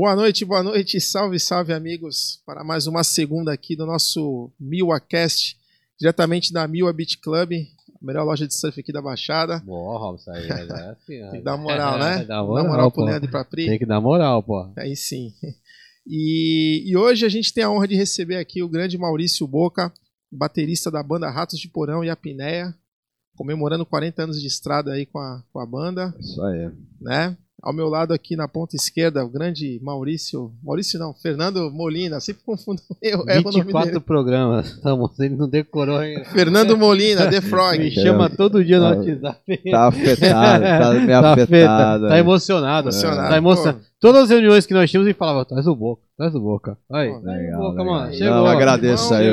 Boa 0.00 0.16
noite, 0.16 0.46
boa 0.46 0.62
noite, 0.62 0.98
salve, 0.98 1.38
salve 1.38 1.74
amigos, 1.74 2.40
para 2.46 2.64
mais 2.64 2.86
uma 2.86 3.04
segunda 3.04 3.52
aqui 3.52 3.76
do 3.76 3.84
nosso 3.84 4.50
MiwaCast, 4.58 5.58
diretamente 5.98 6.54
da 6.54 6.66
Miwa 6.66 6.90
Beach 6.90 7.18
Club, 7.18 7.52
a 7.52 8.06
melhor 8.06 8.24
loja 8.24 8.48
de 8.48 8.54
surf 8.54 8.80
aqui 8.80 8.90
da 8.94 9.02
Baixada. 9.02 9.58
Boa, 9.58 9.98
Robson, 9.98 10.30
aí 10.30 10.48
é 10.48 10.52
assim, 10.52 11.20
Tem 11.30 11.30
que 11.32 11.40
dar 11.42 11.58
moral, 11.58 11.98
né? 11.98 12.24
Dá 12.24 12.36
Dá 12.36 12.42
moral 12.42 12.90
pro 12.90 13.04
Leandro 13.04 13.28
e 13.28 13.30
pra 13.30 13.44
Pri. 13.44 13.66
Tem 13.66 13.78
que 13.78 13.84
dar 13.84 14.00
moral, 14.00 14.42
pô. 14.42 14.72
Aí 14.74 14.96
sim. 14.96 15.34
E, 16.06 16.82
e 16.86 16.96
hoje 16.96 17.26
a 17.26 17.28
gente 17.28 17.52
tem 17.52 17.62
a 17.62 17.70
honra 17.70 17.86
de 17.86 17.94
receber 17.94 18.36
aqui 18.36 18.62
o 18.62 18.68
grande 18.68 18.96
Maurício 18.96 19.46
Boca, 19.46 19.92
baterista 20.32 20.90
da 20.90 21.02
banda 21.02 21.30
Ratos 21.30 21.60
de 21.60 21.68
Porão 21.68 22.02
e 22.02 22.08
Apneia, 22.08 22.74
comemorando 23.36 23.84
40 23.84 24.22
anos 24.22 24.40
de 24.40 24.46
estrada 24.46 24.92
aí 24.92 25.04
com 25.04 25.18
a, 25.18 25.44
com 25.52 25.60
a 25.60 25.66
banda, 25.66 26.12
Isso 26.18 26.42
aí. 26.42 26.70
né? 26.98 27.36
Ao 27.62 27.72
meu 27.72 27.88
lado 27.88 28.12
aqui 28.14 28.36
na 28.36 28.48
ponta 28.48 28.74
esquerda, 28.76 29.24
o 29.24 29.28
grande 29.28 29.78
Maurício. 29.82 30.50
Maurício 30.62 30.98
não, 30.98 31.12
Fernando 31.12 31.70
Molina, 31.70 32.18
sempre 32.20 32.42
confundo. 32.44 32.80
Eu 33.02 33.18
erro 33.28 33.48
o 33.48 33.52
nome 33.52 33.64
24 33.64 33.92
dele. 33.92 34.00
programas, 34.00 34.80
Vamos, 34.82 35.18
ele 35.20 35.36
não 35.36 35.48
decorou 35.48 35.98
ainda. 35.98 36.24
Fernando 36.26 36.76
Molina, 36.76 37.28
The 37.28 37.40
Frog. 37.42 37.78
Me 37.78 37.90
chama 37.90 38.30
todo 38.30 38.64
dia 38.64 38.78
no 38.80 38.84
Tá- 38.90 38.96
WhatsApp. 38.98 39.70
Tá 39.70 39.86
afetado, 39.88 40.64
tá 40.64 40.90
meio 40.94 41.06
Tá 41.06 41.32
afetado. 41.32 41.40
afeta- 41.42 42.08
Tá 42.08 42.14
aí. 42.14 42.20
emocionado. 42.20 42.88
Emocionado. 42.88 43.28
Tá 43.28 43.36
emocionado. 43.36 43.89
Todas 44.00 44.22
as 44.24 44.30
reuniões 44.30 44.64
que 44.64 44.72
nós 44.72 44.90
tínhamos, 44.90 45.06
ele 45.06 45.14
falava, 45.18 45.44
traz 45.44 45.66
o 45.66 45.76
Boca, 45.76 46.00
traz 46.16 46.34
o 46.34 46.40
Boca. 46.40 46.78
Aí, 46.90 47.10
Pô, 47.12 47.20
traz 47.20 47.36
o 47.38 47.42
legal, 47.42 47.60
Boca, 47.60 47.70
legal. 47.82 47.86
mano. 47.94 48.06
Não, 48.06 48.12
Chegou. 48.14 48.46
agradeço 48.46 49.14
aí. 49.14 49.30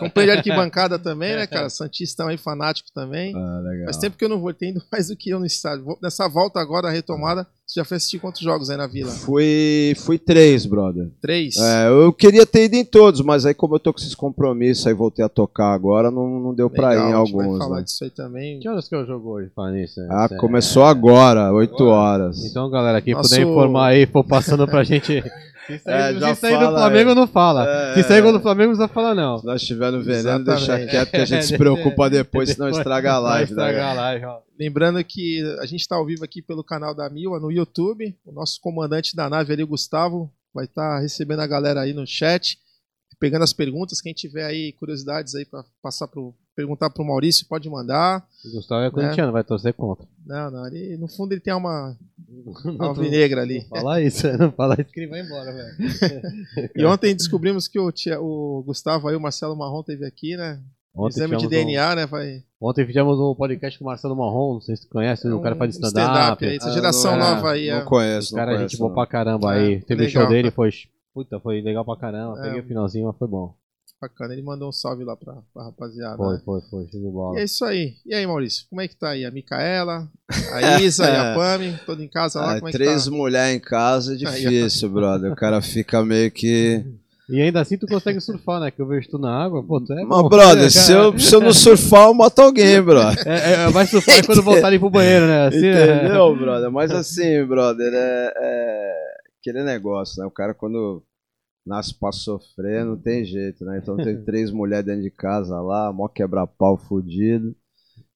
Companheiro 0.00 0.32
de 0.32 0.38
arquibancada 0.38 0.98
também, 0.98 1.34
né, 1.36 1.46
cara? 1.46 1.70
Santistão 1.70 2.26
aí, 2.26 2.36
fanático 2.36 2.88
também. 2.92 3.32
Ah, 3.36 3.60
legal. 3.62 3.84
Faz 3.84 3.96
tempo 3.96 4.16
que 4.16 4.24
eu 4.24 4.28
não 4.28 4.40
vou, 4.40 4.52
tem 4.52 4.70
ido 4.70 4.82
mais 4.90 5.06
do 5.08 5.16
que 5.16 5.30
eu 5.30 5.38
no 5.38 5.46
estádio. 5.46 5.84
Vou- 5.84 5.98
Nessa 6.02 6.28
volta 6.28 6.58
agora, 6.58 6.88
a 6.88 6.90
retomada, 6.90 7.46
você 7.64 7.78
já 7.80 7.84
foi 7.84 7.96
assistir 7.98 8.18
quantos 8.18 8.40
jogos 8.40 8.70
aí 8.70 8.76
na 8.76 8.86
Vila? 8.88 9.10
Fui, 9.10 9.92
fui 9.98 10.18
três, 10.18 10.64
brother. 10.66 11.10
Três? 11.20 11.56
É, 11.56 11.88
eu 11.88 12.12
queria 12.12 12.44
ter 12.46 12.64
ido 12.64 12.74
em 12.76 12.84
todos, 12.84 13.20
mas 13.20 13.44
aí 13.46 13.54
como 13.54 13.74
eu 13.76 13.78
tô 13.78 13.92
com 13.92 14.00
esses 14.00 14.14
compromissos, 14.16 14.86
aí 14.86 14.94
voltei 14.94 15.24
a 15.24 15.28
tocar 15.28 15.72
agora, 15.74 16.10
não, 16.10 16.40
não 16.40 16.54
deu 16.54 16.68
pra 16.70 16.94
ir 16.94 16.98
em 16.98 17.04
Legal, 17.06 17.22
a 17.22 17.24
gente 17.26 17.36
vai 17.36 17.44
alguns, 17.44 17.58
falar 17.62 17.76
né? 17.76 17.82
disso 17.84 18.02
aí 18.04 18.10
também. 18.10 18.58
Que 18.58 18.68
horas 18.68 18.88
que 18.88 18.94
eu 18.96 19.06
jogo 19.06 19.28
hoje, 19.30 19.50
falando 19.54 19.74
nisso? 19.74 20.00
Ah, 20.10 20.26
é- 20.30 20.36
começou 20.38 20.82
agora, 20.82 21.52
8 21.52 21.84
horas. 21.84 22.44
Então, 22.46 22.68
galera, 22.70 23.00
quem 23.02 23.12
Nosso- 23.14 23.28
puder 23.30 23.42
informar 23.42 23.88
aí, 23.88 24.06
for 24.08 24.24
passando 24.24 24.66
pra 24.66 24.82
gente. 24.84 25.22
Se 25.68 25.78
sair, 25.80 26.16
É, 26.16 26.18
já 26.18 26.34
se 26.34 26.40
sair 26.40 26.54
do 26.54 26.60
fala 26.60 26.78
Flamengo, 26.78 27.10
aí. 27.10 27.14
não 27.14 27.26
fala. 27.26 27.68
É, 27.68 27.94
se 27.94 28.02
sair 28.08 28.26
é. 28.26 28.32
do 28.32 28.40
Flamengo, 28.40 28.70
não 28.70 28.76
precisa 28.78 28.88
falar, 28.88 29.14
não. 29.14 29.38
Se 29.38 29.44
nós 29.44 29.60
estiver 29.60 29.92
no 29.92 30.02
veneno, 30.02 30.42
deixa 30.42 30.86
quieto 30.86 31.10
que 31.10 31.16
a 31.18 31.24
gente 31.26 31.44
se 31.44 31.58
preocupa 31.58 32.08
depois, 32.08 32.48
senão 32.48 32.70
estraga 32.70 33.12
a 33.12 33.18
live. 33.18 33.52
Né, 33.52 33.60
estragar 33.60 33.94
galera? 33.94 34.00
a 34.00 34.02
live, 34.02 34.24
ó. 34.24 34.38
Lembrando 34.58 35.04
que 35.04 35.42
a 35.60 35.66
gente 35.66 35.80
está 35.80 35.96
ao 35.96 36.06
vivo 36.06 36.24
aqui 36.24 36.40
pelo 36.40 36.64
canal 36.64 36.94
da 36.94 37.10
Mila 37.10 37.38
no 37.38 37.52
YouTube. 37.52 38.16
O 38.24 38.32
nosso 38.32 38.58
comandante 38.62 39.14
da 39.14 39.28
nave 39.28 39.52
ali, 39.52 39.62
o 39.62 39.66
Gustavo, 39.66 40.32
vai 40.54 40.64
estar 40.64 41.00
recebendo 41.00 41.40
a 41.40 41.46
galera 41.46 41.82
aí 41.82 41.92
no 41.92 42.06
chat, 42.06 42.58
pegando 43.20 43.44
as 43.44 43.52
perguntas. 43.52 44.00
Quem 44.00 44.14
tiver 44.14 44.46
aí 44.46 44.72
curiosidades 44.72 45.34
aí 45.34 45.44
para 45.44 45.62
passar 45.82 46.08
pro 46.08 46.34
perguntar 46.58 46.90
pro 46.90 47.04
Maurício, 47.04 47.46
pode 47.46 47.70
mandar. 47.70 48.26
O 48.44 48.56
Gustavo 48.56 48.82
é 48.82 48.90
corintiano, 48.90 49.30
vai 49.30 49.44
torcer 49.44 49.72
contra. 49.74 50.04
Não, 50.26 50.50
não, 50.50 50.66
ele, 50.66 50.96
no 50.96 51.06
fundo 51.06 51.32
ele 51.32 51.40
tem 51.40 51.54
uma 51.54 51.96
alvinegra 52.80 53.42
ali. 53.42 53.64
Fala 53.68 54.02
isso, 54.02 54.26
não 54.36 54.50
fala 54.50 54.74
isso 54.80 54.90
que 54.92 55.00
ele 55.00 55.06
vai 55.08 55.20
embora, 55.20 55.52
velho. 55.52 56.70
E 56.74 56.84
ontem 56.84 57.14
descobrimos 57.14 57.68
que 57.68 57.78
o, 57.78 57.92
tia- 57.92 58.20
o 58.20 58.62
Gustavo 58.66 59.06
aí, 59.08 59.14
o 59.14 59.20
Marcelo 59.20 59.56
Marrom 59.56 59.82
teve 59.84 60.04
aqui, 60.04 60.36
né? 60.36 60.60
Ontem 60.94 61.20
Exame 61.20 61.36
de 61.36 61.46
DNA, 61.46 61.94
né? 61.94 62.06
Vai. 62.06 62.42
Um, 62.60 62.68
ontem 62.68 62.84
fizemos 62.84 63.20
um 63.20 63.32
podcast 63.36 63.78
com 63.78 63.84
o 63.84 63.88
Marcelo 63.88 64.16
Marrom, 64.16 64.54
não 64.54 64.60
sei 64.60 64.74
se 64.74 64.82
você 64.82 64.88
conhece, 64.88 65.28
o 65.28 65.40
cara 65.40 65.54
faz 65.54 65.76
um 65.76 65.80
stand-up. 65.86 66.44
aí, 66.44 66.56
essa 66.56 66.68
Ah, 66.70 66.72
geração 66.72 67.16
não 67.16 67.24
é, 67.24 67.34
nova 67.36 67.50
aí. 67.52 67.70
Não 67.70 67.76
é. 67.78 67.84
conheço, 67.84 68.34
o 68.34 68.36
não 68.36 68.38
cara 68.40 68.50
é 68.50 68.54
conheço. 68.56 68.70
gente 68.72 68.78
boa 68.80 68.88
não. 68.88 68.94
pra 68.96 69.06
caramba 69.06 69.54
É, 69.56 69.58
aí. 69.60 69.80
Teve 69.82 70.02
o 70.02 70.06
legal. 70.06 70.22
show 70.24 70.32
dele, 70.32 70.50
foi. 70.50 70.70
Puta, 71.14 71.38
foi 71.40 71.60
legal 71.60 71.84
pra 71.84 71.96
caramba. 71.96 72.38
É. 72.40 72.42
Peguei 72.42 72.60
o 72.60 72.64
finalzinho, 72.64 73.06
mas 73.06 73.16
foi 73.16 73.28
bom. 73.28 73.54
Bacana, 74.00 74.32
ele 74.32 74.42
mandou 74.42 74.68
um 74.68 74.72
salve 74.72 75.02
lá 75.02 75.16
pra, 75.16 75.38
pra 75.52 75.64
rapaziada. 75.64 76.16
Foi, 76.16 76.34
né? 76.34 76.42
foi, 76.44 76.60
foi, 76.70 76.86
show 76.86 77.00
de 77.00 77.08
E 77.08 77.10
bola. 77.10 77.40
é 77.40 77.44
isso 77.44 77.64
aí. 77.64 77.94
E 78.06 78.14
aí, 78.14 78.24
Maurício, 78.24 78.64
como 78.70 78.80
é 78.80 78.86
que 78.86 78.94
tá 78.94 79.08
aí? 79.10 79.24
A 79.24 79.30
Micaela, 79.32 80.08
a 80.52 80.80
Isa 80.80 81.04
e 81.10 81.16
a 81.16 81.34
Pami, 81.36 81.76
todo 81.84 82.00
em 82.00 82.06
casa 82.08 82.38
lá, 82.40 82.52
Ah, 82.52 82.54
como 82.56 82.68
é 82.68 82.70
que 82.70 82.78
três 82.78 83.06
tá? 83.06 83.10
mulheres 83.10 83.56
em 83.56 83.60
casa 83.60 84.12
é 84.12 84.28
Aí, 84.28 84.40
difícil, 84.42 84.88
brother. 84.88 85.32
O 85.32 85.36
cara 85.36 85.60
fica 85.60 86.04
meio 86.04 86.30
que. 86.30 86.84
E 87.28 87.42
ainda 87.42 87.60
assim 87.60 87.76
tu 87.76 87.88
consegue 87.88 88.20
surfar, 88.20 88.60
né? 88.60 88.70
Que 88.70 88.80
eu 88.80 88.86
vejo 88.86 89.08
tu 89.10 89.18
na 89.18 89.44
água, 89.44 89.62
pô, 89.64 89.80
tu 89.80 89.92
é. 89.92 89.96
Mas, 90.04 90.08
bom. 90.22 90.28
brother, 90.28 90.70
se 90.70 90.92
eu, 90.92 91.18
se 91.18 91.34
eu 91.34 91.40
não 91.40 91.52
surfar, 91.52 92.06
eu 92.06 92.14
mato 92.14 92.38
alguém, 92.40 92.80
brother. 92.80 93.18
É, 93.26 93.64
é, 93.64 93.70
vai 93.70 93.84
surfar 93.84 94.24
quando 94.24 94.42
voltar 94.44 94.68
ali 94.68 94.78
pro 94.78 94.88
banheiro, 94.88 95.26
né? 95.26 95.48
Assim, 95.48 95.66
é- 95.66 96.04
Entendeu, 96.04 96.36
brother? 96.36 96.70
Mas 96.70 96.92
assim, 96.92 97.44
brother, 97.44 97.92
é, 97.92 98.32
é 98.36 98.94
aquele 99.40 99.64
negócio, 99.64 100.22
né? 100.22 100.26
O 100.26 100.30
cara 100.30 100.54
quando 100.54 101.02
nasce 101.68 101.94
pra 101.94 102.10
sofrer, 102.10 102.84
não 102.84 102.96
tem 102.96 103.24
jeito, 103.24 103.64
né? 103.64 103.78
Então 103.82 103.96
tem 103.96 104.16
três 104.24 104.50
mulheres 104.50 104.86
dentro 104.86 105.02
de 105.02 105.10
casa 105.10 105.60
lá, 105.60 105.92
mó 105.92 106.08
quebra-pau 106.08 106.76
fudido. 106.78 107.54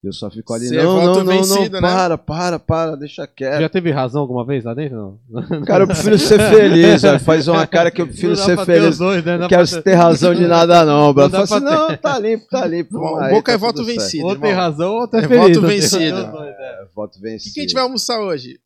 E 0.03 0.09
eu 0.09 0.13
só 0.13 0.29
fico 0.29 0.53
ali, 0.53 0.67
é 0.77 0.83
não, 0.83 0.97
voto 1.01 1.19
não, 1.21 1.25
não, 1.25 1.33
vencido, 1.33 1.75
não, 1.77 1.81
né? 1.81 1.89
para, 1.89 2.19
para, 2.19 2.59
para, 2.59 2.97
deixa 2.97 3.25
quieto. 3.25 3.61
Já 3.61 3.69
teve 3.69 3.93
razão 3.93 4.21
alguma 4.21 4.45
vez 4.45 4.65
lá 4.65 4.75
dentro? 4.75 5.17
Não? 5.31 5.63
Cara, 5.65 5.85
eu 5.85 5.87
prefiro 5.87 6.19
ser 6.19 6.41
feliz, 6.41 7.03
velho. 7.03 7.21
Faz 7.21 7.47
uma 7.47 7.65
cara 7.69 7.89
que 7.89 8.03
eu 8.03 8.07
prefiro 8.09 8.35
ser 8.35 8.59
feliz. 8.65 8.99
dois, 8.99 9.25
né? 9.25 9.39
Não 9.39 9.47
quero 9.47 9.65
ter- 9.69 9.81
ter 9.83 9.95
razão 9.95 10.35
de 10.35 10.45
nada, 10.49 10.85
não, 10.85 11.15
brother. 11.15 11.37
Não 11.39 11.45
assim, 11.45 11.61
não, 11.61 11.97
tá 11.97 12.19
limpo, 12.19 12.45
tá 12.51 12.67
limpo. 12.67 12.97
O 12.99 13.01
vamos 13.01 13.21
aí, 13.21 13.33
Boca 13.33 13.53
é 13.53 13.55
tá 13.55 13.59
voto 13.61 13.77
tudo 13.77 13.87
certo. 13.87 14.01
vencido. 14.01 14.27
Ou 14.27 14.35
tem 14.37 14.53
razão 14.53 14.93
ou 14.93 15.07
tá 15.07 15.19
É 15.19 15.29
feliz. 15.29 15.57
voto 15.57 15.67
vencido. 15.69 16.17
é. 16.19 16.49
É, 16.49 16.85
voto 16.93 17.19
O 17.19 17.23
vencido. 17.23 17.49
que, 17.51 17.55
que 17.55 17.61
a 17.61 17.63
gente 17.63 17.75
vai 17.75 17.83
almoçar 17.85 18.21
hoje? 18.21 18.59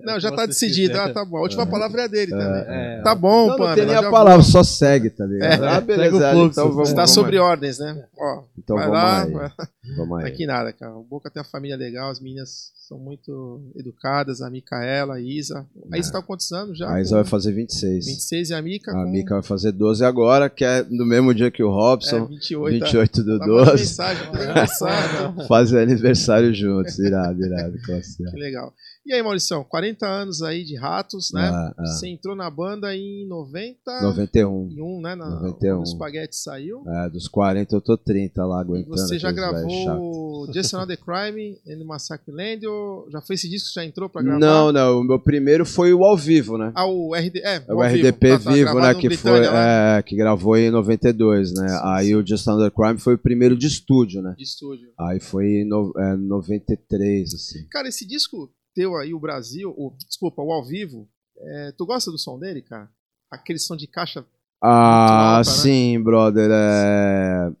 Não, 0.00 0.18
já 0.18 0.30
tá 0.32 0.44
decidido. 0.44 0.98
Ah, 0.98 1.08
tá 1.12 1.24
bom. 1.24 1.38
A 1.38 1.42
última 1.42 1.66
palavra 1.66 2.02
é 2.02 2.08
dele 2.08 2.32
também. 2.32 2.64
É. 2.66 3.00
Tá 3.02 3.14
bom, 3.14 3.42
Não, 3.42 3.48
não 3.50 3.56
Pamela, 3.58 3.74
tem 3.76 3.86
nem 3.86 3.94
a 3.94 4.10
palavra, 4.10 4.42
vou. 4.42 4.50
só 4.50 4.62
segue, 4.64 5.08
tá 5.08 5.24
ligado? 5.24 5.64
É, 5.64 5.68
ah, 5.68 5.80
beleza, 5.80 6.30
fluxo. 6.32 6.50
então 6.50 6.68
vamos, 6.70 6.88
Está 6.88 7.02
vamos 7.02 7.10
sobre 7.12 7.36
aí. 7.36 7.42
ordens, 7.42 7.78
né? 7.78 8.04
Ó, 8.18 8.42
Então 8.58 8.76
vai 8.76 8.86
vamos 8.86 9.00
lá. 9.00 9.22
aí. 9.22 9.96
Vamos 9.96 10.18
aí. 10.18 10.26
Aqui 10.26 10.46
nada, 10.46 10.72
cara. 10.72 10.94
O 10.96 11.04
Boca 11.04 11.30
tem 11.30 11.40
uma 11.40 11.48
família 11.48 11.76
legal, 11.76 12.10
as 12.10 12.20
meninas 12.20 12.72
são 12.88 12.98
muito 12.98 13.62
educadas, 13.76 14.42
a 14.42 14.50
Micaela, 14.50 15.14
a 15.14 15.20
Isa. 15.20 15.64
A 15.90 15.96
Isa 15.96 16.12
tá 16.12 16.20
com 16.20 16.26
quantos 16.26 16.50
anos 16.52 16.76
já? 16.76 16.90
A 16.92 17.00
Isa 17.00 17.14
vai 17.16 17.24
fazer 17.24 17.52
26. 17.52 18.06
26 18.06 18.50
e 18.50 18.54
a 18.54 18.60
Mica 18.60 18.90
A 18.90 18.94
com 18.94 19.10
Mika 19.10 19.34
vai 19.34 19.42
fazer 19.42 19.72
12 19.72 20.04
agora, 20.04 20.50
que 20.50 20.64
é 20.64 20.84
no 20.90 21.06
mesmo 21.06 21.32
dia 21.32 21.50
que 21.50 21.62
o 21.62 21.70
é, 21.70 21.72
Robson. 21.72 22.26
28. 22.26 22.84
28 22.84 23.22
do 23.22 23.38
Tá 23.38 23.46
mandando 23.46 23.64
12. 23.70 23.82
mensagem, 23.84 24.32
tá 24.32 24.54
mensagem. 24.54 25.46
Fazem 25.48 25.78
aniversário 25.80 26.52
juntos. 26.52 26.98
Irado, 26.98 27.40
irado. 27.42 27.78
Que 27.78 28.38
legal. 28.38 28.72
E 29.06 29.12
aí, 29.12 29.22
Maurição, 29.22 29.62
40 29.64 30.06
anos 30.06 30.40
aí 30.42 30.64
de 30.64 30.76
Ratos, 30.76 31.30
né? 31.30 31.42
Ah, 31.52 31.74
ah. 31.76 31.86
Você 31.86 32.08
entrou 32.08 32.34
na 32.34 32.48
banda 32.48 32.96
em 32.96 33.26
90... 33.28 34.00
91. 34.00 34.68
91, 34.70 35.00
né? 35.02 35.14
Na, 35.14 35.28
91. 35.28 35.76
quando 35.76 35.82
O 35.82 35.86
Spaghetti 35.86 36.36
saiu. 36.36 36.82
É, 36.88 37.10
dos 37.10 37.28
40 37.28 37.76
eu 37.76 37.82
tô 37.82 37.98
30 37.98 38.46
lá 38.46 38.58
E 38.58 38.60
aguentando. 38.62 38.96
você 38.96 39.18
já 39.18 39.30
gravou 39.30 40.50
Just 40.54 40.72
Another 40.72 40.96
Crime 41.04 41.60
and 41.68 41.84
Massacre 41.84 42.32
Land? 42.32 42.66
Ou 42.66 43.06
já 43.10 43.20
foi 43.20 43.34
esse 43.34 43.46
disco 43.46 43.68
que 43.68 43.74
já 43.74 43.84
entrou 43.84 44.08
pra 44.08 44.22
gravar? 44.22 44.38
Não, 44.38 44.72
não. 44.72 45.00
O 45.00 45.04
meu 45.04 45.18
primeiro 45.20 45.66
foi 45.66 45.92
o 45.92 46.02
ao 46.02 46.16
vivo, 46.16 46.56
né? 46.56 46.72
Ah, 46.74 46.86
o 46.86 47.14
RD... 47.14 47.40
É, 47.40 47.56
É 47.68 47.74
o 47.74 47.82
vivo. 47.86 48.06
RDP 48.08 48.28
Tá, 48.30 48.38
tá, 48.38 48.52
vivo, 48.52 48.80
né? 48.80 48.92
no 48.94 48.98
Que 49.00 49.08
Britânia, 49.08 49.48
foi. 49.50 49.54
lá, 49.54 49.98
É, 49.98 50.02
que 50.02 50.16
gravou 50.16 50.56
em 50.56 50.70
92, 50.70 51.52
né? 51.52 51.68
Sim, 51.68 51.78
Aí 51.84 52.06
sim. 52.06 52.14
o 52.14 52.26
Just 52.26 52.46
Under 52.48 52.70
Crime 52.70 52.98
foi 52.98 53.14
o 53.16 53.18
primeiro 53.18 53.54
de 53.54 53.66
estúdio, 53.66 54.22
né? 54.22 54.34
De 54.38 54.44
estúdio. 54.44 54.88
Aí 54.98 55.20
foi 55.20 55.44
em 55.60 55.64
no, 55.68 55.92
é, 55.98 56.16
93, 56.16 57.34
assim. 57.34 57.66
Cara, 57.70 57.86
esse 57.86 58.06
disco 58.06 58.50
teu 58.74 58.96
aí, 58.96 59.14
o 59.14 59.20
Brasil... 59.20 59.70
O, 59.76 59.94
desculpa, 60.06 60.42
o 60.42 60.52
ao 60.52 60.64
vivo... 60.64 61.08
é, 61.38 61.72
tu 61.76 61.86
gosta 61.86 62.10
do 62.10 62.18
som 62.18 62.38
dele, 62.38 62.62
cara? 62.62 62.88
Aquele 63.30 63.58
som 63.58 63.76
de 63.76 63.86
caixa... 63.86 64.24
Ah, 64.62 65.36
alta, 65.38 65.50
né? 65.50 65.56
sim, 65.56 66.00
brother. 66.02 66.48
É, 66.50 67.52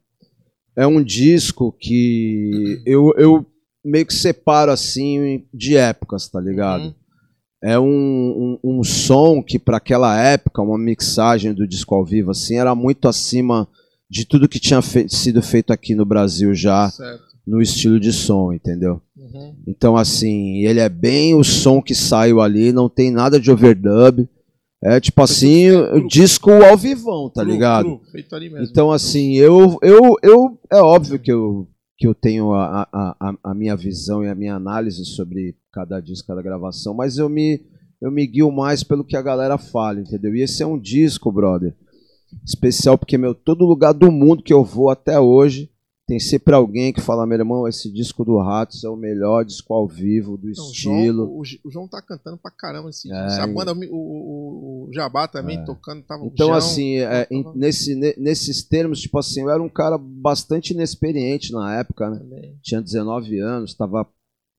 é 0.78 0.86
um 0.86 1.02
disco 1.04 1.70
que 1.78 2.82
eu, 2.86 3.12
eu 3.18 3.44
meio 3.84 4.06
que 4.06 4.14
separo 4.14 4.72
assim 4.72 5.46
de 5.52 5.76
épocas, 5.76 6.28
tá 6.28 6.40
ligado? 6.40 6.84
Uhum. 6.84 6.94
É 7.62 7.78
um, 7.78 8.58
um, 8.64 8.78
um 8.78 8.84
som 8.84 9.42
que, 9.42 9.58
para 9.58 9.76
aquela 9.76 10.18
época, 10.18 10.62
uma 10.62 10.78
mixagem 10.78 11.52
do 11.52 11.66
disco 11.66 11.94
ao 11.94 12.04
vivo, 12.04 12.30
assim, 12.30 12.56
era 12.56 12.74
muito 12.74 13.06
acima 13.08 13.68
de 14.08 14.26
tudo 14.26 14.48
que 14.48 14.60
tinha 14.60 14.80
fe- 14.80 15.08
sido 15.08 15.42
feito 15.42 15.72
aqui 15.72 15.94
no 15.94 16.04
Brasil 16.06 16.54
já 16.54 16.90
Certo. 16.90 17.22
no 17.46 17.60
estilo 17.60 17.98
de 18.00 18.12
som, 18.12 18.52
entendeu? 18.52 19.00
Uhum. 19.34 19.54
Então, 19.66 19.96
assim, 19.96 20.58
ele 20.64 20.78
é 20.80 20.88
bem 20.88 21.34
o 21.34 21.42
som 21.42 21.82
que 21.82 21.94
saiu 21.94 22.40
ali, 22.40 22.72
não 22.72 22.88
tem 22.88 23.10
nada 23.10 23.40
de 23.40 23.50
overdub. 23.50 24.28
É 24.82 25.00
tipo 25.00 25.22
assim, 25.22 25.68
cru. 25.70 26.06
disco 26.08 26.50
ao 26.50 26.76
vivão, 26.76 27.30
tá 27.30 27.42
Cru, 27.42 27.50
ligado? 27.50 28.00
cru. 28.00 28.62
Então, 28.62 28.92
assim, 28.92 29.34
eu, 29.36 29.78
eu, 29.82 30.14
eu. 30.22 30.58
É 30.70 30.76
óbvio 30.80 31.18
que 31.18 31.32
eu, 31.32 31.66
que 31.96 32.06
eu 32.06 32.14
tenho 32.14 32.52
a, 32.52 32.86
a, 32.92 33.16
a, 33.18 33.34
a 33.42 33.54
minha 33.54 33.74
visão 33.76 34.22
e 34.22 34.28
a 34.28 34.34
minha 34.34 34.54
análise 34.54 35.04
sobre 35.06 35.56
cada 35.72 36.00
disco, 36.00 36.28
cada 36.28 36.42
gravação, 36.42 36.92
mas 36.94 37.16
eu 37.18 37.28
me, 37.28 37.60
eu 38.00 38.10
me 38.10 38.26
guio 38.26 38.52
mais 38.52 38.84
pelo 38.84 39.04
que 39.04 39.16
a 39.16 39.22
galera 39.22 39.56
fala, 39.58 40.00
entendeu? 40.00 40.34
E 40.36 40.42
esse 40.42 40.62
é 40.62 40.66
um 40.66 40.78
disco, 40.78 41.32
brother, 41.32 41.74
especial, 42.46 42.98
porque, 42.98 43.16
meu, 43.16 43.34
todo 43.34 43.64
lugar 43.64 43.92
do 43.94 44.12
mundo 44.12 44.42
que 44.42 44.52
eu 44.52 44.62
vou 44.62 44.90
até 44.90 45.18
hoje, 45.18 45.70
tem 46.06 46.20
sempre 46.20 46.54
alguém 46.54 46.92
que 46.92 47.00
fala, 47.00 47.26
meu 47.26 47.38
irmão, 47.38 47.66
esse 47.66 47.90
disco 47.90 48.24
do 48.24 48.36
Ratos 48.38 48.84
é 48.84 48.88
o 48.90 48.96
melhor 48.96 49.42
disco 49.44 49.72
ao 49.72 49.88
vivo, 49.88 50.36
do 50.36 50.48
Não, 50.48 50.50
o 50.66 50.70
estilo. 50.70 51.16
João, 51.24 51.28
o, 51.38 51.40
o 51.40 51.70
João 51.70 51.88
tá 51.88 52.02
cantando 52.02 52.36
pra 52.36 52.50
caramba 52.50 52.90
esse 52.90 53.10
É, 53.10 53.26
disco. 53.26 53.40
A 53.42 53.46
banda, 53.46 53.72
o, 53.72 53.96
o, 53.96 54.88
o 54.88 54.92
Jabá 54.92 55.26
também 55.26 55.64
tocando, 55.64 56.02
tava 56.02 56.24
o 56.24 56.26
Então, 56.26 56.48
João, 56.48 56.58
assim, 56.58 56.98
é, 56.98 57.26
em- 57.30 57.44
nesse, 57.54 57.94
ne- 57.94 58.14
nesses 58.18 58.62
termos, 58.62 59.00
tipo 59.00 59.18
assim, 59.18 59.40
eu 59.42 59.50
era 59.50 59.62
um 59.62 59.68
cara 59.68 59.96
bastante 59.98 60.74
inexperiente 60.74 61.52
na 61.52 61.74
época, 61.78 62.10
né? 62.10 62.18
também. 62.18 62.58
Tinha 62.62 62.82
19 62.82 63.38
anos, 63.40 63.70
estava 63.70 64.06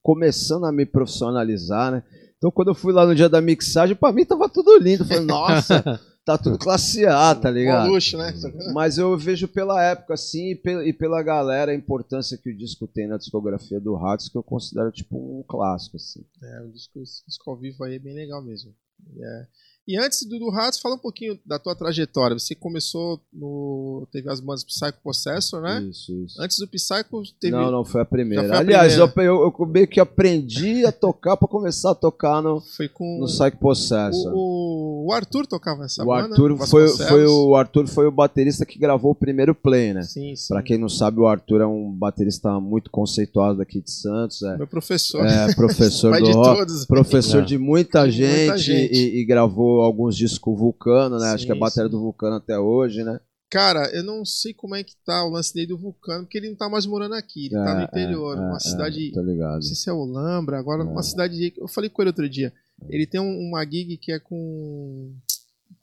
começando 0.04 0.66
a 0.66 0.72
me 0.72 0.86
profissionalizar, 0.86 1.92
né? 1.92 2.04
Então, 2.38 2.50
quando 2.52 2.70
eu 2.70 2.76
fui 2.76 2.92
lá 2.94 3.06
no 3.06 3.16
dia 3.16 3.30
da 3.30 3.40
mixagem, 3.42 3.96
pra 3.96 4.12
mim 4.12 4.26
tava 4.26 4.50
tudo 4.50 4.78
lindo. 4.80 5.04
Eu 5.04 5.08
falei, 5.08 5.24
nossa, 5.26 6.00
tá 6.26 6.38
tudo 6.38 6.58
classe 6.58 7.06
A, 7.06 7.34
tá 7.36 7.52
ligado? 7.52 7.90
Luxo, 7.92 8.18
né? 8.18 8.34
Mas 8.74 8.98
eu 8.98 9.16
vejo 9.16 9.48
pela 9.48 9.82
época, 9.82 10.16
assim, 10.16 10.52
e 10.52 10.70
e 10.88 10.92
pela 10.92 11.22
galera, 11.22 11.72
a 11.72 11.76
importância 11.76 12.38
que 12.38 12.50
o 12.50 12.58
disco 12.58 12.88
tem 12.88 13.08
na 13.08 13.18
discografia 13.18 13.80
do 13.80 13.94
Ratos, 13.96 14.28
que 14.28 14.36
eu 14.36 14.44
considero, 14.44 14.92
tipo, 14.92 15.16
um 15.16 15.44
clássico, 15.44 15.98
assim. 15.98 16.26
É, 16.42 16.62
o 16.64 16.70
disco, 16.70 17.00
esse 17.02 17.24
disco 17.26 17.50
ao 17.50 17.56
vivo 17.56 17.84
aí 17.84 17.96
é 17.96 18.00
bem 18.00 18.16
legal 18.16 18.42
mesmo. 18.42 18.74
É. 19.20 19.48
E 19.88 19.98
antes 19.98 20.24
do, 20.26 20.40
do 20.40 20.50
Ratos, 20.50 20.80
fala 20.80 20.96
um 20.96 21.00
pouquinho 21.00 21.38
da 21.46 21.60
tua 21.60 21.76
trajetória. 21.76 22.38
Você 22.38 22.56
começou 22.56 23.20
no. 23.32 24.08
Teve 24.12 24.30
as 24.32 24.40
bandas 24.40 24.64
Psycho 24.64 24.98
Possessor, 25.04 25.62
né? 25.62 25.84
Isso, 25.90 26.12
isso. 26.26 26.42
Antes 26.42 26.58
do 26.58 26.68
Psycho, 26.68 27.22
teve. 27.40 27.52
Não, 27.56 27.70
não, 27.72 27.86
foi 27.86 28.02
a 28.02 28.06
primeira. 28.06 28.48
Foi 28.48 28.56
a 28.56 28.60
Aliás, 28.60 28.94
primeira. 28.96 29.32
Eu, 29.32 29.54
eu, 29.60 29.66
meio 29.68 29.88
que 29.88 30.00
aprendi 30.00 30.86
a 30.86 30.92
tocar 30.92 31.38
pra 31.38 31.48
começar 31.48 31.92
a 31.92 31.96
tocar 31.96 32.42
no, 32.42 32.62
Foi 32.62 32.90
com. 32.90 33.20
no 33.20 33.28
Psych 33.28 33.58
Possessor. 33.58 34.34
o, 34.36 35.06
o 35.08 35.14
Arthur 35.14 35.46
tocava 35.46 35.82
nessa 35.84 36.02
O 36.02 36.08
banda. 36.08 36.30
Arthur, 36.30 36.58
foi, 36.68 36.88
foi 36.88 37.26
o 37.28 37.56
Arthur 37.56 37.88
foi 37.88 38.08
o 38.08 38.12
baterista 38.12 38.66
que 38.66 38.80
gravou 38.80 39.12
o 39.12 39.16
primeiro 39.16 39.54
play, 39.54 39.94
né? 39.94 40.02
Sim, 40.02 40.36
sim. 40.36 40.48
Pra 40.48 40.64
quem 40.64 40.80
não 40.80 40.90
sabe, 40.90 41.20
o 41.20 41.28
Arthur 41.28 41.62
é 41.62 41.66
um 41.68 41.92
baterista 41.92 42.60
muito 42.60 42.90
conceituado 42.90 43.60
daqui 43.60 43.80
de 43.82 43.92
Santos, 43.92 44.42
é, 44.42 44.58
Meu 44.58 44.68
professor. 44.68 45.24
é 45.26 45.54
professor 45.54 46.12
do 46.18 46.24
de 46.26 46.32
rock, 46.32 46.58
todos. 46.58 46.86
professor 46.88 47.44
É. 47.44 47.46
de 47.46 47.58
muita 47.60 48.10
De 48.10 48.22
muita 48.24 48.58
gente, 48.58 48.58
gente. 48.64 48.94
E, 48.96 49.20
e 49.22 49.26
gravou 49.26 49.75
alguns 49.82 50.16
discos 50.16 50.40
com 50.40 50.52
o 50.54 50.56
Vulcano, 50.58 51.18
né? 51.20 51.28
Acho 51.30 51.40
Sim, 51.42 51.46
que 51.48 51.52
é 51.52 51.56
a 51.56 51.60
bateria 51.60 51.88
sim. 51.90 51.92
do 51.92 52.00
Vulcano 52.02 52.36
até 52.36 52.58
hoje, 52.60 53.04
né? 53.04 53.20
Cara, 53.50 53.90
eu 53.96 54.04
não 54.04 54.26
sei 54.26 54.54
como 54.54 54.76
é 54.76 54.84
que 54.84 54.96
tá 55.06 55.24
o 55.24 55.30
lance 55.30 55.54
dele 55.54 55.68
do 55.68 55.78
Vulcano, 55.78 56.26
porque 56.26 56.38
ele 56.38 56.50
não 56.50 56.56
tá 56.56 56.68
mais 56.68 56.86
morando 56.86 57.14
aqui, 57.16 57.46
ele 57.46 57.56
É, 57.56 57.64
tá 57.64 57.76
no 57.76 57.82
é, 57.82 57.84
interior, 57.86 58.38
é, 58.38 58.40
uma 58.42 58.58
é, 58.58 58.60
cidade. 58.60 59.12
Tô 59.12 59.22
ligado. 59.22 59.56
Não 59.56 59.62
sei 59.62 59.76
se 59.76 59.90
é 59.90 59.94
Olambra, 59.94 60.58
agora 60.60 60.82
É. 60.84 60.86
uma 60.86 61.04
cidade. 61.04 61.54
Eu 61.58 61.68
falei 61.68 61.90
com 61.90 62.02
ele 62.02 62.10
outro 62.10 62.28
dia. 62.28 62.52
Ele 62.90 63.06
tem 63.06 63.22
um- 63.22 63.40
uma 63.48 63.64
gig 63.64 63.98
que 63.98 64.12
é 64.12 64.20
com. 64.20 65.14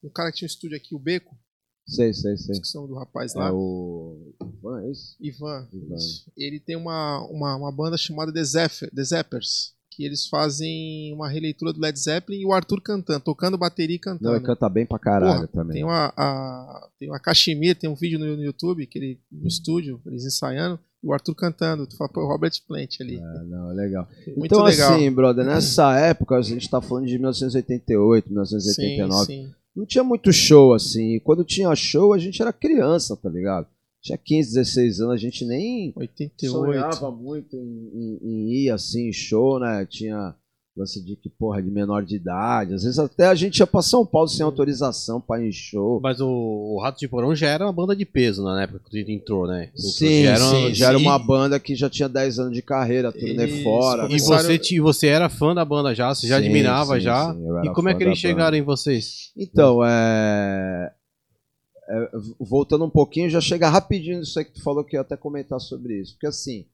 Um 0.05 0.11
cara 0.11 0.31
que 0.31 0.39
tinha 0.39 0.47
um 0.47 0.51
estúdio 0.53 0.77
aqui, 0.77 0.95
o 0.95 0.99
Beco. 0.99 1.35
Sei, 1.87 2.13
sei, 2.13 2.37
sei. 2.37 2.57
O 2.57 2.79
nome 2.81 2.89
do 2.89 2.95
rapaz 2.99 3.35
É 3.35 3.39
lá. 3.39 3.53
o. 3.55 4.35
Ivan, 4.59 4.83
é 4.83 4.91
isso? 4.91 5.17
Ivan. 5.21 5.69
Ivan. 5.73 5.97
Ele 6.37 6.61
tem 6.61 6.77
uma, 6.77 7.25
uma, 7.31 7.57
uma 7.57 7.73
banda 7.73 7.97
chamada 7.97 8.33
The, 8.33 8.43
Zephyr, 8.45 8.91
The 8.95 9.03
Zappers. 9.05 9.75
Que 9.95 10.05
eles 10.05 10.27
fazem 10.27 11.13
uma 11.13 11.29
releitura 11.29 11.73
do 11.73 11.81
Led 11.81 11.99
Zeppelin 11.99 12.41
e 12.41 12.47
o 12.47 12.53
Arthur 12.53 12.81
cantando, 12.81 13.21
tocando 13.21 13.59
bateria 13.59 13.97
e 13.97 13.99
Não, 13.99 14.13
cantando. 14.15 14.37
ele 14.37 14.45
canta 14.45 14.69
bem 14.69 14.87
pra 14.87 14.99
caralho 14.99 15.35
Porra, 15.35 15.49
também. 15.49 15.75
Tem 15.75 15.85
uma, 15.85 16.13
a, 16.17 16.89
tem 16.99 17.11
uma 17.11 17.21
Cachemira, 17.21 17.75
tem 17.75 17.91
um 17.91 17.95
vídeo 17.95 18.19
no, 18.19 18.37
no 18.37 18.43
YouTube, 18.43 18.87
que 18.87 18.99
ele, 18.99 19.21
no 19.31 19.47
estúdio, 19.47 20.01
eles 20.07 20.25
ensaiando, 20.25 20.81
e 21.03 21.07
o 21.07 21.13
Arthur 21.13 21.35
cantando. 21.35 21.87
Tu 21.87 21.97
fala, 21.97 22.11
pô, 22.11 22.23
o 22.23 22.27
Robert 22.27 22.53
Plant 22.67 23.01
ali. 23.01 23.17
É, 23.17 23.45
não, 23.45 23.71
é 23.71 23.75
legal. 23.75 24.09
Muito 24.29 24.47
então, 24.47 24.63
legal. 24.63 24.95
assim, 24.95 25.11
brother, 25.11 25.45
nessa 25.45 25.99
época, 25.99 26.37
a 26.37 26.43
gente 26.43 26.71
tá 26.71 26.81
falando 26.81 27.07
de 27.07 27.19
1988, 27.19 28.25
sim, 28.25 28.31
1989. 28.33 29.27
sim. 29.27 29.53
Não 29.75 29.87
tinha 29.87 30.05
muito 30.05 30.33
show, 30.33 30.73
assim. 30.73 31.19
Quando 31.21 31.45
tinha 31.45 31.75
show, 31.75 32.13
a 32.13 32.19
gente 32.19 32.41
era 32.41 32.53
criança, 32.53 33.17
tá 33.17 33.29
ligado? 33.29 33.67
Tinha 34.03 34.19
15, 34.19 34.55
16 34.55 35.01
anos, 35.01 35.15
a 35.15 35.17
gente 35.17 35.45
nem 35.45 35.93
88. 35.95 36.51
sonhava 36.51 37.11
muito 37.11 37.57
em, 37.57 37.61
em- 37.95 38.19
em 38.23 38.53
ir, 38.65 38.71
assim, 38.71 39.09
em 39.09 39.13
show, 39.13 39.61
né? 39.61 39.87
Tinha 39.89 40.35
lance 40.77 41.05
de 41.05 41.15
que, 41.17 41.29
porra, 41.29 41.63
de 41.63 41.71
menor 41.71 42.03
de 42.03 42.17
idade. 42.17 42.73
Às 42.75 42.83
vezes 42.83 42.99
até 42.99 43.27
a 43.27 43.35
gente 43.35 43.59
ia 43.59 43.67
pra 43.67 43.83
São 43.83 44.05
Paulo 44.07 44.27
sem 44.27 44.43
autorização 44.43 45.21
pra 45.21 45.39
ir 45.41 45.49
em 45.51 45.53
show. 45.53 46.01
Mas 46.03 46.19
o, 46.21 46.27
o 46.29 46.81
Rato 46.83 46.99
de 46.99 47.07
Porão 47.07 47.35
já 47.37 47.47
era 47.49 47.65
uma 47.67 47.73
banda 47.73 47.95
de 47.95 48.05
peso 48.07 48.43
na 48.43 48.63
época 48.63 48.81
que 48.91 49.05
entrou, 49.13 49.47
né? 49.47 49.65
Entrou, 49.67 49.93
Sim, 49.93 50.23
já 50.25 50.31
era- 50.31 50.39
sim, 50.45 50.75
já 50.75 50.89
era 50.89 50.99
uma 50.99 51.19
banda 51.19 51.61
que 51.61 51.75
já 51.77 51.91
tinha 51.91 52.09
10 52.09 52.39
anos 52.39 52.55
de 52.55 52.63
carreira, 52.63 53.13
turnê 53.13 53.45
Isso, 53.45 53.63
fora. 53.63 54.09
E 54.11 54.19
você, 54.19 54.59
ti- 54.59 54.81
você 54.81 55.09
era 55.09 55.29
fã 55.29 55.55
da 55.55 55.65
banda 55.65 55.95
já? 55.95 56.13
Você 56.15 56.27
já 56.27 56.39
Sim, 56.41 56.47
admirava 56.47 56.95
sim, 56.95 57.01
já? 57.03 57.37
e 57.65 57.69
como 57.75 57.89
é 57.91 57.95
que 57.95 58.03
eles 58.03 58.19
chegaram 58.19 58.57
em 58.57 58.63
vocês? 58.63 59.31
Então, 59.37 59.81
é... 59.85 60.91
é, 61.93 62.11
Voltando 62.41 62.85
um 62.85 62.91
pouquinho, 62.91 63.29
já 63.31 63.41
chega 63.41 63.69
rapidinho 63.69 64.21
isso 64.23 64.39
aí 64.39 64.45
que 64.45 64.53
tu 64.55 64.63
falou 64.63 64.85
que 64.85 64.97
eu 64.97 64.99
ia 64.99 65.03
até 65.03 65.17
comentar 65.17 65.61
sobre 65.61 66.01
isso. 66.01 66.15
Porque 66.15 66.27
assim, 66.27 66.67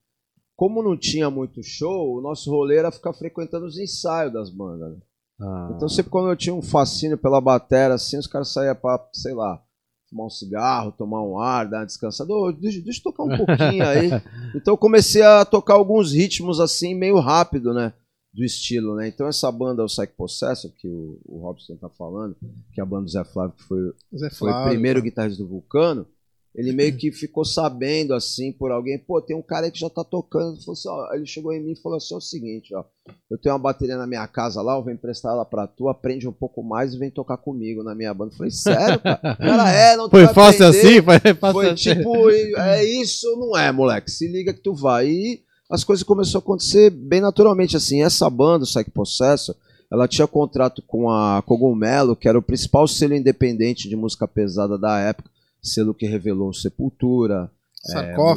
como 0.57 0.83
não 0.83 0.97
tinha 0.97 1.31
muito 1.31 1.63
show, 1.63 2.17
o 2.17 2.21
nosso 2.21 2.51
rolê 2.51 2.77
era 2.79 2.91
ficar 2.91 3.13
frequentando 3.13 3.67
os 3.67 3.79
ensaios 3.79 4.33
das 4.33 4.51
bandas. 4.51 4.93
né? 4.93 4.99
Ah, 5.41 5.73
Então 5.75 5.89
sempre 5.89 6.11
quando 6.11 6.31
eu 6.31 6.37
tinha 6.37 6.55
um 6.55 6.63
fascínio 6.63 7.17
pela 7.19 7.41
batera, 7.41 7.95
assim, 7.95 8.19
os 8.19 8.27
caras 8.27 8.49
saíam 8.53 8.75
pra, 8.75 9.09
sei 9.13 9.35
lá, 9.35 9.63
fumar 10.11 10.27
um 10.27 10.31
cigarro, 10.31 10.91
tomar 10.93 11.23
um 11.23 11.39
ar, 11.39 11.69
dar 11.69 11.79
uma 11.81 11.87
descansada. 11.87 12.33
Ô, 12.33 12.51
deixa, 12.51 12.81
deixa 12.81 12.99
eu 13.01 13.05
tocar 13.05 13.23
um 13.25 13.37
pouquinho 13.37 13.87
aí. 13.87 14.11
Então 14.55 14.75
eu 14.75 14.79
comecei 14.79 15.23
a 15.23 15.45
tocar 15.45 15.75
alguns 15.75 16.13
ritmos 16.13 16.59
assim, 16.59 16.95
meio 16.95 17.19
rápido, 17.21 17.75
né? 17.75 17.93
Do 18.39 18.45
estilo, 18.45 18.95
né? 18.95 19.09
Então 19.09 19.27
essa 19.27 19.51
banda, 19.51 19.83
o 19.83 19.87
Psych 19.87 20.13
Possessor, 20.17 20.71
que 20.79 20.87
o, 20.87 21.19
o 21.25 21.39
Robson 21.41 21.75
tá 21.75 21.89
falando, 21.89 22.37
que 22.73 22.81
é 22.81 22.83
a 22.85 22.87
banda 22.87 23.07
do 23.07 23.11
Zé 23.11 23.25
Flávio, 23.25 23.57
que 23.57 23.65
foi, 23.65 23.93
Zé 24.17 24.31
foi 24.31 24.51
o 24.51 24.53
Flávio. 24.53 24.71
primeiro 24.71 25.03
guitarrista 25.03 25.43
do 25.43 25.49
Vulcano, 25.49 26.07
ele 26.55 26.73
meio 26.73 26.97
que 26.97 27.11
ficou 27.11 27.45
sabendo, 27.45 28.15
assim, 28.15 28.53
por 28.53 28.71
alguém, 28.71 28.97
pô, 28.97 29.21
tem 29.21 29.37
um 29.37 29.43
cara 29.43 29.67
aí 29.67 29.73
que 29.73 29.79
já 29.79 29.91
tá 29.91 30.05
tocando. 30.05 30.55
Ele, 30.55 30.65
falou 30.65 30.73
assim, 30.73 30.89
ó, 30.89 31.15
ele 31.15 31.27
chegou 31.27 31.53
em 31.53 31.61
mim 31.61 31.73
e 31.73 31.81
falou 31.81 31.99
assim: 31.99 32.15
ó, 32.15 32.19
o 32.19 32.21
seguinte, 32.21 32.75
ó, 32.75 32.85
eu 33.29 33.39
tenho 33.39 33.55
uma 33.55 33.61
bateria 33.61 33.97
na 33.97 34.07
minha 34.07 34.27
casa 34.29 34.63
lá, 34.63 34.77
eu 34.77 34.83
vou 34.83 34.93
emprestar 34.93 35.33
ela 35.33 35.45
pra 35.45 35.67
tu, 35.67 35.89
aprende 35.89 36.29
um 36.29 36.33
pouco 36.33 36.63
mais 36.63 36.95
e 36.95 36.99
vem 36.99 37.11
tocar 37.11 37.37
comigo 37.39 37.83
na 37.83 37.95
minha 37.95 38.15
banda. 38.15 38.33
Eu 38.33 38.37
falei, 38.37 38.51
sério, 38.51 39.01
cara? 39.01 39.19
Cara, 39.37 39.73
é, 39.73 39.97
não 39.97 40.09
Foi 40.09 40.27
fácil 40.29 40.67
aprender. 40.67 40.89
assim? 40.89 41.03
Foi 41.03 41.35
fácil 41.35 41.61
Foi 41.61 41.71
assim? 41.71 41.77
tipo, 41.77 42.31
é 42.31 42.85
isso 42.85 43.29
ou 43.31 43.39
não 43.39 43.57
é, 43.59 43.71
moleque? 43.71 44.11
Se 44.11 44.27
liga 44.27 44.55
que 44.55 44.61
tu 44.61 44.75
vai. 44.75 45.09
E 45.09 45.48
as 45.71 45.85
coisas 45.85 46.03
começaram 46.03 46.39
a 46.39 46.43
acontecer 46.43 46.91
bem 46.91 47.21
naturalmente, 47.21 47.77
assim. 47.77 48.03
Essa 48.03 48.29
banda, 48.31 48.65
o 48.65 48.67
Psych 48.67 48.91
Possessor, 48.91 49.55
ela 49.91 50.09
tinha 50.09 50.27
contrato 50.27 50.83
com 50.87 51.11
a 51.11 51.43
Cogumelo, 51.47 52.17
que 52.17 52.29
era 52.29 52.39
o 52.39 52.43
principal 52.43 52.87
selo 52.89 53.15
independente 53.15 53.89
de 53.89 53.97
música 53.97 54.27
pesada 54.29 54.77
da 54.79 54.99
época, 54.99 55.31
selo 55.63 55.95
que 55.95 56.07
revelou 56.07 56.53
Sepultura, 56.53 57.51
é, 57.87 57.93
Sarcófago. 57.93 58.37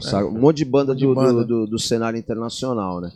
Sabe? 0.00 0.24
um 0.26 0.40
monte 0.40 0.58
de 0.58 0.64
banda, 0.64 0.94
de 0.94 1.04
do, 1.06 1.14
banda. 1.14 1.44
Do, 1.44 1.64
do- 1.64 1.66
do 1.72 1.78
cenário 1.78 2.18
internacional, 2.18 3.00
né? 3.00 3.12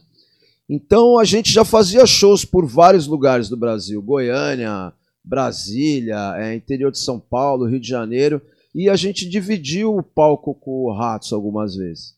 Então 0.69 1.19
a 1.19 1.25
gente 1.25 1.50
já 1.50 1.64
fazia 1.64 2.05
shows 2.06 2.44
por 2.44 2.67
vários 2.67 3.06
lugares 3.06 3.49
do 3.49 3.56
Brasil, 3.56 4.02
Goiânia, 4.02 4.93
Brasília, 5.25 6.34
é, 6.37 6.55
interior 6.55 6.91
de 6.93 6.99
São 6.99 7.19
Paulo, 7.19 7.67
Rio 7.67 7.81
de 7.81 7.89
Janeiro, 7.89 8.41
e 8.81 8.89
a 8.89 8.94
gente 8.97 9.29
dividiu 9.29 9.97
o 9.97 10.03
palco 10.03 10.55
com 10.55 10.85
o 10.85 10.93
Ratos 10.93 11.32
algumas 11.32 11.75
vezes. 11.75 12.17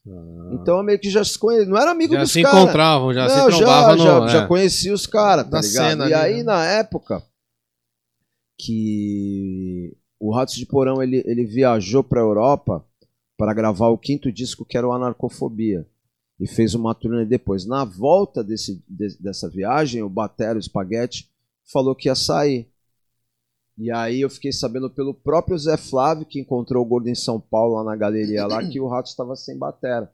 Então 0.53 0.77
eu 0.79 0.83
meio 0.83 0.99
que 0.99 1.09
já 1.09 1.25
se 1.25 1.39
conhecia, 1.39 1.67
não 1.67 1.79
era 1.79 1.91
amigo 1.91 2.13
já 2.15 2.21
dos 2.23 2.33
se 2.33 2.43
caras. 2.43 2.61
encontravam, 2.63 3.15
já 3.15 3.27
Não, 3.29 3.51
se 3.51 3.57
trombavam 3.57 3.97
já, 3.99 4.05
já, 4.05 4.21
no... 4.21 4.29
já 4.29 4.43
é. 4.43 4.47
conhecia 4.47 4.93
os 4.93 5.07
caras, 5.07 5.45
tá 5.45 5.51
Da 5.53 5.61
ligado? 5.61 5.73
cena 5.91 6.09
e 6.09 6.13
ali, 6.15 6.35
aí, 6.35 6.37
né? 6.39 6.43
na 6.45 6.65
época 6.67 7.23
que 8.59 9.97
o 10.19 10.33
Ratos 10.35 10.55
de 10.55 10.67
Porão 10.67 11.03
ele, 11.03 11.23
ele 11.27 11.45
viajou 11.47 12.05
pra 12.05 12.21
Europa 12.21 12.85
para 13.37 13.55
gravar 13.55 13.89
o 13.89 13.97
quinto 13.99 14.31
disco, 14.31 14.65
que 14.67 14.77
era 14.77 14.87
o 14.87 14.93
Anarcofobia. 14.93 15.87
E 16.39 16.47
fez 16.47 16.75
uma 16.75 16.95
turnê 16.95 17.25
depois. 17.25 17.67
Na 17.67 17.85
volta 17.85 18.43
desse, 18.45 18.83
de- 18.89 19.17
dessa 19.19 19.49
viagem, 19.49 20.03
o 20.03 20.09
Batero 20.11 20.59
o 20.59 20.63
Spaghetti 20.63 21.29
falou 21.71 21.95
que 21.95 22.09
ia 22.09 22.15
sair. 22.15 22.69
E 23.81 23.91
aí 23.91 24.21
eu 24.21 24.29
fiquei 24.29 24.53
sabendo 24.53 24.91
pelo 24.91 25.15
próprio 25.15 25.57
Zé 25.59 25.77
Flávio, 25.77 26.27
que 26.27 26.39
encontrou 26.39 26.83
o 26.85 26.87
Gordo 26.87 27.09
em 27.09 27.15
São 27.15 27.41
Paulo, 27.41 27.77
lá 27.77 27.85
na 27.85 27.97
galeria 27.97 28.47
lá, 28.47 28.63
que 28.69 28.79
o 28.79 28.87
Ratos 28.87 29.13
estava 29.13 29.35
sem 29.37 29.57
batera. 29.57 30.11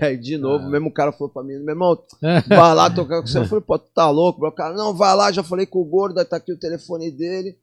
E 0.00 0.04
aí, 0.04 0.16
de 0.16 0.36
novo, 0.36 0.64
Ah. 0.64 0.66
o 0.66 0.70
mesmo 0.70 0.90
cara 0.92 1.12
falou 1.12 1.28
pra 1.32 1.44
mim, 1.44 1.54
meu 1.60 1.68
irmão, 1.74 1.96
vai 2.48 2.74
lá 2.74 2.90
tocar 2.90 3.20
com 3.20 3.26
você. 3.28 3.38
Eu 3.38 3.44
falei, 3.46 3.62
pô, 3.64 3.78
tu 3.78 3.88
tá 3.94 4.10
louco? 4.10 4.44
O 4.44 4.50
cara, 4.50 4.74
não, 4.74 4.92
vai 4.92 5.14
lá, 5.14 5.30
já 5.30 5.44
falei 5.44 5.64
com 5.66 5.78
o 5.80 5.84
gordo, 5.84 6.24
tá 6.24 6.36
aqui 6.36 6.52
o 6.52 6.58
telefone 6.58 7.12
dele. 7.12 7.56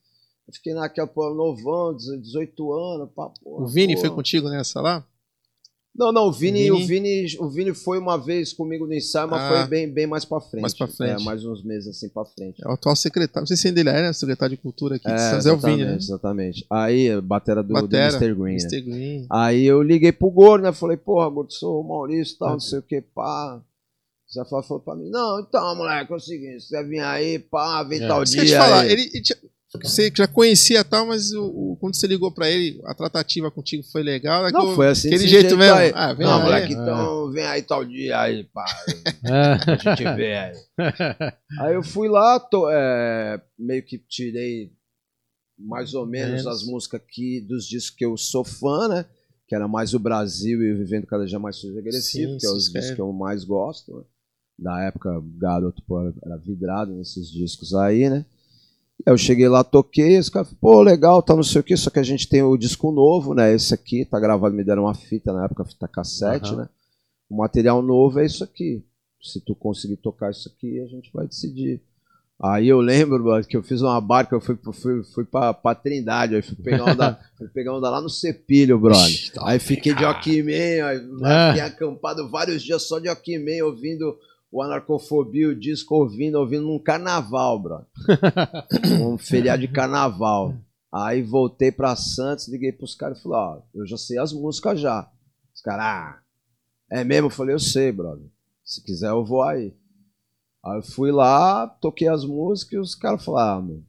Eu 0.48 0.54
fiquei 0.54 0.74
naquela, 0.74 1.08
pô, 1.08 1.30
novão, 1.34 1.94
18 1.96 2.72
anos, 2.74 3.10
pá, 3.14 3.30
porra, 3.44 3.64
O 3.64 3.68
Vini 3.68 3.96
porra. 3.96 4.08
foi 4.08 4.16
contigo 4.16 4.48
nessa 4.50 4.80
lá? 4.80 5.06
Não, 5.94 6.10
não, 6.12 6.28
o 6.28 6.32
Vini, 6.32 6.64
Vini? 6.64 6.72
O, 6.72 6.88
Vini, 6.88 7.26
o 7.40 7.50
Vini 7.50 7.74
foi 7.74 8.00
uma 8.00 8.18
vez 8.18 8.54
comigo 8.54 8.88
no 8.88 8.94
ensaio, 8.94 9.30
mas 9.30 9.42
Ah. 9.42 9.50
foi 9.50 9.68
bem, 9.68 9.90
bem 9.92 10.08
mais 10.08 10.24
pra 10.24 10.40
frente. 10.40 10.62
Mais 10.62 10.74
pra 10.74 10.88
frente. 10.88 11.22
É, 11.22 11.26
mais 11.26 11.44
uns 11.46 11.62
meses 11.64 11.90
assim 11.90 12.08
pra 12.08 12.24
frente. 12.24 12.64
É 12.64 12.68
o 12.68 12.72
atual 12.72 12.96
secretário. 12.96 13.42
Não 13.42 13.48
sei 13.48 13.58
se 13.58 13.68
ainda 13.68 13.82
ele 13.82 13.90
é, 13.90 14.02
né? 14.04 14.14
Secretário 14.14 14.56
de 14.56 14.62
Cultura 14.62 14.96
aqui 14.96 15.06
de 15.06 15.12
É, 15.12 15.18
São 15.18 15.36
José, 15.36 15.50
é 15.50 15.54
o 15.54 15.58
Vini, 15.58 15.84
né? 15.86 15.96
exatamente. 15.96 16.66
Aí, 16.70 17.20
batera 17.22 17.62
do, 17.62 17.68
do 17.68 17.74
Batera, 17.74 18.16
Mr. 18.18 18.34
Green, 18.34 18.56
né? 18.56 18.62
Mr. 18.62 18.82
Green. 18.82 19.28
Aí 19.30 19.66
eu 19.66 19.82
liguei 19.84 20.14
pro 20.14 20.32
Gordo, 20.32 20.64
né? 20.64 20.72
Falei, 20.72 20.96
porra, 20.96 21.30
Gordo, 21.30 21.52
sou 21.54 21.82
o 21.82 21.88
Maurício 21.88 22.36
e 22.36 22.38
tal, 22.38 22.52
não 22.52 22.60
sei 22.62 22.80
o 22.80 22.84
que, 22.84 23.02
pá. 23.02 23.62
Zé 24.34 24.46
Flávio 24.46 24.66
falou 24.70 24.82
pra 24.82 24.96
mim, 24.96 25.10
não, 25.10 25.42
então, 25.42 25.76
moleque, 25.76 26.14
é 26.14 26.16
o 26.16 26.20
seguinte, 26.22 26.64
você 26.64 26.82
vir 26.86 27.02
aí, 27.02 27.38
pá, 27.38 27.84
vem 27.84 28.02
É. 28.02 28.08
tal 28.08 28.24
Isso 28.24 28.32
que 28.32 28.40
eu 28.40 28.46
dia. 28.46 28.56
te 28.56 28.58
falar, 28.58 28.80
aí. 28.84 28.92
ele, 28.94 29.02
ele 29.14 29.22
tinha- 29.22 29.38
você 29.82 30.12
já 30.16 30.28
conhecia 30.28 30.84
tal, 30.84 31.06
mas 31.08 31.32
o, 31.32 31.46
o 31.46 31.78
quando 31.80 31.96
você 31.96 32.06
ligou 32.08 32.32
pra 32.32 32.50
ele, 32.50 32.82
a 32.86 32.94
tratativa 32.94 33.50
contigo 33.50 33.84
foi 33.92 34.04
legal? 34.04 34.52
Não, 34.52 34.76
foi 34.76 34.90
assim. 34.90 35.08
Aquele 35.08 35.24
desse 35.24 35.34
jeito 35.34 35.58
mesmo. 35.58 35.76
aí. 35.76 35.92
Ah, 35.96 36.14
vem 36.14 36.26
não, 36.26 36.38
aí. 36.38 36.44
moleque, 36.44 36.74
É. 36.74 36.78
então 36.78 37.32
vem 37.32 37.46
aí 37.46 37.62
tal 37.62 37.86
dia 37.86 38.20
aí, 38.20 38.44
pá. 38.46 38.66
A 39.24 39.76
gente 39.96 40.04
vê 40.16 40.36
aí. 40.36 40.56
Aí 41.60 41.74
eu 41.76 41.84
fui 41.84 42.08
lá, 42.10 42.40
tô, 42.40 42.70
é, 42.70 43.42
meio 43.58 43.84
que 43.86 43.98
tirei 43.98 44.72
mais 45.58 45.94
ou 45.94 46.06
menos 46.08 46.44
Menos. 46.44 46.48
as 46.48 46.64
músicas 46.66 47.02
aqui 47.02 47.40
dos 47.42 47.66
discos 47.68 47.96
que 47.96 48.06
eu 48.06 48.18
sou 48.18 48.44
fã, 48.44 48.88
né? 48.88 49.06
Que 49.48 49.54
era 49.56 49.68
mais 49.68 49.94
o 49.94 50.00
Brasil 50.00 50.62
e 50.64 50.74
o 50.74 50.78
Vivendo 50.78 51.06
Cada 51.06 51.26
Dia 51.26 51.38
Mais 51.38 51.58
Sujo 51.58 51.78
Agressivo, 51.78 52.32
Sim, 52.34 52.38
que 52.40 52.46
é 52.48 52.50
os 52.50 52.72
discos 52.72 52.92
que 52.92 53.02
eu 53.02 53.12
mais 53.14 53.44
gosto. 53.44 53.96
Né? 53.96 54.04
Da 54.58 54.82
época, 54.84 55.12
garoto, 55.38 55.84
pô, 55.88 56.00
era 56.24 56.38
vidrado 56.38 56.94
nesses 56.94 57.30
discos 57.30 57.74
aí, 57.76 58.10
né? 58.10 58.26
Aí 59.06 59.14
eu 59.14 59.18
cheguei 59.18 59.48
lá, 59.48 59.64
toquei, 59.64 60.18
os 60.20 60.30
caras, 60.30 60.54
pô, 60.60 60.82
legal, 60.82 61.22
tá 61.22 61.36
não 61.36 61.44
sei 61.44 61.62
o 61.62 61.64
que, 61.64 61.76
só 61.78 61.90
que 61.90 62.00
a 62.00 62.04
gente 62.04 62.28
tem 62.30 62.42
o 62.44 62.58
disco 62.58 62.92
novo, 62.92 63.34
né? 63.34 63.54
Esse 63.54 63.74
aqui, 63.74 64.06
tá 64.06 64.20
gravado, 64.20 64.56
me 64.56 64.64
deram 64.64 64.84
uma 64.84 64.94
fita 64.94 65.34
na 65.34 65.46
época, 65.46 65.66
fita 65.66 65.88
cassete, 65.88 66.50
Aham. 66.50 66.62
né? 66.64 66.70
O 67.30 67.38
material 67.38 67.82
novo 67.82 68.20
é 68.20 68.26
isso 68.26 68.44
aqui. 68.44 68.84
Se 69.22 69.40
tu 69.40 69.56
conseguir 69.56 69.98
tocar 69.98 70.32
isso 70.32 70.50
aqui, 70.50 70.80
a 70.82 70.88
gente 70.88 71.12
vai 71.14 71.28
decidir. 71.28 71.82
Aí 72.44 72.68
eu 72.68 72.82
lembro, 72.82 73.24
mano, 73.24 73.46
que 73.46 73.56
eu 73.56 73.62
fiz 73.62 73.82
uma 73.82 74.02
barca, 74.02 74.36
eu 74.36 74.42
fui, 74.42 74.58
fui, 74.74 75.04
fui 75.04 75.24
pra, 75.24 75.54
pra 75.54 75.76
Trindade, 75.76 76.36
aí 76.36 76.42
fui 76.42 76.56
pegar 76.56 76.86
onda, 76.92 77.20
fui 77.38 77.48
pegar 77.50 77.76
onda 77.78 77.88
lá 77.88 78.02
no 78.02 78.10
Cepilho, 78.10 78.80
brother. 78.80 79.32
Tá 79.32 79.44
Aí 79.48 79.60
fiquei 79.60 79.94
de 79.94 80.02
Joaquim 80.02 80.42
aí 80.50 80.80
Ah. 81.24 81.54
fiquei 81.54 81.62
acampado 81.68 82.28
vários 82.30 82.64
dias 82.64 82.82
só 82.88 82.98
de 82.98 83.06
Joaquim 83.06 83.38
ouvindo 83.62 84.18
o 84.52 84.62
Anarcofobia, 84.62 85.50
o 85.50 85.56
disco 85.56 85.96
ouvindo, 85.96 86.36
ouvindo 86.36 86.64
num 86.68 86.80
carnaval, 86.80 87.58
brother. 87.60 87.88
um 89.02 89.18
feriado 89.18 89.62
de 89.62 89.68
carnaval. 89.70 90.56
Aí 90.94 91.22
voltei 91.22 91.72
pra 91.72 91.96
Santos, 91.96 92.50
liguei 92.50 92.74
pros 92.74 92.94
caras 92.94 93.18
e 93.18 93.24
falei, 93.24 93.38
ó, 93.38 93.62
eu 93.74 93.88
já 93.88 93.96
sei 93.96 94.18
as 94.18 94.34
músicas 94.34 94.80
já. 94.82 95.10
Os 95.56 95.62
caras, 95.62 95.86
ah, 95.86 96.20
é 96.92 97.04
mesmo? 97.06 97.28
Eu 97.28 97.32
falei, 97.32 97.56
eu 97.56 97.60
sei, 97.60 97.94
brother. 97.94 98.26
Se 98.66 98.84
quiser 98.84 99.10
eu 99.10 99.24
vou 99.24 99.42
aí. 99.42 99.74
Aí 100.66 100.78
eu 100.78 100.84
fui 100.84 101.12
lá, 101.12 101.66
toquei 101.68 102.10
as 102.10 102.26
músicas 102.26 102.74
e 102.74 102.78
os 102.78 102.94
caras 102.94 103.24
falaram, 103.24 103.58
ah, 103.58 103.62
meu, 103.62 103.84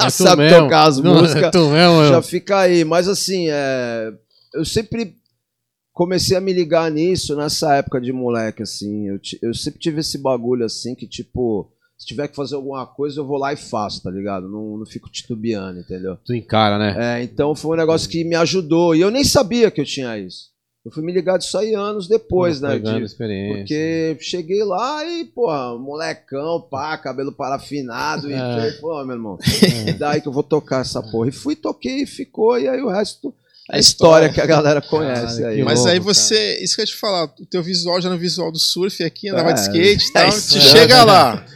É 0.00 0.08
sabe 0.10 0.42
mesmo. 0.42 0.58
tocar 0.64 0.88
as 0.88 0.98
Não, 0.98 1.14
músicas, 1.14 1.54
é 1.54 1.58
mesmo, 1.58 2.08
já 2.08 2.22
fica 2.22 2.60
aí. 2.60 2.82
Mas 2.82 3.08
assim, 3.08 3.48
é, 3.50 4.12
eu 4.54 4.64
sempre 4.64 5.16
comecei 5.92 6.36
a 6.36 6.40
me 6.40 6.52
ligar 6.52 6.90
nisso 6.90 7.36
nessa 7.36 7.74
época 7.76 8.00
de 8.00 8.12
moleque, 8.12 8.62
assim. 8.62 9.08
Eu, 9.08 9.20
eu 9.42 9.54
sempre 9.54 9.78
tive 9.80 10.00
esse 10.00 10.18
bagulho 10.18 10.64
assim 10.64 10.94
que, 10.94 11.06
tipo, 11.06 11.70
se 11.98 12.06
tiver 12.06 12.28
que 12.28 12.36
fazer 12.36 12.54
alguma 12.54 12.86
coisa, 12.86 13.20
eu 13.20 13.26
vou 13.26 13.38
lá 13.38 13.52
e 13.52 13.56
faço, 13.56 14.02
tá 14.02 14.10
ligado? 14.10 14.48
Não, 14.48 14.78
não 14.78 14.86
fico 14.86 15.10
titubeando, 15.10 15.80
entendeu? 15.80 16.16
Tu 16.24 16.34
encara, 16.34 16.78
né? 16.78 17.20
É, 17.20 17.22
então 17.22 17.54
foi 17.54 17.76
um 17.76 17.78
negócio 17.80 18.08
que 18.08 18.24
me 18.24 18.34
ajudou. 18.36 18.94
E 18.94 19.00
eu 19.00 19.10
nem 19.10 19.22
sabia 19.24 19.70
que 19.70 19.80
eu 19.80 19.84
tinha 19.84 20.18
isso. 20.18 20.50
Eu 20.84 20.90
fui 20.90 21.04
me 21.04 21.12
ligar 21.12 21.38
disso 21.38 21.56
aí 21.56 21.74
anos 21.74 22.08
depois, 22.08 22.60
né? 22.60 22.70
Pegando 22.70 22.98
de- 22.98 23.04
experiência. 23.04 23.56
porque 23.58 24.16
cheguei 24.18 24.64
lá 24.64 25.06
e, 25.06 25.24
pô, 25.26 25.46
molecão, 25.78 26.60
pá, 26.60 26.98
cabelo 26.98 27.30
parafinado. 27.30 28.28
E 28.28 28.32
É. 28.32 28.36
falei, 28.36 28.72
pô, 28.80 29.04
meu 29.04 29.14
irmão, 29.14 29.38
é 29.86 29.92
daí 29.92 30.20
que 30.20 30.26
eu 30.26 30.32
vou 30.32 30.42
tocar 30.42 30.80
essa 30.80 31.00
porra. 31.00 31.28
E 31.28 31.32
fui, 31.32 31.54
toquei 31.54 32.02
e 32.02 32.06
ficou. 32.06 32.58
E 32.58 32.66
aí 32.66 32.80
o 32.82 32.88
resto 32.88 33.32
é 33.72 33.76
É 33.76 33.80
história 33.80 34.28
que 34.32 34.40
a 34.40 34.46
galera 34.46 34.80
conhece 34.82 35.38
Caralho, 35.38 35.46
aí. 35.46 35.62
Mas 35.62 35.78
louco, 35.78 35.90
aí 35.90 35.98
cara. 35.98 36.14
você, 36.14 36.58
isso 36.62 36.74
que 36.74 36.82
eu 36.82 36.84
ia 36.84 36.86
te 36.86 36.96
falar, 36.96 37.24
o 37.24 37.46
teu 37.46 37.62
visual 37.62 38.00
já 38.00 38.10
no 38.10 38.18
visual 38.18 38.52
do 38.52 38.58
surf 38.58 39.02
aqui, 39.02 39.28
andava 39.28 39.50
É, 39.50 39.52
de 39.54 39.60
skate 39.60 40.08
e 40.08 40.12
tal, 40.12 40.24
é 40.24 40.28
isso 40.28 40.60
chega 40.60 41.04
lá. 41.04 41.44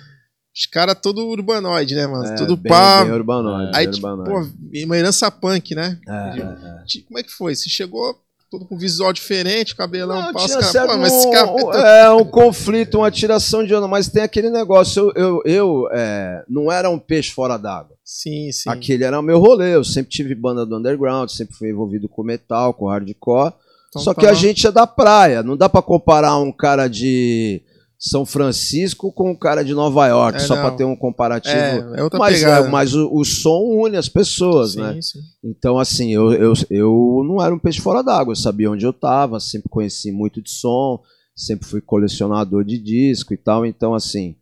Os 0.56 0.64
caras 0.64 0.96
todo 1.02 1.26
urbanoide, 1.26 1.94
né, 1.94 2.06
mano? 2.06 2.24
É, 2.24 2.34
tudo 2.34 2.56
bem, 2.56 2.72
pá. 2.72 3.04
Bem 3.04 3.12
urbanoide, 3.12 3.72
aí, 3.74 3.84
bem 3.84 3.94
tipo, 3.94 4.06
urbanoide. 4.06 4.50
pô, 4.50 4.86
uma 4.86 4.96
herança 4.96 5.30
punk, 5.30 5.74
né? 5.74 5.98
É, 6.08 6.12
é, 6.12 6.40
é. 6.40 7.02
Como 7.06 7.18
é 7.18 7.22
que 7.22 7.30
foi? 7.30 7.54
Você 7.54 7.68
chegou 7.68 8.18
todo 8.50 8.64
com 8.66 8.78
visual 8.78 9.12
diferente, 9.12 9.74
cabelão, 9.74 10.32
Não, 10.32 10.48
certo 10.48 10.90
pô, 10.90 10.98
mas 10.98 11.12
esse 11.12 11.30
cara... 11.30 11.52
um, 11.52 11.72
é 11.72 12.10
um 12.10 12.24
conflito, 12.24 12.98
uma 12.98 13.10
tiração 13.10 13.64
de 13.64 13.74
onda, 13.74 13.88
mas 13.88 14.08
tem 14.08 14.22
aquele 14.22 14.50
negócio. 14.50 15.12
Eu, 15.14 15.14
eu, 15.16 15.42
eu, 15.44 15.88
é, 15.92 16.44
não 16.48 16.70
era 16.70 16.88
um 16.88 16.98
peixe 16.98 17.32
fora 17.32 17.56
d'água. 17.56 17.96
Sim, 18.04 18.52
sim. 18.52 18.70
Aquele 18.70 19.04
era 19.04 19.18
o 19.18 19.22
meu 19.22 19.38
rolê. 19.38 19.74
Eu 19.74 19.82
sempre 19.82 20.10
tive 20.10 20.34
banda 20.34 20.64
do 20.64 20.76
underground, 20.76 21.28
sempre 21.28 21.56
fui 21.56 21.70
envolvido 21.70 22.08
com 22.08 22.22
metal, 22.22 22.72
com 22.72 22.86
hardcore. 22.86 23.52
Então 23.88 24.02
Só 24.02 24.14
tá 24.14 24.20
que 24.20 24.26
a 24.26 24.32
gente 24.32 24.66
é 24.66 24.70
da 24.70 24.86
praia. 24.86 25.42
Não 25.42 25.56
dá 25.56 25.68
pra 25.68 25.82
comparar 25.82 26.36
um 26.36 26.52
cara 26.52 26.86
de 26.88 27.62
São 27.98 28.26
Francisco 28.26 29.10
com 29.10 29.30
um 29.30 29.34
cara 29.34 29.64
de 29.64 29.72
Nova 29.72 30.06
York, 30.06 30.36
É, 30.36 30.40
só 30.40 30.54
pra 30.54 30.70
ter 30.70 30.84
um 30.84 30.94
comparativo. 30.94 31.54
É, 31.54 32.00
é 32.00 32.02
outra 32.02 32.18
mas 32.18 32.38
pegada. 32.38 32.66
é, 32.66 32.70
mas 32.70 32.94
o, 32.94 33.10
o 33.12 33.24
som 33.24 33.62
une 33.84 33.96
as 33.96 34.08
pessoas, 34.08 34.72
sim, 34.72 34.80
né? 34.80 34.98
sim. 35.00 35.20
Então, 35.42 35.78
assim, 35.78 36.12
eu, 36.12 36.32
eu, 36.32 36.52
eu 36.68 37.22
não 37.26 37.42
era 37.42 37.54
um 37.54 37.58
peixe 37.58 37.80
fora 37.80 38.02
d'água, 38.02 38.32
eu 38.32 38.36
sabia 38.36 38.70
onde 38.70 38.84
eu 38.84 38.92
tava, 38.92 39.40
sempre 39.40 39.70
conheci 39.70 40.12
muito 40.12 40.42
de 40.42 40.50
som, 40.50 41.00
sempre 41.34 41.66
fui 41.66 41.80
colecionador 41.80 42.64
de 42.64 42.78
disco 42.78 43.32
e 43.32 43.36
tal, 43.36 43.64
então, 43.64 43.94
assim, 43.94 44.36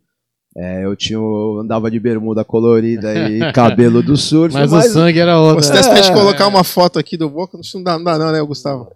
é, 0.57 0.85
eu 0.85 0.95
tinha, 0.95 1.17
eu 1.17 1.59
andava 1.59 1.89
de 1.89 1.99
bermuda 1.99 2.43
colorida 2.43 3.13
e 3.29 3.39
cabelo 3.53 4.03
do 4.03 4.17
surf, 4.17 4.53
Mas, 4.53 4.71
mas, 4.71 4.89
o 4.89 4.93
sangue 4.93 5.19
era 5.19 5.39
outro. 5.39 5.63
Você 5.63 5.73
né? 5.73 5.99
É. 5.99 6.13
colocar 6.13 6.47
uma 6.47 6.63
foto 6.63 6.99
aqui 6.99 7.15
do 7.15 7.29
Boca, 7.29 7.57
não 7.73 7.83
dá, 7.83 7.97
não 7.97 8.03
dá 8.03 8.17
não, 8.17 8.31
né, 8.31 8.41
Gustavo? 8.41 8.91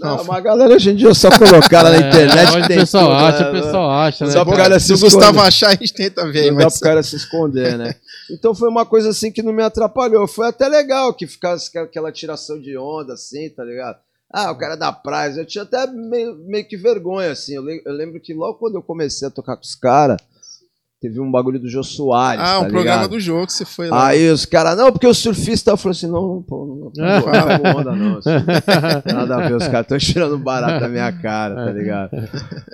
Não, 0.00 0.10
uma 0.10 0.18
foto. 0.18 0.28
mas 0.28 0.36
a 0.36 0.40
galera 0.40 0.74
hoje 0.74 0.90
em 0.90 0.94
dia 0.94 1.08
é 1.10 1.14
só 1.14 1.30
colocar 1.36 1.82
lá 1.82 1.90
na 1.90 1.96
internet 2.08 2.54
É, 2.56 2.60
o 2.60 2.66
tem 2.68 2.78
pessoal 2.78 3.04
tudo, 3.06 3.16
acha, 3.16 3.38
né? 3.42 3.48
o 3.48 3.62
pessoal 3.62 3.90
acha, 3.90 4.24
né? 4.26 4.30
Só 4.30 4.44
pro 4.44 4.56
cara? 4.56 4.78
Se 4.78 4.94
Gustavo 4.94 5.40
achar, 5.40 5.68
a 5.68 5.70
gente 5.72 5.92
tenta 5.94 6.30
ver 6.30 6.40
aí, 6.42 6.50
Não 6.50 6.58
dá 6.58 6.64
mas... 6.64 6.74
pro 6.74 6.82
cara 6.82 7.02
se 7.02 7.16
esconder, 7.16 7.76
né? 7.76 7.94
Então 8.30 8.54
foi 8.54 8.68
uma 8.68 8.86
coisa 8.86 9.08
assim 9.10 9.32
que 9.32 9.42
não 9.42 9.52
me 9.52 9.62
atrapalhou. 9.62 10.28
Foi 10.28 10.46
até 10.46 10.68
legal 10.68 11.12
que 11.12 11.26
ficasse 11.26 11.76
aquela 11.76 12.12
tiração 12.12 12.60
de 12.60 12.76
onda, 12.78 13.14
assim, 13.14 13.48
tá 13.50 13.64
ligado? 13.64 13.98
Ah, 14.32 14.50
o 14.52 14.56
cara 14.56 14.76
da 14.76 14.92
praia. 14.92 15.32
Eu 15.36 15.46
tinha 15.46 15.62
até 15.64 15.86
meio, 15.86 16.36
meio 16.46 16.64
que 16.66 16.76
vergonha, 16.76 17.32
assim. 17.32 17.54
Eu, 17.56 17.64
eu 17.84 17.92
lembro 17.92 18.20
que 18.20 18.34
logo 18.34 18.58
quando 18.58 18.74
eu 18.76 18.82
comecei 18.82 19.26
a 19.26 19.30
tocar 19.30 19.56
com 19.56 19.62
os 19.62 19.74
caras, 19.74 20.18
teve 21.00 21.20
um 21.20 21.30
bagulho 21.30 21.60
do 21.60 21.68
Jô 21.68 21.82
Soares. 21.82 22.40
Ah, 22.42 22.44
tá 22.44 22.58
um 22.58 22.62
programa 22.70 22.82
ligado? 23.02 23.10
do 23.10 23.20
jogo 23.20 23.46
que 23.46 23.52
você 23.52 23.64
foi 23.64 23.88
lá. 23.88 24.08
Aí 24.08 24.28
os 24.30 24.44
caras, 24.44 24.76
não, 24.76 24.90
porque 24.92 25.06
o 25.06 25.14
surfista 25.14 25.76
falou 25.76 25.92
assim: 25.92 26.06
não, 26.06 26.42
pô, 26.42 26.66
não, 26.66 26.76
não, 26.76 26.92
não 27.22 27.22
pego 27.30 27.78
onda, 27.78 27.94
não. 27.96 28.18
assim. 28.18 28.30
Nada 29.14 29.36
a 29.36 29.48
ver, 29.48 29.54
os 29.56 29.66
caras 29.68 29.82
estão 29.86 29.98
tirando 29.98 30.38
barato 30.38 30.80
da 30.80 30.88
minha 30.88 31.12
cara, 31.20 31.54
tá 31.54 31.72
ligado? 31.72 32.10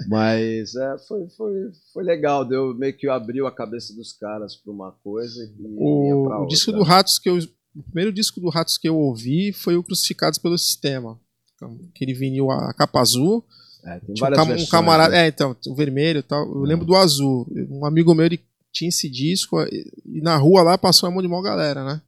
Mas 0.09 0.75
é, 0.75 0.97
foi, 1.07 1.29
foi, 1.37 1.53
foi 1.93 2.05
legal, 2.05 2.45
deu 2.45 2.75
meio 2.75 2.97
que 2.97 3.09
abriu 3.09 3.47
a 3.47 3.53
cabeça 3.55 3.95
dos 3.95 4.13
caras 4.13 4.57
pra 4.57 4.73
uma 4.73 4.93
coisa 5.03 5.43
e 5.43 5.47
vinha 5.57 5.69
pra 5.69 5.85
O, 5.85 6.31
outra. 6.41 6.47
disco 6.49 6.73
do 6.73 6.83
Ratos 6.83 7.19
que 7.19 7.29
eu. 7.29 7.39
O 7.77 7.83
primeiro 7.83 8.13
disco 8.13 8.41
do 8.41 8.49
Ratos 8.51 8.79
que 8.79 8.89
eu 8.89 8.97
ouvi 8.97 9.53
foi 9.53 9.77
o 9.77 9.83
Crucificados 9.83 10.39
pelo 10.39 10.57
Sistema. 10.57 11.19
Então, 11.57 11.77
Aquele 11.95 12.15
vinil, 12.15 12.51
a 12.51 12.73
capa 12.73 13.01
azul. 13.01 13.45
É, 13.85 14.01
tem 14.01 14.15
um, 14.17 14.21
várias 14.21 14.41
um 14.41 14.47
versões, 14.47 14.71
camarada. 14.71 15.15
né? 15.15 15.25
É, 15.25 15.29
então, 15.29 15.57
o 15.67 15.75
vermelho 15.75 16.21
e 16.21 16.23
tal. 16.23 16.45
Eu 16.47 16.63
lembro 16.63 16.87
do 16.87 16.97
azul. 16.97 17.47
Um 17.71 17.85
amigo 17.85 18.15
meu, 18.15 18.27
ele 18.27 18.41
tinha 18.75 18.89
esse 18.89 19.09
disco 19.09 19.63
e, 19.63 20.21
na 20.21 20.37
rua 20.37 20.63
lá 20.63 20.77
passou 20.77 21.09
a 21.09 21.13
mão 21.13 21.23
de 21.23 21.29
mó 21.29 21.41
galera, 21.41 21.85
né? 21.85 22.01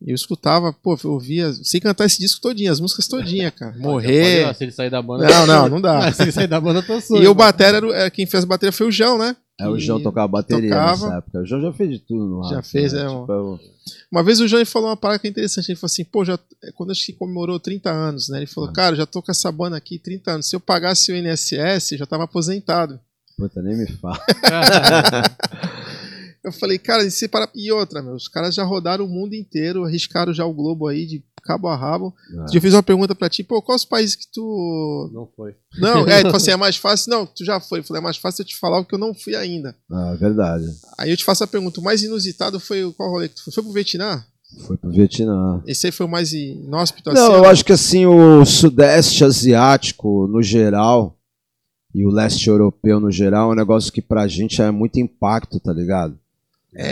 E 0.00 0.10
eu 0.10 0.14
escutava, 0.14 0.72
pô, 0.72 0.98
eu 1.04 1.12
ouvia. 1.12 1.52
Sei 1.52 1.78
cantar 1.78 2.06
esse 2.06 2.18
disco 2.18 2.40
todinho, 2.40 2.72
as 2.72 2.80
músicas 2.80 3.06
todinha, 3.06 3.50
cara. 3.50 3.76
Morrer. 3.76 4.54
se 4.54 4.64
ele 4.64 4.72
sair 4.72 4.90
da 4.90 5.02
banda. 5.02 5.28
Não, 5.28 5.46
não, 5.46 5.68
não 5.68 5.80
dá. 5.80 6.10
Se 6.14 6.22
ele 6.22 6.32
sair 6.32 6.46
da 6.46 6.60
banda, 6.60 6.78
eu 6.78 6.86
tô 6.86 7.00
sujo. 7.00 7.22
E 7.22 7.28
o 7.28 7.34
batera, 7.34 7.76
era 7.76 7.94
era 7.94 8.10
quem 8.10 8.24
fez 8.24 8.44
a 8.44 8.46
bateria 8.46 8.72
foi 8.72 8.86
o 8.86 8.92
João, 8.92 9.18
né? 9.18 9.36
É, 9.60 9.68
o 9.68 9.78
João 9.78 10.02
tocava 10.02 10.28
bateria 10.28 10.70
tocava. 10.70 11.04
nessa 11.06 11.18
época. 11.18 11.40
O 11.40 11.46
João 11.46 11.60
já 11.62 11.72
fez 11.72 11.90
de 11.90 11.98
tudo 12.00 12.24
no 12.26 12.42
Já 12.48 12.56
Ratos, 12.56 12.70
fez, 12.70 12.92
né? 12.92 13.00
é, 13.02 13.08
Tipo, 13.08 13.32
eu- 13.32 13.60
Uma 14.10 14.22
vez 14.22 14.40
o 14.40 14.46
Johnny 14.46 14.64
falou 14.64 14.88
uma 14.88 14.96
parada 14.96 15.18
que 15.18 15.26
é 15.26 15.30
interessante. 15.30 15.68
Ele 15.70 15.76
falou 15.76 15.86
assim, 15.92 16.04
pô, 16.04 16.24
já, 16.24 16.38
quando 16.74 16.90
acho 16.90 17.04
que 17.06 17.12
comemorou 17.12 17.58
30 17.60 17.90
anos, 17.90 18.28
né? 18.28 18.38
Ele 18.38 18.46
falou, 18.46 18.70
Ah. 18.70 18.72
cara, 18.72 18.96
já 18.96 19.06
tô 19.06 19.22
com 19.22 19.30
essa 19.30 19.50
banda 19.52 19.76
aqui 19.76 19.98
30 19.98 20.32
anos. 20.32 20.48
Se 20.48 20.56
eu 20.56 20.60
pagasse 20.60 21.12
o 21.12 21.16
INSS, 21.16 21.90
já 21.98 22.06
tava 22.06 22.24
aposentado. 22.24 22.98
Puta, 23.36 23.62
nem 23.62 23.76
me 23.76 23.86
fala. 23.86 24.18
Eu 26.42 26.52
falei, 26.52 26.78
cara, 26.78 27.02
e, 27.04 27.28
para... 27.28 27.48
e 27.54 27.70
outra, 27.70 28.00
meu, 28.02 28.14
os 28.14 28.26
caras 28.26 28.54
já 28.54 28.64
rodaram 28.64 29.04
o 29.04 29.08
mundo 29.08 29.34
inteiro, 29.34 29.84
arriscaram 29.84 30.32
já 30.32 30.42
o 30.46 30.54
globo 30.54 30.86
aí 30.88 31.04
de 31.04 31.22
cabo 31.40 31.68
a 31.68 31.76
rabo. 31.76 32.14
É. 32.52 32.56
Eu 32.56 32.60
fiz 32.60 32.74
uma 32.74 32.82
pergunta 32.82 33.14
pra 33.14 33.28
ti, 33.28 33.42
pô, 33.42 33.60
quais 33.62 33.82
os 33.82 33.88
países 33.88 34.14
que 34.16 34.26
tu. 34.32 35.10
Não 35.12 35.26
foi. 35.36 35.54
Não, 35.78 36.06
é, 36.06 36.22
tipo 36.24 36.34
assim, 36.36 36.50
é 36.50 36.56
mais 36.56 36.76
fácil. 36.76 37.10
Não, 37.10 37.26
tu 37.26 37.44
já 37.44 37.58
foi. 37.60 37.80
Eu 37.80 37.84
falei, 37.84 38.00
é 38.00 38.04
mais 38.04 38.16
fácil 38.16 38.42
eu 38.42 38.46
te 38.46 38.56
falar 38.58 38.80
o 38.80 38.84
que 38.84 38.94
eu 38.94 38.98
não 38.98 39.14
fui 39.14 39.34
ainda. 39.34 39.74
Ah, 39.90 40.14
verdade. 40.18 40.64
Aí 40.98 41.10
eu 41.10 41.16
te 41.16 41.24
faço 41.24 41.42
a 41.44 41.46
pergunta, 41.46 41.80
o 41.80 41.84
mais 41.84 42.02
inusitado 42.02 42.60
foi 42.60 42.84
o- 42.84 42.92
qual 42.92 43.10
rolê 43.10 43.28
que 43.28 43.36
tu 43.36 43.44
foi? 43.44 43.52
Foi 43.52 43.62
pro 43.62 43.72
Vietnã? 43.72 44.24
Foi 44.66 44.76
pro 44.76 44.90
Vietnã. 44.90 45.62
Esse 45.66 45.86
aí 45.86 45.92
foi 45.92 46.06
o 46.06 46.08
mais 46.08 46.32
inóspito 46.32 47.12
Não, 47.12 47.22
assim? 47.26 47.32
eu 47.34 47.44
acho 47.44 47.64
que 47.64 47.72
assim, 47.72 48.06
o 48.06 48.44
Sudeste 48.44 49.24
Asiático, 49.24 50.26
no 50.26 50.42
geral, 50.42 51.16
e 51.94 52.04
o 52.04 52.10
Leste 52.10 52.48
Europeu, 52.48 53.00
no 53.00 53.10
geral, 53.10 53.50
é 53.50 53.52
um 53.52 53.56
negócio 53.56 53.92
que 53.92 54.02
pra 54.02 54.26
gente 54.28 54.60
é 54.62 54.70
muito 54.70 54.98
impacto, 55.00 55.58
tá 55.60 55.72
ligado? 55.72 56.18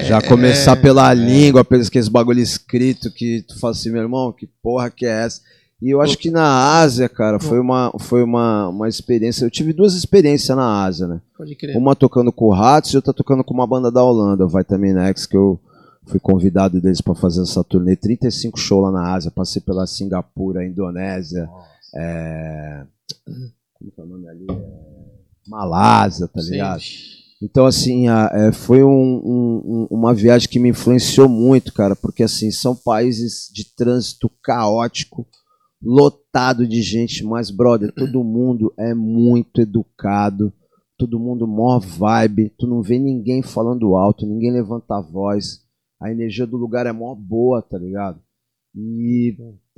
Já 0.04 0.20
começar 0.20 0.76
pela 0.76 1.12
língua, 1.14 1.64
pelos 1.64 1.88
aqueles 1.88 2.08
bagulho 2.08 2.40
escrito 2.40 3.12
que 3.12 3.42
tu 3.42 3.58
fala 3.58 3.72
assim, 3.72 3.90
meu 3.90 4.02
irmão, 4.02 4.32
que 4.32 4.46
porra 4.62 4.90
que 4.90 5.06
é 5.06 5.24
essa? 5.24 5.40
E 5.80 5.90
eu 5.90 6.00
acho 6.00 6.18
que 6.18 6.30
na 6.30 6.80
Ásia, 6.80 7.08
cara, 7.08 7.38
foi 7.38 7.60
uma, 7.60 7.92
foi 8.00 8.24
uma, 8.24 8.68
uma 8.68 8.88
experiência. 8.88 9.44
Eu 9.44 9.50
tive 9.50 9.72
duas 9.72 9.94
experiências 9.94 10.56
na 10.56 10.84
Ásia, 10.84 11.06
né? 11.06 11.20
Pode 11.36 11.54
crer. 11.54 11.76
Uma 11.76 11.94
tocando 11.94 12.32
com 12.32 12.46
o 12.46 12.52
Ratos 12.52 12.92
e 12.92 12.96
outra 12.96 13.14
tocando 13.14 13.44
com 13.44 13.54
uma 13.54 13.66
banda 13.66 13.88
da 13.88 14.02
Holanda, 14.02 14.44
o 14.44 14.48
Vitamin 14.48 14.98
X, 14.98 15.24
que 15.26 15.36
eu 15.36 15.60
Fui 16.08 16.18
convidado 16.18 16.80
deles 16.80 17.02
para 17.02 17.14
fazer 17.14 17.42
essa 17.42 17.62
turnê, 17.62 17.94
35 17.94 18.58
shows 18.58 18.82
lá 18.84 18.90
na 18.90 19.12
Ásia, 19.14 19.30
passei 19.30 19.60
pela 19.60 19.86
Singapura, 19.86 20.64
Indonésia, 20.64 21.48
é... 21.94 22.86
como 23.74 23.90
que 23.92 24.00
é 24.00 24.04
o 24.04 24.06
nome 24.06 24.26
ali? 24.26 24.46
É... 24.50 24.58
Malásia, 25.46 26.26
tá 26.26 26.40
ligado? 26.40 26.80
Então, 27.40 27.66
assim, 27.66 28.08
a, 28.08 28.30
é, 28.32 28.52
foi 28.52 28.82
um, 28.82 28.88
um, 28.90 29.86
uma 29.90 30.12
viagem 30.12 30.48
que 30.48 30.58
me 30.58 30.70
influenciou 30.70 31.28
muito, 31.28 31.72
cara, 31.72 31.94
porque, 31.94 32.24
assim, 32.24 32.50
são 32.50 32.74
países 32.74 33.48
de 33.52 33.74
trânsito 33.76 34.28
caótico, 34.42 35.26
lotado 35.80 36.66
de 36.66 36.82
gente, 36.82 37.24
mas, 37.24 37.50
brother, 37.50 37.92
todo 37.92 38.24
mundo 38.24 38.74
é 38.76 38.92
muito 38.92 39.60
educado, 39.60 40.52
todo 40.98 41.20
mundo 41.20 41.46
mó 41.46 41.78
vibe, 41.78 42.52
tu 42.58 42.66
não 42.66 42.82
vê 42.82 42.98
ninguém 42.98 43.40
falando 43.40 43.94
alto, 43.94 44.26
ninguém 44.26 44.50
levanta 44.50 44.96
a 44.96 45.00
voz, 45.00 45.60
a 46.00 46.10
energia 46.10 46.46
do 46.46 46.56
lugar 46.56 46.86
é 46.86 46.92
mó 46.92 47.14
boa, 47.14 47.62
tá 47.62 47.78
ligado? 47.78 48.20
E 48.74 49.36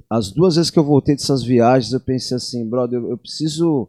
as 0.08 0.30
duas 0.30 0.56
vezes 0.56 0.70
que 0.70 0.78
eu 0.78 0.84
voltei 0.84 1.14
dessas 1.14 1.42
viagens, 1.42 1.92
eu 1.92 2.00
pensei 2.00 2.38
assim, 2.38 2.68
brother, 2.68 2.98
eu, 2.98 3.10
eu 3.10 3.18
preciso 3.18 3.88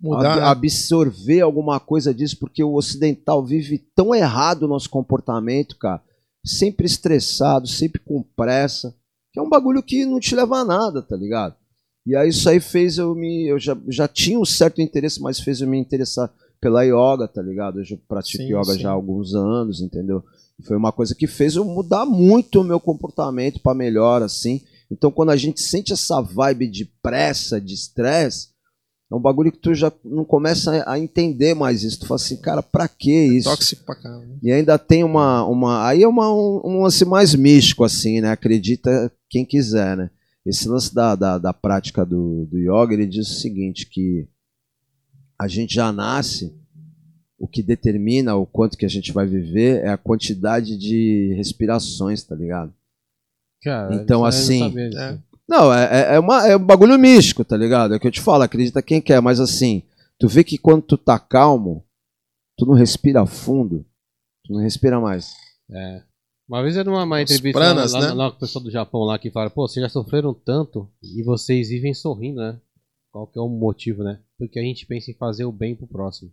Mudar, 0.00 0.32
ab 0.32 0.40
né? 0.40 0.46
absorver 0.46 1.40
alguma 1.40 1.80
coisa 1.80 2.12
disso, 2.12 2.36
porque 2.38 2.62
o 2.62 2.74
ocidental 2.74 3.44
vive 3.44 3.78
tão 3.94 4.14
errado 4.14 4.64
o 4.64 4.68
nosso 4.68 4.90
comportamento, 4.90 5.76
cara. 5.76 6.02
Sempre 6.44 6.86
estressado, 6.86 7.66
sempre 7.66 8.00
com 8.00 8.22
pressa, 8.22 8.94
que 9.32 9.40
é 9.40 9.42
um 9.42 9.48
bagulho 9.48 9.82
que 9.82 10.04
não 10.04 10.20
te 10.20 10.34
leva 10.34 10.58
a 10.58 10.64
nada, 10.64 11.02
tá 11.02 11.16
ligado? 11.16 11.54
E 12.06 12.14
aí 12.14 12.28
isso 12.28 12.48
aí 12.48 12.60
fez 12.60 12.98
eu 12.98 13.14
me. 13.14 13.48
Eu 13.48 13.58
já, 13.58 13.76
já 13.88 14.06
tinha 14.06 14.38
um 14.38 14.44
certo 14.44 14.80
interesse, 14.80 15.20
mas 15.20 15.40
fez 15.40 15.60
eu 15.60 15.66
me 15.66 15.78
interessar 15.78 16.32
pela 16.60 16.84
yoga, 16.84 17.26
tá 17.26 17.42
ligado? 17.42 17.80
Eu 17.80 17.84
já 17.84 17.96
pratico 18.08 18.44
Sim, 18.44 18.52
yoga 18.52 18.74
sim. 18.74 18.78
já 18.80 18.90
há 18.90 18.92
alguns 18.92 19.34
anos, 19.34 19.80
entendeu? 19.80 20.22
Foi 20.62 20.76
uma 20.76 20.92
coisa 20.92 21.14
que 21.14 21.26
fez 21.26 21.56
eu 21.56 21.64
mudar 21.64 22.06
muito 22.06 22.60
o 22.60 22.64
meu 22.64 22.78
comportamento 22.78 23.60
para 23.60 23.74
melhor, 23.74 24.22
assim. 24.22 24.62
Então, 24.90 25.10
quando 25.10 25.30
a 25.30 25.36
gente 25.36 25.60
sente 25.60 25.92
essa 25.92 26.20
vibe 26.20 26.68
de 26.68 26.84
pressa, 27.02 27.60
de 27.60 27.74
estresse, 27.74 28.48
é 29.10 29.14
um 29.14 29.20
bagulho 29.20 29.52
que 29.52 29.58
tu 29.58 29.72
já 29.72 29.92
não 30.04 30.24
começa 30.24 30.84
a 30.88 30.98
entender 30.98 31.54
mais 31.54 31.84
isso. 31.84 32.00
Tu 32.00 32.06
fala 32.06 32.16
assim, 32.16 32.36
cara, 32.36 32.60
pra 32.62 32.88
que 32.88 33.12
isso? 33.12 33.48
Tóxico 33.48 33.84
pra 33.84 33.94
caramba. 33.94 34.36
E 34.42 34.50
ainda 34.50 34.76
tem 34.78 35.04
uma. 35.04 35.44
uma 35.46 35.86
aí 35.86 36.02
é 36.02 36.08
uma, 36.08 36.32
um, 36.32 36.60
um 36.64 36.82
lance 36.82 37.04
mais 37.04 37.34
místico, 37.34 37.84
assim, 37.84 38.20
né? 38.20 38.30
Acredita 38.30 39.12
quem 39.30 39.44
quiser, 39.44 39.96
né? 39.96 40.10
Esse 40.44 40.68
lance 40.68 40.92
da, 40.92 41.14
da, 41.14 41.38
da 41.38 41.52
prática 41.52 42.04
do, 42.04 42.46
do 42.46 42.58
yoga, 42.58 42.94
ele 42.94 43.06
diz 43.06 43.28
o 43.28 43.40
seguinte, 43.40 43.86
que 43.86 44.28
a 45.38 45.46
gente 45.46 45.74
já 45.74 45.92
nasce, 45.92 46.52
o 47.38 47.46
que 47.46 47.62
determina 47.62 48.34
o 48.34 48.46
quanto 48.46 48.76
que 48.76 48.86
a 48.86 48.88
gente 48.88 49.12
vai 49.12 49.26
viver 49.26 49.84
é 49.84 49.88
a 49.88 49.98
quantidade 49.98 50.76
de 50.76 51.32
respirações, 51.36 52.22
tá 52.24 52.34
ligado? 52.34 52.72
Cara, 53.62 53.94
Então, 53.94 54.24
assim, 54.24 54.60
sabia 54.60 54.90
disso. 54.90 55.22
É. 55.48 55.52
Não, 55.52 55.72
é, 55.72 55.84
é, 55.84 56.14
é 56.16 56.20
uma, 56.20 56.48
é 56.48 56.56
um 56.56 56.64
bagulho 56.64 56.98
místico, 56.98 57.44
tá 57.44 57.56
ligado? 57.56 57.94
É 57.94 57.96
o 57.96 58.00
que 58.00 58.06
eu 58.06 58.12
te 58.12 58.20
falo, 58.20 58.42
acredita 58.42 58.82
quem 58.82 59.00
quer, 59.00 59.20
mas 59.20 59.40
assim, 59.40 59.82
tu 60.18 60.28
vê 60.28 60.42
que 60.42 60.58
quando 60.58 60.82
tu 60.82 60.96
tá 60.96 61.18
calmo, 61.18 61.84
tu 62.56 62.66
não 62.66 62.74
respira 62.74 63.26
fundo, 63.26 63.84
tu 64.44 64.52
não 64.52 64.60
respira 64.60 65.00
mais. 65.00 65.34
É. 65.70 66.02
Uma 66.48 66.62
vez 66.62 66.76
era 66.76 66.88
uma, 66.88 67.02
uma 67.02 67.22
entrevista 67.22 67.58
pranas, 67.58 67.92
lá, 67.92 68.00
né? 68.00 68.06
lá, 68.08 68.14
lá 68.14 68.30
com 68.30 68.36
o 68.36 68.40
pessoal 68.40 68.64
do 68.64 68.70
Japão 68.70 69.00
lá 69.02 69.18
que 69.18 69.30
fala, 69.30 69.50
pô, 69.50 69.66
vocês 69.66 69.82
já 69.82 69.88
sofreram 69.88 70.32
tanto 70.32 70.88
e 71.02 71.22
vocês 71.22 71.68
vivem 71.68 71.92
sorrindo, 71.92 72.40
né? 72.40 72.60
Qual 73.10 73.26
que 73.26 73.38
é 73.38 73.42
o 73.42 73.48
motivo, 73.48 74.04
né? 74.04 74.20
Porque 74.38 74.58
a 74.58 74.62
gente 74.62 74.86
pensa 74.86 75.10
em 75.10 75.14
fazer 75.14 75.44
o 75.44 75.50
bem 75.50 75.74
pro 75.74 75.88
próximo. 75.88 76.30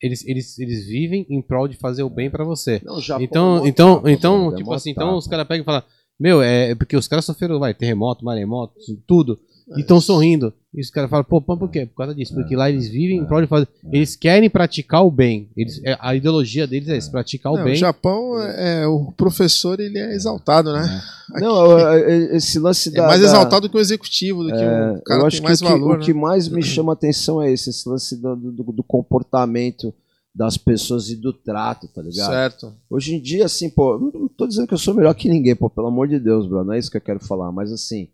Eles, 0.00 0.24
eles, 0.26 0.58
eles 0.58 0.86
vivem 0.86 1.26
em 1.28 1.42
prol 1.42 1.66
de 1.66 1.76
fazer 1.76 2.02
o 2.02 2.10
bem 2.10 2.30
pra 2.30 2.44
você. 2.44 2.80
Não, 2.84 2.96
o 2.96 3.00
Japão 3.00 3.22
é 3.22 3.24
Então, 3.24 3.56
então, 3.66 4.08
então, 4.08 4.52
é 4.52 4.56
tipo 4.56 4.72
assim, 4.72 4.90
então 4.90 5.16
os 5.16 5.26
caras 5.26 5.46
pegam 5.46 5.62
e 5.62 5.64
falam, 5.64 5.82
meu, 6.18 6.40
é 6.42 6.74
porque 6.74 6.96
os 6.96 7.06
caras 7.08 7.24
sofreram, 7.24 7.58
vai, 7.58 7.74
terremoto, 7.74 8.24
maremoto, 8.24 8.74
tudo, 9.06 9.38
e 9.76 9.80
estão 9.80 10.00
sorrindo. 10.00 10.52
E 10.72 10.80
os 10.80 10.90
caras 10.90 11.10
falam, 11.10 11.24
pô, 11.24 11.40
pô, 11.40 11.56
por 11.56 11.68
quê? 11.70 11.86
Por 11.86 11.96
causa 11.96 12.14
disso, 12.14 12.34
porque 12.34 12.54
lá 12.54 12.68
eles 12.70 12.86
vivem 12.88 13.18
em 13.18 13.24
prol 13.24 13.40
de 13.40 13.46
fazer. 13.48 13.66
Eles 13.90 14.14
querem 14.14 14.48
praticar 14.48 15.04
o 15.04 15.10
bem. 15.10 15.48
Eles, 15.56 15.80
é, 15.84 15.96
a 15.98 16.14
ideologia 16.14 16.66
deles 16.66 16.88
é 16.88 16.96
esse, 16.96 17.10
praticar 17.10 17.52
o 17.52 17.56
Não, 17.56 17.64
bem. 17.64 17.72
o 17.72 17.76
Japão, 17.76 18.40
é, 18.40 18.82
é, 18.82 18.86
o 18.86 19.10
professor, 19.12 19.80
ele 19.80 19.98
é 19.98 20.14
exaltado, 20.14 20.72
né? 20.72 21.02
Não, 21.40 21.78
é- 21.78 22.00
é- 22.00 22.36
esse 22.36 22.58
lance 22.58 22.90
É 22.90 22.92
da. 22.92 23.06
mais 23.08 23.20
da- 23.20 23.26
exaltado 23.26 23.68
que 23.68 23.76
o 23.76 23.80
executivo, 23.80 24.44
do 24.44 24.50
que 24.50 24.54
é, 24.62 24.90
o 24.92 25.02
cara 25.02 25.18
eu 25.18 25.18
tem 25.20 25.26
acho 25.26 25.36
que 25.38 25.42
mais 25.42 25.60
o 25.60 25.64
que, 25.64 25.70
valor, 25.70 25.96
o 25.96 26.00
que 26.00 26.14
né? 26.14 26.20
mais 26.20 26.48
me 26.48 26.62
chama 26.62 26.92
atenção 26.92 27.42
é 27.42 27.50
esse, 27.50 27.70
esse 27.70 27.88
lance 27.88 28.14
do, 28.20 28.36
do, 28.36 28.62
do 28.72 28.82
comportamento 28.84 29.92
das 30.36 30.58
pessoas 30.58 31.08
e 31.08 31.16
do 31.16 31.32
trato, 31.32 31.88
tá 31.88 32.02
ligado? 32.02 32.30
Certo. 32.30 32.74
Hoje 32.90 33.14
em 33.14 33.20
dia, 33.22 33.46
assim, 33.46 33.70
pô, 33.70 33.98
não 33.98 34.28
tô 34.28 34.46
dizendo 34.46 34.66
que 34.68 34.74
eu 34.74 34.78
sou 34.78 34.92
melhor 34.92 35.14
que 35.14 35.30
ninguém, 35.30 35.56
pô, 35.56 35.70
pelo 35.70 35.86
amor 35.86 36.06
de 36.08 36.18
Deus, 36.20 36.46
bro, 36.46 36.62
não 36.62 36.74
é 36.74 36.78
isso 36.78 36.90
que 36.90 36.96
eu 36.98 37.00
quero 37.00 37.20
falar, 37.24 37.50
mas 37.50 37.72
assim, 37.72 38.08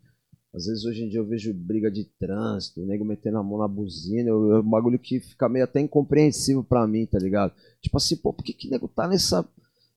às 0.55 0.67
vezes 0.67 0.85
hoje 0.85 1.03
em 1.03 1.09
dia 1.09 1.19
eu 1.19 1.27
vejo 1.27 1.53
briga 1.53 1.91
de 1.91 2.05
trânsito, 2.21 2.81
o 2.81 2.87
nego 2.87 3.05
metendo 3.05 3.39
a 3.39 3.43
mão 3.43 3.59
na 3.59 3.67
buzina, 3.67 4.29
eu- 4.29 4.53
é 4.57 4.61
um 4.61 4.71
bagulho 4.71 5.01
que 5.01 5.19
fica 5.19 5.49
meio 5.49 5.65
até 5.65 5.81
incompreensível 5.81 6.63
pra 6.63 6.87
mim, 6.87 7.05
tá 7.07 7.19
ligado? 7.19 7.53
Tipo 7.81 7.97
assim, 7.97 8.15
pô, 8.15 8.33
por 8.33 8.45
que 8.45 8.53
que 8.53 8.71
nego 8.71 8.87
tá 8.87 9.09
nessa, 9.09 9.45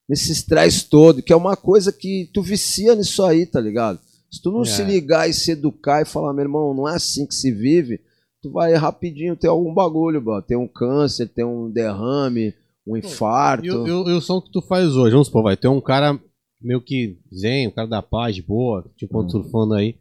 nesse 0.09 0.31
estresse 0.31 0.85
todo, 0.89 1.21
que 1.21 1.31
é 1.31 1.35
uma 1.35 1.55
coisa 1.55 1.91
que 1.91 2.27
tu 2.33 2.41
vicia 2.41 2.95
nisso 2.95 3.23
aí, 3.23 3.45
tá 3.45 3.61
ligado? 3.61 3.99
Se 4.31 4.41
tu 4.41 4.51
não 4.51 4.63
É. 4.63 4.65
se 4.65 4.83
ligar 4.83 5.29
e 5.29 5.33
se 5.33 5.51
educar 5.51 6.01
e 6.01 6.05
falar, 6.05 6.33
meu 6.33 6.43
irmão, 6.43 6.73
não 6.73 6.89
é 6.89 6.95
assim 6.95 7.27
que 7.27 7.35
se 7.35 7.51
vive, 7.51 7.99
tu 8.47 8.51
vai 8.51 8.73
rapidinho 8.73 9.35
ter 9.35 9.47
algum 9.47 9.73
bagulho, 9.73 10.21
bro, 10.21 10.41
ter 10.41 10.55
um 10.55 10.67
câncer, 10.67 11.27
ter 11.27 11.43
um 11.43 11.69
derrame, 11.71 12.53
um 12.87 12.95
infarto. 12.95 13.65
E 13.65 13.71
o, 13.71 13.87
e 13.87 13.91
o- 13.91 14.09
e 14.09 14.13
o 14.13 14.21
som 14.21 14.39
que 14.41 14.51
tu 14.51 14.61
faz 14.61 14.95
hoje, 14.95 15.11
vamos 15.13 15.27
supor, 15.27 15.43
vai 15.43 15.57
ter 15.57 15.67
um 15.67 15.81
cara 15.81 16.19
meio 16.61 16.81
que 16.81 17.17
zen, 17.33 17.67
um 17.67 17.71
cara 17.71 17.87
da 17.87 18.01
paz, 18.01 18.39
boa, 18.39 18.85
tipo, 18.95 19.21
Hum. 19.21 19.29
surfando 19.29 19.73
aí. 19.73 19.95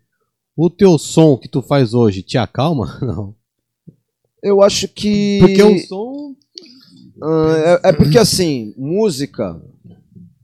O 0.57 0.70
teu 0.70 0.96
som 0.98 1.37
que 1.37 1.48
tu 1.48 1.61
faz 1.62 1.94
hoje 1.94 2.22
te 2.22 2.38
acalma? 2.38 2.98
Não. 3.02 3.35
Eu 4.42 4.62
acho 4.62 4.87
que. 4.88 5.38
Porque 5.40 5.61
é 5.61 5.64
um 5.64 5.78
som. 5.78 6.35
Ah, 7.22 7.80
é, 7.85 7.88
é 7.88 7.92
porque 7.92 8.18
assim, 8.18 8.74
música, 8.76 9.61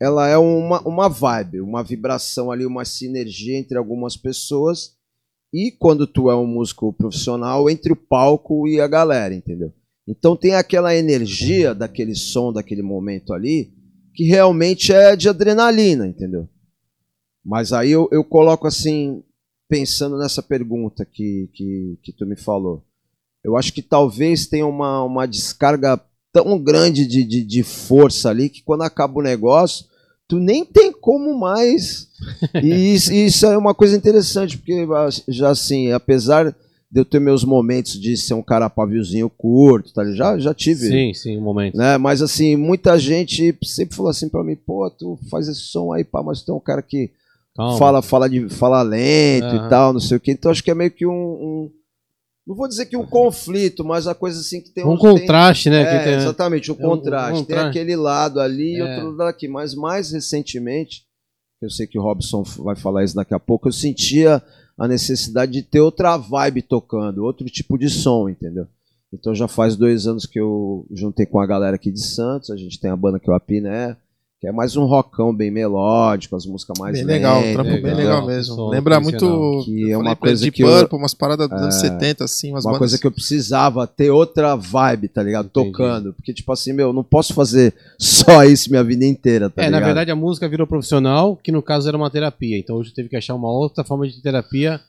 ela 0.01 0.27
é 0.27 0.39
uma, 0.39 0.81
uma 0.83 1.09
vibe, 1.09 1.61
uma 1.61 1.83
vibração 1.83 2.51
ali, 2.51 2.65
uma 2.65 2.85
sinergia 2.85 3.59
entre 3.59 3.77
algumas 3.77 4.17
pessoas. 4.17 4.97
E 5.53 5.73
quando 5.73 6.07
tu 6.07 6.31
é 6.31 6.37
um 6.37 6.47
músico 6.47 6.93
profissional, 6.93 7.69
entre 7.69 7.93
o 7.93 7.97
palco 7.97 8.69
e 8.69 8.81
a 8.81 8.87
galera, 8.87 9.35
entendeu? 9.35 9.73
Então 10.07 10.37
tem 10.37 10.55
aquela 10.55 10.95
energia 10.95 11.75
daquele 11.75 12.15
som, 12.15 12.53
daquele 12.53 12.83
momento 12.83 13.33
ali, 13.33 13.73
que 14.15 14.25
realmente 14.25 14.93
é 14.93 15.17
de 15.17 15.29
adrenalina, 15.29 16.07
entendeu? 16.07 16.49
Mas 17.45 17.73
aí 17.73 17.91
eu, 17.91 18.09
eu 18.13 18.23
coloco 18.23 18.67
assim, 18.67 19.23
pensando 19.69 20.19
nessa 20.19 20.43
pergunta 20.43 21.05
que, 21.05 21.49
que, 21.53 21.99
que 22.03 22.13
tu 22.13 22.27
me 22.27 22.37
falou. 22.37 22.85
Eu 23.43 23.57
acho 23.57 23.73
que 23.73 23.83
talvez 23.83 24.47
tenha 24.47 24.67
uma, 24.67 25.03
uma 25.03 25.27
descarga 25.27 26.01
tão 26.33 26.59
grande 26.59 27.07
de, 27.07 27.25
de, 27.25 27.43
de 27.43 27.63
força 27.63 28.29
ali 28.31 28.49
que 28.49 28.63
quando 28.63 28.83
acaba 28.83 29.19
o 29.19 29.23
negócio, 29.23 29.87
tu 30.31 30.39
nem 30.39 30.65
tem 30.65 30.93
como 30.93 31.37
mais. 31.39 32.09
E 32.63 32.95
isso, 32.95 33.13
isso 33.13 33.45
é 33.47 33.59
uma 33.59 33.75
coisa 33.75 33.97
interessante, 33.97 34.57
porque 34.57 34.87
já 35.29 35.51
assim, 35.51 35.91
apesar 35.93 36.55
de 36.91 37.01
eu 37.01 37.05
ter 37.05 37.21
meus 37.21 37.45
momentos 37.45 38.01
de 38.01 38.17
ser 38.17 38.35
um 38.35 38.43
cara 38.43 38.71
paviozinho 38.71 39.29
curto, 39.29 39.93
tá, 39.93 40.05
já, 40.13 40.39
já 40.39 40.55
tive. 40.55 40.89
Sim, 40.89 41.13
sim, 41.15 41.37
um 41.39 41.43
momento. 41.43 41.77
Né? 41.77 41.99
Mas 41.99 42.23
assim, 42.23 42.57
muita 42.57 42.99
gente 42.99 43.57
sempre 43.65 43.95
falou 43.97 44.11
assim 44.11 44.29
pra 44.29 44.43
mim, 44.45 44.57
pô, 44.57 44.89
tu 44.91 45.19
faz 45.31 45.49
esse 45.49 45.61
som 45.61 45.93
aí, 45.93 46.05
pá, 46.05 46.23
mas 46.23 46.43
tu 46.43 46.53
é 46.53 46.55
um 46.55 46.61
cara 46.61 46.81
que 46.83 47.11
Calma. 47.57 47.77
fala, 47.79 48.03
fala, 48.03 48.29
de, 48.29 48.49
fala 48.49 48.83
lento 48.83 49.45
Aham. 49.47 49.67
e 49.67 49.69
tal, 49.69 49.93
não 49.93 50.01
sei 50.01 50.17
o 50.17 50.21
que. 50.21 50.31
Então 50.33 50.51
acho 50.51 50.63
que 50.65 50.71
é 50.71 50.75
meio 50.75 50.91
que 50.91 51.07
um, 51.07 51.13
um- 51.13 51.71
Não 52.51 52.57
vou 52.57 52.67
dizer 52.67 52.87
que 52.87 52.97
um 52.97 53.07
conflito, 53.07 53.85
mas 53.85 54.09
a 54.09 54.15
coisa 54.15 54.41
assim 54.41 54.61
que 54.61 54.71
tem 54.71 54.85
um 54.85 54.95
uns- 54.95 55.01
tem- 55.01 55.19
contraste, 55.21 55.71
né? 55.71 55.83
é, 55.83 55.99
que 55.99 56.05
tem- 56.05 56.15
exatamente, 56.15 56.73
o 56.73 56.75
É 56.75 56.83
um- 56.85 56.87
um 56.93 56.97
contraste. 56.97 57.33
Tem 57.33 57.45
contraste. 57.45 57.69
aquele 57.79 57.95
lado 57.95 58.41
ali 58.41 58.75
e 58.75 58.81
É. 58.81 58.83
outro 58.97 59.11
lado 59.17 59.29
aqui. 59.29 59.47
Mas 59.47 59.73
mais 59.73 60.11
recentemente, 60.11 61.05
eu 61.63 61.71
sei 61.71 61.87
que 61.87 61.97
o 61.97 62.03
Robson 62.03 62.43
vai 62.59 62.75
falar 62.75 63.05
isso 63.05 63.15
daqui 63.15 63.33
a 63.33 63.39
pouco, 63.39 63.69
eu 63.69 63.73
sentia 63.73 64.43
a 64.77 64.89
necessidade 64.89 65.53
de 65.53 65.63
ter 65.63 65.79
outra 65.81 66.17
vibe 66.17 66.63
tocando, 66.63 67.23
outro 67.25 67.47
tipo 67.47 67.79
de 67.79 67.89
som, 67.89 68.29
entendeu? 68.29 68.67
Então 69.13 69.33
já 69.33 69.47
faz 69.47 69.77
dois 69.77 70.09
anos 70.09 70.27
que 70.27 70.41
eu 70.41 70.85
juntei 70.93 71.27
com 71.27 71.39
a 71.39 71.47
galera 71.47 71.77
aqui 71.77 71.93
de 71.93 72.01
Santos, 72.03 72.51
a 72.51 72.57
gente 72.57 72.81
tem 72.81 72.91
a 72.91 72.97
banda 72.97 73.21
que 73.21 73.31
é 73.31 73.33
o 73.33 73.37
Apiné, 73.37 73.97
que 74.41 74.47
é 74.49 74.53
mais 74.53 74.75
um 74.75 74.87
rockão 74.87 75.35
bem 75.35 75.51
melódico, 75.51 76.35
as 76.35 76.47
músicas 76.47 76.79
mais 76.79 76.95
Bem 76.95 77.05
legal, 77.05 77.37
um 77.37 77.41
lentas, 77.43 77.53
trampo 77.53 77.71
bem 77.71 77.83
legal. 77.95 77.97
legal 77.97 78.27
mesmo. 78.27 78.55
Som 78.55 78.69
Lembra 78.71 78.99
muito. 78.99 79.63
Que 79.67 79.91
é 79.93 79.99
uma 79.99 80.17
coisa 80.17 80.45
ele, 80.45 80.51
que 80.51 80.63
de 80.65 80.71
eu- 80.71 80.79
Purple, 80.79 80.97
umas 80.99 81.13
paradas 81.13 81.47
dos 81.47 81.61
anos 81.61 81.75
70, 81.75 82.25
assim, 82.25 82.51
umas 82.51 82.65
uma 82.65 82.71
bandas. 82.73 82.79
coisa 82.79 82.99
que 82.99 83.07
eu 83.07 83.11
precisava 83.13 83.87
ter 83.87 84.11
outra 84.11 84.57
vibe, 84.57 85.09
tá 85.09 85.23
ligado? 85.23 85.45
Entendi. 85.45 85.67
Tocando. 85.73 86.15
Porque, 86.15 86.33
tipo 86.33 86.51
assim, 86.53 86.73
meu, 86.73 86.87
eu 86.89 86.93
não 86.95 87.05
posso 87.05 87.35
fazer 87.35 87.75
só 87.99 88.43
isso 88.43 88.71
minha 88.71 88.83
vida 88.83 89.05
inteira, 89.05 89.51
tá 89.51 89.61
É, 89.61 89.67
ligado? 89.67 89.79
na 89.79 89.87
verdade 89.87 90.11
a 90.11 90.17
música 90.17 90.49
virou 90.49 90.67
profissional, 90.67 91.37
que 91.37 91.53
no 91.53 91.61
caso 91.61 91.87
era 91.87 91.97
uma 91.99 92.11
terapia. 92.11 92.57
Então 92.59 92.77
hoje 92.77 92.95
teve 92.95 93.11
que 93.11 93.17
achar 93.17 93.35
uma 93.35 93.51
outra 93.53 93.85
forma 93.85 94.09
de 94.09 94.23
terapia 94.23 94.81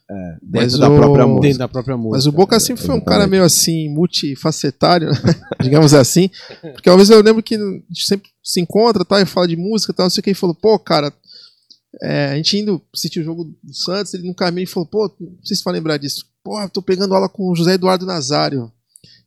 dentro 0.42 0.48
Mas 0.50 0.78
da 0.78 0.88
o- 0.88 0.96
própria 0.96 1.24
dentro 1.26 1.36
música. 1.42 1.58
da 1.58 1.68
própria 1.68 1.96
música. 1.98 2.16
Mas 2.16 2.26
o 2.26 2.32
Boca 2.32 2.58
sempre 2.58 2.82
foi 2.82 2.94
um 2.94 3.00
cara 3.04 3.26
meio 3.26 3.44
assim, 3.44 3.90
multifacetário, 3.90 5.10
né? 5.10 5.16
digamos 5.60 5.92
assim. 5.92 6.30
Porque 6.72 6.88
uma 6.88 6.96
vez 6.96 7.10
eu 7.10 7.20
lembro 7.22 7.42
que 7.42 7.54
a 7.56 7.58
gente 7.58 8.06
sempre 8.06 8.32
se 8.44 8.60
encontra 8.60 9.04
tal, 9.04 9.20
e 9.20 9.24
fala 9.24 9.41
de 9.46 9.56
música 9.56 9.92
e 9.92 9.94
tal, 9.94 10.06
não 10.06 10.10
sei 10.10 10.20
o 10.20 10.24
que, 10.24 10.30
e 10.30 10.34
falou, 10.34 10.54
pô, 10.54 10.78
cara, 10.78 11.12
é, 12.00 12.26
a 12.26 12.36
gente 12.36 12.58
indo 12.58 12.80
assistir 12.92 13.20
o 13.20 13.24
jogo 13.24 13.44
do 13.62 13.74
Santos, 13.74 14.14
ele 14.14 14.26
no 14.26 14.34
caminho 14.34 14.66
falou, 14.66 14.86
pô, 14.86 15.14
não 15.20 15.44
sei 15.44 15.56
se 15.56 15.64
vai 15.64 15.74
lembrar 15.74 15.98
disso. 15.98 16.26
Pô, 16.42 16.68
tô 16.68 16.82
pegando 16.82 17.14
aula 17.14 17.28
com 17.28 17.50
o 17.50 17.54
José 17.54 17.74
Eduardo 17.74 18.06
Nazário, 18.06 18.72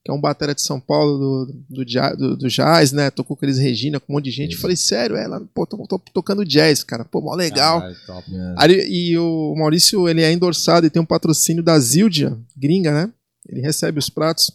que 0.04 0.12
é 0.12 0.13
um 0.13 0.19
batera 0.19 0.54
de 0.54 0.62
São 0.62 0.80
Paulo 0.80 1.17
do, 1.17 1.54
do, 1.69 1.86
do, 2.17 2.38
do 2.38 2.47
jazz, 2.47 2.91
né? 2.91 3.10
Tocou 3.10 3.36
com 3.36 3.45
eles 3.45 3.58
Regina, 3.58 3.99
com 3.99 4.13
um 4.13 4.15
monte 4.15 4.25
de 4.25 4.32
gente. 4.32 4.58
Falei, 4.58 4.75
sério, 4.75 5.15
ela, 5.15 5.41
pô, 5.54 5.65
tô, 5.65 5.78
tô, 5.88 5.97
tocando 5.97 6.45
jazz, 6.45 6.84
cara. 6.84 7.06
Pô, 7.06 7.21
mó 7.21 7.34
legal. 7.34 7.80
Ah, 7.80 7.93
Aí, 8.58 8.73
e 8.88 9.17
o 9.17 9.56
Maurício, 9.56 10.08
ele 10.08 10.21
é 10.21 10.32
endorçado 10.32 10.86
e 10.86 10.89
tem 10.89 11.01
um 11.01 11.06
patrocínio 11.06 11.63
da 11.63 11.80
Zildia, 11.80 12.38
gringa, 12.56 12.91
né? 12.91 13.12
Ele 13.47 13.62
recebe 13.62 13.97
os 13.97 14.10
pratos. 14.10 14.51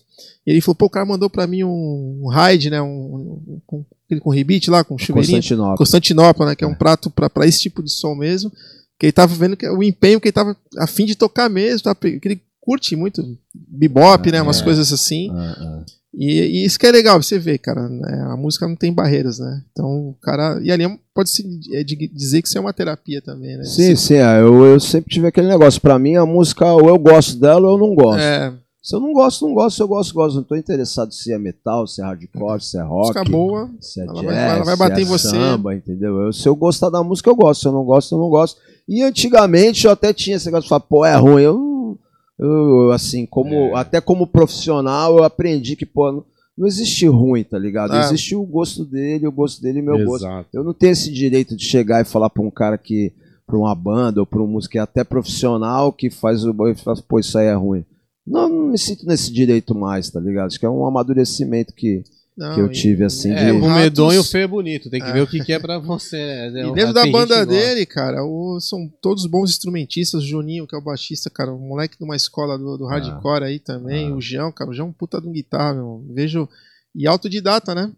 E 0.46 0.50
ele 0.50 0.60
falou, 0.60 0.76
pô, 0.76 0.86
o 0.86 0.90
cara 0.90 1.06
mandou 1.06 1.30
pra 1.30 1.46
mim 1.46 1.64
um, 1.64 2.20
um 2.22 2.28
raid, 2.28 2.70
né? 2.70 2.80
Um, 2.80 2.86
um, 2.86 3.60
um, 3.72 3.84
com 4.18 4.30
rebite 4.30 4.70
lá, 4.70 4.82
com 4.82 4.98
chuveirinho. 4.98 5.36
Constantinopla. 5.36 5.76
Constantinopla, 5.76 6.46
né? 6.46 6.56
Que 6.56 6.64
é 6.64 6.66
um 6.66 6.74
prato 6.74 7.10
pra, 7.10 7.30
pra 7.30 7.46
esse 7.46 7.60
tipo 7.60 7.82
de 7.82 7.92
som 7.92 8.14
mesmo. 8.14 8.50
Que 8.98 9.06
ele 9.06 9.12
tava 9.12 9.34
vendo 9.34 9.56
que 9.56 9.68
o 9.68 9.82
empenho 9.82 10.20
que 10.20 10.28
ele 10.28 10.32
tava 10.32 10.56
a 10.78 10.86
fim 10.86 11.06
de 11.06 11.14
tocar 11.14 11.48
mesmo, 11.48 11.82
tá? 11.82 11.94
que 11.94 12.20
ele 12.22 12.42
curte 12.60 12.94
muito 12.94 13.22
bebop, 13.54 14.28
é, 14.28 14.32
né? 14.32 14.42
Umas 14.42 14.60
é, 14.60 14.64
coisas 14.64 14.92
assim. 14.92 15.30
É, 15.30 15.64
é. 15.64 15.84
e, 16.14 16.40
e, 16.40 16.64
isso 16.64 16.78
que 16.78 16.86
é 16.86 16.92
legal, 16.92 17.20
você 17.22 17.38
vê, 17.38 17.56
cara, 17.56 17.88
né? 17.88 18.26
a 18.30 18.36
música 18.36 18.68
não 18.68 18.76
tem 18.76 18.92
barreiras, 18.92 19.38
né? 19.38 19.62
Então, 19.72 19.86
o 19.86 20.16
cara. 20.20 20.60
E 20.62 20.70
ali 20.70 20.84
pode 21.14 21.30
se 21.30 21.42
é 21.72 21.82
dizer 21.82 22.42
que 22.42 22.48
isso 22.48 22.58
é 22.58 22.60
uma 22.60 22.72
terapia 22.72 23.22
também, 23.22 23.56
né? 23.56 23.64
Sim, 23.64 23.96
sim, 23.96 24.14
é, 24.14 24.40
eu, 24.40 24.64
eu 24.64 24.80
sempre 24.80 25.10
tive 25.10 25.26
aquele 25.26 25.48
negócio. 25.48 25.80
Pra 25.80 25.98
mim, 25.98 26.16
a 26.16 26.26
música, 26.26 26.66
ou 26.66 26.88
eu 26.88 26.98
gosto 26.98 27.38
dela 27.38 27.66
ou 27.68 27.74
eu 27.74 27.78
não 27.78 27.94
gosto. 27.94 28.20
É. 28.20 28.52
Se 28.82 28.96
eu 28.96 29.00
não 29.00 29.12
gosto, 29.12 29.46
não 29.46 29.54
gosto. 29.54 29.76
Se 29.76 29.82
eu 29.82 29.88
gosto, 29.88 30.14
gosto. 30.14 30.36
Não 30.36 30.42
tô 30.42 30.56
interessado 30.56 31.12
se 31.12 31.32
é 31.32 31.38
metal, 31.38 31.86
se 31.86 32.00
é 32.00 32.04
hardcore, 32.04 32.62
se 32.62 32.78
é 32.78 32.82
rock. 32.82 33.08
Música 33.08 33.24
boa. 33.24 33.70
Se 33.78 34.00
é 34.00 34.04
ela 34.04 34.14
jazz, 34.14 34.24
vai, 34.24 34.56
ela 34.56 34.64
vai 34.64 34.76
bater 34.76 35.00
é 35.00 35.02
em 35.02 35.06
você. 35.06 35.28
Samba, 35.28 35.74
entendeu? 35.74 36.18
Eu, 36.20 36.32
se 36.32 36.48
eu 36.48 36.56
gostar 36.56 36.88
da 36.88 37.02
música, 37.02 37.28
eu 37.28 37.36
gosto. 37.36 37.60
Se 37.60 37.68
eu 37.68 37.72
não 37.72 37.84
gosto, 37.84 38.14
eu 38.14 38.18
não 38.18 38.30
gosto. 38.30 38.60
E 38.88 39.02
antigamente 39.02 39.84
eu 39.84 39.92
até 39.92 40.12
tinha 40.12 40.36
esse 40.36 40.46
negócio 40.46 40.64
de 40.64 40.68
falar, 40.70 40.80
pô, 40.80 41.04
é 41.04 41.14
ruim. 41.14 41.42
Eu, 41.42 41.98
eu 42.38 42.90
assim, 42.90 43.26
como, 43.26 43.54
é. 43.54 43.74
até 43.74 44.00
como 44.00 44.26
profissional, 44.26 45.18
eu 45.18 45.24
aprendi 45.24 45.76
que, 45.76 45.84
pô, 45.84 46.10
não, 46.10 46.24
não 46.56 46.66
existe 46.66 47.06
ruim, 47.06 47.44
tá 47.44 47.58
ligado? 47.58 47.94
É. 47.94 48.00
Existe 48.00 48.34
o 48.34 48.42
gosto 48.42 48.84
dele, 48.84 49.26
o 49.26 49.32
gosto 49.32 49.62
dele 49.62 49.80
e 49.80 49.82
meu 49.82 49.96
Exato. 49.96 50.10
gosto. 50.10 50.48
Eu 50.54 50.64
não 50.64 50.72
tenho 50.72 50.92
esse 50.92 51.12
direito 51.12 51.54
de 51.54 51.64
chegar 51.64 52.00
e 52.00 52.04
falar 52.04 52.30
pra 52.30 52.42
um 52.42 52.50
cara 52.50 52.78
que, 52.78 53.12
pra 53.46 53.58
uma 53.58 53.74
banda 53.74 54.20
ou 54.20 54.26
pra 54.26 54.42
um 54.42 54.46
músico 54.46 54.72
que 54.72 54.78
é 54.78 54.82
até 54.82 55.04
profissional 55.04 55.92
que 55.92 56.08
faz 56.08 56.44
o. 56.44 56.54
Fala, 56.76 56.96
pô, 57.06 57.18
isso 57.18 57.36
aí 57.36 57.46
é 57.46 57.54
ruim. 57.54 57.84
Não, 58.30 58.48
não 58.48 58.66
me 58.68 58.78
sinto 58.78 59.04
nesse 59.04 59.32
direito 59.32 59.74
mais, 59.74 60.08
tá 60.08 60.20
ligado? 60.20 60.46
Acho 60.46 60.60
que 60.60 60.64
é 60.64 60.70
um 60.70 60.86
amadurecimento 60.86 61.74
que, 61.74 62.04
não, 62.38 62.54
que 62.54 62.60
eu 62.60 62.68
tive, 62.70 63.04
assim. 63.04 63.32
É, 63.32 63.46
de... 63.46 63.58
o 63.58 63.68
medonho 63.68 64.22
feio 64.22 64.44
é 64.44 64.46
bonito, 64.46 64.88
tem 64.88 65.00
que 65.00 65.08
é. 65.08 65.12
ver 65.12 65.22
o 65.22 65.26
que, 65.26 65.44
que 65.44 65.52
é 65.52 65.58
pra 65.58 65.78
você. 65.78 66.50
Né? 66.52 66.62
E 66.70 66.72
dentro 66.72 66.94
da 66.94 67.04
banda 67.06 67.44
dele, 67.44 67.84
cara, 67.84 68.24
o, 68.24 68.60
são 68.60 68.88
todos 69.02 69.26
bons 69.26 69.50
instrumentistas. 69.50 70.22
O 70.22 70.26
Juninho, 70.26 70.66
que 70.66 70.76
é 70.76 70.78
o 70.78 70.82
baixista, 70.82 71.28
cara, 71.28 71.52
o 71.52 71.58
moleque 71.58 71.98
de 71.98 72.04
uma 72.04 72.14
escola 72.14 72.56
do, 72.56 72.78
do 72.78 72.86
hardcore 72.86 73.42
ah. 73.42 73.46
aí 73.46 73.58
também. 73.58 74.12
Ah. 74.12 74.14
O 74.14 74.20
João, 74.20 74.52
cara, 74.52 74.70
o 74.70 74.74
João 74.74 74.86
é 74.86 74.90
um 74.90 74.92
puta 74.94 75.20
de 75.20 75.26
um 75.26 75.32
guitarra, 75.32 75.74
meu. 75.74 76.04
Vejo. 76.14 76.48
E 76.94 77.06
autodidata, 77.06 77.74
né? 77.74 77.90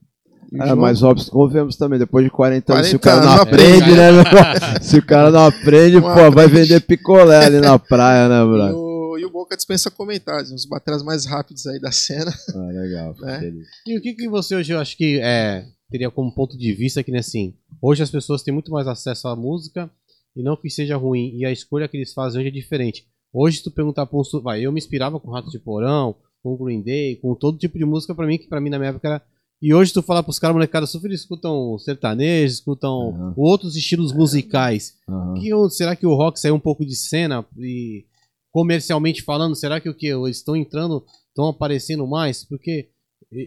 É, 0.55 0.67
João... 0.67 0.77
mas 0.77 1.03
óbvio, 1.03 1.31
convenhamos 1.31 1.77
também, 1.77 1.99
depois 1.99 2.25
de 2.25 2.31
40 2.31 2.73
anos, 2.73 2.89
40 2.89 2.89
se 2.91 2.97
o 2.97 3.01
cara 3.01 3.21
não 3.25 3.43
aprende, 3.43 3.91
né? 3.91 4.81
se 4.81 4.99
o 4.99 5.07
cara 5.07 5.31
não 5.31 5.47
aprende, 5.47 6.01
pô, 6.01 6.31
vai 6.31 6.49
vender 6.49 6.81
picolé 6.81 7.47
ali 7.47 7.61
na 7.61 7.79
praia, 7.79 8.29
né, 8.29 8.45
brother? 8.45 8.92
E 9.19 9.25
o 9.25 9.31
Boca 9.31 9.57
dispensa 9.57 9.91
comentários, 9.91 10.51
uns 10.51 10.65
bateras 10.65 11.03
mais 11.03 11.25
rápidos 11.25 11.67
aí 11.67 11.81
da 11.81 11.93
cena. 11.93 12.33
Ah, 12.55 12.73
legal. 12.73 13.15
Né? 13.21 13.53
E 13.87 13.99
o 13.99 14.01
que, 14.01 14.15
que 14.15 14.29
você 14.29 14.55
hoje, 14.55 14.73
eu 14.73 14.79
acho 14.79 14.97
que 14.97 15.21
é, 15.21 15.67
teria 15.91 16.11
como 16.11 16.35
ponto 16.35 16.57
de 16.57 16.73
vista 16.73 17.03
que, 17.03 17.13
né, 17.13 17.19
assim, 17.19 17.55
hoje 17.81 18.03
as 18.03 18.11
pessoas 18.11 18.43
têm 18.43 18.53
muito 18.53 18.71
mais 18.71 18.87
acesso 18.87 19.29
à 19.29 19.37
música 19.37 19.91
e 20.35 20.43
não 20.43 20.57
que 20.57 20.71
seja 20.71 20.97
ruim, 20.97 21.37
e 21.37 21.45
a 21.45 21.53
escolha 21.53 21.87
que 21.87 21.97
eles 21.97 22.13
fazem 22.13 22.41
hoje 22.41 22.49
é 22.49 22.53
diferente. 22.53 23.07
Hoje, 23.33 23.59
se 23.59 23.65
tu 23.65 23.71
perguntar 23.71 24.07
pra 24.07 24.19
um. 24.19 24.23
Vai, 24.43 24.65
eu 24.65 24.73
me 24.73 24.79
inspirava 24.79 25.19
com 25.19 25.31
Rato 25.31 25.51
de 25.51 25.59
Porão, 25.59 26.15
com 26.43 26.57
Green 26.57 26.83
Day, 26.83 27.17
com 27.17 27.35
todo 27.35 27.59
tipo 27.59 27.79
de 27.79 27.85
música 27.85 28.15
pra 28.15 28.27
mim, 28.27 28.37
que 28.37 28.47
pra 28.47 28.61
mim 28.61 28.71
na 28.71 28.79
minha 28.79 28.91
época 28.91 29.09
era. 29.09 29.23
E 29.61 29.73
hoje 29.73 29.93
tu 29.93 30.03
falar 30.03 30.25
pros 30.25 30.41
caras, 30.41 30.55
molecada, 30.55 30.87
super 30.87 31.11
escutam 31.13 31.79
sertanejo, 31.79 32.53
escutam 32.53 33.11
uhum. 33.11 33.33
outros 33.37 33.77
estilos 33.77 34.13
musicais. 34.13 34.95
Uhum. 35.09 35.35
Que, 35.35 35.71
será 35.71 35.95
que 35.95 36.05
o 36.05 36.15
rock 36.15 36.41
saiu 36.41 36.57
um 36.57 36.61
pouco 36.61 36.85
de 36.85 36.97
cena 36.97 37.47
e 37.57 38.05
comercialmente 38.53 39.23
falando, 39.23 39.57
será 39.57 39.81
que 39.81 39.89
o 39.89 39.95
que 39.95 40.07
eles 40.07 40.37
estão 40.37 40.55
entrando, 40.55 41.05
estão 41.29 41.49
aparecendo 41.49 42.07
mais? 42.07 42.45
Porque 42.45 42.91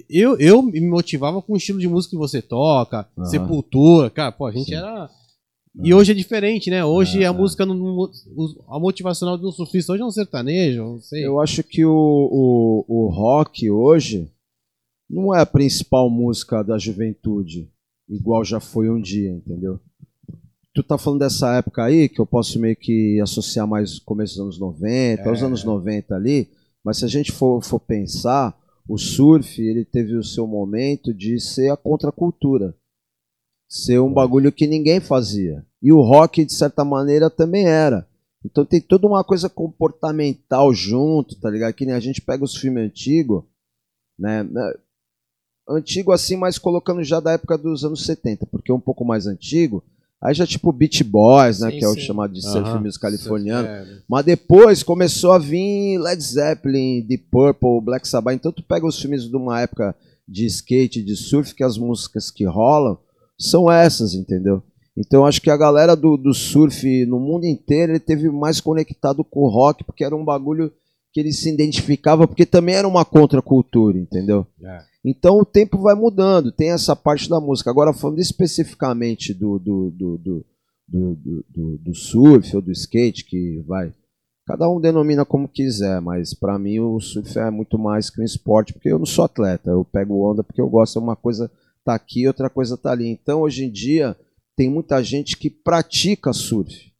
eu, 0.10 0.38
eu 0.38 0.62
me 0.63 0.82
motivava 0.82 1.41
com 1.41 1.54
o 1.54 1.58
estilo 1.58 1.80
de 1.80 1.88
música 1.88 2.12
que 2.12 2.18
você 2.18 2.41
toca, 2.41 3.08
uhum. 3.15 3.26
Sepultura, 3.26 4.10
cara, 4.10 4.32
pô, 4.32 4.48
a 4.48 4.52
gente 4.52 4.68
Sim. 4.70 4.76
era 4.76 5.10
e 5.84 5.94
hoje 5.94 6.13
é 6.13 6.15
diferente, 6.15 6.70
né? 6.70 6.86
Hoje 6.86 7.26
a 7.26 7.34
música, 7.34 7.65
no, 7.65 7.74
no, 7.74 8.10
a 8.70 8.80
motivacional 8.80 9.38
do 9.38 9.52
surfista 9.52 9.91
hoje 9.91 10.02
é 10.02 10.06
um 10.06 10.12
sertanejo, 10.12 10.82
não 10.82 11.02
sei. 11.02 11.26
Eu 11.26 11.41
acho 11.41 11.63
que 11.63 11.84
o, 11.84 11.91
o, 11.91 12.86
o 12.88 13.10
rock 13.10 13.70
hoje 13.70 14.32
não 15.10 15.36
é 15.36 15.41
a 15.41 15.46
principal 15.46 16.10
música 16.10 16.63
da 16.63 16.78
juventude, 16.78 17.70
igual 18.08 18.46
já 18.46 18.60
foi 18.60 18.89
um 18.89 19.02
dia, 19.02 19.32
entendeu? 19.32 19.80
Tu 20.76 20.84
tá 20.84 20.98
falando 20.98 21.22
dessa 21.22 21.56
época 21.56 21.86
aí, 21.86 22.10
que 22.10 22.20
eu 22.20 22.26
posso 22.26 22.60
meio 22.60 22.76
que 22.76 23.20
associar 23.22 23.66
mais 23.66 23.98
começo 23.98 24.34
dos 24.36 24.42
anos 24.42 24.60
90, 24.60 25.22
é. 25.22 25.32
os 25.32 25.42
anos 25.42 25.64
90 25.64 26.14
ali, 26.14 26.50
mas 26.84 26.98
se 26.98 27.06
a 27.06 27.08
gente 27.08 27.32
for, 27.32 27.64
for 27.64 27.80
pensar, 27.80 28.54
o 28.88 28.98
surf, 28.98 29.62
ele 29.62 29.86
teve 29.86 30.16
o 30.16 30.24
seu 30.24 30.46
momento 30.46 31.14
de 31.14 31.40
ser 31.40 31.72
a 31.72 31.78
contracultura. 31.78 32.76
Ser 33.68 34.00
um 34.00 34.14
bagulho 34.14 34.52
que 34.52 34.68
ninguém 34.68 35.00
fazia. 35.00 35.66
E 35.82 35.94
o 35.94 36.02
rock, 36.02 36.44
de 36.44 36.54
certa 36.54 36.84
maneira, 36.84 37.30
também 37.30 37.66
era. 37.66 38.08
Então 38.44 38.66
tem 38.66 38.82
toda 38.82 39.08
uma 39.08 39.24
coisa 39.24 39.50
comportamental 39.50 40.72
junto, 40.74 41.40
tá 41.40 41.50
ligado? 41.50 41.74
Que 41.74 41.86
nem 41.86 41.96
a 41.96 42.00
gente 42.00 42.22
pega 42.22 42.44
os 42.44 42.56
filmes 42.56 42.84
antigos, 42.84 43.44
né? 44.20 44.44
né 44.44 44.74
antigo 45.68 46.12
assim, 46.12 46.36
mas 46.36 46.60
colocando 46.60 47.04
já 47.04 47.20
da 47.20 47.32
época 47.32 47.58
dos 47.58 47.84
anos 47.84 48.06
70, 48.06 48.46
porque 48.46 48.72
é 48.72 48.76
um 48.76 48.80
pouco 48.80 49.04
mais 49.04 49.26
antigo, 49.26 49.84
Aí 50.26 50.34
já 50.34 50.48
tipo 50.48 50.72
Beach 50.72 51.04
Boys, 51.04 51.60
né? 51.60 51.70
Sim, 51.70 51.78
que 51.78 51.86
é 51.86 51.88
o 51.88 51.96
chamado 51.96 52.34
de 52.34 52.42
surf 52.42 52.68
uhum. 52.68 52.82
music 52.82 53.00
californiano. 53.00 53.68
É. 53.68 53.86
Mas 54.10 54.26
depois 54.26 54.82
começou 54.82 55.32
a 55.32 55.38
vir 55.38 56.00
Led 56.00 56.22
Zeppelin, 56.24 57.02
Deep 57.02 57.26
Purple, 57.30 57.80
Black 57.82 58.08
Sabbath. 58.08 58.34
Então 58.34 58.52
tu 58.52 58.64
pega 58.64 58.88
os 58.88 59.00
filmes 59.00 59.30
de 59.30 59.36
uma 59.36 59.62
época 59.62 59.96
de 60.28 60.48
skate, 60.48 61.04
de 61.04 61.16
surf, 61.16 61.54
que 61.54 61.64
as 61.64 61.78
músicas 61.78 62.32
que 62.32 62.44
rolam 62.44 62.98
são 63.38 63.72
essas, 63.72 64.16
entendeu? 64.16 64.64
Então 64.98 65.26
acho 65.28 65.42
que 65.42 65.52
a 65.52 65.58
galera 65.58 65.96
do, 65.96 66.18
do 66.18 66.34
surf 66.34 67.06
no 67.06 67.20
mundo 67.20 67.46
inteiro 67.46 67.92
ele 67.92 68.00
teve 68.00 68.28
mais 68.30 68.60
conectado 68.60 69.24
com 69.24 69.42
o 69.42 69.50
rock, 69.50 69.84
porque 69.84 70.04
era 70.04 70.16
um 70.16 70.26
bagulho 70.26 70.72
que 71.14 71.20
ele 71.20 71.32
se 71.32 71.50
identificava, 71.50 72.28
porque 72.28 72.46
também 72.46 72.76
era 72.76 72.88
uma 72.88 73.06
contracultura, 73.06 73.98
entendeu? 73.98 74.48
É. 74.64 74.82
Então 75.06 75.38
o 75.38 75.46
tempo 75.46 75.78
vai 75.78 75.94
mudando, 75.94 76.52
tem 76.52 76.72
essa 76.72 76.96
parte 76.96 77.30
da 77.30 77.39
música. 77.39 77.70
Agora, 77.70 77.94
falando 77.94 78.20
especificamente 78.20 79.36
do, 79.36 79.60
do, 79.60 79.91
do, 79.91 80.18
do, 80.18 80.46
do, 80.88 81.46
do, 81.48 81.78
do 81.78 81.94
surf 81.94 82.56
ou 82.56 82.62
do 82.62 82.72
skate, 82.72 83.24
que 83.24 83.63
vai. 83.68 83.94
Cada 84.48 84.68
um 84.68 84.82
denomina 84.82 85.24
como 85.24 85.48
quiser, 85.48 86.02
mas 86.02 86.34
para 86.34 86.58
mim 86.58 86.80
o 86.80 87.00
surf 87.00 87.38
é 87.38 87.52
muito 87.52 87.78
mais 87.78 88.10
que 88.10 88.20
um 88.20 88.24
esporte, 88.24 88.74
porque 88.74 88.89
eu 88.89 88.98
não 88.98 89.06
sou 89.06 89.26
atleta. 89.26 89.70
Eu 89.70 89.86
pego 89.86 90.28
onda 90.28 90.44
porque 90.44 90.62
eu 90.62 90.70
gosto, 90.70 91.00
uma 91.00 91.15
coisa 91.15 91.52
tá 91.84 91.94
aqui, 91.94 92.28
outra 92.28 92.50
coisa 92.50 92.76
tá 92.76 92.91
ali. 92.91 93.08
Então, 93.08 93.41
hoje 93.41 93.63
em 93.63 93.70
dia, 93.70 94.18
tem 94.56 94.70
muita 94.70 95.04
gente 95.04 95.38
que 95.38 95.52
pratica 95.52 96.34
surf 96.34 96.91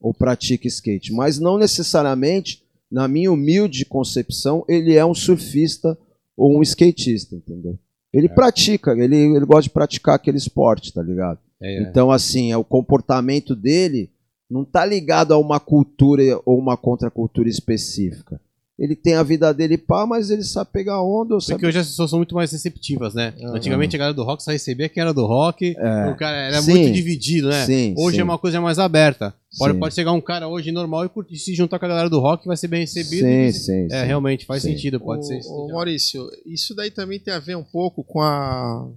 ou 0.00 0.14
pratica 0.14 0.66
skate, 0.66 1.12
mas 1.12 1.38
não 1.38 1.58
necessariamente, 1.58 2.62
na 2.90 3.06
minha 3.06 3.30
humilde 3.30 3.84
concepção, 3.84 4.64
ele 4.66 4.94
é 4.94 5.04
um 5.04 5.14
surfista 5.14 5.98
ou 6.40 6.58
um 6.58 6.62
skatista, 6.62 7.36
entendeu? 7.36 7.78
Ele 8.12 8.26
é. 8.26 8.30
pratica, 8.30 8.92
ele, 8.92 9.16
ele 9.16 9.46
gosta 9.46 9.62
de 9.62 9.70
praticar 9.70 10.14
aquele 10.14 10.38
esporte, 10.38 10.92
tá 10.92 11.02
ligado? 11.02 11.38
É, 11.60 11.76
é. 11.76 11.82
Então, 11.82 12.10
assim, 12.10 12.50
é 12.50 12.56
o 12.56 12.64
comportamento 12.64 13.54
dele 13.54 14.10
não 14.50 14.64
tá 14.64 14.84
ligado 14.84 15.32
a 15.32 15.38
uma 15.38 15.60
cultura 15.60 16.22
ou 16.44 16.58
uma 16.58 16.76
contracultura 16.76 17.48
específica 17.48 18.40
ele 18.80 18.96
tem 18.96 19.14
a 19.14 19.22
vida 19.22 19.52
dele 19.52 19.76
pá, 19.76 20.06
mas 20.06 20.30
ele 20.30 20.42
sabe 20.42 20.70
pegar 20.72 21.02
onda. 21.02 21.34
Porque 21.34 21.52
sabe... 21.52 21.66
hoje 21.66 21.78
as 21.78 21.88
pessoas 21.88 22.08
são 22.08 22.18
muito 22.18 22.34
mais 22.34 22.50
receptivas, 22.50 23.12
né? 23.12 23.34
Uhum. 23.38 23.54
Antigamente 23.54 23.94
a 23.94 23.98
galera 23.98 24.14
do 24.14 24.24
rock 24.24 24.42
só 24.42 24.50
recebia 24.50 24.88
quem 24.88 25.02
era 25.02 25.12
do 25.12 25.26
rock, 25.26 25.76
é. 25.78 26.08
o 26.08 26.16
cara 26.16 26.38
era 26.38 26.62
sim. 26.62 26.70
muito 26.72 26.94
dividido, 26.94 27.50
né? 27.50 27.66
Sim, 27.66 27.94
hoje 27.98 28.16
sim. 28.16 28.22
é 28.22 28.24
uma 28.24 28.38
coisa 28.38 28.58
mais 28.58 28.78
aberta. 28.78 29.34
Pode, 29.58 29.78
pode 29.78 29.94
chegar 29.94 30.12
um 30.12 30.20
cara 30.20 30.46
hoje 30.48 30.70
normal 30.70 31.10
e 31.28 31.36
se 31.36 31.54
juntar 31.54 31.78
com 31.78 31.84
a 31.84 31.88
galera 31.88 32.08
do 32.08 32.20
rock 32.20 32.46
vai 32.46 32.56
ser 32.56 32.68
bem 32.68 32.80
recebido. 32.82 33.26
Sim, 33.26 33.44
e, 33.44 33.52
sim, 33.52 33.88
é, 33.90 34.04
realmente 34.04 34.46
faz 34.46 34.62
sentido, 34.62 35.00
pode 35.00 35.24
o, 35.24 35.26
ser. 35.26 35.40
Ô, 35.46 35.68
Maurício, 35.68 36.30
isso 36.46 36.74
daí 36.74 36.90
também 36.90 37.18
tem 37.18 37.34
a 37.34 37.40
ver 37.40 37.56
um 37.56 37.64
pouco 37.64 38.04
com 38.04 38.20
a. 38.20 38.88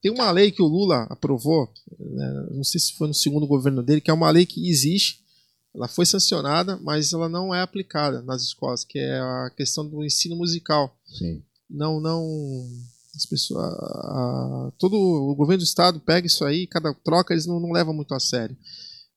Tem 0.00 0.10
uma 0.10 0.30
lei 0.30 0.50
que 0.50 0.62
o 0.62 0.66
Lula 0.66 1.06
aprovou, 1.10 1.68
né? 1.98 2.46
não 2.52 2.64
sei 2.64 2.80
se 2.80 2.94
foi 2.94 3.08
no 3.08 3.14
segundo 3.14 3.46
governo 3.46 3.82
dele, 3.82 4.00
que 4.00 4.10
é 4.10 4.14
uma 4.14 4.30
lei 4.30 4.46
que 4.46 4.68
existe 4.68 5.26
ela 5.76 5.86
foi 5.86 6.06
sancionada, 6.06 6.78
mas 6.78 7.12
ela 7.12 7.28
não 7.28 7.54
é 7.54 7.60
aplicada 7.60 8.22
nas 8.22 8.42
escolas, 8.42 8.82
que 8.82 8.98
é 8.98 9.20
a 9.20 9.50
questão 9.54 9.86
do 9.86 10.02
ensino 10.02 10.34
musical. 10.34 10.96
Sim. 11.06 11.42
Não, 11.68 12.00
não. 12.00 12.26
As 13.14 13.26
pessoas, 13.26 13.62
a, 13.62 13.68
a, 13.68 14.72
todo 14.78 14.96
o 14.96 15.34
governo 15.34 15.62
do 15.62 15.66
estado 15.66 16.00
pega 16.00 16.26
isso 16.26 16.44
aí, 16.44 16.66
cada 16.66 16.92
troca 16.92 17.32
eles 17.32 17.46
não, 17.46 17.60
não 17.60 17.72
levam 17.72 17.94
muito 17.94 18.14
a 18.14 18.20
sério. 18.20 18.56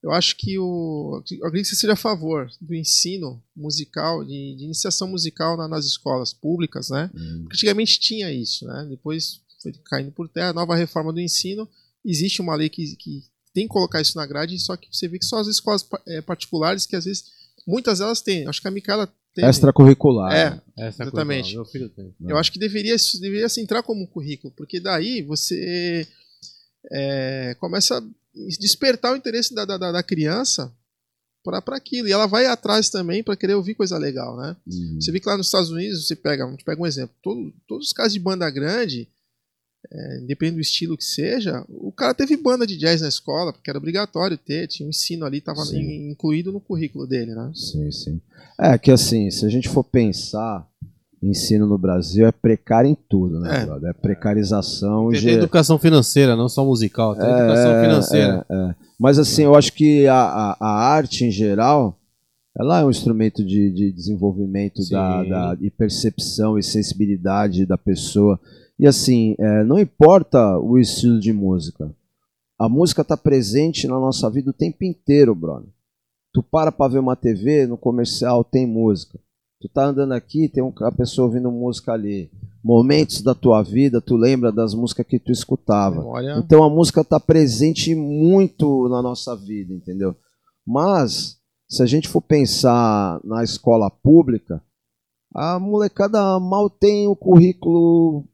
Eu 0.02 0.12
acho 0.12 0.36
que 0.36 0.58
o. 0.58 1.22
Eu 1.30 1.46
acredito 1.46 1.68
que 1.68 1.74
você 1.74 1.80
seja 1.80 1.92
a 1.92 1.96
favor 1.96 2.50
do 2.60 2.74
ensino 2.74 3.42
musical, 3.54 4.24
de, 4.24 4.56
de 4.56 4.64
iniciação 4.64 5.08
musical 5.08 5.56
na- 5.56 5.68
nas 5.68 5.84
escolas 5.84 6.32
públicas, 6.32 6.88
né? 6.90 7.10
Hum. 7.14 7.40
Porque 7.42 7.56
Antigamente 7.56 8.00
tinha 8.00 8.32
isso, 8.32 8.66
né? 8.66 8.86
Depois 8.88 9.40
foi 9.62 9.72
caindo 9.84 10.10
por 10.10 10.28
terra, 10.28 10.50
a 10.50 10.54
nova 10.54 10.74
reforma 10.74 11.12
do 11.12 11.20
ensino. 11.20 11.68
Existe 12.04 12.40
uma 12.40 12.54
lei 12.54 12.70
que, 12.70 12.96
que 12.96 13.22
tem 13.52 13.64
que 13.66 13.72
colocar 13.72 14.00
isso 14.00 14.16
na 14.16 14.24
grade, 14.26 14.58
só 14.58 14.74
que 14.76 14.88
você 14.90 15.06
vê 15.06 15.18
que 15.18 15.24
só 15.26 15.38
as 15.38 15.46
escolas 15.48 15.86
eh, 16.08 16.22
particulares, 16.22 16.86
que 16.86 16.96
às 16.96 17.04
vezes, 17.04 17.24
muitas 17.66 17.98
delas 17.98 18.22
têm. 18.22 18.46
Acho 18.46 18.62
que 18.62 18.68
a 18.68 18.70
Micaela 18.70 19.06
tem. 19.34 19.44
Extracurricular. 19.44 20.32
É, 20.32 20.60
Essa 20.78 21.02
Exatamente. 21.02 21.54
Meu 21.54 21.64
filho 21.66 21.90
tem. 21.90 22.14
eu 22.26 22.38
acho 22.38 22.50
que 22.50 22.58
deveria, 22.58 22.96
deveria 23.20 23.48
se 23.50 23.60
entrar 23.60 23.82
como 23.82 24.02
um 24.02 24.06
currículo, 24.06 24.50
porque 24.56 24.80
daí 24.80 25.20
você 25.20 26.08
é, 26.90 27.54
começa 27.60 28.02
despertar 28.58 29.12
o 29.12 29.16
interesse 29.16 29.54
da, 29.54 29.64
da, 29.64 29.76
da- 29.76 29.92
criança 30.02 30.72
para 31.42 31.76
aquilo. 31.76 32.06
E 32.08 32.12
ela 32.12 32.26
vai 32.26 32.46
atrás 32.46 32.90
também 32.90 33.22
para 33.22 33.36
querer 33.36 33.54
ouvir 33.54 33.74
coisa 33.74 33.96
legal, 33.98 34.36
né? 34.36 34.56
Hum. 34.66 34.98
Você 35.00 35.10
vê 35.10 35.18
que 35.20 35.28
lá 35.28 35.36
nos 35.36 35.46
Estados 35.46 35.70
Unidos, 35.70 36.06
você 36.06 36.14
pega, 36.14 36.46
gente 36.50 36.64
pega 36.64 36.80
um 36.80 36.86
exemplo, 36.86 37.14
todo- 37.22 37.52
todos 37.66 37.86
os 37.88 37.92
casos 37.92 38.12
de 38.12 38.20
banda 38.20 38.48
grande, 38.50 39.08
é, 39.90 40.18
independente 40.20 40.56
do 40.56 40.60
estilo 40.60 40.96
que 40.96 41.04
seja, 41.04 41.64
o 41.68 41.90
cara 41.90 42.12
teve 42.14 42.36
banda 42.36 42.66
de 42.66 42.76
jazz 42.76 43.00
na 43.00 43.08
escola, 43.08 43.52
porque 43.52 43.70
era 43.70 43.78
obrigatório 43.78 44.36
ter, 44.36 44.68
tinha 44.68 44.86
um 44.86 44.90
ensino 44.90 45.24
ali, 45.24 45.38
estava 45.38 45.62
incluído 46.10 46.52
no 46.52 46.60
currículo 46.60 47.06
dele, 47.06 47.34
né? 47.34 47.50
Sim, 47.54 47.90
sim. 47.90 48.20
É 48.58 48.76
que 48.76 48.90
assim, 48.90 49.30
se 49.30 49.46
a 49.46 49.48
gente 49.48 49.68
for 49.70 49.82
pensar, 49.82 50.69
ensino 51.22 51.66
no 51.66 51.76
Brasil 51.76 52.26
é 52.26 52.32
precário 52.32 52.88
em 52.90 52.96
tudo, 53.08 53.40
né, 53.40 53.62
É. 53.62 53.66
brother? 53.66 53.90
É 53.90 53.92
precarização. 53.92 55.10
Tem 55.10 55.28
educação 55.30 55.78
financeira, 55.78 56.34
não 56.36 56.48
só 56.48 56.64
musical. 56.64 57.14
Tem 57.14 57.24
educação 57.28 57.72
É, 57.72 57.82
financeira. 57.82 58.46
é, 58.48 58.54
é. 58.54 58.74
Mas 58.98 59.18
assim, 59.18 59.42
eu 59.42 59.54
acho 59.54 59.72
que 59.72 60.06
a, 60.06 60.14
a, 60.16 60.56
a 60.60 60.70
arte 60.94 61.24
em 61.24 61.30
geral, 61.30 61.98
ela 62.58 62.80
é 62.80 62.84
um 62.84 62.90
instrumento 62.90 63.44
de, 63.44 63.70
de 63.70 63.92
desenvolvimento 63.92 64.80
da, 64.90 65.22
da, 65.24 65.56
e 65.60 65.70
percepção 65.70 66.58
e 66.58 66.62
sensibilidade 66.62 67.64
da 67.66 67.76
pessoa. 67.78 68.38
E 68.78 68.86
assim, 68.86 69.34
é, 69.38 69.62
não 69.64 69.78
importa 69.78 70.58
o 70.58 70.78
estilo 70.78 71.20
de 71.20 71.32
música, 71.32 71.90
a 72.58 72.68
música 72.68 73.02
está 73.02 73.16
presente 73.16 73.86
na 73.86 73.98
nossa 73.98 74.28
vida 74.30 74.50
o 74.50 74.54
tempo 74.54 74.84
inteiro, 74.84 75.34
brother. 75.34 75.68
Tu 76.32 76.42
para 76.42 76.70
pra 76.70 76.88
ver 76.88 76.98
uma 76.98 77.16
TV, 77.16 77.66
no 77.66 77.76
comercial 77.76 78.44
tem 78.44 78.66
música. 78.66 79.18
Tu 79.60 79.68
tá 79.68 79.86
andando 79.86 80.12
aqui, 80.12 80.48
tem 80.48 80.62
um- 80.62 80.72
a 80.80 80.90
pessoa 80.92 81.26
ouvindo 81.26 81.50
música 81.50 81.92
ali. 81.92 82.30
Momentos 82.64 83.20
da 83.22 83.34
tua 83.34 83.62
vida, 83.62 84.00
tu 84.00 84.16
lembra 84.16 84.50
das 84.50 84.74
músicas 84.74 85.06
que 85.06 85.18
tu 85.18 85.30
escutava. 85.30 85.96
Memória. 85.96 86.38
Então 86.38 86.62
a 86.62 86.70
música 86.70 87.02
está 87.02 87.18
presente 87.20 87.94
muito 87.94 88.88
na 88.88 89.02
nossa 89.02 89.36
vida, 89.36 89.72
entendeu? 89.74 90.14
Mas 90.66 91.36
se 91.68 91.82
a 91.82 91.86
gente 91.86 92.08
for 92.08 92.20
pensar 92.22 93.20
na 93.24 93.44
escola 93.44 93.90
pública, 93.90 94.62
a 95.34 95.58
molecada 95.58 96.40
mal 96.40 96.68
tem 96.70 97.06
o 97.06 97.14
currículo 97.14 98.24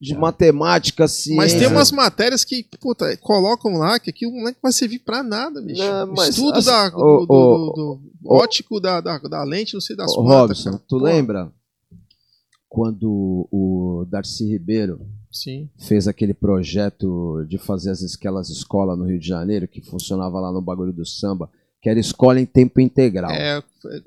de 0.00 0.14
matemática, 0.14 1.08
ciência. 1.08 1.36
Mas 1.36 1.54
tem 1.54 1.66
umas 1.66 1.90
matérias 1.90 2.44
que, 2.44 2.64
puta, 2.80 3.16
colocam 3.18 3.72
lá 3.78 3.98
que 3.98 4.10
aquilo 4.10 4.32
não 4.32 4.48
é 4.48 4.52
que 4.52 4.58
vai 4.62 4.72
servir 4.72 4.98
pra 4.98 5.22
nada, 5.22 5.62
bicho. 5.62 5.82
Não, 5.82 6.12
O 6.12 6.14
mas, 6.16 6.30
Estudo 6.30 6.58
assim, 6.58 6.66
da, 6.70 6.88
do, 6.90 7.26
do- 7.26 7.72
do- 7.74 8.00
ótico 8.26 8.80
da, 8.80 9.00
da, 9.00 9.18
da 9.18 9.42
lente, 9.44 9.74
não 9.74 9.80
sei 9.80 9.96
das 9.96 10.14
quantas. 10.14 10.32
Robson, 10.58 10.70
cara. 10.72 10.82
tu 10.88 10.98
Pô, 10.98 11.04
lembra 11.04 11.52
quando 12.68 13.48
o 13.52 14.04
Darcy 14.10 14.44
Ribeiro 14.50 15.00
Sim. 15.30 15.68
fez 15.78 16.08
aquele 16.08 16.34
projeto 16.34 17.44
de 17.48 17.56
fazer 17.58 17.90
as, 17.90 18.02
aquelas 18.14 18.50
escolas 18.50 18.98
no 18.98 19.04
Rio 19.06 19.18
de 19.18 19.26
Janeiro, 19.28 19.68
que 19.68 19.80
funcionava 19.80 20.40
lá 20.40 20.52
no 20.52 20.60
bagulho 20.60 20.92
do 20.92 21.06
samba, 21.06 21.48
que 21.84 21.90
era 21.90 22.00
escola 22.00 22.40
em 22.40 22.46
tempo 22.46 22.80
integral. 22.80 23.30
É, 23.30 23.58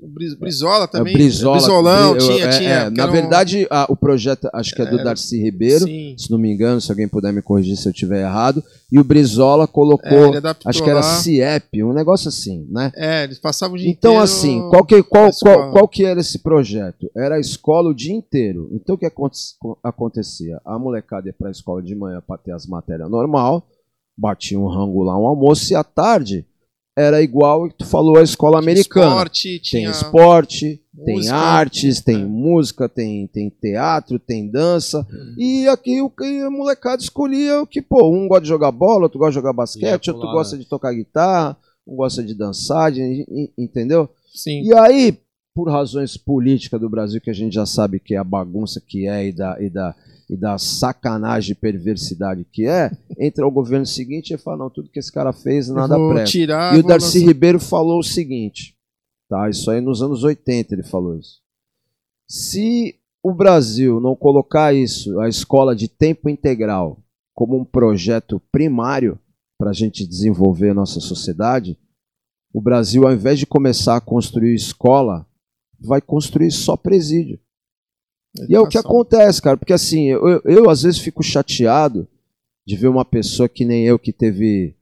o 0.02 0.08
Bris- 0.08 0.34
Brizola 0.34 0.88
também. 0.88 1.14
É, 1.14 1.16
Brizola, 1.16 1.58
Brizolão, 1.58 2.14
Bri- 2.14 2.26
tinha, 2.26 2.44
é, 2.44 2.48
tinha. 2.48 2.70
é, 2.70 2.90
na 2.90 3.06
verdade, 3.06 3.68
a- 3.70 3.86
o 3.88 3.94
projeto 3.94 4.50
acho 4.52 4.74
que 4.74 4.82
é 4.82 4.84
do 4.86 4.98
É, 4.98 5.04
Darcy 5.04 5.40
Ribeiro, 5.40 5.84
Sim. 5.84 6.16
se 6.18 6.28
não 6.28 6.38
me 6.38 6.52
engano, 6.52 6.80
se 6.80 6.90
alguém 6.90 7.06
puder 7.06 7.32
me 7.32 7.40
corrigir 7.40 7.76
se 7.76 7.86
eu 7.86 7.92
estiver 7.92 8.22
errado. 8.22 8.64
E 8.90 8.98
o 8.98 9.04
Brizola 9.04 9.68
colocou, 9.68 10.34
É, 10.34 10.40
acho 10.64 10.82
que 10.82 10.90
era 10.90 10.98
lá. 10.98 11.02
CIEP, 11.20 11.84
um 11.84 11.92
negócio 11.92 12.28
assim, 12.28 12.66
né? 12.68 12.90
É, 12.96 13.22
eles 13.22 13.38
passavam 13.38 13.76
o 13.76 13.78
dia 13.78 13.88
Então, 13.88 14.10
inteiro 14.14 14.24
assim, 14.24 14.60
qual 14.70 14.84
que, 14.84 15.00
qual, 15.04 15.30
qual, 15.40 15.70
qual 15.70 15.86
que 15.86 16.04
era 16.04 16.18
esse 16.18 16.40
projeto? 16.40 17.08
Era 17.16 17.36
a 17.36 17.40
escola 17.40 17.90
o 17.90 17.94
dia 17.94 18.12
inteiro. 18.12 18.68
Então, 18.72 18.96
o 18.96 18.98
que 18.98 19.06
aconte- 19.06 19.38
acontecia? 19.84 20.60
A 20.64 20.76
molecada 20.80 21.28
ia 21.28 21.32
para 21.32 21.46
a 21.46 21.52
escola 21.52 21.80
de 21.80 21.94
manhã 21.94 22.20
para 22.26 22.38
ter 22.38 22.50
as 22.50 22.66
matérias 22.66 23.08
normal, 23.08 23.64
batia 24.16 24.58
um 24.58 24.66
rango 24.66 25.04
lá, 25.04 25.16
um 25.16 25.28
almoço, 25.28 25.72
e 25.72 25.76
à 25.76 25.84
tarde 25.84 26.44
era 26.98 27.22
igual 27.22 27.64
o 27.64 27.68
que 27.68 27.76
tu 27.78 27.86
falou 27.86 28.18
a 28.18 28.22
escola 28.22 28.58
americana. 28.58 29.06
Esporte, 29.06 29.48
Tem 29.50 29.60
tinha 29.60 29.90
esporte, 29.90 30.82
tem 31.04 31.14
música, 31.14 31.34
artes, 31.36 32.00
tem 32.00 32.22
é. 32.22 32.24
música, 32.26 32.88
tem, 32.88 33.26
tem 33.28 33.48
teatro, 33.50 34.18
tem 34.18 34.48
dança. 34.50 35.06
Hum. 35.08 35.34
E 35.38 35.68
aqui 35.68 36.02
o 36.02 36.10
que 36.10 36.24
a 36.40 36.50
molecada 36.50 37.00
escolhia 37.00 37.62
o 37.62 37.66
que, 37.66 37.80
pô, 37.80 38.10
um 38.10 38.26
gosta 38.26 38.42
de 38.42 38.48
jogar 38.48 38.72
bola, 38.72 39.04
outro 39.04 39.18
gosta 39.18 39.30
de 39.30 39.34
jogar 39.36 39.52
basquete, 39.52 40.10
outro 40.10 40.28
gosta 40.32 40.56
né? 40.56 40.62
de 40.62 40.68
tocar 40.68 40.92
guitarra, 40.92 41.56
um 41.86 41.94
gosta 41.94 42.22
de 42.22 42.34
dançar, 42.34 42.90
de- 42.90 43.24
entendeu? 43.56 44.08
Sim. 44.34 44.62
E 44.62 44.74
aí, 44.74 45.16
por 45.54 45.70
razões 45.70 46.16
políticas 46.16 46.80
do 46.80 46.88
Brasil, 46.90 47.20
que 47.20 47.30
a 47.30 47.34
gente 47.34 47.54
já 47.54 47.64
sabe 47.66 48.00
que 48.00 48.14
é 48.14 48.18
a 48.18 48.24
bagunça 48.24 48.80
que 48.84 49.06
é 49.06 49.28
e 49.28 49.32
da, 49.32 49.56
e 49.60 49.70
da, 49.70 49.94
e 50.30 50.36
da 50.36 50.58
sacanagem 50.58 51.52
e 51.52 51.54
perversidade 51.54 52.44
que 52.52 52.66
é, 52.66 52.90
entra 53.18 53.46
o 53.46 53.50
governo 53.50 53.86
seguinte 53.86 54.34
e 54.34 54.38
fala, 54.38 54.58
não, 54.58 54.70
tudo 54.70 54.90
que 54.90 54.98
esse 54.98 55.10
cara 55.12 55.32
fez, 55.32 55.68
nada 55.68 55.96
presta. 56.10 56.30
tirar, 56.30 56.76
E 56.76 56.80
o 56.80 56.82
Darcy 56.82 57.18
lançar- 57.18 57.28
Ribeiro 57.28 57.58
falou 57.60 57.98
o 57.98 58.02
seguinte, 58.04 58.76
tá? 59.28 59.48
Isso 59.48 59.70
aí 59.70 59.80
nos 59.80 60.02
anos 60.02 60.24
80 60.24 60.74
ele 60.74 60.82
falou 60.82 61.16
isso. 61.18 61.40
Se 62.28 62.96
o 63.22 63.32
Brasil 63.32 64.00
não 64.00 64.14
colocar 64.14 64.74
isso, 64.74 65.18
a 65.20 65.28
escola 65.28 65.74
de 65.74 65.88
tempo 65.88 66.28
integral, 66.28 67.02
como 67.34 67.56
um 67.58 67.64
projeto 67.64 68.40
primário 68.52 69.18
para 69.58 69.70
a 69.70 69.74
gente 69.74 70.06
desenvolver 70.06 70.70
a 70.70 70.74
nossa 70.74 71.00
sociedade, 71.00 71.78
o 72.52 72.60
Brasil, 72.60 73.06
ao 73.06 73.12
invés 73.12 73.38
de 73.38 73.46
começar 73.46 73.96
a 73.96 74.00
construir 74.00 74.54
escola, 74.54 75.26
vai 75.80 76.00
construir 76.00 76.50
só 76.50 76.76
presídio. 76.76 77.38
E 78.48 78.54
é 78.54 78.60
o 78.60 78.66
que 78.66 78.76
Educação. 78.78 78.90
acontece, 78.90 79.42
cara, 79.42 79.56
porque 79.56 79.72
assim, 79.72 80.04
eu, 80.06 80.40
eu, 80.44 80.68
às 80.70 80.82
vezes 80.82 81.00
fico 81.00 81.22
chateado 81.22 82.06
de 82.66 82.76
ver 82.76 82.88
uma 82.88 83.04
pessoa 83.04 83.48
que 83.48 83.64
nem 83.64 83.84
eu 83.86 83.98
que 83.98 84.12
teve. 84.12 84.74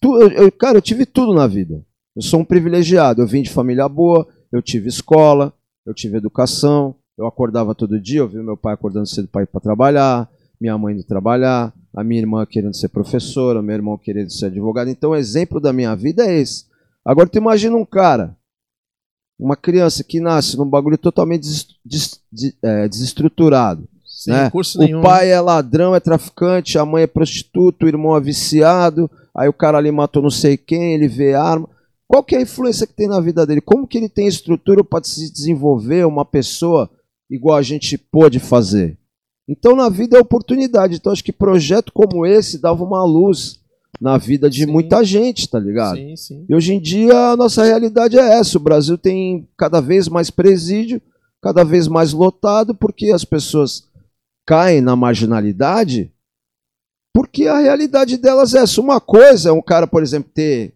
Tu, 0.00 0.16
eu, 0.20 0.28
eu- 0.30 0.52
cara, 0.52 0.78
eu 0.78 0.82
tive 0.82 1.04
tudo 1.04 1.34
na 1.34 1.46
vida. 1.46 1.84
Eu 2.14 2.22
sou 2.22 2.40
um 2.40 2.44
privilegiado. 2.44 3.22
Eu 3.22 3.26
vim 3.26 3.42
de 3.42 3.50
família 3.50 3.88
boa, 3.88 4.26
eu 4.52 4.62
tive 4.62 4.88
escola, 4.88 5.52
eu 5.84 5.92
tive 5.94 6.16
educação, 6.18 6.94
eu 7.18 7.26
acordava 7.26 7.74
todo 7.74 8.00
dia, 8.00 8.20
eu 8.20 8.28
vi 8.28 8.36
meu 8.38 8.56
pai 8.56 8.74
acordando 8.74 9.06
cedo 9.06 9.28
para 9.28 9.42
ir 9.42 9.46
para 9.46 9.60
trabalhar, 9.60 10.30
minha 10.60 10.76
mãe 10.78 10.94
indo 10.94 11.02
trabalhar, 11.04 11.72
a 11.94 12.04
minha 12.04 12.20
irmã 12.20 12.46
querendo 12.46 12.74
ser 12.74 12.88
professora, 12.88 13.60
meu 13.60 13.74
irmão 13.74 13.98
querendo 13.98 14.30
ser 14.30 14.46
advogado. 14.46 14.88
Então, 14.88 15.10
o 15.10 15.16
exemplo 15.16 15.60
da 15.60 15.72
minha 15.72 15.94
vida 15.96 16.24
é 16.26 16.38
esse. 16.38 16.66
Agora, 17.04 17.28
tu 17.28 17.36
imagina 17.38 17.76
um 17.76 17.84
cara, 17.84 18.36
uma 19.38 19.56
criança 19.56 20.04
que 20.04 20.20
nasce 20.20 20.56
num 20.56 20.68
bagulho 20.68 20.96
totalmente 20.98 21.42
des- 21.42 21.66
des- 21.84 22.20
de- 22.32 22.54
é, 22.62 22.88
desestruturado. 22.88 23.88
Sem 24.06 24.32
né? 24.34 24.44
recurso 24.44 24.78
O 24.78 24.82
nenhum. 24.84 25.00
pai 25.02 25.30
é 25.32 25.40
ladrão, 25.40 25.94
é 25.94 26.00
traficante, 26.00 26.78
a 26.78 26.84
mãe 26.86 27.02
é 27.04 27.06
prostituta, 27.06 27.84
o 27.84 27.88
irmão 27.88 28.16
é 28.16 28.20
viciado, 28.20 29.10
aí 29.34 29.48
o 29.48 29.52
cara 29.52 29.78
ali 29.78 29.90
matou 29.90 30.22
não 30.22 30.30
sei 30.30 30.56
quem, 30.56 30.94
ele 30.94 31.08
vê 31.08 31.34
arma. 31.34 31.68
Qual 32.06 32.22
que 32.22 32.34
é 32.34 32.38
a 32.38 32.42
influência 32.42 32.86
que 32.86 32.92
tem 32.92 33.08
na 33.08 33.20
vida 33.20 33.46
dele? 33.46 33.60
Como 33.62 33.86
que 33.86 33.96
ele 33.98 34.08
tem 34.08 34.26
estrutura 34.28 34.84
para 34.84 35.02
se 35.02 35.32
desenvolver 35.32 36.06
uma 36.06 36.24
pessoa 36.26 36.90
igual 37.30 37.56
a 37.56 37.62
gente 37.62 37.96
pôde 37.96 38.38
fazer? 38.38 38.98
Então 39.48 39.74
na 39.74 39.88
vida 39.88 40.18
é 40.18 40.20
oportunidade. 40.20 40.96
Então 40.96 41.10
acho 41.12 41.24
que 41.24 41.32
projeto 41.32 41.90
como 41.92 42.24
esse 42.26 42.58
dava 42.60 42.84
uma 42.84 43.02
luz 43.02 43.58
na 44.00 44.16
vida 44.18 44.48
de 44.50 44.64
Sim. 44.64 44.70
muita 44.70 45.04
gente, 45.04 45.48
tá 45.48 45.58
ligado? 45.58 45.96
Sim, 45.96 46.16
sim. 46.16 46.46
E 46.48 46.54
hoje 46.54 46.74
em 46.74 46.80
dia 46.80 47.14
a 47.30 47.36
nossa 47.36 47.62
realidade 47.64 48.18
é 48.18 48.38
essa. 48.38 48.56
O 48.58 48.60
Brasil 48.60 48.96
tem 48.98 49.48
cada 49.56 49.80
vez 49.80 50.08
mais 50.08 50.30
presídio, 50.30 51.00
cada 51.42 51.62
vez 51.64 51.86
mais 51.88 52.12
lotado, 52.12 52.74
porque 52.74 53.10
as 53.10 53.24
pessoas 53.24 53.84
caem 54.46 54.80
na 54.80 54.96
marginalidade, 54.96 56.10
porque 57.14 57.46
a 57.46 57.58
realidade 57.58 58.16
delas 58.16 58.54
é 58.54 58.58
essa. 58.60 58.80
Uma 58.80 59.00
coisa 59.00 59.50
é 59.50 59.52
um 59.52 59.62
cara, 59.62 59.86
por 59.86 60.02
exemplo, 60.02 60.30
ter 60.34 60.74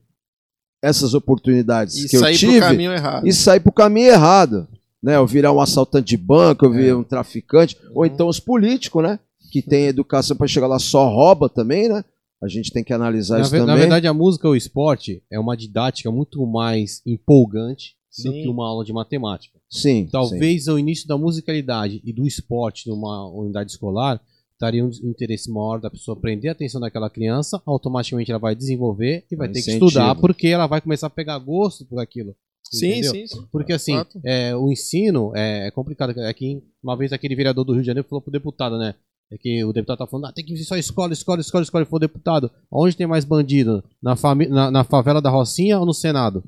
essas 0.83 1.15
oportunidades 1.15 1.97
E 2.05 2.09
que 2.09 2.17
eu 2.17 2.21
sair 2.21 2.37
tive 2.37 2.59
pro 2.59 2.69
caminho 2.69 2.93
errado. 2.93 3.27
e 3.27 3.33
sair 3.33 3.61
pro 3.61 3.73
caminho 3.73 4.09
errado. 4.09 4.69
Né? 5.03 5.17
Eu 5.17 5.27
virar 5.27 5.53
um 5.53 5.61
assaltante 5.61 6.07
de 6.09 6.17
banco, 6.17 6.65
eu 6.67 6.71
virar 6.73 6.89
É. 6.91 6.95
um 6.95 7.03
traficante, 7.03 7.77
ou 7.95 8.01
Uhum. 8.03 8.07
então 8.07 8.29
os 8.29 8.39
políticos, 8.39 9.03
né? 9.03 9.19
Que 9.51 9.63
tem 9.63 9.87
educação 9.87 10.37
para 10.37 10.47
chegar 10.47 10.67
lá 10.67 10.79
só 10.79 11.09
rouba 11.09 11.49
também, 11.49 11.89
né? 11.89 12.05
A 12.43 12.49
gente 12.49 12.71
tem 12.73 12.85
que 12.85 12.93
analisar 12.93 13.37
Na, 13.37 13.43
isso 13.43 13.51
ve- 13.51 13.59
na 13.61 13.65
também. 13.67 13.81
verdade, 13.81 14.07
a 14.07 14.13
música 14.15 14.47
ou 14.47 14.53
o 14.55 14.57
esporte 14.57 15.23
é 15.31 15.39
uma 15.41 15.57
didática 15.57 16.11
muito 16.11 16.45
mais 16.47 17.01
empolgante 17.07 17.97
do 18.19 18.33
Sim. 18.33 18.43
que 18.43 18.49
uma 18.49 18.67
aula 18.67 18.85
de 18.85 18.93
matemática. 18.93 19.59
sim, 19.71 20.05
sim. 20.05 20.09
Talvez 20.11 20.69
o 20.69 20.79
início 20.79 21.07
da 21.09 21.19
musicalidade 21.19 22.01
e 22.05 22.13
do 22.13 22.27
esporte 22.27 22.89
numa 22.89 23.27
unidade 23.31 23.71
escolar 23.73 24.21
estaria 24.53 24.83
um 24.85 24.91
interesse 25.05 25.51
maior 25.51 25.79
da 25.81 25.91
pessoa 25.91 26.19
prender 26.19 26.49
a 26.49 26.53
atenção 26.53 26.81
daquela 26.81 27.11
criança, 27.11 27.61
automaticamente 27.67 28.31
ela 28.31 28.41
vai 28.41 28.55
desenvolver 28.57 29.25
e 29.31 29.37
vai 29.37 29.49
ter 29.49 29.55
que 29.55 29.71
Incentivo. 29.71 29.87
estudar 29.87 30.15
porque 30.15 30.47
ela 30.49 30.67
vai 30.67 30.81
começar 30.81 31.09
a 31.09 31.11
pegar 31.11 31.39
gosto 31.39 31.85
por 31.85 31.99
aquilo. 32.01 32.35
Sim, 32.71 33.03
sim, 33.03 33.27
sim. 33.27 33.47
Porque 33.53 33.73
assim, 33.73 33.93
é, 34.25 34.57
o 34.57 34.71
ensino 34.73 35.31
é, 35.37 35.69
é 35.69 35.71
complicado. 35.71 36.19
É 36.21 36.33
que 36.35 36.61
uma 36.83 36.97
vez 36.97 37.13
aquele 37.13 37.37
vereador 37.37 37.65
do 37.65 37.73
Rio 37.73 37.83
de 37.83 37.87
Janeiro 37.87 38.09
falou 38.09 38.21
pro 38.23 38.33
deputado, 38.33 38.77
né? 38.79 38.95
É 39.31 39.37
que 39.37 39.65
o 39.65 39.73
deputado 39.73 39.99
tá 39.99 40.07
falando, 40.07 40.27
ah, 40.27 40.33
tem 40.33 40.45
que 40.45 40.55
vir 40.55 40.65
só 40.65 40.77
escola, 40.77 41.13
escola, 41.13 41.41
escola, 41.41 41.63
escola, 41.65 41.83
e 41.83 41.87
for 41.87 41.99
deputado. 41.99 42.51
Onde 42.71 42.97
tem 42.97 43.07
mais 43.07 43.25
bandido? 43.25 43.83
Na, 44.01 44.15
fami- 44.15 44.47
na, 44.47 44.71
na 44.71 44.85
favela 44.85 45.21
da 45.21 45.31
Rocinha 45.31 45.79
ou 45.79 45.87
no 45.87 45.93
Senado? 45.93 46.45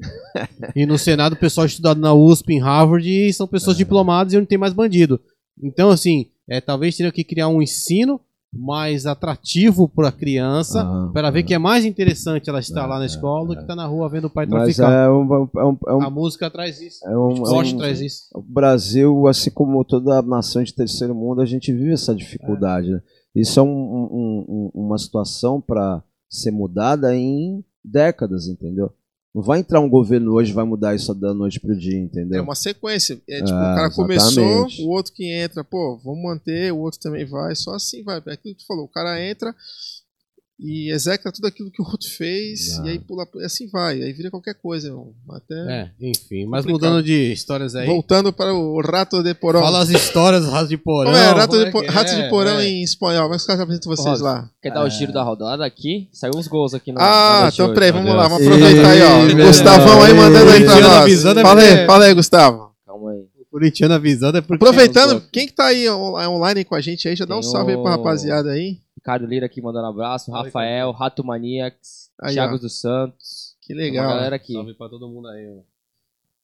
e 0.74 0.84
no 0.86 0.98
Senado 0.98 1.34
o 1.34 1.38
pessoal 1.38 1.66
estudado 1.66 2.00
na 2.00 2.12
USP, 2.12 2.54
em 2.54 2.60
Harvard, 2.60 3.08
e 3.08 3.32
são 3.32 3.46
pessoas 3.46 3.76
diplomadas 3.76 4.32
e 4.32 4.36
onde 4.36 4.46
tem 4.46 4.58
mais 4.58 4.72
bandido. 4.72 5.20
Então, 5.62 5.90
assim, 5.90 6.30
é, 6.48 6.60
talvez 6.60 6.96
tenha 6.96 7.12
que 7.12 7.22
criar 7.22 7.46
um 7.46 7.62
ensino 7.62 8.20
mais 8.56 9.06
atrativo 9.06 9.88
para 9.88 10.08
a 10.08 10.12
criança, 10.12 10.82
Ah, 10.82 11.10
para 11.12 11.30
ver 11.30 11.42
que 11.42 11.54
é 11.54 11.58
mais 11.58 11.84
interessante 11.84 12.48
ela 12.48 12.60
estar 12.60 12.84
É, 12.84 12.86
lá 12.86 12.98
na 12.98 13.04
é, 13.04 13.06
escola 13.06 13.46
do 13.48 13.54
que 13.56 13.62
estar 13.62 13.74
na 13.76 13.86
rua 13.86 14.08
vendo 14.08 14.26
o 14.26 14.30
pai 14.30 14.46
Mas 14.46 14.76
traficar. 14.76 15.06
é 15.06 15.10
um, 15.10 15.34
é 15.34 15.64
um, 15.64 15.78
é 15.88 15.94
um, 15.94 16.02
A 16.02 16.10
música 16.10 16.50
traz 16.50 16.80
isso. 16.80 17.06
é 17.06 17.16
um, 17.16 17.42
O 17.42 17.62
é 17.62 17.74
traz 17.76 18.00
isso. 18.00 18.22
o 18.34 18.40
Brasil, 18.42 19.26
assim 19.26 19.50
como 19.50 19.84
toda 19.84 20.22
nação 20.22 20.62
de 20.62 20.72
terceiro 20.74 21.14
mundo, 21.14 21.40
a 21.40 21.46
gente 21.46 21.72
vive 21.72 21.92
essa 21.92 22.14
dificuldade. 22.14 22.90
né? 22.90 23.00
Isso 23.34 23.58
é 23.58 23.62
um- 23.62 23.66
um- 23.68 24.44
um- 24.48 24.70
uma 24.86 24.96
situação 24.98 25.60
para 25.60 26.02
ser 26.30 26.50
mudada 26.52 27.14
em 27.16 27.64
décadas, 27.84 28.46
entendeu? 28.48 28.90
Não 29.34 29.42
vai 29.42 29.58
entrar 29.58 29.80
um 29.80 29.88
governo 29.88 30.32
hoje 30.32 30.52
e 30.52 30.54
vai 30.54 30.64
mudar 30.64 30.94
isso 30.94 31.12
da 31.12 31.34
noite 31.34 31.58
pro 31.58 31.76
dia, 31.76 31.96
É 31.98 32.00
entendeu? 32.00 32.42
uma 32.44 32.54
sequência. 32.54 33.20
É 33.28 33.38
tipo, 33.42 33.50
É, 33.50 33.72
o 33.72 33.74
cara 33.74 33.90
começou, 33.90 34.42
exatamente. 34.44 34.82
o 34.82 34.88
outro 34.90 35.12
que 35.12 35.24
entra, 35.28 35.64
pô, 35.64 35.98
vamos 36.04 36.22
manter, 36.22 36.72
o 36.72 36.78
outro 36.78 37.00
também 37.00 37.24
vai, 37.24 37.54
só 37.56 37.74
assim 37.74 38.04
vai. 38.04 38.22
É 38.26 38.32
aquilo 38.32 38.54
que 38.54 38.62
tu 38.62 38.66
falou, 38.66 38.84
o 38.84 38.88
cara 38.88 39.20
entra 39.20 39.52
e 40.58 40.90
execa 40.92 41.32
tudo 41.32 41.46
aquilo 41.48 41.68
que 41.70 41.82
o 41.82 41.84
outro 41.84 42.08
fez, 42.08 42.78
Ah. 42.78 42.86
e 42.86 42.90
aí 42.90 42.98
pula, 43.00 43.26
e 43.40 43.44
assim 43.44 43.66
vai, 43.68 44.00
aí 44.00 44.12
vira 44.12 44.30
qualquer 44.30 44.54
coisa, 44.54 44.86
irmão. 44.88 45.12
Até 45.30 45.54
É, 45.54 45.90
enfim. 46.00 46.46
Mas 46.46 46.64
Complicado. 46.64 46.90
mudando 46.92 47.02
de 47.04 47.32
histórias 47.32 47.74
aí. 47.74 47.86
voltando 47.86 48.32
para 48.32 48.54
o 48.54 48.80
Rato 48.80 49.22
de 49.22 49.34
Porão. 49.34 49.60
Fala 49.60 49.82
as 49.82 49.90
histórias 49.90 50.44
do 50.44 50.50
Rato 50.50 50.68
de 50.68 50.76
Porão. 50.76 51.12
Como 51.12 51.16
é, 51.24 51.26
Rato, 51.30 51.48
como 51.48 51.62
de, 51.62 51.68
é 51.68 51.70
Po- 51.72 51.80
que 51.82 51.88
Rato 51.88 52.10
é? 52.12 52.22
de 52.22 52.30
Porão 52.30 52.60
É. 52.60 52.66
em 52.68 52.82
espanhol, 52.84 53.28
mas 53.28 53.40
os 53.42 53.46
caras 53.46 53.62
apresentam 53.62 53.90
vocês 53.94 54.06
Rosa. 54.08 54.24
lá. 54.24 54.50
Quer 54.62 54.72
dar 54.72 54.84
o 54.84 54.88
giro 54.90 55.12
da 55.12 55.22
rodada 55.24 55.64
aqui? 55.66 56.08
Saiu 56.12 56.34
uns 56.36 56.46
gols 56.46 56.72
aqui 56.72 56.92
no. 56.92 56.98
Ah, 57.00 57.50
então 57.52 57.74
peraí, 57.74 57.90
vamos 57.90 58.14
lá, 58.14 58.28
Deus. 58.28 58.32
vamos 58.40 58.46
aproveitar 58.46 58.90
aí, 58.90 59.02
ó. 59.02 59.26
Ih, 59.28 59.34
Gustavão 59.46 60.02
aí 60.02 60.14
mandando 60.14 60.50
aí 60.50 60.64
pra 60.64 60.80
nós. 60.80 60.92
avisando 61.02 61.40
é 61.40 61.42
Fala 61.42 61.60
aí, 61.62 61.86
fala 61.86 62.04
aí, 62.04 62.14
Gustavo. 62.14 62.70
Calma 62.86 63.10
aí. 63.10 63.18
O 63.40 63.44
corintiano 63.50 63.94
avisando 63.94 64.38
é 64.38 64.40
porque. 64.40 64.54
Aproveitando, 64.64 65.20
quem 65.32 65.46
que 65.46 65.52
tá 65.52 65.66
aí 65.66 65.88
on- 65.88 66.14
online 66.16 66.64
com 66.64 66.74
a 66.74 66.80
gente 66.80 67.08
aí, 67.08 67.14
já 67.16 67.24
dá 67.24 67.36
um 67.36 67.42
salve 67.42 67.72
aí 67.72 67.78
pra 67.82 67.90
rapaziada 67.92 68.50
aí. 68.50 68.78
Ricardo 69.04 69.26
Lira 69.26 69.44
aqui 69.44 69.60
mandando 69.60 69.86
abraço. 69.88 70.30
Salve, 70.30 70.46
Rafael, 70.48 70.90
Rato 70.90 71.22
Maniacs, 71.22 72.10
Aí, 72.18 72.32
Thiago 72.32 72.54
ó. 72.54 72.58
dos 72.58 72.80
Santos. 72.80 73.54
Que 73.60 73.74
legal. 73.74 74.06
Uma 74.06 74.14
galera 74.14 74.36
aqui. 74.36 74.54
Salve 74.54 74.72
pra 74.72 74.88
todo 74.88 75.06
mundo 75.06 75.28
aí. 75.28 75.46
ó. 75.46 75.60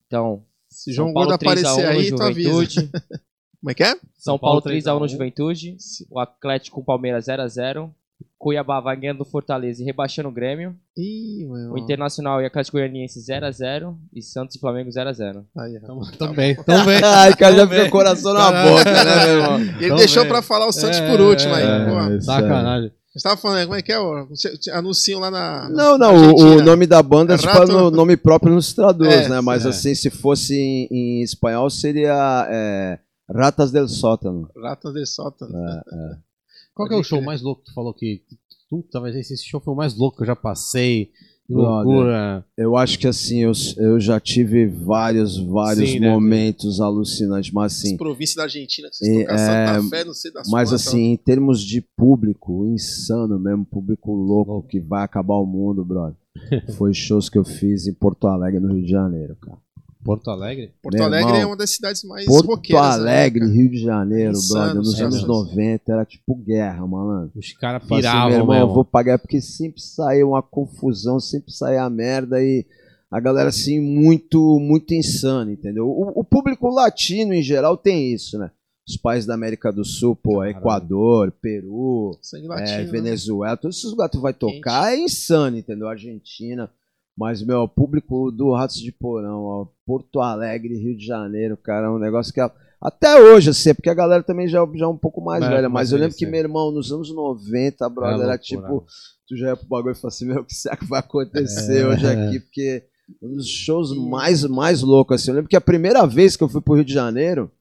Então, 0.07 0.45
Se 0.69 0.93
João 0.93 1.09
São 1.09 1.15
Paulo 1.15 1.29
Gordo 1.31 1.41
3 1.41 1.65
a 1.65 1.75
1 1.75 1.79
aparecer 1.81 1.99
aí, 1.99 2.15
tu 2.15 2.23
avisa. 2.23 2.51
Juventude. 2.51 2.91
Como 3.61 3.71
é 3.71 3.75
que 3.75 3.83
é? 3.83 3.95
São 4.15 4.39
Paulo 4.39 4.61
Paulo 4.63 4.77
3x1 4.77 4.93
no 4.93 4.99
3 4.99 5.11
Juventude. 5.13 5.77
O 6.11 6.19
Atlético 6.21 6.75
com 6.77 6.81
o 6.83 6.85
Palmeiras 6.85 7.27
0x0. 7.27 7.91
Cuiabá 8.39 8.81
vai 8.81 8.97
ganhando 8.97 9.19
do 9.19 9.25
Fortaleza 9.25 9.83
e 9.83 9.85
rebaixando 9.85 10.29
o 10.29 10.33
Grêmio. 10.33 10.75
Ih, 10.97 11.47
meu. 11.47 11.73
O 11.73 11.79
Internacional 11.79 12.41
e 12.41 12.45
a 12.45 12.47
Atlético 12.47 12.79
Goianiense 12.79 13.21
0x0. 13.21 13.95
E 14.15 14.23
Santos 14.23 14.57
e 14.57 14.59
Flamengo 14.59 14.89
0x0. 14.91 15.45
Aí, 15.59 15.79
ó. 15.83 15.87
Tamo, 15.87 16.13
tamo 16.19 16.35
bem, 16.35 16.55
tamo 16.57 16.85
bem. 16.87 17.01
Ai, 17.05 17.35
cara, 17.37 17.55
já 17.55 17.67
bem. 17.67 17.87
o 17.87 17.91
coração 17.91 18.33
na 18.33 18.51
boca, 18.51 18.85
né, 19.05 19.27
meu 19.27 19.37
irmão? 19.43 19.61
E 19.81 19.85
ele 19.85 19.95
deixou 19.97 20.23
velho. 20.23 20.33
pra 20.35 20.43
falar 20.43 20.67
o 20.67 20.73
Santos 20.73 20.99
É, 20.99 21.11
por 21.11 21.21
último 21.21 21.53
aí. 21.55 21.65
é, 21.65 21.85
pô. 21.91 22.15
isso 22.17 22.27
Sacanagem. 22.27 22.93
Você 23.13 23.29
tava 23.29 23.37
falando, 23.37 23.65
como 23.67 23.75
é 23.77 23.83
que 23.83 23.93
é? 23.93 23.97
Anunciam 24.73 25.21
lá 25.21 25.31
na. 25.31 25.69
Não, 25.69 25.99
não, 25.99 26.13
o, 26.15 26.19
Argentina. 26.19 26.51
o 26.57 26.63
nome 26.65 26.87
da 26.87 27.03
banda 27.03 27.35
é 27.35 27.37
tipo 27.37 27.53
Rato- 27.53 27.67
no 27.73 27.91
nome 27.91 28.17
próprio 28.17 28.55
nos 28.55 28.73
traduz, 28.73 29.13
É, 29.13 29.29
né? 29.29 29.41
Mas 29.41 29.67
é. 29.67 29.71
assim, 29.71 29.95
se 29.97 30.09
fosse 30.11 30.55
em, 30.57 30.89
em 30.91 31.23
espanhol, 31.23 31.69
seria 31.69 32.47
é, 32.49 32.99
Ratas 33.29 33.73
del 33.73 33.89
Sótano. 33.89 34.49
Ratas 34.63 34.95
de 34.95 35.05
sótano. 35.07 35.53
Qual 36.81 36.89
que 36.89 36.95
é 36.95 36.99
o 36.99 37.05
show 37.05 37.21
mais 37.23 37.43
louco 37.43 37.63
que 37.63 37.71
tu 37.71 37.75
falou 37.75 37.93
que. 37.95 38.23
Tu, 38.69 38.85
talvez 38.91 39.17
esse 39.17 39.37
show 39.47 39.61
foi 39.61 39.75
o 39.75 39.77
mais 39.77 39.97
louco 39.97 40.17
que 40.17 40.23
eu 40.23 40.27
já 40.27 40.37
passei. 40.37 41.11
Loucura. 41.49 42.45
Eu 42.57 42.77
acho 42.77 42.97
que 42.99 43.09
assim, 43.09 43.41
eu, 43.41 43.53
eu 43.77 43.99
já 43.99 44.21
tive 44.21 44.67
vários, 44.69 45.37
vários 45.37 45.91
Sim, 45.91 45.99
né? 45.99 46.09
momentos 46.09 46.81
alucinantes, 46.81 47.51
mas 47.51 47.73
As 47.73 47.79
assim, 47.81 47.97
províncias 47.97 48.37
da 48.37 48.45
Argentina 48.45 48.89
que 48.89 48.97
vocês 48.97 49.11
É, 49.11 49.21
estão 49.23 49.37
caçando 49.37 49.83
Santa 49.83 49.97
Fé, 49.97 50.05
não 50.05 50.15
sei 50.15 50.33
das 50.33 50.49
mas 50.49 50.69
quantas, 50.71 50.87
assim, 50.87 51.03
em 51.13 51.17
termos 51.17 51.61
de 51.61 51.81
público, 51.97 52.67
insano 52.67 53.39
mesmo, 53.39 53.67
público 53.67 54.13
louco 54.15 54.53
Louco. 54.53 54.69
que 54.69 54.79
vai 54.79 55.03
acabar 55.03 55.35
o 55.35 55.47
mundo, 55.47 55.85
brother. 55.85 56.15
Foi 56.79 56.95
shows 56.95 57.29
que 57.29 57.37
eu 57.37 57.45
fiz 57.45 57.89
em 57.89 57.95
Porto 57.95 58.29
Alegre, 58.29 58.61
no 58.61 58.73
Rio 58.73 58.85
de 58.85 58.91
Janeiro, 58.91 59.35
cara. 59.41 59.59
Porto 60.03 60.31
Alegre? 60.31 60.73
Porto 60.83 60.95
Meu 60.97 61.05
Alegre 61.05 61.29
irmão, 61.29 61.41
é 61.43 61.47
uma 61.47 61.57
das 61.57 61.71
cidades 61.71 62.03
mais 62.05 62.25
Porto 62.25 62.47
roqueiras. 62.47 62.87
né, 62.87 62.93
Alegre, 62.95 63.41
cara? 63.41 63.53
Rio 63.53 63.71
de 63.71 63.79
Janeiro, 63.83 64.33
Insano, 64.33 64.61
brother, 64.61 64.75
nos 64.77 65.01
anos 65.01 65.25
90 65.25 65.93
era 65.93 66.05
tipo 66.05 66.35
guerra, 66.35 66.87
malandro. 66.87 67.33
Os 67.39 67.53
caras 67.53 67.83
Falei 67.87 68.05
assim, 68.07 68.13
piravam, 68.13 68.31
meu 68.31 68.39
irmão, 68.41 68.55
eu 68.57 68.61
mesmo. 68.63 68.75
vou 68.75 68.85
pagar 68.85 69.19
porque 69.19 69.41
sempre 69.41 69.81
saía 69.83 70.27
uma 70.27 70.43
confusão, 70.43 71.21
sempre 71.21 71.53
saía 71.53 71.83
a 71.83 71.91
merda 71.91 72.43
e 72.43 72.65
a 73.11 73.21
galera 73.21 73.49
assim 73.51 73.81
muito 73.81 74.59
muito 74.61 74.95
insana, 74.95 75.53
entendeu? 75.53 75.87
O, 75.87 76.21
o 76.21 76.25
público 76.25 76.69
latino 76.69 77.35
em 77.35 77.43
geral 77.43 77.77
tem 77.77 78.13
isso, 78.13 78.39
né? 78.39 78.51
Os 78.89 78.97
países 78.97 79.27
da 79.27 79.35
América 79.35 79.71
do 79.71 79.85
Sul, 79.85 80.17
pô, 80.17 80.39
Caralho. 80.39 80.57
Equador, 80.57 81.31
Peru, 81.43 82.19
é, 82.35 82.47
latino. 82.49 82.77
né? 82.79 82.85
Venezuela, 82.85 83.57
todos 83.57 83.77
esses 83.77 83.91
lugares 83.91 84.11
que 84.13 84.19
tu 84.19 84.23
vai 84.23 84.33
tocar 84.33 84.93
é 84.93 84.99
insano, 84.99 85.59
entendeu? 85.59 85.87
Argentina, 85.87 86.69
mas 87.21 87.43
meu, 87.43 87.69
público 87.69 88.31
do 88.31 88.51
Ratos 88.55 88.81
de 88.81 88.91
Porão, 88.91 89.43
ó, 89.43 89.67
Porto 89.85 90.21
Alegre, 90.21 90.83
Rio 90.83 90.97
de 90.97 91.05
Janeiro, 91.05 91.55
cara, 91.55 91.89
é 91.89 91.91
um 91.91 91.99
negócio 91.99 92.33
que 92.33 92.41
até 92.81 93.21
hoje, 93.21 93.51
assim, 93.51 93.69
é 93.69 93.75
porque 93.75 93.91
a 93.91 93.95
galera 93.95 94.23
também 94.23 94.49
já, 94.49 94.67
já 94.75 94.87
é 94.87 94.89
um 94.89 94.97
pouco 94.97 95.21
mais 95.21 95.45
É, 95.45 95.49
velha, 95.51 95.69
mas 95.69 95.93
eu 95.93 95.99
lembro 95.99 96.17
que 96.17 96.25
meu 96.25 96.41
irmão, 96.41 96.73
nos 96.73 96.91
anos 96.91 97.15
90, 97.15 97.87
brother, 97.91 98.21
É 98.21 98.23
era 98.23 98.39
tipo, 98.39 98.87
tu 99.29 99.37
já 99.37 99.49
ia 99.49 99.57
pro 99.57 99.67
bagulho 99.67 99.93
e 99.93 99.95
fala 99.95 100.09
assim, 100.09 100.25
meu, 100.25 100.41
o 100.41 100.45
que 100.47 100.55
será 100.55 100.79
que 100.79 100.87
vai 100.87 101.01
acontecer 101.01 101.85
hoje 101.85 102.07
aqui? 102.07 102.41
Porque 102.41 102.85
um 103.23 103.37
dos 103.37 103.49
shows 103.51 103.95
mais, 103.95 104.43
mais 104.45 104.81
loucos, 104.81 105.21
assim, 105.21 105.31
eu 105.31 105.35
lembro 105.35 105.51
que 105.51 105.57
a 105.57 105.61
primeira 105.61 106.07
vez 106.07 106.39
que 106.39 106.43
eu 106.43 106.49
fui 106.49 106.63
pro 106.63 106.73
Rio 106.73 106.87
de 106.87 106.95
Janeiro, 106.95 107.53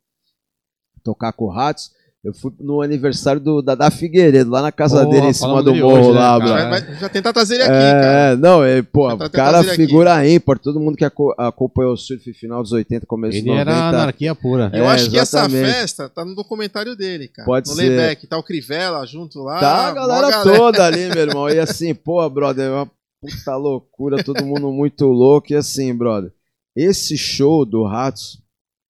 tocar 1.04 1.34
com 1.34 1.46
o 1.46 1.52
Ratos, 1.52 1.92
eu 2.22 2.34
fui 2.34 2.52
no 2.60 2.82
aniversário 2.82 3.40
do 3.40 3.62
Dadá 3.62 3.90
Figueiredo, 3.90 4.50
lá 4.52 4.62
na 4.62 4.74
casa 4.74 5.06
dele, 5.06 5.28
em 5.28 5.34
cima 5.34 5.64
do 5.64 5.74
morro 5.74 6.00
hoje, 6.00 6.10
né, 6.12 6.20
lá, 6.20 6.40
cara? 6.40 6.70
vai- 6.70 6.96
vai 6.96 7.10
tentar 7.10 7.32
trazer 7.32 7.56
ele 7.56 7.64
aqui, 7.64 7.72
cara. 7.72 8.06
É, 8.06 8.36
não, 8.36 8.62
é, 8.62 8.82
pô, 8.82 9.08
o 9.14 9.30
cara 9.30 9.60
ele 9.62 9.68
aqui. 9.70 9.76
figura 9.78 10.28
ímpar, 10.28 10.60
todo 10.60 10.82
mundo 10.82 10.98
que 10.98 11.06
aco- 11.06 11.34
acompanhou 11.38 11.94
o 11.94 11.98
surf 11.98 12.34
final 12.34 12.62
dos 12.62 12.74
80, 12.74 13.06
começo 13.06 13.38
Ele 13.38 13.46
dos 13.48 13.56
90. 13.56 13.72
era 13.72 13.88
anarquia 13.90 14.36
pura. 14.36 14.70
Eu 14.74 14.84
É, 14.84 14.88
acho 14.88 15.10
que 15.10 15.18
essa 15.18 15.40
exatamente. 15.46 15.72
festa 15.74 16.10
tá 16.10 16.26
no 16.26 16.36
documentário 16.36 16.94
dele, 16.94 17.30
cara. 17.30 17.46
Pode 17.46 17.70
no 17.70 17.76
ser. 17.76 17.88
Layback, 17.88 18.28
tá 18.28 18.38
o 18.38 18.44
Crivella 18.44 19.06
junto 19.06 19.40
lá. 19.40 19.60
Tá 19.62 19.86
a 19.86 19.90
mó 19.90 19.96
galera, 19.96 20.44
toda 20.44 20.86
ali, 20.86 21.08
meu 21.16 21.22
irmão. 21.22 21.50
E 21.50 21.58
assim, 21.58 21.96
pô, 21.96 22.30
brother, 22.30 22.66
é 22.66 22.70
uma 22.70 22.92
puta 23.22 23.56
loucura, 23.56 24.22
todo 24.24 24.46
mundo 24.46 24.70
muito 24.74 25.06
louco. 25.06 25.54
E 25.54 25.56
assim, 25.56 25.96
brother, 25.96 26.32
esse 26.76 27.18
show 27.18 27.66
do 27.66 27.86
Ratos 27.86 28.42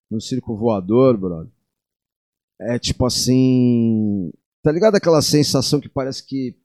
no 0.09 0.19
Circo 0.19 0.57
Voador, 0.57 1.15
brother, 1.15 1.51
é 2.61 2.77
tipo 2.77 3.05
assim. 3.05 4.31
Tá 4.61 4.71
ligado 4.71 4.95
aquela 4.95 5.21
sensação 5.21 5.79
que 5.79 5.87
parece 5.87 6.25
que 6.25 6.55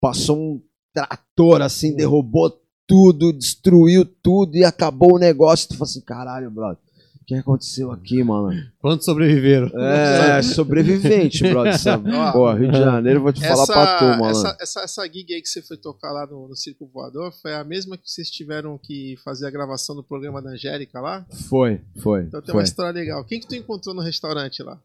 passou 0.00 0.36
um 0.38 0.62
trator 0.92 1.62
assim, 1.62 1.96
derrubou 1.96 2.60
tudo, 2.86 3.32
destruiu 3.32 4.04
tudo 4.04 4.56
e 4.56 4.64
acabou 4.64 5.14
o 5.14 5.18
negócio. 5.18 5.68
Tu 5.68 5.76
fala 5.76 5.90
assim, 5.90 6.00
caralho, 6.00 6.50
brother. 6.50 6.78
O 7.20 7.26
que 7.26 7.34
aconteceu 7.34 7.90
aqui, 7.90 8.22
mano? 8.22 8.50
Quantos 8.78 9.06
sobreviveram? 9.06 9.68
É, 9.80 10.42
sobrevivente, 10.42 11.42
brother. 11.48 11.78
Sabe? 11.78 12.10
Pô, 12.32 12.52
Rio 12.52 12.70
de 12.70 12.76
Janeiro, 12.76 13.22
vou 13.22 13.32
te 13.32 13.40
falar 13.40 13.66
pra 13.66 13.96
tu, 13.96 14.04
mano. 14.04 14.26
essa, 14.26 14.56
essa, 14.60 14.80
essa 14.82 15.06
gig 15.06 15.32
aí 15.32 15.40
que 15.40 15.48
você 15.48 15.62
foi 15.62 15.78
tocar 15.78 16.12
lá 16.12 16.26
no, 16.26 16.46
no 16.46 16.54
Circo 16.54 16.86
Voador 16.86 17.32
foi 17.40 17.54
a 17.54 17.64
mesma 17.64 17.96
que 17.96 18.10
vocês 18.10 18.28
tiveram 18.28 18.76
que 18.76 19.16
fazer 19.24 19.46
a 19.46 19.50
gravação 19.50 19.96
do 19.96 20.04
programa 20.04 20.42
da 20.42 20.50
Angélica 20.50 21.00
lá? 21.00 21.24
Foi, 21.48 21.80
foi. 22.02 22.24
Então 22.24 22.42
tem 22.42 22.52
foi. 22.52 22.60
uma 22.60 22.64
história 22.64 22.92
legal. 22.92 23.24
Quem 23.24 23.40
que 23.40 23.46
tu 23.46 23.54
encontrou 23.54 23.94
no 23.94 24.02
restaurante 24.02 24.62
lá? 24.62 24.78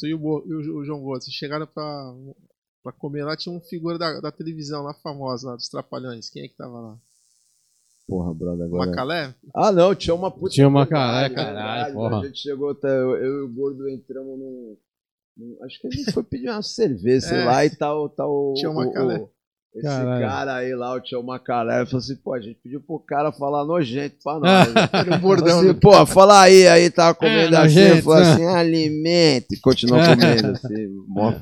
Tu 0.00 0.06
e 0.08 0.14
o, 0.14 0.18
e 0.18 0.54
o- 0.54 0.78
o 0.78 0.84
João 0.84 1.00
Gordo. 1.02 1.22
Vocês 1.24 1.34
chegaram 1.34 1.66
pra, 1.66 2.14
pra 2.82 2.92
comer 2.92 3.24
lá, 3.24 3.36
tinha 3.36 3.52
uma 3.52 3.60
figura 3.60 3.98
da, 3.98 4.20
da 4.20 4.32
televisão 4.32 4.82
lá 4.82 4.94
famosa, 4.94 5.50
lá 5.50 5.56
dos 5.56 5.68
Trapalhões. 5.68 6.30
Quem 6.30 6.44
é 6.44 6.48
que 6.48 6.56
tava 6.56 6.80
lá? 6.80 6.98
Porra, 8.08 8.34
brother, 8.34 8.66
agora. 8.66 8.90
Macalé? 8.90 9.34
Ah, 9.54 9.70
não, 9.70 9.94
tinha 9.94 10.14
uma 10.14 10.30
puta. 10.32 10.50
Tinha 10.50 10.66
uma 10.66 10.84
verdade, 10.84 11.32
caralho, 11.32 11.34
caralho, 11.34 11.84
verdade, 11.84 11.92
porra. 11.94 12.20
A 12.22 12.26
gente 12.26 12.38
chegou 12.38 12.70
até. 12.70 12.88
Eu, 12.88 13.16
eu 13.16 13.38
e 13.38 13.42
o 13.42 13.52
gordo 13.54 13.88
entramos 13.88 14.36
num. 14.38 14.76
num- 15.36 15.56
acho 15.64 15.80
que 15.80 15.86
a 15.86 15.90
gente 15.90 16.10
foi 16.12 16.24
pedir 16.24 16.48
uma 16.50 16.62
cerveja, 16.62 17.28
sei 17.28 17.38
É. 17.38 17.44
lá, 17.44 17.64
e 17.64 17.70
tal. 17.70 18.08
tal 18.08 18.52
Tinha 18.56 18.68
o, 18.70 18.72
uma 18.72 18.86
o, 18.88 18.92
calé. 18.92 19.18
o, 19.20 19.30
Esse 19.74 19.84
Caralho. 19.86 20.20
cara 20.26 20.54
aí 20.56 20.74
lá, 20.74 20.94
o 20.94 21.00
tio 21.00 21.22
Macaré, 21.22 21.86
falou 21.86 21.98
assim, 21.98 22.16
pô, 22.16 22.34
a 22.34 22.40
gente 22.40 22.58
pediu 22.60 22.80
pro 22.80 22.98
cara 22.98 23.30
falar 23.30 23.64
nojento 23.64 24.16
pra 24.22 24.40
nós. 24.40 24.74
né? 24.74 25.16
Um 25.16 25.20
bordão. 25.20 25.60
Assim, 25.60 25.74
pô, 25.74 26.04
fala 26.06 26.40
aí, 26.42 26.66
aí 26.66 26.90
tava 26.90 27.14
comendo 27.14 27.54
É, 27.54 27.58
assim, 27.58 27.74
nojento, 27.74 28.02
falou 28.02 28.18
né? 28.20 28.32
assim, 28.32 28.46
alimente, 28.46 29.46
e 29.52 29.56
continuou 29.60 30.00
comendo 30.02 30.46
assim. 30.48 30.86
mó- 31.06 31.34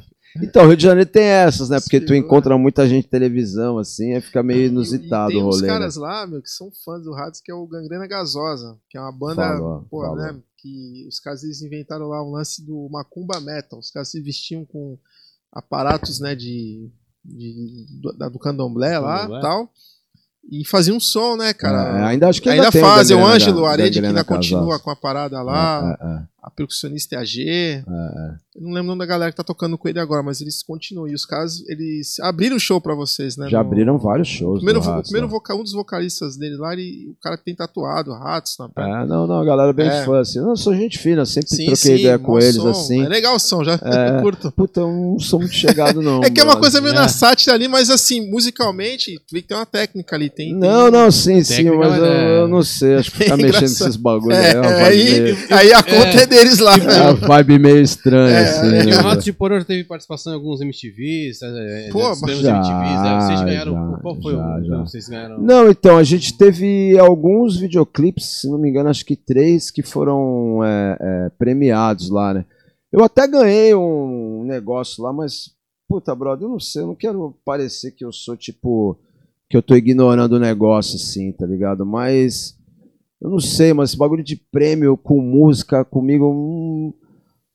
Então, 0.43 0.65
o 0.65 0.67
Rio 0.69 0.77
de 0.77 0.83
Janeiro 0.83 1.09
tem 1.11 1.25
essas, 1.25 1.71
né? 1.71 1.81
Porque 1.81 2.01
tu 2.03 2.15
encontra 2.15 2.57
muita 2.59 2.87
gente 2.87 3.07
em 3.07 3.11
televisão, 3.11 3.79
assim, 3.79 4.13
aí 4.15 4.21
fica 4.21 4.43
meio 4.43 4.67
inusitado 4.67 5.31
e 5.31 5.35
tem 5.35 5.43
o 5.43 5.49
uns 5.49 5.55
rolê. 5.57 5.67
né? 5.67 5.73
caras 5.73 5.97
lá, 5.97 6.27
meu, 6.27 6.43
que 6.43 6.51
são 6.51 6.71
fãs 6.85 7.03
do 7.03 7.15
Ratos, 7.15 7.41
que 7.41 7.51
é 7.51 7.55
o 7.55 7.67
Gangrena 7.67 8.07
Gasosa, 8.07 8.77
que 8.91 8.99
é 8.99 9.01
uma 9.01 9.11
banda, 9.11 9.37
Falou, 9.43 9.87
pô, 9.91 10.03
falou. 10.03 10.17
né, 10.17 10.39
que 10.59 11.07
os 11.09 11.19
caras 11.19 11.43
eles 11.45 11.63
inventaram 11.63 12.07
lá 12.09 12.23
um 12.23 12.31
lance 12.33 12.63
do 12.65 12.89
Macumba 12.93 13.41
Metal, 13.41 13.79
os 13.79 13.91
caras 13.91 14.11
se 14.11 14.21
vestiam 14.21 14.67
com 14.67 14.99
aparatos, 15.51 16.21
né, 16.21 16.35
de, 16.35 16.91
de 17.25 17.87
do, 18.01 18.13
da- 18.17 18.29
do 18.29 18.39
candomblé 18.39 18.99
lá, 18.99 19.19
Candomblé. 19.21 19.41
tal, 19.41 19.71
e 20.51 20.65
faziam 20.67 20.97
um 20.97 21.01
som, 21.01 21.37
né, 21.37 21.51
É, 21.51 21.55
cara. 21.55 22.07
ainda 22.07 22.29
acho 22.29 22.41
que 22.41 22.49
ainda 22.49 22.63
ainda, 22.63 22.73
tem 22.73 22.81
fazem, 22.81 23.17
o 23.17 23.27
Ângelo 23.27 23.67
Arede, 23.67 24.01
que 24.01 24.07
ainda 24.07 24.25
continua 24.25 24.79
com 24.79 24.91
a 24.91 24.97
parada 24.97 25.43
lá, 25.43 25.97
É, 26.01 26.07
é, 26.07 26.23
a 26.43 26.51
percussionista 26.51 27.17
é 27.17 27.19
a 27.19 27.25
G, 27.25 27.45
é, 27.49 27.79
é. 27.81 28.35
Eu 28.61 28.67
não 28.67 28.71
lembro 28.73 28.85
o 28.85 28.89
nome 28.89 28.99
da 28.99 29.07
galera 29.07 29.31
que 29.31 29.37
tá 29.37 29.45
tocando 29.45 29.79
com 29.79 29.89
ele 29.89 30.01
agora, 30.01 30.23
mas 30.23 30.41
eles 30.41 30.63
continuam, 30.63 31.07
e 31.09 31.15
os 31.15 31.25
caras, 31.25 31.63
eles 31.69 32.19
abriram 32.21 32.57
o 32.57 32.61
show 32.61 32.81
pra 32.81 32.95
vocês, 32.95 33.37
né. 33.37 33.49
Já 33.49 33.59
no- 33.63 33.67
abriram 33.69 33.99
vários 33.99 34.29
shows. 34.29 34.59
Primeiro, 34.63 34.81
o 34.81 35.03
primeiro 35.03 35.27
né? 35.27 35.33
vocal, 35.33 35.59
um 35.61 35.63
dos 35.63 35.73
vocalistas 35.73 36.37
dele 36.37 36.57
lá, 36.57 36.73
ele, 36.73 37.09
o 37.11 37.15
cara 37.23 37.37
que 37.39 37.45
tem 37.45 37.55
tatuado, 37.55 38.13
ratos 38.13 38.57
na 38.59 38.69
perna. 38.69 39.03
É, 39.03 39.07
não, 39.07 39.27
não, 39.27 39.41
a 39.41 39.45
galera 39.45 39.73
bem 39.73 39.87
É. 39.89 40.05
fã, 40.05 40.21
assim. 40.21 40.39
Eu 40.41 40.57
sou 40.57 40.75
gente 40.75 40.99
fina, 40.99 41.25
sempre 41.25 41.67
troquei 41.67 42.01
ideia 42.01 42.19
com 42.19 42.39
eles, 42.39 42.57
som. 42.57 42.71
assim. 42.71 43.05
É 43.05 43.09
legal 43.09 43.37
o 43.37 43.39
som, 43.39 43.63
já 43.63 43.75
É. 43.83 44.21
curto. 44.23 44.51
Puta, 44.53 44.81
eu 44.81 44.89
não 44.89 45.19
sou 45.21 45.39
muito 45.39 45.55
chegado, 45.55 46.03
não. 46.03 46.23
É 46.25 46.31
que 46.31 46.41
é 46.41 46.43
uma 46.45 46.53
brother. 46.55 46.61
coisa 46.61 46.81
meio 46.81 46.93
É. 46.95 46.97
na 46.97 47.09
sátira 47.09 47.55
ali, 47.55 47.69
mas 47.69 47.91
assim, 47.91 48.29
musicalmente, 48.31 49.15
tu 49.27 49.33
vê 49.35 49.43
que 49.43 49.49
tem 49.49 49.57
uma 49.57 49.67
técnica 49.67 50.17
ali. 50.17 50.29
Tem, 50.31 50.55
Não, 50.55 50.91
não, 50.91 51.11
sim, 51.11 51.43
sim, 51.45 51.65
mas 51.71 51.89
mas 51.91 51.99
eu, 51.99 52.05
é- 52.05 52.41
eu 52.41 52.49
não 52.49 52.63
sei, 52.63 52.97
acho 52.97 53.11
que 53.13 53.19
ficar 53.19 53.35
É 53.39 53.43
mexendo 53.43 53.59
com 53.61 53.65
esses 53.85 53.97
bagulhos 53.97 54.39
É, 54.39 54.59
aí 54.59 54.65
é 54.67 54.85
aí, 54.85 55.21
meio, 55.21 55.39
aí 55.51 55.73
a 55.73 55.83
conta 55.83 56.23
é, 56.23 56.27
deles 56.27 56.59
lá. 56.59 56.75
é 56.77 57.03
uma 57.11 57.15
vibe 57.15 57.59
meio 57.59 57.81
estranha, 57.81 58.48
É, 58.49 58.51
assim. 58.51 58.67
é. 58.67 58.85
Né? 58.87 58.97
o 58.97 59.03
Ratos 59.03 59.25
de 59.25 59.33
Porão 59.33 59.59
já 59.59 59.65
teve 59.65 59.85
participação 59.85 60.33
em 60.33 60.37
alguns 60.37 60.61
MTVs, 60.61 61.43
é, 61.43 61.89
Pô, 61.91 62.01
já, 62.01 62.57
MTVs, 62.57 63.03
né? 63.03 63.21
Vocês 63.21 63.41
ganharam. 63.43 63.73
já, 63.73 63.99
qual 63.99 64.21
foi 64.21 64.33
já, 64.33 64.39
o 64.39 64.65
já. 64.65 64.77
não, 64.77 64.87
vocês 64.87 65.09
ganharam? 65.09 65.41
Não, 65.41 65.71
então, 65.71 65.97
a 65.97 66.03
gente 66.03 66.37
teve 66.37 66.99
alguns 66.99 67.57
videoclipes, 67.59 68.41
se 68.41 68.51
não 68.51 68.59
me 68.59 68.69
engano, 68.69 68.89
acho 68.89 69.05
que 69.05 69.17
três 69.17 69.71
que 69.71 69.83
foram 69.83 70.65
é, 70.65 70.99
é, 71.01 71.31
premiados 71.39 72.11
lá, 72.11 72.35
né? 72.35 72.45
Eu 72.91 73.05
até 73.05 73.27
ganhei 73.27 73.75
um 73.75 74.45
negócio 74.45 75.03
lá, 75.03 75.13
mas, 75.13 75.51
puta, 75.89 76.15
brother, 76.15 76.47
eu 76.47 76.51
não 76.51 76.61
sei, 76.61 76.83
eu 76.83 76.87
não 76.87 76.95
quero 76.95 77.37
parecer 77.45 77.93
que 77.93 78.05
eu 78.05 78.13
sou, 78.13 78.37
tipo, 78.37 78.99
que 79.49 79.57
eu 79.57 79.63
tô 79.63 79.75
ignorando 79.75 80.33
o 80.33 80.41
negócio, 80.41 80.97
assim, 80.97 81.33
tá 81.33 81.47
ligado? 81.47 81.85
Mas, 81.85 82.57
eu 83.21 83.31
não 83.31 83.41
sei, 83.41 83.73
mas 83.73 83.91
esse 83.91 83.99
bagulho 83.99 84.23
de 84.23 84.37
prêmio 84.37 84.97
com 84.97 85.21
música 85.21 85.85
comigo, 85.85 86.31
hum, 86.31 86.93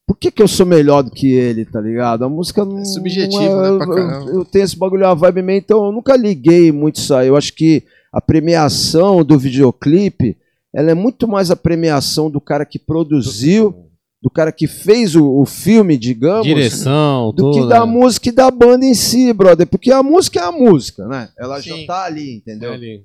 por 0.05 0.17
que 0.17 0.29
que 0.31 0.41
eu 0.41 0.47
sou 0.47 0.65
melhor 0.65 1.01
do 1.01 1.11
que 1.11 1.31
ele, 1.31 1.65
tá 1.65 1.79
ligado? 1.79 2.25
A 2.25 2.29
música 2.29 2.63
não... 2.65 2.83
subjetivo, 2.85 3.41
não 3.55 3.65
é- 3.65 3.71
né, 3.71 3.77
pra 3.77 3.85
eu- 3.85 3.95
caramba. 4.07 4.31
eu, 4.31 4.45
tenho 4.45 4.65
esse 4.65 4.77
bagulho, 4.77 5.07
a 5.07 5.13
vibe 5.13 5.41
meio, 5.41 5.59
então 5.59 5.85
eu 5.85 5.91
nunca 5.91 6.15
liguei 6.17 6.71
muito 6.71 6.97
isso 6.97 7.13
aí. 7.15 7.27
Eu 7.27 7.37
acho 7.37 7.53
que 7.53 7.83
a 8.11 8.19
premiação 8.21 9.23
do 9.23 9.37
videoclipe, 9.39 10.37
ela 10.73 10.91
é 10.91 10.93
muito 10.93 11.27
mais 11.27 11.49
a 11.51 11.55
premiação 11.55 12.29
do 12.29 12.41
cara 12.41 12.65
que 12.65 12.77
produziu, 12.77 13.75
do 14.21 14.29
cara 14.29 14.51
que 14.51 14.67
fez 14.67 15.15
o, 15.15 15.25
o 15.41 15.45
filme, 15.45 15.97
digamos, 15.97 16.45
Direção, 16.47 17.31
do 17.33 17.51
tudo. 17.51 17.63
que 17.63 17.69
da 17.69 17.85
né? 17.85 17.91
música 17.91 18.29
e 18.29 18.31
da 18.31 18.49
banda 18.49 18.85
em 18.85 18.93
si, 18.93 19.33
brother. 19.33 19.67
Porque 19.67 19.91
a 19.91 20.01
música 20.01 20.39
é 20.39 20.43
a 20.43 20.51
música, 20.51 21.05
né? 21.07 21.29
Ela 21.37 21.61
Sim. 21.61 21.81
já 21.81 21.87
tá 21.87 22.03
ali, 22.05 22.37
entendeu? 22.37 22.71
É 22.71 22.75
ali. 22.75 23.03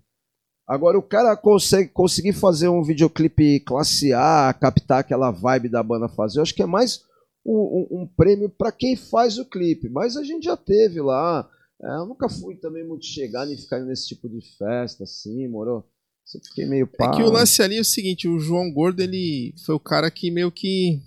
Agora 0.69 0.99
o 0.99 1.03
cara 1.03 1.35
consegue 1.37 1.89
conseguir 1.89 2.35
fazer 2.35 2.69
um 2.69 2.83
videoclipe 2.83 3.61
classe 3.61 4.13
A, 4.13 4.55
captar 4.61 5.01
aquela 5.01 5.31
vibe 5.31 5.71
da 5.71 5.83
banda 5.83 6.09
fazer, 6.09 6.39
eu 6.39 6.43
acho 6.43 6.55
que 6.55 6.63
é 6.63 6.67
mais 6.67 7.01
um, 7.47 7.87
um- 7.91 8.03
um 8.03 8.07
prêmio 8.07 8.51
para 8.51 8.71
quem 8.71 8.95
faz 8.95 9.39
o 9.39 9.45
clipe. 9.47 9.89
Mas 9.89 10.17
a 10.17 10.23
gente 10.23 10.45
já 10.45 10.57
teve 10.57 11.01
lá. 11.01 11.49
É, 11.83 11.87
eu 11.97 12.07
nunca 12.07 12.29
fui 12.29 12.57
também 12.57 12.87
muito 12.87 13.07
chegado 13.07 13.51
em 13.53 13.57
ficar 13.57 13.81
nesse 13.81 14.09
tipo 14.09 14.29
de 14.29 14.41
festa, 14.59 15.05
assim, 15.05 15.49
moro? 15.49 15.85
Sempre 16.27 16.49
fiquei 16.49 16.67
meio 16.67 16.87
pá. 16.87 17.07
É 17.07 17.17
que 17.17 17.23
o 17.23 17.31
lance 17.31 17.63
ali 17.63 17.79
é 17.79 17.81
o 17.81 17.85
seguinte, 17.85 18.29
o 18.29 18.39
João 18.39 18.71
Gordo, 18.71 19.01
ele 19.01 19.55
foi 19.65 19.75
o 19.75 19.81
cara 19.81 20.11
que 20.11 20.31
meio 20.31 20.51
que 20.53 21.01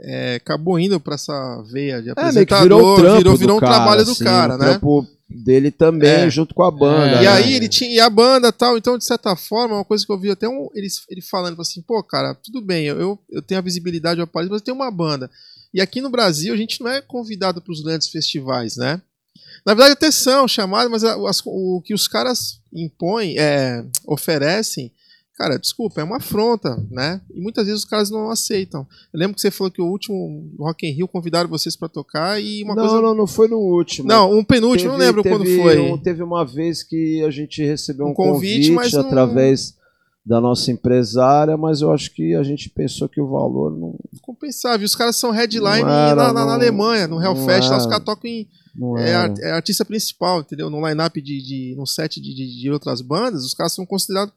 é, 0.00 0.36
acabou 0.36 0.78
indo 0.78 0.98
pra 0.98 1.16
essa 1.16 1.62
veia 1.70 2.00
de 2.00 2.08
É, 2.10 2.14
meio 2.32 2.46
que 2.46 2.54
apresentador, 2.54 2.62
virou 2.62 2.92
o 2.92 2.96
trampo 2.96 3.18
virou, 3.18 3.32
do 3.34 3.38
virou 3.38 3.56
um 3.58 3.60
cara, 3.60 3.74
trabalho 3.74 4.04
do 4.06 4.10
assim, 4.12 4.24
cara, 4.24 4.56
né? 4.56 4.64
trampo 4.70 5.06
dele 5.32 5.70
também, 5.70 6.08
É. 6.10 6.30
junto 6.30 6.54
com 6.54 6.62
a 6.62 6.70
banda. 6.70 7.16
É, 7.16 7.22
E 7.22 7.24
né? 7.24 7.28
aí 7.28 7.54
ele 7.54 7.68
tinha 7.68 7.90
e 7.90 8.00
a 8.00 8.08
banda 8.10 8.48
e 8.48 8.52
tal, 8.52 8.76
então 8.78 8.96
de 8.98 9.04
certa 9.04 9.34
forma, 9.34 9.74
uma 9.76 9.84
coisa 9.84 10.04
que 10.06 10.12
eu 10.12 10.18
vi 10.18 10.30
até 10.30 10.48
um, 10.48 10.68
ele, 10.74 10.86
ele 11.08 11.20
falando 11.22 11.60
assim, 11.60 11.82
pô, 11.82 12.02
cara, 12.02 12.34
tudo 12.34 12.60
bem, 12.60 12.84
eu, 12.86 13.18
eu, 13.30 13.42
tenho 13.42 13.58
a 13.58 13.62
visibilidade 13.62 14.20
eu 14.20 14.24
apareço, 14.24 14.50
mas 14.52 14.60
eu 14.60 14.64
tenho 14.64 14.76
uma 14.76 14.90
banda. 14.90 15.30
E 15.74 15.80
aqui 15.80 16.00
no 16.00 16.10
Brasil 16.10 16.52
a 16.52 16.56
gente 16.56 16.80
não 16.82 16.90
é 16.90 17.00
convidado 17.00 17.60
para 17.62 17.72
os 17.72 17.80
grandes 17.82 18.08
festivais, 18.08 18.76
né? 18.76 19.00
Na 19.64 19.74
verdade 19.74 19.92
até 19.92 20.10
são 20.10 20.46
chamados, 20.48 20.90
mas 20.90 21.04
as- 21.04 21.42
o 21.46 21.80
que 21.84 21.94
os 21.94 22.06
caras 22.08 22.60
impõem, 22.72 23.38
é, 23.38 23.84
oferecem, 24.06 24.90
cara, 25.42 25.58
desculpa, 25.58 26.00
é 26.00 26.04
uma 26.04 26.18
afronta, 26.18 26.76
né? 26.90 27.20
E 27.34 27.40
muitas 27.40 27.66
vezes 27.66 27.80
os 27.82 27.88
caras 27.88 28.10
não 28.10 28.30
aceitam. 28.30 28.86
Eu 29.12 29.18
lembro 29.18 29.34
que 29.34 29.40
você 29.40 29.50
falou 29.50 29.70
que 29.72 29.82
o 29.82 29.86
último 29.86 30.52
Rock 30.58 30.86
in 30.86 30.92
Rio 30.92 31.08
convidaram 31.08 31.48
vocês 31.48 31.74
para 31.74 31.88
tocar 31.88 32.40
e 32.40 32.62
uma 32.62 32.74
não, 32.76 32.82
coisa 32.86 33.00
não, 33.02 33.14
não 33.14 33.26
foi 33.26 33.48
no 33.48 33.58
último. 33.58 34.06
Não, 34.06 34.32
um 34.32 34.44
penúltimo, 34.44 34.90
não 34.92 34.98
Teve- 34.98 35.06
lembro 35.08 35.22
quando 35.24 35.44
teve 35.44 35.60
foi. 35.60 35.78
um- 35.80 35.98
teve 35.98 36.22
uma 36.22 36.44
vez 36.44 36.84
que 36.84 37.24
a 37.24 37.30
gente 37.30 37.60
recebeu 37.64 38.06
um, 38.06 38.10
Um 38.10 38.14
convite, 38.14 38.68
convite, 38.68 38.70
mas 38.72 38.92
não- 38.92 39.00
através 39.00 39.74
da 40.24 40.40
nossa 40.40 40.70
empresária, 40.70 41.56
mas 41.56 41.80
eu 41.80 41.90
acho 41.92 42.14
que 42.14 42.34
a 42.36 42.44
gente 42.44 42.70
pensou 42.70 43.08
que 43.08 43.20
o 43.20 43.26
valor 43.28 43.76
não, 43.76 43.96
compensava. 44.20 44.80
E 44.80 44.86
os 44.86 44.94
caras 44.94 45.16
são 45.16 45.32
headline 45.32 45.82
Não 45.82 45.90
era, 45.90 46.14
na, 46.14 46.26
na- 46.28 46.32
na 46.32 46.44
não- 46.46 46.52
Alemanha, 46.52 47.08
no 47.08 47.16
não 47.16 47.22
Hellfest. 47.24 47.68
Lá 47.68 47.78
os 47.78 47.86
caras 47.86 48.04
tocam 48.04 48.30
em. 48.30 48.46
não 48.72 48.96
É, 48.96 49.34
é 49.40 49.50
artista 49.50 49.84
principal, 49.84 50.40
entendeu? 50.40 50.70
No 50.70 50.86
line-up 50.88 51.20
de, 51.20 51.42
de. 51.42 51.74
no 51.76 51.84
set 51.86 52.20
de, 52.20 52.32
de, 52.32 52.60
de 52.60 52.70
outras 52.70 53.00
bandas, 53.00 53.44
os 53.44 53.52
caras 53.54 53.72
são 53.74 53.84
considerados 53.84 54.32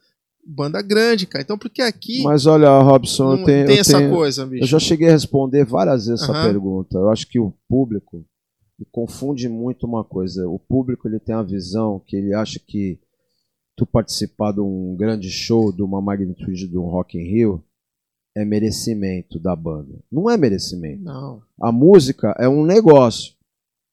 banda 0.46 0.82
grande, 0.82 1.26
cara. 1.26 1.41
Então, 1.43 1.58
porque 1.58 1.82
aqui 1.82 2.22
Mas 2.24 2.46
olha, 2.46 2.70
Robson, 2.82 3.24
não 3.32 3.39
eu 3.39 3.46
tenho, 3.46 3.66
tem 3.66 3.76
eu 3.76 3.82
essa 3.82 3.98
tenho- 3.98 4.12
coisa, 4.14 4.46
bicho. 4.46 4.64
eu 4.64 4.68
já 4.68 4.80
cheguei 4.80 5.08
a 5.10 5.12
responder 5.12 5.66
várias 5.66 6.06
vezes 6.06 6.22
essa 6.24 6.32
Aham. 6.32 6.48
pergunta. 6.52 6.98
Eu 6.98 7.10
acho 7.10 7.28
que 7.28 7.39
o 7.39 7.52
público 7.68 8.24
confunde 8.91 9.48
muito 9.50 9.86
uma 9.86 10.04
coisa. 10.04 10.48
O 10.48 10.60
público 10.60 11.08
ele 11.08 11.20
tem 11.20 11.34
a 11.34 11.41
visão 11.41 12.00
que 12.06 12.16
ele 12.16 12.34
acha 12.34 12.60
que 12.60 13.00
tu 13.76 13.86
participar 13.86 14.52
de 14.54 14.62
um 14.62 14.96
grande 14.96 15.30
show, 15.30 15.72
de 15.72 15.82
uma 15.82 16.02
magnitude 16.02 16.68
de 16.68 16.78
um 16.78 16.84
Rock 16.86 17.18
in 17.18 17.24
Rio, 17.24 17.64
é 18.38 18.43
merecimento 18.46 19.39
da 19.39 19.56
banda. 19.56 19.98
Não 20.12 20.30
é 20.30 20.38
merecimento. 20.38 21.02
Não. 21.04 21.41
A 21.62 21.72
música 21.72 22.36
é 22.38 22.48
um 22.48 22.66
negócio. 22.66 23.34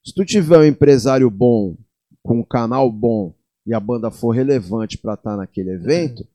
Se 0.05 0.13
tu 0.13 0.25
tiver 0.25 0.59
um 0.59 0.65
empresário 0.65 1.31
bom, 1.31 1.77
com 2.25 2.41
um 2.41 2.45
canal 2.45 2.91
bom, 2.91 3.33
e 3.65 3.73
a 3.73 3.79
banda 3.79 4.11
for 4.11 4.31
relevante 4.33 4.99
para 4.99 5.15
estar 5.15 5.37
naquele 5.37 5.71
evento, 5.71 6.27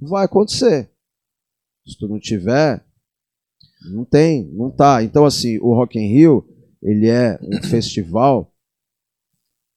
vai 0.00 0.24
acontecer. 0.24 0.90
Se 1.86 1.98
tu 1.98 2.08
não 2.08 2.18
tiver, 2.18 2.84
não 3.92 4.04
tem, 4.04 4.50
não 4.52 4.70
tá. 4.70 5.02
Então 5.02 5.24
assim, 5.24 5.58
o 5.58 5.74
Rock 5.74 5.98
in 5.98 6.12
Rio, 6.12 6.46
ele 6.82 7.08
é 7.08 7.38
um 7.42 7.62
festival 7.68 8.52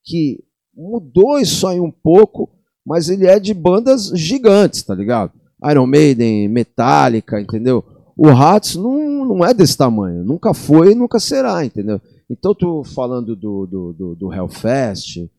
que 0.04 0.44
mudou 0.76 1.40
isso 1.40 1.68
aí 1.68 1.80
um 1.80 1.92
pouco, 1.92 2.50
mas 2.86 3.10
ele 3.10 3.26
é 3.26 3.40
de 3.40 3.54
bandas 3.54 4.08
gigantes, 4.16 4.84
tá 4.84 4.94
ligado? 4.94 5.32
Iron 5.70 5.88
Maiden, 5.88 6.50
Metallica, 6.50 7.40
entendeu? 7.40 7.84
O 8.18 8.28
Ratos 8.28 8.76
não, 8.76 9.26
não 9.26 9.46
é 9.46 9.54
desse 9.54 9.78
tamanho, 9.78 10.24
nunca 10.24 10.54
foi 10.54 10.92
e 10.92 10.96
nunca 10.96 11.20
será, 11.20 11.66
entendeu? 11.66 12.02
Então, 12.30 12.54
tu 12.54 12.84
falando 12.84 13.36
do, 13.36 13.66
do, 13.66 13.94
do, 13.94 14.16
do 14.16 14.34
Hellfest, 14.34 15.30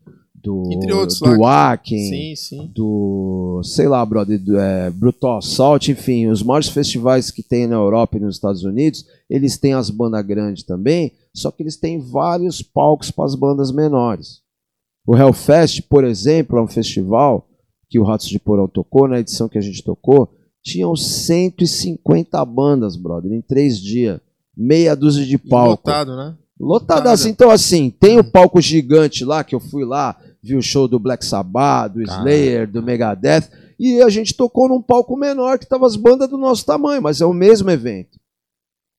do, 0.44 0.70
Entre 0.70 0.92
outros 0.92 1.18
do 1.18 1.24
sim. 2.36 2.70
do, 2.74 3.62
sei 3.64 3.88
lá, 3.88 4.04
brother, 4.04 4.38
do, 4.38 4.58
é, 4.58 4.90
Brutal 4.90 5.38
Assault, 5.38 5.90
enfim, 5.90 6.26
os 6.26 6.42
maiores 6.42 6.68
festivais 6.68 7.30
que 7.30 7.42
tem 7.42 7.66
na 7.66 7.76
Europa 7.76 8.18
e 8.18 8.20
nos 8.20 8.36
Estados 8.36 8.62
Unidos, 8.62 9.06
eles 9.28 9.56
têm 9.56 9.72
as 9.72 9.88
bandas 9.88 10.24
grandes 10.24 10.62
também, 10.62 11.12
só 11.32 11.50
que 11.50 11.62
eles 11.62 11.76
têm 11.76 11.98
vários 11.98 12.60
palcos 12.60 13.10
para 13.10 13.24
as 13.24 13.34
bandas 13.34 13.72
menores. 13.72 14.42
O 15.06 15.16
Hellfest, 15.16 15.80
por 15.88 16.04
exemplo, 16.04 16.58
é 16.58 16.62
um 16.62 16.68
festival 16.68 17.48
que 17.88 17.98
o 17.98 18.04
Ratos 18.04 18.28
de 18.28 18.38
Porão 18.38 18.68
tocou, 18.68 19.08
na 19.08 19.20
edição 19.20 19.48
que 19.48 19.58
a 19.58 19.62
gente 19.62 19.82
tocou, 19.82 20.28
tinham 20.62 20.94
150 20.94 22.44
bandas, 22.44 22.96
brother, 22.96 23.32
em 23.32 23.40
três 23.40 23.78
dias. 23.78 24.20
Meia 24.56 24.94
dúzia 24.94 25.24
de 25.24 25.34
E 25.34 25.38
palco. 25.38 25.88
lotado, 25.88 26.16
né? 26.16 26.36
Lotadaço. 26.58 27.28
Então, 27.28 27.50
assim, 27.50 27.90
tem 27.90 28.18
o 28.18 28.24
palco 28.24 28.60
gigante 28.60 29.24
lá, 29.24 29.42
que 29.42 29.54
eu 29.54 29.60
fui 29.60 29.84
lá, 29.84 30.16
vi 30.44 30.56
o 30.56 30.62
show 30.62 30.86
do 30.86 30.98
Black 30.98 31.24
Sabbath, 31.24 31.92
do 31.94 32.02
Slayer, 32.02 32.70
do 32.70 32.82
Megadeth, 32.82 33.48
e 33.78 34.00
a 34.02 34.08
gente 34.08 34.34
tocou 34.36 34.68
num 34.68 34.82
palco 34.82 35.16
menor 35.16 35.58
que 35.58 35.66
tava 35.66 35.86
as 35.86 35.96
bandas 35.96 36.28
do 36.28 36.36
nosso 36.38 36.64
tamanho, 36.66 37.00
mas 37.02 37.20
é 37.20 37.26
o 37.26 37.32
mesmo 37.32 37.70
evento. 37.70 38.18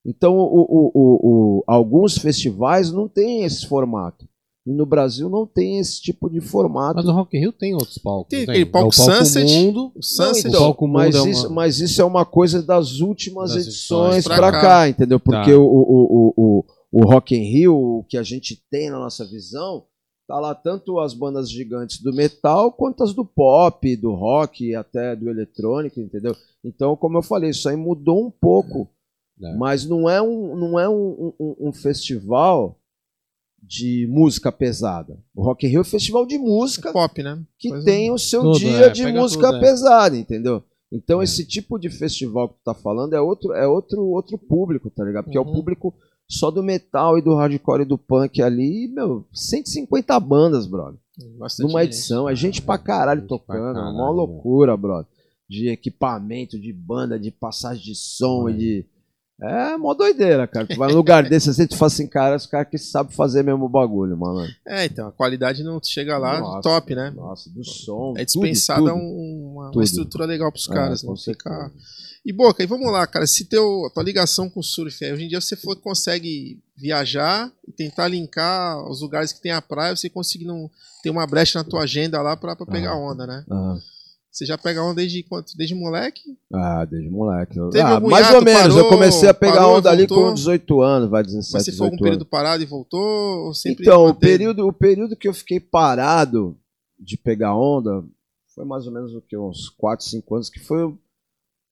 Então, 0.06 0.36
o, 0.38 0.62
o- 0.62 0.92
o- 0.94 1.20
o- 1.60 1.64
alguns 1.68 2.18
festivais 2.18 2.92
não 2.92 3.08
têm 3.08 3.44
esse 3.44 3.66
formato. 3.68 4.28
E 4.68 4.72
no 4.74 4.86
Brasil 4.86 5.30
não 5.30 5.46
tem 5.46 5.78
esse 5.80 6.02
tipo 6.02 6.28
de 6.30 6.42
formato. 6.42 6.96
Mas 6.96 7.06
o 7.06 7.12
Rock 7.12 7.38
in 7.38 7.40
Rio 7.40 7.52
tem 7.54 7.74
outros 7.76 8.00
palcos. 8.00 8.30
Tem 8.30 8.44
aquele 8.44 8.66
palco 8.66 8.90
É 8.96 9.02
o 9.02 9.06
palco 9.06 9.16
Sunset. 9.26 9.54
Mundo. 9.54 9.80
O 9.88 9.92
Não, 9.96 10.02
Sunset. 10.02 10.48
então, 10.48 10.60
palco 10.62 10.88
mas, 10.88 11.16
muda 11.16 11.30
isso, 11.30 11.48
uma- 11.48 11.56
mas 11.56 11.80
isso 11.80 12.02
é 12.02 12.06
uma 12.06 12.26
coisa 12.26 12.64
das 12.64 13.00
últimas 13.00 13.52
Das 13.54 13.66
edições 13.66 14.24
pra 14.26 14.52
cá. 14.52 14.62
cá. 14.62 14.90
entendeu? 14.90 15.20
Porque 15.20 15.52
Tá. 15.52 15.58
o, 15.58 15.62
o, 15.64 15.84
o, 15.84 16.34
o, 16.36 16.66
o 16.92 17.06
Rock 17.08 17.36
in 17.36 17.44
Rio, 17.44 17.76
o 17.76 18.04
que 18.10 18.18
a 18.18 18.24
gente 18.24 18.60
tem 18.72 18.90
na 18.90 18.98
nossa 19.00 19.24
visão, 19.26 19.84
tá 20.28 20.40
lá 20.40 20.56
tanto 20.56 21.00
as 21.00 21.14
bandas 21.14 21.50
gigantes 21.50 22.02
do 22.02 22.14
metal 22.14 22.72
quanto 22.72 23.04
as 23.04 23.14
do 23.14 23.24
pop, 23.26 23.96
do 23.98 24.14
rock, 24.14 24.74
até 24.76 25.16
do 25.16 25.30
eletrônico, 25.30 26.00
entendeu? 26.00 26.36
Então, 26.64 26.96
como 26.96 27.18
eu 27.18 27.22
falei, 27.22 27.52
isso 27.52 27.70
aí 27.70 27.76
mudou 27.76 28.26
um 28.26 28.32
pouco. 28.32 28.90
É. 29.42 29.54
Mas 29.56 29.86
não 29.86 30.10
é 30.10 30.22
um, 30.22 30.56
não 30.56 30.80
é 30.80 30.88
um, 30.90 31.34
um, 31.40 31.56
um 31.68 31.74
festival 31.74 32.80
de 33.62 34.08
música 34.10 34.52
pesada. 34.52 35.18
O 35.36 35.44
Rock 35.44 35.66
in 35.66 35.70
Rio 35.70 35.78
é 35.80 35.82
um 35.82 35.86
festival 35.86 36.26
de 36.26 36.38
música 36.38 36.92
Pop, 36.94 37.22
né? 37.24 37.44
que 37.58 37.70
Coisa- 37.70 37.86
tem 37.86 38.12
o 38.12 38.18
seu 38.18 38.42
Tudo, 38.42 38.60
dia 38.60 38.86
é, 38.86 38.90
de 38.90 39.06
música 39.12 39.48
tudo, 39.48 39.58
é. 39.58 39.60
pesada, 39.60 40.18
entendeu? 40.18 40.64
Então 40.92 41.20
É. 41.20 41.24
esse 41.24 41.46
tipo 41.46 41.80
de 41.80 41.90
festival 41.90 42.50
que 42.50 42.56
tu 42.56 42.64
tá 42.64 42.74
falando 42.76 43.14
é 43.14 43.20
outro 43.20 43.54
é 43.54 43.68
outro 43.68 44.06
outro 44.06 44.38
público, 44.38 44.90
tá 44.90 45.04
ligado? 45.04 45.26
Porque 45.26 45.38
é 45.38 45.42
Uhum. 45.42 45.50
o 45.50 45.54
público 45.54 45.94
só 46.28 46.50
do 46.52 46.64
metal 46.64 47.18
e 47.18 47.22
do 47.22 47.36
hardcore 47.36 47.84
e 47.84 47.86
do 47.86 47.98
punk 47.98 48.42
ali, 48.42 48.88
meu, 48.88 49.26
150 49.34 50.20
bandas, 50.20 50.66
brother. 50.68 51.00
Bastante 51.40 51.68
Numa 51.68 51.84
edição, 51.84 52.28
é 52.28 52.36
gente 52.36 52.62
pra 52.62 52.78
caralho 52.78 53.22
Gente 53.22 53.30
pra 53.30 53.38
tocando, 53.38 53.80
é 53.80 53.82
uma 53.82 53.94
caralho, 53.94 54.12
loucura, 54.16 54.76
brother. 54.76 55.08
De 55.50 55.70
equipamento, 55.70 56.60
de 56.60 56.74
banda, 56.74 57.20
de 57.20 57.32
passagem 57.32 57.84
de 57.84 57.96
som 57.96 58.50
É. 58.50 58.52
e 58.52 58.58
de 58.58 58.86
é 59.42 59.76
mó 59.76 59.94
doideira, 59.94 60.48
cara. 60.48 60.66
Tu 60.66 60.78
vai 60.78 60.90
num 60.90 60.96
lugar 60.96 61.22
desse 61.30 61.50
assim, 61.50 61.68
tu 61.68 61.76
fala 61.76 61.88
assim, 61.88 62.08
cara, 62.08 62.38
os 62.38 62.46
caras 62.48 62.70
que 62.70 62.78
sabem 62.78 63.14
fazer 63.14 63.44
mesmo 63.44 63.66
o 63.66 63.70
bagulho, 63.70 64.18
mano. 64.18 64.48
É, 64.66 64.86
então, 64.86 65.10
a 65.10 65.12
qualidade 65.12 65.62
não 65.62 65.78
chega 65.84 66.18
lá 66.18 66.40
Nossa, 66.40 66.62
top, 66.62 66.96
né? 66.96 67.12
Nossa, 67.14 67.50
do 67.50 67.62
som. 67.64 68.14
É 68.18 68.24
dispensada 68.24 68.94
um- 68.96 69.52
uma, 69.52 69.72
uma 69.72 69.84
estrutura 69.84 70.26
legal 70.26 70.50
pros 70.54 70.68
caras, 70.68 71.04
É, 71.04 71.06
não 71.06 71.14
com 71.14 71.20
ficar. 71.20 71.70
certeza. 71.70 71.86
E 72.26 72.34
Boca, 72.34 72.64
e 72.64 72.66
vamos 72.66 72.92
lá, 72.92 73.06
cara. 73.06 73.28
Se 73.28 73.46
teu, 73.46 73.86
a 73.86 73.90
tua 73.92 74.02
ligação 74.02 74.50
com 74.50 74.60
o 74.60 74.64
surf, 74.64 75.06
hoje 75.06 75.24
em 75.26 75.28
dia 75.28 75.40
você 75.40 75.56
for, 75.56 75.76
consegue 75.76 76.60
viajar 76.76 77.52
e 77.68 77.72
tentar 77.72 78.08
linkar 78.08 78.84
os 78.90 79.02
lugares 79.02 79.32
que 79.32 79.40
tem 79.40 79.52
a 79.52 79.62
praia, 79.62 79.96
você 79.96 80.10
conseguir 80.10 80.46
não 80.46 80.70
ter 81.04 81.12
uma 81.12 81.28
brecha 81.28 81.60
na 81.60 81.64
tua 81.64 81.84
agenda 81.84 82.20
lá 82.24 82.36
pra, 82.36 82.56
pra 82.56 82.66
pegar 82.66 82.96
onda, 82.98 83.28
né? 83.28 83.46
Aham. 83.50 83.80
Você 84.32 84.46
já 84.46 84.58
pega 84.58 84.84
onda 84.84 84.96
desde 84.96 85.24
quanto? 85.24 85.56
Desde 85.56 85.74
moleque? 85.74 86.38
Ah, 86.52 86.84
desde 86.84 87.10
moleque. 87.10 87.54
Teve 87.72 87.80
ah, 87.80 88.02
mais 88.02 88.34
ou 88.34 88.42
menos. 88.42 88.62
parou, 88.64 88.78
eu 88.80 88.90
comecei 88.90 89.30
a 89.30 89.34
pegar 89.34 89.62
parou, 89.62 89.78
onda 89.78 89.90
ali 89.90 90.06
com 90.06 90.34
18 90.34 90.82
anos, 90.82 91.10
vai 91.10 91.24
17, 91.24 91.54
Mas 91.54 91.64
você 91.64 91.72
foi 91.72 91.86
algum 91.86 91.96
18 91.96 92.04
período 92.04 92.22
anos. 92.24 92.30
parado 92.30 92.62
e 92.62 92.66
voltou? 92.66 93.46
Ou 93.46 93.54
sempre 93.54 93.86
Então, 93.86 94.08
o 94.08 94.14
período, 94.14 94.68
o 94.68 94.74
período 94.74 95.16
que 95.16 95.28
eu 95.28 95.34
fiquei 95.34 95.62
parado 95.62 96.58
de 97.00 97.18
pegar 97.18 97.56
onda 97.56 98.04
foi 98.54 98.66
mais 98.66 98.86
ou 98.86 98.92
menos 98.92 99.16
o 99.16 99.22
que 99.22 99.38
uns 99.38 99.70
4, 99.70 100.06
5 100.06 100.36
anos, 100.36 100.50
que 100.50 100.60
foi 100.60 100.94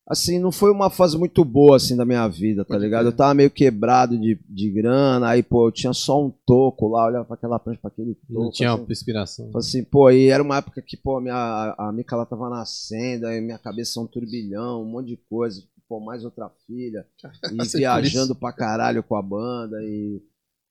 assim, 0.05 0.37
não 0.37 0.51
foi 0.51 0.71
uma 0.71 0.89
fase 0.89 1.17
muito 1.17 1.43
boa 1.45 1.77
assim 1.77 1.95
da 1.95 2.05
minha 2.05 2.27
vida, 2.27 2.65
tá 2.65 2.77
ligado? 2.77 3.05
Eu 3.07 3.15
tava 3.15 3.33
meio 3.33 3.49
quebrado 3.49 4.17
de, 4.17 4.37
de 4.49 4.69
grana, 4.69 5.29
aí 5.29 5.41
pô, 5.41 5.67
eu 5.67 5.71
tinha 5.71 5.93
só 5.93 6.23
um 6.23 6.29
toco 6.29 6.87
lá, 6.89 7.07
olhava 7.07 7.25
pra 7.25 7.35
aquela 7.35 7.57
prancha, 7.59 7.79
pra 7.81 7.89
aquele 7.89 8.15
toco. 8.15 8.33
Não 8.33 8.51
tinha 8.51 8.73
assim, 8.73 8.85
inspiração. 8.89 9.49
Assim, 9.55 9.83
pô, 9.83 10.09
e 10.11 10.27
era 10.27 10.43
uma 10.43 10.57
época 10.57 10.81
que, 10.81 10.97
pô, 10.97 11.19
minha, 11.21 11.75
a 11.77 11.91
Mica 11.93 12.15
ela 12.15 12.25
tava 12.25 12.49
nascendo, 12.49 13.27
aí 13.27 13.39
minha 13.39 13.57
cabeça 13.57 13.99
é 13.99 14.03
um 14.03 14.07
turbilhão, 14.07 14.81
um 14.83 14.85
monte 14.85 15.07
de 15.07 15.17
coisa, 15.17 15.63
pô, 15.87 15.99
mais 15.99 16.25
outra 16.25 16.49
filha, 16.67 17.05
e 17.51 17.77
viajando 17.77 18.35
pra 18.35 18.51
caralho 18.51 19.03
com 19.03 19.15
a 19.15 19.21
banda, 19.21 19.81
e 19.83 20.21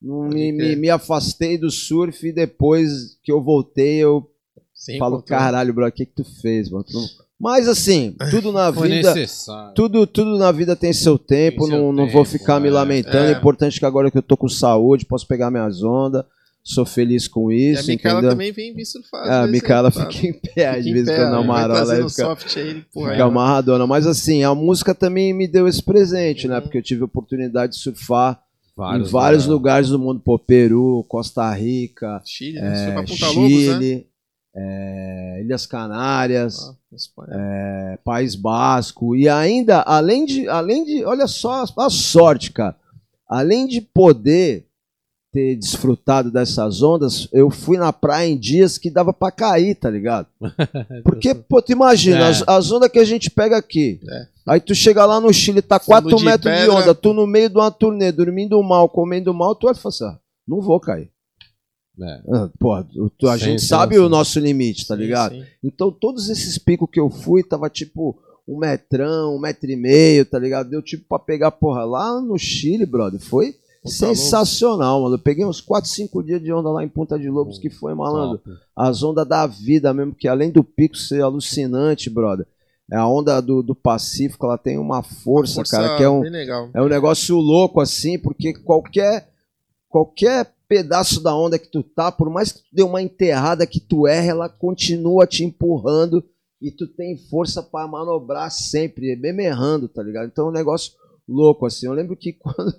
me, 0.01 0.51
me, 0.51 0.75
me 0.75 0.89
afastei 0.89 1.57
do 1.57 1.71
surf 1.71 2.27
e 2.27 2.33
depois 2.33 3.17
que 3.23 3.31
eu 3.31 3.41
voltei, 3.41 3.95
eu 4.03 4.29
Sim, 4.73 4.99
falo, 4.99 5.23
caralho, 5.23 5.73
bro, 5.73 5.87
o 5.87 5.91
que 5.91 6.05
que 6.05 6.13
tu 6.13 6.25
fez, 6.41 6.69
mano? 6.69 6.83
Tu 6.83 6.93
não- 6.93 7.07
Mas 7.43 7.67
assim, 7.67 8.15
tudo 8.31 8.53
na 8.53 8.71
vida. 8.71 9.13
Tudo, 9.75 10.07
tudo 10.07 10.37
na 10.37 10.49
vida 10.49 10.77
tem 10.77 10.93
seu 10.93 11.19
tempo, 11.19 11.63
Tem 11.63 11.67
seu 11.71 11.77
não, 11.77 11.91
não 11.91 12.07
vou 12.07 12.23
ficar 12.23 12.57
me 12.57 12.69
é. 12.69 12.71
lamentando. 12.71 13.17
É. 13.17 13.33
É. 13.33 13.37
importante 13.37 13.79
que 13.81 13.85
agora 13.85 14.09
que 14.09 14.17
eu 14.17 14.21
tô 14.21 14.37
com 14.37 14.47
saúde, 14.47 15.05
posso 15.05 15.27
pegar 15.27 15.51
minhas 15.51 15.83
ondas, 15.83 16.23
sou 16.63 16.85
feliz 16.85 17.27
com 17.27 17.51
E 17.51 17.73
isso, 17.73 17.83
a 17.83 17.87
Micaela 17.87 18.19
entendeu? 18.19 18.31
também 18.31 18.53
vem, 18.53 18.73
vem 18.73 18.85
surfar. 18.85 19.27
É, 19.27 19.43
a 19.43 19.47
Micaela 19.47 19.91
fica 19.91 20.25
em 20.25 20.31
pé, 20.31 20.69
às 20.69 20.85
vezes, 20.85 21.09
pé, 21.09 21.17
quando 21.17 21.31
na 21.31 21.37
vai 21.39 21.47
marola, 21.47 21.95
fica, 21.95 22.09
soft 22.09 22.57
aí, 22.57 22.81
porra, 22.93 23.11
fica 23.11 23.25
amarradona. 23.25 23.85
Mas 23.85 24.07
assim, 24.07 24.45
a 24.45 24.55
música 24.55 24.95
também 24.95 25.33
me 25.33 25.45
deu 25.45 25.67
esse 25.67 25.83
presente, 25.83 26.47
né? 26.47 26.55
Uhum. 26.55 26.61
Porque 26.61 26.77
eu 26.77 26.81
tive 26.81 27.01
a 27.01 27.05
oportunidade 27.05 27.73
de 27.73 27.79
surfar 27.79 28.41
Vários 28.73 29.09
em 29.09 29.11
vários 29.11 29.47
lugares. 29.47 29.47
lugares 29.47 29.89
do 29.89 29.99
mundo, 29.99 30.21
pô, 30.23 30.39
Peru, 30.39 31.05
Costa 31.09 31.51
Rica, 31.53 32.21
Chile, 32.23 32.61
né? 32.61 32.89
É, 32.89 33.01
Punta 33.01 33.27
Lobos, 33.27 33.79
né? 33.81 34.03
É, 34.55 35.41
Ilhas 35.43 35.65
Canárias, 35.65 36.59
Ah, 36.59 37.25
é, 37.29 37.97
País 38.03 38.35
Basco. 38.35 39.15
E 39.15 39.27
ainda, 39.27 39.81
além 39.81 40.25
de, 40.25 40.47
além 40.47 40.85
de, 40.85 41.03
olha 41.05 41.25
só 41.27 41.65
a 41.77 41.89
sorte, 41.89 42.51
cara. 42.51 42.75
Além 43.27 43.65
de 43.67 43.81
poder 43.81 44.67
ter 45.31 45.55
desfrutado 45.55 46.29
dessas 46.29 46.83
ondas, 46.83 47.27
eu 47.33 47.49
fui 47.49 47.75
na 47.77 47.91
praia 47.91 48.27
em 48.29 48.37
dias 48.37 48.77
que 48.77 48.91
dava 48.91 49.11
pra 49.11 49.31
cair, 49.31 49.73
tá 49.73 49.89
ligado? 49.89 50.27
Porque, 51.03 51.33
pô, 51.33 51.59
tu 51.59 51.71
imagina, 51.71 52.19
É. 52.19 52.29
as, 52.29 52.47
as 52.47 52.71
ondas 52.71 52.91
que 52.91 52.99
a 52.99 53.03
gente 53.05 53.31
pega 53.31 53.57
aqui. 53.57 53.99
É. 54.07 54.27
Aí 54.45 54.59
tu 54.59 54.75
chega 54.75 55.03
lá 55.03 55.19
no 55.19 55.33
Chile, 55.33 55.63
tá 55.63 55.79
Fundo 55.79 55.87
4 55.87 56.17
de 56.17 56.23
metros 56.25 56.53
de 56.53 56.59
pedra. 56.61 56.75
onda, 56.75 56.93
tu 56.93 57.13
no 57.13 57.25
meio 57.25 57.49
de 57.49 57.55
uma 57.55 57.71
turnê, 57.71 58.11
dormindo 58.11 58.61
mal, 58.61 58.87
comendo 58.87 59.33
mal, 59.33 59.55
tu 59.55 59.65
vai 59.65 59.73
falar 59.73 59.89
assim, 59.89 60.03
ah, 60.05 60.19
não 60.47 60.61
vou 60.61 60.79
cair. 60.79 61.09
É. 62.01 62.21
Ah, 62.31 62.49
a 63.29 63.37
Sem 63.37 63.49
gente 63.49 63.59
ter 63.61 63.67
sabe 63.67 63.95
noção. 63.95 64.07
o 64.07 64.09
nosso 64.09 64.39
limite, 64.39 64.87
tá 64.87 64.95
Sim, 64.95 65.01
ligado? 65.01 65.35
sim. 65.35 65.43
Então, 65.63 65.91
todos 65.91 66.29
esses 66.29 66.57
picos 66.57 66.89
que 66.91 66.99
eu 66.99 67.09
fui, 67.09 67.43
tava 67.43 67.69
tipo 67.69 68.17
um 68.47 68.57
metrão, 68.57 69.35
um 69.35 69.39
metro 69.39 69.69
e 69.69 69.75
meio, 69.75 70.25
tá 70.25 70.39
ligado? 70.39 70.69
Deu 70.69 70.81
tipo 70.81 71.05
pra 71.07 71.19
pegar, 71.19 71.51
porra, 71.51 71.85
lá 71.85 72.19
no 72.19 72.37
Chile, 72.37 72.85
brother. 72.85 73.19
Foi 73.19 73.55
sensacional, 73.85 75.01
mano. 75.01 75.15
Eu 75.15 75.19
peguei 75.19 75.45
uns 75.45 75.61
4, 75.61 75.89
5 75.89 76.23
dias 76.23 76.41
de 76.41 76.51
onda 76.51 76.69
lá 76.69 76.83
em 76.83 76.89
Punta 76.89 77.17
de 77.19 77.29
Lobos, 77.29 77.59
que 77.59 77.69
foi, 77.69 77.93
malandro. 77.93 78.39
Top. 78.39 78.57
As 78.75 79.03
ondas 79.03 79.27
da 79.27 79.45
vida 79.45 79.93
mesmo, 79.93 80.15
que 80.15 80.27
além 80.27 80.51
do 80.51 80.63
pico 80.63 80.97
ser 80.97 81.21
alucinante, 81.21 82.09
brother. 82.09 82.47
É 82.91 82.97
a 82.97 83.07
onda 83.07 83.41
do, 83.41 83.63
do 83.63 83.73
Pacífico, 83.73 84.45
ela 84.45 84.57
tem 84.57 84.77
uma 84.77 85.01
força, 85.01 85.55
Força 85.55 85.77
cara, 85.77 85.97
que 85.97 86.03
é 86.03 86.09
um, 86.09 86.23
é 86.73 86.81
um 86.81 86.87
negócio 86.87 87.35
louco, 87.37 87.79
assim, 87.79 88.19
porque 88.19 88.53
qualquer, 88.53 89.29
qualquer 89.89 90.52
pedaço 90.73 91.21
da 91.21 91.35
onda 91.35 91.59
que 91.59 91.67
tu 91.69 91.83
tá, 91.83 92.11
por 92.11 92.29
mais 92.31 92.51
que 92.51 92.59
tu 92.59 92.65
dê 92.73 92.81
uma 92.81 92.99
enterrada 93.01 93.67
que 93.67 93.79
tu 93.79 94.07
erra, 94.07 94.27
ela 94.27 94.49
continua 94.49 95.27
te 95.27 95.43
empurrando 95.43 96.23
e 96.59 96.71
tu 96.71 96.87
tem 96.87 97.15
força 97.29 97.61
pra 97.61 97.87
manobrar 97.87 98.49
sempre, 98.49 99.15
mesmo 99.15 99.41
errando, 99.41 99.87
tá 99.87 100.01
ligado? 100.01 100.27
Então 100.31 100.47
é 100.47 100.49
um 100.49 100.53
negócio 100.53 100.93
louco, 101.29 101.65
assim. 101.67 101.85
Eu 101.85 101.93
lembro 101.93 102.15
que 102.17 102.33
quando, 102.39 102.73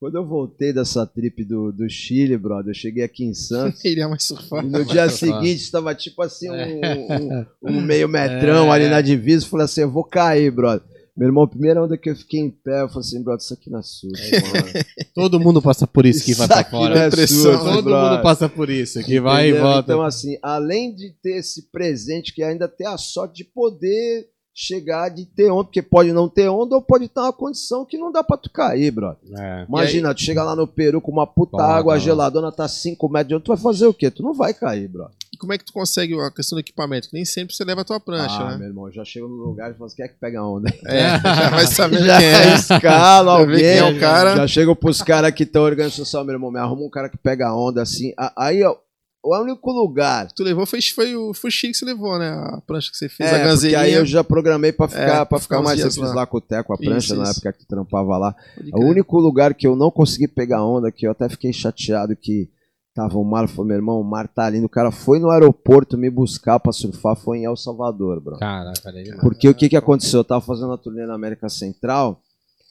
quando 0.00 0.14
eu 0.16 0.26
voltei 0.26 0.72
dessa 0.72 1.04
trip 1.04 1.44
do, 1.44 1.70
do 1.70 1.88
Chile, 1.90 2.38
brother, 2.38 2.70
eu 2.70 2.74
cheguei 2.74 3.04
aqui 3.04 3.24
em 3.24 3.34
Santos. 3.34 3.84
Iria 3.84 4.08
mais 4.08 4.24
surfar. 4.24 4.64
E 4.64 4.68
no 4.68 4.84
dia 4.86 5.10
seguinte 5.10 5.60
estava 5.60 5.94
tipo 5.94 6.22
assim, 6.22 6.48
um, 6.50 6.80
um- 6.80 7.46
um 7.76 7.80
meio 7.82 8.08
metrão 8.08 8.70
ali 8.72 8.88
na 8.88 9.02
divisa. 9.02 9.44
Falei 9.46 9.64
assim: 9.66 9.82
eu 9.82 9.90
vou 9.90 10.04
cair, 10.04 10.50
brother. 10.50 10.86
Meu 11.18 11.26
irmão, 11.26 11.42
a 11.42 11.48
primeira 11.48 11.82
onda 11.82 11.98
que 11.98 12.08
eu 12.08 12.14
fiquei 12.14 12.38
em 12.38 12.48
pé, 12.48 12.82
eu 12.82 12.88
falei 12.88 13.00
assim, 13.00 13.20
brother, 13.20 13.42
isso 13.44 13.52
aqui 13.52 13.68
não 13.68 13.80
é 13.80 13.82
mano. 14.54 14.84
Todo 15.12 15.40
mundo 15.40 15.60
passa 15.60 15.84
por 15.84 16.06
isso 16.06 16.24
que 16.24 16.32
vai 16.32 16.44
Isso 16.46 16.54
pra 16.54 16.60
aqui 16.60 16.70
fora. 16.70 16.96
é 16.96 17.10
Pressão. 17.10 17.58
Todo 17.58 17.82
brother. 17.82 18.10
mundo 18.12 18.22
passa 18.22 18.48
por 18.48 18.70
isso, 18.70 19.02
que 19.02 19.20
vai 19.20 19.48
e 19.48 19.52
volta. 19.52 19.80
Então, 19.94 20.02
assim, 20.02 20.38
além 20.40 20.94
de 20.94 21.10
ter 21.20 21.38
esse 21.38 21.70
presente, 21.72 22.32
que 22.32 22.40
ainda 22.40 22.68
ter 22.68 22.86
a 22.86 22.96
sorte 22.96 23.38
de 23.38 23.44
poder 23.44 24.28
chegar, 24.60 25.08
de 25.08 25.24
ter 25.24 25.52
onda, 25.52 25.62
porque 25.64 25.80
pode 25.80 26.12
não 26.12 26.28
ter 26.28 26.48
onda 26.48 26.74
ou 26.74 26.82
pode 26.82 27.04
estar 27.04 27.22
uma 27.22 27.32
condição 27.32 27.84
que 27.84 27.96
não 27.96 28.10
dá 28.10 28.24
pra 28.24 28.36
tu 28.36 28.50
cair, 28.50 28.90
brother. 28.90 29.18
É. 29.38 29.64
Imagina, 29.68 30.12
tu 30.12 30.20
chega 30.20 30.42
lá 30.42 30.56
no 30.56 30.66
Peru 30.66 31.00
com 31.00 31.12
uma 31.12 31.28
puta 31.28 31.52
Foda, 31.52 31.64
água, 31.64 31.94
a 31.94 31.98
geladona 31.98 32.50
tá 32.50 32.66
5 32.66 33.08
metros 33.08 33.28
de 33.28 33.34
onda, 33.36 33.44
tu 33.44 33.48
vai 33.54 33.56
fazer 33.56 33.86
o 33.86 33.94
quê? 33.94 34.10
Tu 34.10 34.20
não 34.20 34.34
vai 34.34 34.52
cair, 34.52 34.88
brother. 34.88 35.14
E 35.32 35.36
como 35.36 35.52
é 35.52 35.58
que 35.58 35.64
tu 35.64 35.72
consegue 35.72 36.18
a 36.20 36.30
questão 36.32 36.56
do 36.56 36.60
equipamento? 36.60 37.08
Nem 37.12 37.24
sempre 37.24 37.54
você 37.54 37.62
leva 37.62 37.82
a 37.82 37.84
tua 37.84 38.00
prancha, 38.00 38.40
ah, 38.40 38.50
né? 38.50 38.56
meu 38.56 38.66
irmão, 38.66 38.86
eu 38.88 38.92
já 38.92 39.04
chego 39.04 39.28
no 39.28 39.36
lugar 39.36 39.70
e 39.70 39.74
falo 39.74 39.84
assim, 39.86 39.96
quem 39.96 40.04
é 40.06 40.08
que 40.08 40.18
pega 40.18 40.42
onda? 40.44 40.68
É, 40.86 41.20
já 41.20 41.50
vai 41.50 41.66
saber 41.68 41.98
já 42.02 42.18
quem 42.18 42.26
é. 42.26 42.54
escala 42.56 43.32
alguém. 43.38 43.58
quem 43.60 43.78
é 43.78 43.84
o 43.84 44.00
cara. 44.00 44.34
Já 44.38 44.46
chego 44.48 44.74
pros 44.74 45.00
caras 45.02 45.30
que 45.32 45.44
estão 45.44 45.62
organizando 45.62 46.04
só, 46.04 46.24
meu 46.24 46.34
irmão, 46.34 46.50
me 46.50 46.58
arruma 46.58 46.82
um 46.82 46.90
cara 46.90 47.08
que 47.08 47.16
pega 47.16 47.54
onda 47.54 47.80
assim. 47.80 48.12
A- 48.18 48.32
Aí, 48.36 48.64
ó, 48.64 48.74
o 49.22 49.36
único 49.40 49.70
lugar. 49.72 50.30
Tu 50.32 50.42
levou, 50.42 50.64
foi, 50.64 50.80
foi, 50.82 51.14
o, 51.16 51.34
foi 51.34 51.50
Chico 51.50 51.72
que 51.72 51.78
você 51.78 51.84
levou, 51.84 52.18
né? 52.18 52.28
A 52.30 52.60
prancha 52.66 52.90
que 52.90 52.96
você 52.96 53.08
fez, 53.08 53.28
a 53.28 53.32
É, 53.32 53.38
porque 53.38 53.48
ganzeirinha. 53.50 53.80
aí 53.80 53.92
eu 53.94 54.06
já 54.06 54.22
programei 54.24 54.72
pra 54.72 54.88
ficar, 54.88 55.22
É, 55.22 55.24
pra 55.24 55.38
ficar 55.38 55.60
mais 55.62 55.76
dias 55.78 55.92
simples 55.92 56.10
lá. 56.10 56.16
lá. 56.22 56.26
com 56.26 56.38
o 56.38 56.40
Teco, 56.40 56.72
a 56.72 56.76
prancha, 56.78 56.98
Isso, 57.12 57.16
na 57.16 57.22
isso. 57.24 57.32
época 57.32 57.52
que 57.52 57.58
tu 57.60 57.66
trampava 57.68 58.16
lá. 58.16 58.34
O 58.72 58.84
único 58.84 59.18
lugar 59.18 59.54
que 59.54 59.66
eu 59.66 59.74
não 59.76 59.90
consegui 59.90 60.28
pegar 60.28 60.64
onda, 60.64 60.90
que 60.92 61.06
eu 61.06 61.10
até 61.10 61.28
fiquei 61.28 61.52
chateado 61.52 62.14
que 62.16 62.48
tava 62.94 63.16
o 63.18 63.24
mar, 63.24 63.48
falou, 63.48 63.66
meu 63.66 63.76
irmão, 63.76 64.00
o 64.00 64.04
mar 64.04 64.26
tá 64.28 64.48
lindo. 64.50 64.66
O 64.66 64.68
cara 64.68 64.90
foi 64.90 65.18
no 65.20 65.30
aeroporto 65.30 65.96
me 65.98 66.10
buscar 66.10 66.58
pra 66.58 66.72
surfar, 66.72 67.14
foi 67.16 67.38
em 67.38 67.44
El 67.44 67.56
Salvador, 67.56 68.20
bro. 68.20 68.38
Caraca, 68.38 68.88
é 68.90 69.02
demais. 69.02 69.20
Porque 69.20 69.48
o 69.48 69.54
que 69.54 69.68
que 69.68 69.76
aconteceu? 69.76 70.20
Eu 70.20 70.24
tava 70.24 70.40
fazendo 70.40 70.72
a 70.72 70.78
turnê 70.78 71.06
na 71.06 71.14
América 71.14 71.48
Central 71.48 72.20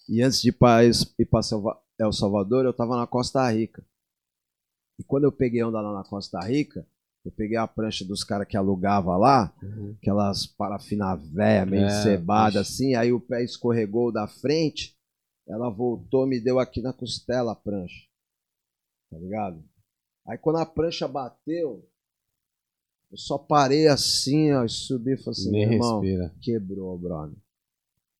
e 0.09 0.21
antes 0.21 0.41
de 0.41 0.49
ir 0.49 0.53
pra, 0.53 0.83
ir 0.83 0.91
pra 1.29 1.41
El 1.99 2.11
Salvador, 2.13 2.65
eu 2.65 2.73
tava 2.73 2.97
na 2.97 3.05
Costa 3.07 3.49
Rica. 3.51 3.83
E 4.99 5.03
quando 5.03 5.25
eu 5.25 5.31
peguei 5.31 5.63
onda 5.63 5.79
lá 5.79 5.93
na 5.93 6.03
Costa 6.03 6.39
Rica, 6.39 6.87
eu 7.23 7.31
peguei 7.31 7.57
a 7.57 7.67
prancha 7.67 8.05
dos 8.05 8.23
caras 8.23 8.47
que 8.47 8.55
alugava 8.57 9.15
lá, 9.17 9.53
aquelas 10.01 10.47
parafina 10.47 11.15
véia, 11.15 11.65
meio 11.65 11.85
É, 11.85 11.89
cebada 12.03 12.61
assim, 12.61 12.95
aí 12.95 13.11
o 13.11 13.19
pé 13.19 13.43
escorregou 13.43 14.11
da 14.11 14.27
frente, 14.27 14.97
ela 15.47 15.69
voltou, 15.69 16.25
me 16.25 16.39
deu 16.39 16.59
aqui 16.59 16.81
na 16.81 16.93
costela 16.93 17.51
a 17.51 17.55
prancha. 17.55 18.07
Tá 19.11 19.17
ligado? 19.17 19.63
Aí 20.25 20.37
quando 20.37 20.57
a 20.57 20.65
prancha 20.65 21.07
bateu, 21.07 21.87
eu 23.11 23.17
só 23.17 23.37
parei 23.37 23.87
assim, 23.87 24.51
ó, 24.53 24.65
e 24.65 24.69
subi 24.69 25.13
e 25.13 25.17
falei 25.17 25.31
assim, 25.31 25.51
Nem 25.51 25.73
irmão, 25.73 26.01
respira. 26.01 26.33
quebrou, 26.41 26.97
brother. 26.97 27.37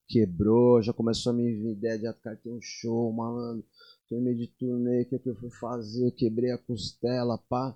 Quebrou, 0.07 0.81
já 0.81 0.93
começou 0.93 1.33
a 1.33 1.35
me 1.35 1.53
vir 1.53 1.71
ideia 1.71 1.99
de 1.99 2.13
cara, 2.21 2.37
tem 2.37 2.53
um 2.53 2.61
show, 2.61 3.11
malandro. 3.11 3.65
Meio 4.09 4.37
de 4.37 4.47
turnê, 4.47 5.01
o 5.01 5.05
que, 5.05 5.19
que 5.19 5.29
eu 5.29 5.35
fui 5.35 5.49
fazer? 5.49 6.11
Quebrei 6.11 6.51
a 6.51 6.57
costela, 6.57 7.37
pá. 7.49 7.75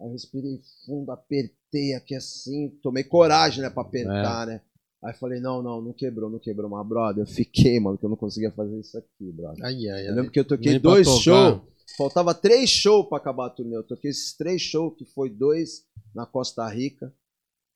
Aí 0.00 0.08
eu 0.08 0.12
respirei 0.12 0.58
fundo, 0.86 1.10
apertei 1.10 1.94
aqui 1.94 2.14
assim, 2.14 2.70
tomei 2.82 3.04
coragem, 3.04 3.62
né, 3.62 3.68
pra 3.68 3.82
apertar, 3.82 4.46
né? 4.46 4.62
Aí 5.02 5.14
falei, 5.14 5.40
não, 5.40 5.62
não, 5.62 5.80
não 5.80 5.92
quebrou, 5.92 6.28
não 6.28 6.38
quebrou, 6.38 6.70
mas 6.70 6.86
brother, 6.86 7.22
eu 7.22 7.26
fiquei, 7.26 7.80
mano, 7.80 7.96
que 7.96 8.04
eu 8.04 8.10
não 8.10 8.16
conseguia 8.16 8.50
fazer 8.50 8.78
isso 8.78 8.96
aqui, 8.98 9.32
brother. 9.32 9.64
Ai, 9.64 9.88
ai, 9.88 10.06
Eu 10.06 10.10
ai. 10.10 10.14
lembro 10.16 10.30
que 10.30 10.40
eu 10.40 10.44
toquei 10.44 10.72
Nem 10.72 10.80
dois 10.80 11.06
shows, 11.06 11.60
faltava 11.96 12.34
três 12.34 12.68
shows 12.68 13.08
pra 13.08 13.18
acabar 13.18 13.46
a 13.46 13.50
turnê. 13.50 13.76
Eu 13.76 13.82
toquei 13.82 14.10
esses 14.10 14.36
três 14.36 14.60
shows, 14.60 14.94
que 14.96 15.04
foi 15.04 15.30
dois 15.30 15.86
na 16.14 16.26
Costa 16.26 16.66
Rica 16.68 17.12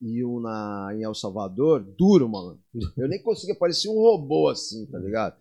e 0.01 0.25
um 0.25 0.39
na, 0.41 0.91
em 0.95 1.03
El 1.03 1.15
Salvador, 1.15 1.81
duro, 1.83 2.29
mano. 2.29 2.59
Eu 2.97 3.09
nem 3.09 3.23
conseguia, 3.23 3.55
parecia 3.55 3.91
um 3.91 3.95
robô 4.01 4.49
assim, 4.49 4.85
tá 4.87 4.99
ligado? 4.99 5.37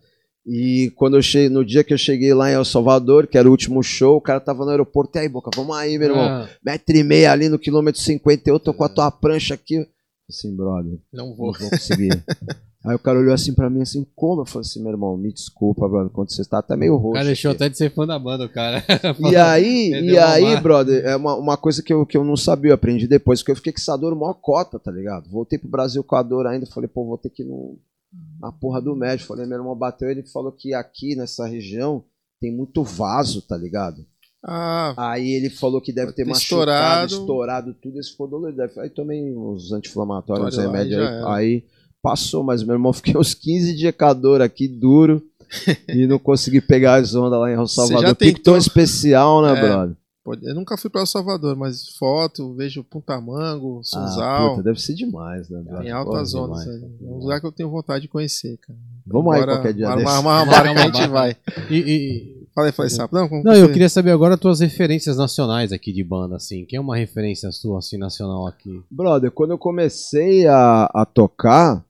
E 0.46 0.92
quando 0.96 1.16
eu 1.16 1.22
cheguei, 1.22 1.48
no 1.48 1.64
dia 1.64 1.82
que 1.82 1.94
eu 1.94 1.98
cheguei 1.98 2.34
lá 2.34 2.50
em 2.50 2.54
El 2.54 2.64
Salvador, 2.64 3.26
que 3.26 3.38
era 3.38 3.48
o 3.48 3.50
último 3.50 3.82
show, 3.82 4.16
o 4.16 4.20
cara 4.20 4.40
tava 4.40 4.64
no 4.64 4.70
aeroporto, 4.70 5.16
e 5.16 5.20
aí, 5.20 5.28
Boca, 5.28 5.50
vamos 5.56 5.74
aí, 5.76 5.96
meu 5.98 6.10
irmão. 6.10 6.24
Ah, 6.24 6.48
Metro 6.62 6.96
e 6.96 7.02
meio 7.02 7.30
ali 7.30 7.48
no 7.48 7.58
quilômetro 7.58 8.00
50, 8.00 8.50
eu 8.50 8.60
tô 8.60 8.74
com 8.74 8.84
a 8.84 8.88
tua 8.88 9.10
prancha 9.10 9.54
aqui. 9.54 9.86
Assim, 10.28 10.54
brother, 10.54 10.98
Não 11.12 11.28
não 11.28 11.36
vou. 11.36 11.52
vou 11.58 11.70
conseguir. 11.70 12.10
Aí 12.86 12.94
o 12.94 12.98
cara 12.98 13.18
olhou 13.18 13.32
assim 13.32 13.54
pra 13.54 13.70
mim, 13.70 13.80
assim, 13.80 14.06
como? 14.14 14.42
Eu 14.42 14.44
falei 14.44 14.66
assim, 14.66 14.82
meu 14.82 14.90
irmão, 14.92 15.16
me 15.16 15.32
desculpa, 15.32 15.88
brother, 15.88 16.10
quando 16.10 16.30
você 16.30 16.44
tá 16.44 16.58
até 16.58 16.76
meio 16.76 16.92
o 16.92 16.96
roxo. 16.98 17.14
cara 17.14 17.24
deixou 17.24 17.50
aqui. 17.50 17.56
até 17.62 17.70
de 17.70 17.78
ser 17.78 17.90
fã 17.94 18.06
da 18.06 18.18
banda, 18.18 18.44
o 18.44 18.48
cara. 18.50 18.84
E 19.32 19.34
aí, 19.36 19.90
e 19.90 20.18
aí, 20.18 20.60
brother, 20.60 21.02
é 21.02 21.16
uma, 21.16 21.34
uma 21.34 21.56
coisa 21.56 21.82
que 21.82 21.90
eu, 21.94 22.04
que 22.04 22.14
eu 22.14 22.22
não 22.22 22.36
sabia, 22.36 22.72
eu 22.72 22.74
aprendi 22.74 23.06
depois, 23.08 23.40
porque 23.40 23.52
eu 23.52 23.56
fiquei 23.56 23.72
com 23.72 23.78
essa 23.78 23.96
dor 23.96 24.14
maior 24.14 24.34
cota, 24.34 24.78
tá 24.78 24.90
ligado? 24.92 25.30
Voltei 25.30 25.58
pro 25.58 25.66
Brasil 25.66 26.04
com 26.04 26.14
a 26.14 26.22
dor 26.22 26.46
ainda, 26.46 26.66
falei, 26.66 26.86
pô, 26.86 27.06
vou 27.06 27.16
ter 27.16 27.30
que 27.30 27.42
ir 27.42 27.46
no, 27.46 27.78
na 28.40 28.52
porra 28.52 28.80
do 28.80 28.94
médico. 28.94 29.28
Falei, 29.28 29.46
meu 29.46 29.58
irmão 29.58 29.74
bateu, 29.76 30.10
ele 30.10 30.22
falou 30.22 30.52
que 30.52 30.74
aqui 30.74 31.14
nessa 31.16 31.46
região 31.46 32.04
tem 32.40 32.52
muito 32.54 32.82
vaso, 32.82 33.40
tá 33.42 33.56
ligado? 33.56 34.04
Ah, 34.46 34.92
Aí 35.12 35.30
ele 35.30 35.48
falou 35.48 35.80
que 35.80 35.90
deve 35.92 36.12
ter 36.12 36.24
ter 36.24 36.28
machucado, 36.28 36.42
estourado. 36.42 37.12
estourado, 37.14 37.74
tudo, 37.80 37.98
esse 37.98 38.10
ficou 38.10 38.28
dolorido. 38.28 38.62
Aí 38.78 38.90
tomei 38.90 39.34
uns 39.34 39.72
anti-inflamatórios, 39.72 40.58
uns 40.58 40.58
Aí 40.58 40.66
aí, 40.94 41.24
aí 41.26 41.64
passou, 42.02 42.42
mas 42.44 42.62
meu 42.62 42.74
irmão 42.74 42.92
fiquei 42.94 43.16
uns 43.16 43.32
15 43.32 43.74
dias 43.74 43.94
com 43.96 44.04
a 44.04 44.12
dor 44.12 44.42
aqui, 44.42 44.68
duro, 44.68 45.22
e 45.88 46.06
não 46.06 46.18
consegui 46.18 46.60
pegar 46.60 46.96
as 46.96 47.14
ondas 47.14 47.40
lá 47.40 47.50
em 47.50 47.54
El 47.54 47.66
Salvador. 47.66 48.14
tão 48.34 48.56
especial, 48.58 49.40
né, 49.42 49.52
É. 49.58 49.60
brother? 49.60 49.96
Pode- 50.24 50.46
eu 50.48 50.54
nunca 50.54 50.76
fui 50.76 50.88
para 50.90 51.02
El 51.02 51.06
Salvador, 51.06 51.54
mas 51.56 51.88
foto, 51.98 52.54
vejo 52.54 52.82
Puntamango, 52.82 53.80
Ah, 53.80 53.82
Sunzal, 53.84 54.50
puta, 54.50 54.62
deve 54.62 54.80
ser 54.80 54.94
demais, 54.94 55.48
né, 55.50 55.62
em 55.84 55.90
altas 55.90 56.30
zonas. 56.30 56.66
É 56.66 56.80
um 57.02 57.18
lugar 57.18 57.40
que 57.40 57.46
eu 57.46 57.52
tenho 57.52 57.70
vontade 57.70 58.02
de 58.02 58.08
conhecer, 58.08 58.56
cara. 58.58 58.78
Vamos 59.06 59.34
aí 59.34 59.42
Agora, 59.42 59.56
qualquer 59.58 59.74
dia 59.74 59.88
armar, 59.88 60.04
desse. 60.06 60.18
uma 60.20 60.44
barca 60.46 60.72
que 60.72 60.78
a 60.78 60.82
gente 60.86 60.96
uma 61.02 61.08
vai. 61.08 61.36
E, 61.70 61.76
e- 61.76 62.44
Fala 62.54 62.68
aí, 62.68 62.72
fala 62.72 62.86
aí, 62.86 62.90
Sapo. 62.90 63.14
Não, 63.16 63.28
não, 63.42 63.52
eu 63.54 63.68
queria 63.72 63.88
saber 63.88 64.12
agora 64.12 64.34
as 64.34 64.40
tuas 64.40 64.60
referências 64.60 65.16
nacionais 65.16 65.72
aqui 65.72 65.92
de 65.92 66.04
banda, 66.04 66.36
assim. 66.36 66.64
Quem 66.64 66.76
é 66.76 66.80
uma 66.80 66.96
referência 66.96 67.50
sua, 67.50 67.78
assim, 67.80 67.98
nacional 67.98 68.46
aqui? 68.46 68.80
Brother, 68.88 69.32
quando 69.32 69.50
eu 69.50 69.58
comecei 69.58 70.46
a, 70.46 70.84
a 70.94 71.04
tocar, 71.04 71.84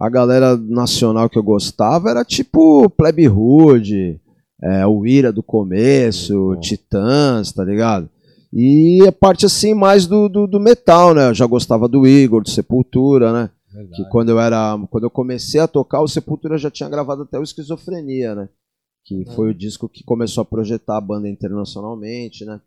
a 0.00 0.08
galera 0.08 0.56
nacional 0.56 1.28
que 1.28 1.36
eu 1.38 1.42
gostava 1.42 2.08
era 2.08 2.24
tipo 2.24 2.88
Plebe 2.88 3.28
Hood, 3.28 4.18
é, 4.62 4.86
o 4.86 5.06
Ira 5.06 5.32
do 5.32 5.42
começo, 5.42 6.54
bom. 6.54 6.60
Titãs, 6.60 7.52
tá 7.52 7.64
ligado? 7.64 8.08
E 8.52 9.00
a 9.06 9.12
parte 9.12 9.46
assim 9.46 9.74
mais 9.74 10.06
do, 10.06 10.28
do, 10.28 10.46
do 10.46 10.58
metal, 10.60 11.14
né? 11.14 11.28
Eu 11.28 11.34
já 11.34 11.46
gostava 11.46 11.86
do 11.88 12.06
Igor, 12.06 12.42
do 12.42 12.50
Sepultura, 12.50 13.32
né? 13.32 13.50
Que 13.94 14.04
quando 14.10 14.30
eu 14.30 14.40
era. 14.40 14.76
Quando 14.90 15.04
eu 15.04 15.10
comecei 15.10 15.60
a 15.60 15.68
tocar, 15.68 16.00
o 16.02 16.08
Sepultura 16.08 16.58
já 16.58 16.68
tinha 16.70 16.88
gravado 16.88 17.22
até 17.22 17.38
o 17.38 17.42
Esquizofrenia, 17.44 18.34
né? 18.34 18.48
Que 19.04 19.24
foi 19.36 19.50
o 19.50 19.54
disco 19.54 19.88
que 19.88 20.02
começou 20.04 20.42
a 20.42 20.44
projetar 20.44 20.96
a 20.96 21.00
banda 21.00 21.28
internacionalmente, 21.28 22.44
né? 22.44 22.60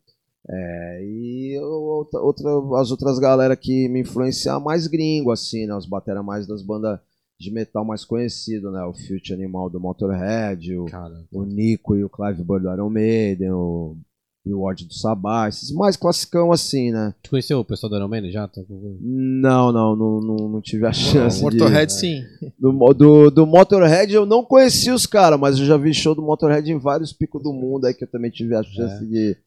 É, 0.49 0.99
e 1.03 1.57
outra, 1.61 2.19
outra- 2.21 2.81
as 2.81 2.91
outras 2.91 3.17
galera 3.19 3.55
que 3.55 3.87
me 3.89 4.01
influenciaram 4.01 4.59
mais 4.61 4.87
gringo, 4.87 5.31
assim, 5.31 5.65
né? 5.65 5.75
Os 5.75 5.85
batera 5.85 6.23
mais 6.23 6.47
das 6.47 6.61
bandas 6.61 6.99
de 7.43 7.51
metal 7.51 7.83
mais 7.85 8.05
conhecido, 8.05 8.71
né? 8.71 8.83
O 8.83 8.93
Future 8.93 9.33
Animal 9.33 9.69
do 9.69 9.79
Motorhead, 9.79 10.75
o, 10.77 10.85
o 11.31 11.43
Nico 11.43 11.95
e 11.95 12.03
o 12.03 12.09
Clive 12.09 12.43
Burr 12.43 12.61
do 12.61 12.71
Iron 12.73 12.89
Maiden, 12.89 13.51
o, 13.51 13.97
e 14.45 14.53
o 14.53 14.61
Ward 14.61 14.85
do 14.85 14.93
Sabá, 14.93 15.47
esses 15.47 15.71
mais 15.71 15.95
classicão 15.95 16.51
assim, 16.51 16.91
né? 16.91 17.13
tu 17.23 17.29
conheceu 17.29 17.59
o 17.59 17.63
pessoal 17.65 17.89
do 17.89 17.95
Iron 17.95 18.07
Man 18.09 18.29
já? 18.29 18.47
Com- 18.47 18.97
Não, 19.01 19.71
não, 19.71 19.95
não, 19.95 20.19
não, 20.19 20.49
não 20.49 20.61
tive 20.61 20.85
a 20.85 20.91
chance 20.91 21.37
de... 21.37 21.43
Motorhead, 21.43 21.91
sim. 21.93 22.23
Do, 22.59 22.71
do, 22.93 23.29
do 23.31 23.45
Motorhead 23.47 24.13
eu 24.13 24.25
não 24.25 24.43
conheci 24.43 24.91
os 24.91 25.05
caras, 25.05 25.39
mas 25.39 25.57
eu 25.59 25.65
já 25.65 25.77
vi 25.77 25.93
show 25.93 26.13
do 26.13 26.21
Motorhead 26.21 26.69
em 26.71 26.77
vários 26.77 27.13
picos 27.13 27.41
do 27.41 27.53
mundo 27.53 27.85
aí 27.85 27.93
que 27.93 28.03
eu 28.03 28.09
também 28.11 28.29
tive 28.31 28.55
a 28.55 28.63
chance 28.63 29.05
de 29.05 29.37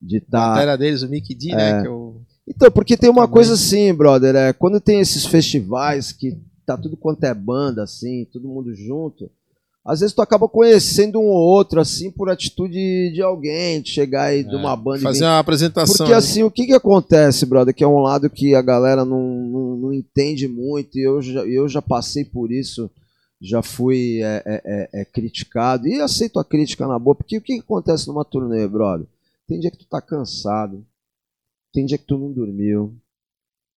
de 0.00 0.14
A 0.14 0.18
estar. 0.18 0.50
matéria 0.50 0.78
deles, 0.78 1.02
o 1.02 1.08
Mickey 1.08 1.34
D, 1.34 1.48
né? 1.56 1.80
Que 1.82 1.88
é 1.88 1.90
o... 1.90 2.20
Então, 2.46 2.70
porque 2.70 2.96
tem 2.96 3.10
uma 3.10 3.26
coisa 3.28 3.54
assim, 3.54 3.92
brother, 3.92 4.34
é, 4.36 4.52
quando 4.52 4.80
tem 4.80 5.00
esses 5.00 5.26
festivais 5.26 6.12
que 6.12 6.38
tá 6.76 6.82
tudo 6.82 6.96
quanto 6.96 7.24
é 7.24 7.34
banda, 7.34 7.82
assim, 7.82 8.26
todo 8.32 8.48
mundo 8.48 8.74
junto, 8.74 9.30
às 9.84 10.00
vezes 10.00 10.14
tu 10.14 10.20
acaba 10.20 10.46
conhecendo 10.48 11.18
um 11.18 11.24
ou 11.24 11.40
outro, 11.40 11.80
assim, 11.80 12.10
por 12.10 12.28
atitude 12.28 13.10
de 13.12 13.22
alguém, 13.22 13.80
de 13.80 13.88
chegar 13.90 14.24
aí 14.24 14.44
de 14.44 14.54
É. 14.54 14.58
uma 14.58 14.76
banda 14.76 14.98
e 14.98 15.02
Fazer 15.02 15.24
uma 15.24 15.38
apresentação. 15.38 15.96
porque 15.96 16.12
né? 16.12 16.18
assim, 16.18 16.42
o 16.42 16.50
que 16.50 16.66
que 16.66 16.74
acontece, 16.74 17.46
brother? 17.46 17.74
Que 17.74 17.82
é 17.82 17.88
um 17.88 18.00
lado 18.00 18.28
que 18.28 18.54
a 18.54 18.60
galera 18.60 19.04
não, 19.04 19.22
não, 19.22 19.76
não 19.76 19.92
entende 19.94 20.46
muito, 20.46 20.98
e 20.98 21.02
eu 21.02 21.22
já, 21.22 21.40
eu 21.46 21.66
já 21.68 21.80
passei 21.80 22.22
por 22.24 22.52
isso, 22.52 22.90
já 23.40 23.62
fui 23.62 24.20
é, 24.22 24.42
é, 24.44 24.62
é, 24.64 25.00
é, 25.00 25.04
criticado, 25.06 25.88
e 25.88 26.00
aceito 26.00 26.38
a 26.38 26.44
crítica 26.44 26.86
na 26.86 26.98
boa, 26.98 27.14
porque 27.14 27.38
o 27.38 27.40
que 27.40 27.54
que 27.54 27.60
acontece 27.60 28.08
numa 28.08 28.24
turnê, 28.26 28.68
brother? 28.68 29.06
Tem 29.46 29.58
dia 29.58 29.70
que 29.70 29.78
tu 29.78 29.86
tá 29.86 30.02
cansado, 30.02 30.84
tem 31.72 31.86
dia 31.86 31.96
que 31.96 32.04
tu 32.04 32.18
não 32.18 32.30
dormiu, 32.30 32.94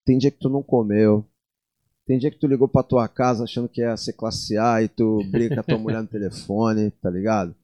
tem 0.04 0.18
dia 0.18 0.30
que 0.32 0.40
tu 0.40 0.50
não 0.50 0.62
comeu, 0.62 1.24
tem 2.12 2.20
dia 2.20 2.30
que 2.30 2.38
tu 2.38 2.46
ligou 2.46 2.68
pra 2.68 2.84
tua 2.84 3.08
casa 3.08 3.46
achando 3.46 3.70
que 3.70 3.80
ia 3.80 3.96
ser 3.96 4.12
classe 4.12 4.58
A 4.58 4.84
e 4.84 4.90
tu 4.90 5.24
briga 5.32 5.56
com 5.56 5.62
a 5.62 5.64
tua 5.64 5.78
mulher 5.80 6.02
no 6.02 6.08
telefone, 6.10 6.92
tá 6.92 7.10
ligado? 7.10 7.56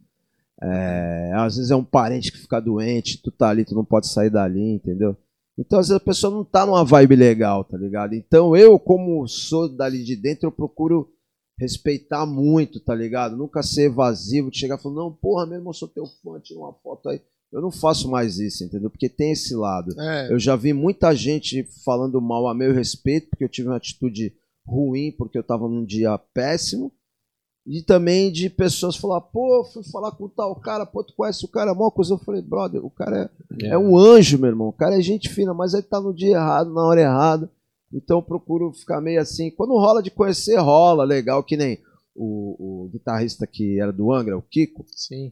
É, 0.61 1.33
às 1.35 1.57
vezes 1.57 1.69
é 1.69 1.75
um 1.75 1.83
parente 1.83 2.31
que 2.31 2.37
fica 2.37 2.61
doente, 2.61 3.21
tu 3.21 3.29
tá 3.29 3.49
ali, 3.49 3.65
tu 3.65 3.75
não 3.75 3.83
pode 3.83 4.07
sair 4.07 4.29
dali, 4.29 4.75
entendeu? 4.75 5.17
Então, 5.59 5.77
às 5.79 5.89
vezes 5.89 6.01
a 6.01 6.05
pessoa 6.05 6.33
não 6.33 6.45
tá 6.45 6.65
numa 6.65 6.85
vibe 6.85 7.17
legal, 7.17 7.65
tá 7.65 7.77
ligado? 7.77 8.13
Então, 8.13 8.55
eu, 8.55 8.79
como 8.79 9.27
sou 9.27 9.67
dali 9.67 10.01
de 10.01 10.15
dentro, 10.15 10.47
eu 10.47 10.51
procuro 10.51 11.11
respeitar 11.59 12.25
muito, 12.25 12.79
tá 12.79 12.95
ligado? 12.95 13.35
Nunca 13.35 13.61
ser 13.61 13.87
evasivo, 13.87 14.49
de 14.49 14.59
chegar 14.59 14.77
falando, 14.77 14.97
não, 14.97 15.11
porra, 15.11 15.45
mesmo 15.45 15.69
eu 15.69 15.73
sou 15.73 15.89
teu 15.89 16.05
fã, 16.23 16.39
tira 16.39 16.61
uma 16.61 16.71
foto 16.71 17.09
aí. 17.09 17.21
Eu 17.51 17.61
não 17.61 17.71
faço 17.71 18.09
mais 18.09 18.37
isso, 18.39 18.63
entendeu? 18.63 18.89
Porque 18.89 19.07
tem 19.07 19.31
esse 19.31 19.55
lado. 19.55 19.99
É, 19.99 20.33
Eu 20.33 20.39
já 20.39 20.55
vi 20.55 20.73
muita 20.73 21.15
gente 21.15 21.63
falando 21.83 22.19
mal 22.21 22.47
a 22.47 22.53
meu 22.53 22.73
respeito, 22.73 23.29
porque 23.29 23.43
eu 23.43 23.49
tive 23.49 23.69
uma 23.69 23.77
atitude 23.77 24.33
ruim, 24.65 25.13
porque 25.17 25.37
eu 25.37 25.43
tava 25.43 25.67
num 25.67 25.85
dia 25.85 26.17
péssimo. 26.17 26.91
E 27.65 27.81
também 27.81 28.31
de 28.31 28.49
pessoas 28.49 28.95
falar, 28.95 29.19
pô, 29.19 29.63
fui 29.73 29.83
falar 29.83 30.11
com 30.11 30.29
tal 30.29 30.55
cara, 30.55 30.85
pô, 30.85 31.03
tu 31.03 31.13
conhece 31.13 31.43
o 31.43 31.49
cara, 31.49 31.73
mó 31.73 31.89
coisa. 31.89 32.13
Eu 32.13 32.17
falei, 32.17 32.41
brother, 32.41 32.83
o 32.85 32.89
cara 32.89 33.29
é, 33.61 33.67
é 33.67 33.77
um 33.77 33.97
anjo, 33.97 34.37
meu 34.39 34.49
irmão. 34.49 34.69
O 34.69 34.73
cara 34.73 34.97
é 34.97 35.01
gente 35.01 35.27
fina, 35.29 35.53
mas 35.53 35.73
ele 35.73 35.83
tá 35.83 35.99
no 35.99 36.13
dia 36.13 36.35
errado, 36.35 36.73
na 36.73 36.85
hora 36.85 37.01
errada. 37.01 37.51
Então 37.93 38.19
eu 38.19 38.23
procuro 38.23 38.71
ficar 38.73 39.01
meio 39.01 39.21
assim. 39.21 39.51
Quando 39.51 39.77
rola 39.77 40.01
de 40.01 40.11
conhecer, 40.11 40.57
rola, 40.57 41.03
legal, 41.03 41.43
que 41.43 41.57
nem 41.57 41.79
o, 42.15 42.85
o 42.85 42.89
guitarrista 42.89 43.45
que 43.45 43.79
era 43.79 43.91
do 43.91 44.13
Angra, 44.13 44.37
o 44.37 44.41
Kiko. 44.41 44.85
sim. 44.93 45.31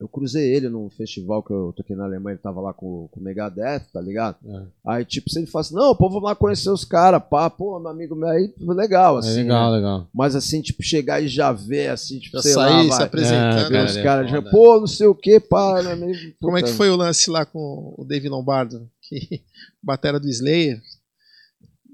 Eu 0.00 0.08
cruzei 0.08 0.52
ele 0.54 0.68
num 0.68 0.90
festival 0.90 1.40
que 1.40 1.52
eu 1.52 1.72
toquei 1.74 1.94
na 1.94 2.04
Alemanha, 2.04 2.34
ele 2.34 2.42
tava 2.42 2.60
lá 2.60 2.74
com, 2.74 3.08
com 3.12 3.20
o 3.20 3.22
Megadeth, 3.22 3.84
tá 3.92 4.00
ligado? 4.00 4.36
É. 4.44 4.62
Aí, 4.84 5.04
tipo, 5.04 5.30
se 5.30 5.38
ele 5.38 5.46
fala 5.46 5.60
assim, 5.60 5.74
não, 5.74 5.94
pô, 5.94 6.08
vamos 6.08 6.24
lá 6.24 6.34
conhecer 6.34 6.68
os 6.68 6.84
caras, 6.84 7.22
pá, 7.30 7.48
pô, 7.48 7.78
meu 7.78 7.90
amigo 7.90 8.16
meu 8.16 8.28
aí, 8.28 8.52
legal, 8.60 9.16
É 9.16 9.18
assim. 9.20 9.34
legal, 9.42 9.70
né? 9.70 9.76
legal. 9.76 10.08
Mas 10.12 10.34
assim, 10.34 10.60
tipo, 10.60 10.82
chegar 10.82 11.22
e 11.22 11.28
já 11.28 11.52
ver, 11.52 11.90
assim, 11.90 12.18
tipo, 12.18 12.36
Já 12.36 12.42
sei 12.42 12.52
sair 12.52 12.72
lá, 12.72 12.82
se 12.82 12.88
vai, 12.88 13.06
apresentando. 13.06 13.74
É, 13.76 13.84
os 13.84 13.92
cara, 13.92 14.02
caras 14.02 14.26
é 14.26 14.30
já, 14.32 14.42
pô, 14.42 14.80
não 14.80 14.86
sei 14.88 15.06
o 15.06 15.14
que, 15.14 15.38
pá, 15.38 15.80
né, 15.84 15.94
meio- 15.94 16.34
Como 16.40 16.58
é 16.58 16.62
que 16.62 16.72
foi 16.72 16.90
o 16.90 16.96
lance 16.96 17.30
lá 17.30 17.46
com 17.46 17.94
o 17.96 18.04
Dave 18.04 18.28
Lombardo? 18.28 18.90
Que 19.00 19.42
batera 19.80 20.18
do 20.18 20.28
Slayer. 20.28 20.82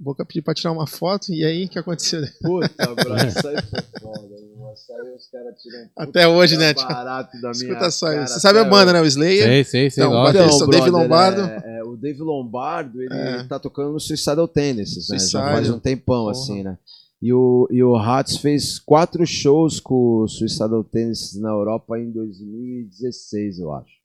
Boca 0.02 0.24
pediu 0.24 0.42
pra 0.42 0.54
tirar 0.54 0.72
uma 0.72 0.86
foto, 0.86 1.30
e 1.30 1.44
aí 1.44 1.66
o 1.66 1.68
que 1.68 1.78
aconteceu? 1.78 2.22
Puta, 2.42 2.94
bro, 2.94 3.16
isso 3.16 3.46
aí 3.48 3.56
foi 3.62 4.00
foda, 4.00 4.20
mano. 4.30 4.50
Nossa, 4.56 4.92
aí 4.94 5.14
os 5.14 5.26
caras 5.28 5.60
tiram 5.60 5.78
um 5.82 5.88
Até 6.02 6.26
hoje, 6.28 6.56
né? 6.56 6.72
barato 6.72 7.32
da 7.40 7.50
minha 7.50 7.52
Escuta 7.52 7.90
só 7.90 8.06
cara 8.06 8.24
isso. 8.24 8.34
Você 8.34 8.40
sabe 8.40 8.58
a 8.60 8.64
banda, 8.64 8.92
né? 8.92 9.00
O 9.00 9.04
Slayer. 9.04 9.44
Sei, 9.44 9.64
sei, 9.64 9.90
sei. 9.90 10.04
Então, 10.04 10.26
Esse 10.28 10.62
é 10.62 10.64
o 10.64 10.68
Dave 10.68 10.90
Lombardo. 10.90 11.40
É, 11.42 11.78
é, 11.80 11.84
o 11.84 11.96
Dave 11.96 12.20
Lombardo, 12.22 13.02
ele 13.02 13.12
É. 13.12 13.42
tá 13.44 13.58
tocando 13.58 13.92
no 13.92 14.00
Suicidal 14.00 14.46
Tennis, 14.48 14.96
né? 14.96 15.02
Já 15.02 15.18
Suicide. 15.18 15.42
faz 15.42 15.70
um 15.70 15.78
tempão, 15.78 16.20
Porra. 16.24 16.30
assim, 16.32 16.62
né? 16.62 16.78
E 17.20 17.32
o, 17.34 17.68
e 17.70 17.82
o 17.82 17.94
Hats 17.96 18.38
fez 18.38 18.78
quatro 18.78 19.26
shows 19.26 19.78
com 19.80 20.22
o 20.22 20.28
Suicidal 20.28 20.82
Tennis 20.84 21.38
na 21.38 21.50
Europa 21.50 21.98
em 21.98 22.10
2016, 22.10 23.58
eu 23.58 23.72
acho. 23.74 24.00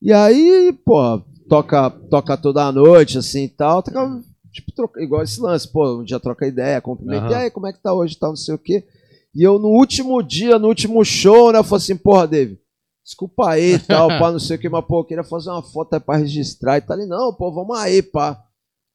E 0.00 0.12
aí, 0.12 0.72
pô, 0.84 1.20
toca, 1.48 1.90
toca 1.90 2.36
toda 2.36 2.72
noite, 2.72 3.18
assim 3.18 3.44
e 3.44 3.48
tal. 3.48 3.82
Toca, 3.82 4.20
tipo, 4.60 4.72
troca, 4.72 5.02
igual 5.02 5.22
esse 5.22 5.40
lance, 5.40 5.66
pô, 5.68 6.00
um 6.00 6.04
dia 6.04 6.20
troca 6.20 6.46
ideia, 6.46 6.80
cumprimenta. 6.80 7.26
Aham. 7.26 7.30
E 7.30 7.34
aí, 7.34 7.50
como 7.50 7.66
é 7.66 7.72
que 7.72 7.80
tá 7.80 7.92
hoje 7.92 8.16
tal, 8.16 8.30
não 8.30 8.36
sei 8.36 8.54
o 8.54 8.58
quê. 8.58 8.86
E 9.34 9.42
eu, 9.42 9.58
no 9.58 9.68
último 9.68 10.22
dia, 10.22 10.58
no 10.58 10.68
último 10.68 11.04
show, 11.04 11.52
né, 11.52 11.58
eu 11.58 11.64
falei 11.64 11.82
assim, 11.82 11.96
porra, 11.96 12.26
David, 12.26 12.60
desculpa 13.04 13.50
aí 13.50 13.74
e 13.74 13.78
tal, 13.78 14.08
pá, 14.08 14.32
não 14.32 14.38
sei 14.38 14.56
o 14.56 14.60
que, 14.60 14.68
mas, 14.68 14.84
pô, 14.84 15.00
eu 15.00 15.04
queria 15.04 15.24
fazer 15.24 15.50
uma 15.50 15.62
foto 15.62 15.94
aí 15.94 16.00
pra 16.00 16.16
registrar 16.16 16.78
e 16.78 16.80
tal. 16.80 16.98
Ele, 16.98 17.06
não, 17.06 17.32
pô, 17.32 17.52
vamos 17.52 17.76
aí, 17.78 18.02
pá. 18.02 18.42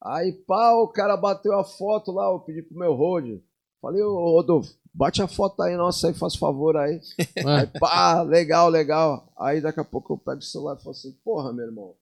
Aí, 0.03 0.33
pá, 0.33 0.73
o 0.73 0.87
cara 0.87 1.15
bateu 1.15 1.57
a 1.57 1.63
foto 1.63 2.11
lá, 2.11 2.25
eu 2.29 2.39
pedi 2.39 2.61
pro 2.61 2.77
meu 2.77 2.93
road. 2.93 3.41
Falei, 3.81 4.03
ô, 4.03 4.35
Rodolfo, 4.35 4.73
bate 4.93 5.21
a 5.21 5.27
foto 5.27 5.61
aí, 5.61 5.75
nossa, 5.75 6.07
aí, 6.07 6.13
faz 6.13 6.35
favor 6.35 6.77
aí. 6.77 6.99
Aí, 7.45 7.67
pá, 7.79 8.21
legal, 8.21 8.69
legal. 8.69 9.29
Aí, 9.37 9.61
daqui 9.61 9.79
a 9.79 9.83
pouco 9.85 10.13
eu 10.13 10.17
pego 10.17 10.39
o 10.39 10.41
celular 10.41 10.77
e 10.77 10.83
falo 10.83 10.91
assim, 10.91 11.11
porra, 11.23 11.51
meu 11.53 11.65
irmão, 11.65 11.93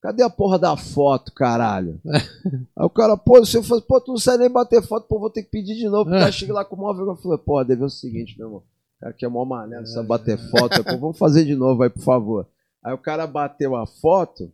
cadê 0.00 0.22
a 0.22 0.30
porra 0.30 0.58
da 0.58 0.76
foto, 0.76 1.32
caralho? 1.32 2.00
aí 2.04 2.84
o 2.84 2.90
cara, 2.90 3.16
pô, 3.16 3.38
você 3.38 3.62
faz, 3.62 3.80
pô, 3.82 4.00
tu 4.00 4.12
não 4.12 4.18
sai 4.18 4.38
nem 4.38 4.50
bater 4.50 4.82
foto, 4.82 5.06
pô, 5.06 5.18
vou 5.18 5.30
ter 5.30 5.42
que 5.42 5.50
pedir 5.50 5.76
de 5.76 5.88
novo. 5.88 6.10
O 6.10 6.12
cara 6.12 6.32
chega 6.32 6.52
lá 6.52 6.64
com 6.64 6.76
o 6.76 6.78
móvel, 6.78 7.06
eu 7.06 7.16
falei, 7.16 7.38
porra, 7.38 7.64
deve 7.64 7.80
ser 7.80 7.86
o 7.86 7.90
seguinte, 7.90 8.38
meu 8.38 8.46
irmão. 8.48 8.60
O 8.60 9.00
cara 9.00 9.12
que 9.12 9.24
é 9.24 9.28
mó 9.28 9.44
mané, 9.44 9.78
não 9.78 9.86
sabe 9.86 10.08
bater 10.08 10.38
foto. 10.50 10.84
Pô, 10.84 10.98
vamos 10.98 11.18
fazer 11.18 11.44
de 11.44 11.54
novo 11.54 11.82
aí, 11.82 11.90
por 11.90 12.02
favor. 12.02 12.46
Aí 12.84 12.92
o 12.92 12.98
cara 12.98 13.26
bateu 13.26 13.76
a 13.76 13.86
foto, 13.86 14.52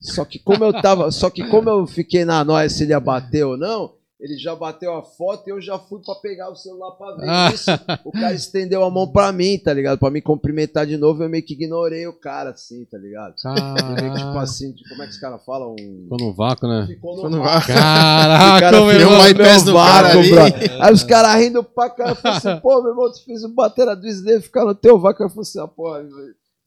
só 0.00 0.24
que 0.24 0.38
como 0.38 0.64
eu 0.64 0.72
tava, 0.80 1.10
só 1.10 1.28
que 1.28 1.46
como 1.48 1.68
eu 1.68 1.86
fiquei 1.86 2.24
na 2.24 2.42
noia 2.42 2.68
se 2.70 2.82
ele 2.84 2.92
ia 2.92 3.00
bater 3.00 3.44
ou 3.44 3.56
não, 3.56 3.94
ele 4.20 4.36
já 4.36 4.54
bateu 4.54 4.94
a 4.94 5.02
foto 5.02 5.48
e 5.48 5.50
eu 5.50 5.60
já 5.60 5.78
fui 5.78 6.00
pra 6.04 6.14
pegar 6.16 6.50
o 6.50 6.54
celular 6.56 6.90
pra 6.92 7.14
ver 7.16 7.26
Ah. 7.28 7.50
isso. 7.54 7.70
O 8.04 8.12
cara 8.12 8.34
estendeu 8.34 8.84
a 8.84 8.90
mão 8.90 9.10
pra 9.10 9.32
mim, 9.32 9.58
tá 9.58 9.72
ligado? 9.72 9.98
Pra 9.98 10.10
me 10.10 10.20
cumprimentar 10.20 10.86
de 10.86 10.96
novo, 10.96 11.22
eu 11.22 11.28
meio 11.28 11.42
que 11.42 11.54
ignorei 11.54 12.06
o 12.06 12.12
cara 12.12 12.50
assim, 12.50 12.84
tá 12.84 12.98
ligado? 12.98 13.34
Eu 13.44 13.94
meio 14.02 14.12
que, 14.14 14.18
tipo 14.18 14.38
assim, 14.38 14.72
tipo, 14.72 14.88
como 14.90 15.02
é 15.02 15.06
que 15.06 15.12
os 15.12 15.18
caras 15.18 15.44
falam? 15.44 15.72
Um... 15.72 16.02
Ficou 16.02 16.18
no 16.18 16.34
vácuo, 16.34 16.68
né? 16.68 16.84
Ficou 16.86 17.14
Ficou 17.16 17.30
no 17.30 17.42
vácuo. 17.42 17.68
Caraca, 17.74 18.60
cara 18.60 18.80
meu 18.80 18.90
irmão. 18.92 19.20
um 19.20 19.26
iPad 19.28 19.58
no 19.66 19.72
cara 19.74 20.02
vácuo, 20.02 20.18
ali. 20.20 20.30
brother. 20.30 20.76
Aí 20.82 20.92
os 20.92 21.02
caras 21.02 21.34
rindo 21.42 21.64
pra 21.64 21.88
cara, 21.90 22.10
eu 22.10 22.16
falei 22.16 22.36
assim, 22.38 22.60
pô, 22.60 22.82
meu 22.82 22.90
irmão, 22.92 23.10
tu 23.12 23.24
fez 23.24 23.42
um 23.44 23.54
batera 23.54 23.96
do 23.96 24.06
Slayer 24.06 24.42
ficar 24.42 24.64
no 24.64 24.74
teu 24.74 24.98
vácuo. 24.98 25.24
Eu 25.24 25.28
falei 25.30 25.42
assim, 25.42 25.60
ah, 25.60 25.66
pô, 25.68 25.96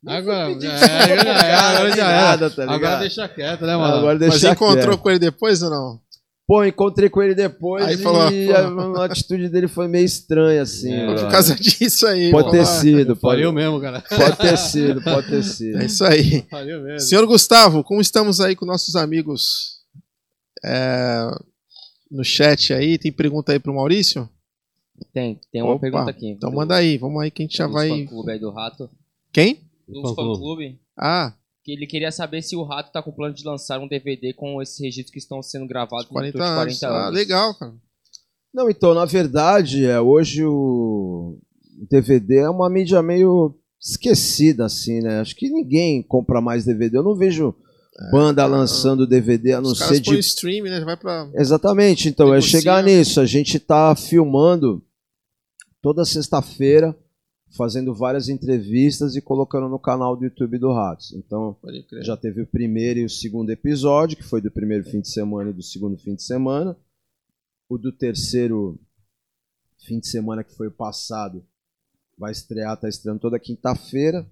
nem 0.01 0.15
Agora, 0.17 0.47
pedir 0.47 0.67
já 0.67 0.75
era, 0.85 1.15
pro 1.15 1.23
já 1.23 1.31
era, 1.31 1.55
cara, 1.57 1.77
agora 1.77 1.95
já 1.95 2.09
era. 2.11 2.21
nada, 2.23 2.49
tá 2.49 2.61
ligado? 2.63 2.75
Agora 2.75 2.99
deixa 2.99 3.27
quieto, 3.29 3.61
né, 3.65 3.77
mano? 3.77 3.95
Agora 3.95 4.19
Mas 4.19 4.29
deixa 4.31 4.49
encontrou 4.51 4.81
quieto. 4.89 4.97
com 4.97 5.09
ele 5.11 5.19
depois 5.19 5.61
ou 5.63 5.69
não? 5.69 5.99
Pô, 6.45 6.63
encontrei 6.63 7.09
com 7.09 7.21
ele 7.21 7.33
depois 7.33 7.85
Aí 7.85 7.95
e 7.95 7.97
falou, 7.97 8.21
a, 8.21 9.01
a 9.01 9.05
atitude 9.05 9.47
dele 9.47 9.69
foi 9.69 9.87
meio 9.87 10.03
estranha, 10.03 10.61
assim. 10.61 10.93
É. 10.93 11.05
Por 11.15 11.31
causa 11.31 11.55
disso 11.55 12.05
aí. 12.05 12.31
Pode 12.31 12.51
ter 12.51 12.65
sido, 12.65 13.15
pode, 13.15 13.49
mesmo, 13.53 13.79
cara. 13.79 14.01
pode 14.01 14.37
ter 14.37 14.57
sido, 14.57 15.01
pode 15.01 15.27
ter 15.27 15.43
sido. 15.43 15.81
É 15.81 15.85
isso 15.85 16.03
aí. 16.03 16.45
Senhor 16.99 17.25
Gustavo, 17.25 17.81
como 17.83 18.01
estamos 18.01 18.41
aí 18.41 18.57
com 18.57 18.65
nossos 18.65 18.95
amigos 18.97 19.79
é, 20.65 21.31
no 22.11 22.25
chat 22.25 22.73
aí? 22.73 22.97
Tem 22.97 23.11
pergunta 23.11 23.53
aí 23.53 23.59
pro 23.59 23.73
Maurício? 23.73 24.29
Tem, 25.13 25.39
tem 25.49 25.61
uma 25.61 25.71
Opa, 25.71 25.81
pergunta 25.81 26.11
aqui. 26.11 26.27
Então 26.27 26.51
manda 26.51 26.75
aí, 26.75 26.97
vamos 26.97 27.21
aí 27.21 27.31
que 27.31 27.41
a 27.41 27.45
gente 27.45 27.57
já 27.57 27.67
vai. 27.67 27.89
fã-clube 27.89 28.31
aí 28.31 28.39
do 28.39 28.51
Rato. 28.51 28.89
Quem? 29.31 29.55
Do 29.87 30.01
Fã-clube. 30.01 30.15
fã-clube. 30.15 30.79
Ah, 30.97 31.33
Que 31.63 31.71
ele 31.71 31.87
queria 31.87 32.11
saber 32.11 32.41
se 32.41 32.55
o 32.55 32.63
Rato 32.63 32.91
tá 32.91 33.01
com 33.01 33.11
plano 33.11 33.33
de 33.33 33.45
lançar 33.45 33.79
um 33.79 33.87
DVD 33.87 34.33
com 34.33 34.61
esses 34.61 34.79
registros 34.79 35.11
que 35.11 35.19
estão 35.19 35.41
sendo 35.41 35.65
gravados 35.67 36.05
no 36.05 36.11
40 36.11 36.31
tour 36.37 36.41
de 36.41 36.47
anos. 36.51 36.79
40 36.79 36.87
Ah, 36.87 37.07
anos. 37.07 37.13
legal, 37.19 37.53
cara. 37.55 37.73
Não, 38.53 38.69
então, 38.69 38.93
na 38.93 39.05
verdade, 39.05 39.85
é, 39.85 39.99
hoje 39.99 40.43
o 40.45 41.39
DVD 41.89 42.39
é 42.39 42.49
uma 42.49 42.69
mídia 42.69 43.01
meio 43.01 43.55
esquecida, 43.81 44.65
assim, 44.65 44.99
né? 45.01 45.21
Acho 45.21 45.35
que 45.35 45.49
ninguém 45.49 46.03
compra 46.03 46.39
mais 46.41 46.65
DVD. 46.65 46.97
Eu 46.97 47.03
não 47.03 47.15
vejo 47.15 47.55
banda 48.11 48.45
lançando 48.45 49.07
DVD, 49.07 49.53
a 49.53 49.61
não 49.61 49.71
Os 49.71 49.79
caras 49.79 49.97
ser 49.97 50.03
põem 50.03 50.15
de 50.15 50.19
stream, 50.19 50.63
né? 50.65 50.79
Vai 50.81 50.97
pra. 50.97 51.29
Exatamente, 51.35 52.09
então 52.09 52.33
é 52.33 52.41
chegar 52.41 52.83
nisso. 52.83 53.19
A 53.21 53.25
gente 53.25 53.57
tá 53.59 53.95
filmando 53.95 54.83
toda 55.81 56.03
sexta-feira, 56.05 56.95
fazendo 57.55 57.93
várias 57.93 58.29
entrevistas 58.29 59.15
e 59.15 59.21
colocando 59.21 59.69
no 59.69 59.79
canal 59.79 60.15
do 60.15 60.23
YouTube 60.25 60.57
do 60.57 60.71
Ratos. 60.71 61.13
Então 61.13 61.55
já 62.01 62.17
teve 62.17 62.41
o 62.41 62.47
primeiro 62.47 62.99
e 62.99 63.05
o 63.05 63.09
segundo 63.09 63.49
episódio, 63.51 64.17
que 64.17 64.23
foi 64.23 64.41
do 64.41 64.51
primeiro 64.51 64.83
fim 64.85 65.01
de 65.01 65.09
semana 65.09 65.51
e 65.51 65.53
do 65.53 65.63
segundo 65.63 65.97
fim 65.97 66.15
de 66.15 66.23
semana. 66.23 66.75
O 67.69 67.77
do 67.77 67.91
terceiro 67.91 68.79
fim 69.85 69.99
de 69.99 70.07
semana, 70.07 70.43
que 70.43 70.55
foi 70.55 70.67
o 70.67 70.71
passado, 70.71 71.45
vai 72.17 72.31
estrear, 72.31 72.79
tá 72.79 72.89
estreando 72.89 73.19
toda 73.21 73.39
quinta-feira. 73.39 74.27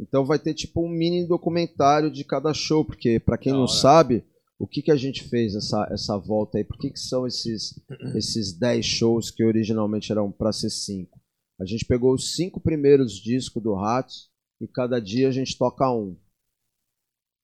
Então 0.00 0.24
vai 0.24 0.38
ter 0.38 0.54
tipo 0.54 0.84
um 0.84 0.88
mini 0.88 1.26
documentário 1.26 2.10
de 2.10 2.24
cada 2.24 2.52
show, 2.52 2.84
porque 2.84 3.20
para 3.20 3.38
quem 3.38 3.52
Da 3.52 3.58
não 3.58 3.66
hora. 3.66 3.72
sabe, 3.72 4.24
o 4.58 4.66
que, 4.66 4.82
que 4.82 4.90
a 4.90 4.96
gente 4.96 5.24
fez 5.24 5.54
essa, 5.54 5.88
essa 5.92 6.16
volta 6.16 6.58
aí? 6.58 6.64
Por 6.64 6.76
que, 6.78 6.90
que 6.90 6.98
são 6.98 7.26
esses, 7.26 7.78
esses 8.16 8.52
10 8.52 8.84
shows 8.84 9.30
que 9.30 9.44
originalmente 9.44 10.10
eram 10.10 10.32
para 10.32 10.52
ser 10.52 10.70
5? 10.70 11.21
A 11.62 11.64
gente 11.64 11.84
pegou 11.84 12.12
os 12.12 12.34
cinco 12.34 12.58
primeiros 12.58 13.12
discos 13.12 13.62
do 13.62 13.72
Ratos 13.72 14.28
e 14.60 14.66
cada 14.66 15.00
dia 15.00 15.28
a 15.28 15.30
gente 15.30 15.56
toca 15.56 15.88
um. 15.92 16.16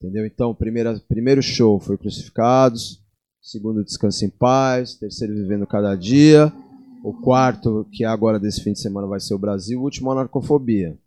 Entendeu? 0.02 0.26
Então, 0.26 0.52
primeira, 0.52 0.98
primeiro 1.08 1.40
show 1.40 1.78
foi 1.78 1.96
Crucificados, 1.96 3.00
segundo 3.40 3.84
Descanso 3.84 4.24
em 4.24 4.28
Paz, 4.28 4.96
terceiro 4.96 5.34
Vivendo 5.34 5.68
Cada 5.68 5.94
Dia, 5.94 6.52
o 7.04 7.12
quarto, 7.12 7.86
que 7.92 8.02
é 8.02 8.08
agora 8.08 8.40
desse 8.40 8.60
fim 8.60 8.72
de 8.72 8.80
semana, 8.80 9.06
vai 9.06 9.20
ser 9.20 9.34
o 9.34 9.38
Brasil, 9.38 9.78
o 9.78 9.84
último 9.84 10.10
Anarcofobia. 10.10 10.98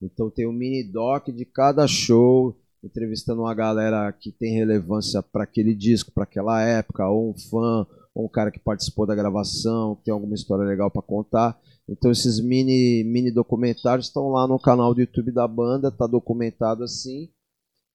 Então 0.00 0.30
tem 0.30 0.46
um 0.46 0.52
mini 0.52 0.84
doc 0.84 1.26
de 1.26 1.44
cada 1.44 1.88
show, 1.88 2.56
entrevistando 2.84 3.42
uma 3.42 3.54
galera 3.54 4.12
que 4.12 4.30
tem 4.30 4.54
relevância 4.54 5.20
para 5.20 5.42
aquele 5.42 5.74
disco, 5.74 6.12
para 6.12 6.22
aquela 6.22 6.62
época, 6.62 7.08
ou 7.08 7.30
um 7.30 7.34
fã, 7.36 7.84
ou 8.14 8.24
um 8.24 8.28
cara 8.28 8.50
que 8.50 8.58
participou 8.58 9.06
da 9.06 9.14
gravação, 9.14 9.96
que 9.96 10.04
tem 10.04 10.12
alguma 10.12 10.34
história 10.34 10.64
legal 10.64 10.90
para 10.90 11.02
contar. 11.02 11.58
Então 11.88 12.10
esses 12.10 12.40
mini 12.40 13.04
mini 13.04 13.30
documentários 13.30 14.06
estão 14.06 14.28
lá 14.28 14.46
no 14.46 14.58
canal 14.58 14.94
do 14.94 15.00
YouTube 15.00 15.32
da 15.32 15.46
banda, 15.46 15.90
tá 15.90 16.06
documentado 16.06 16.84
assim. 16.84 17.30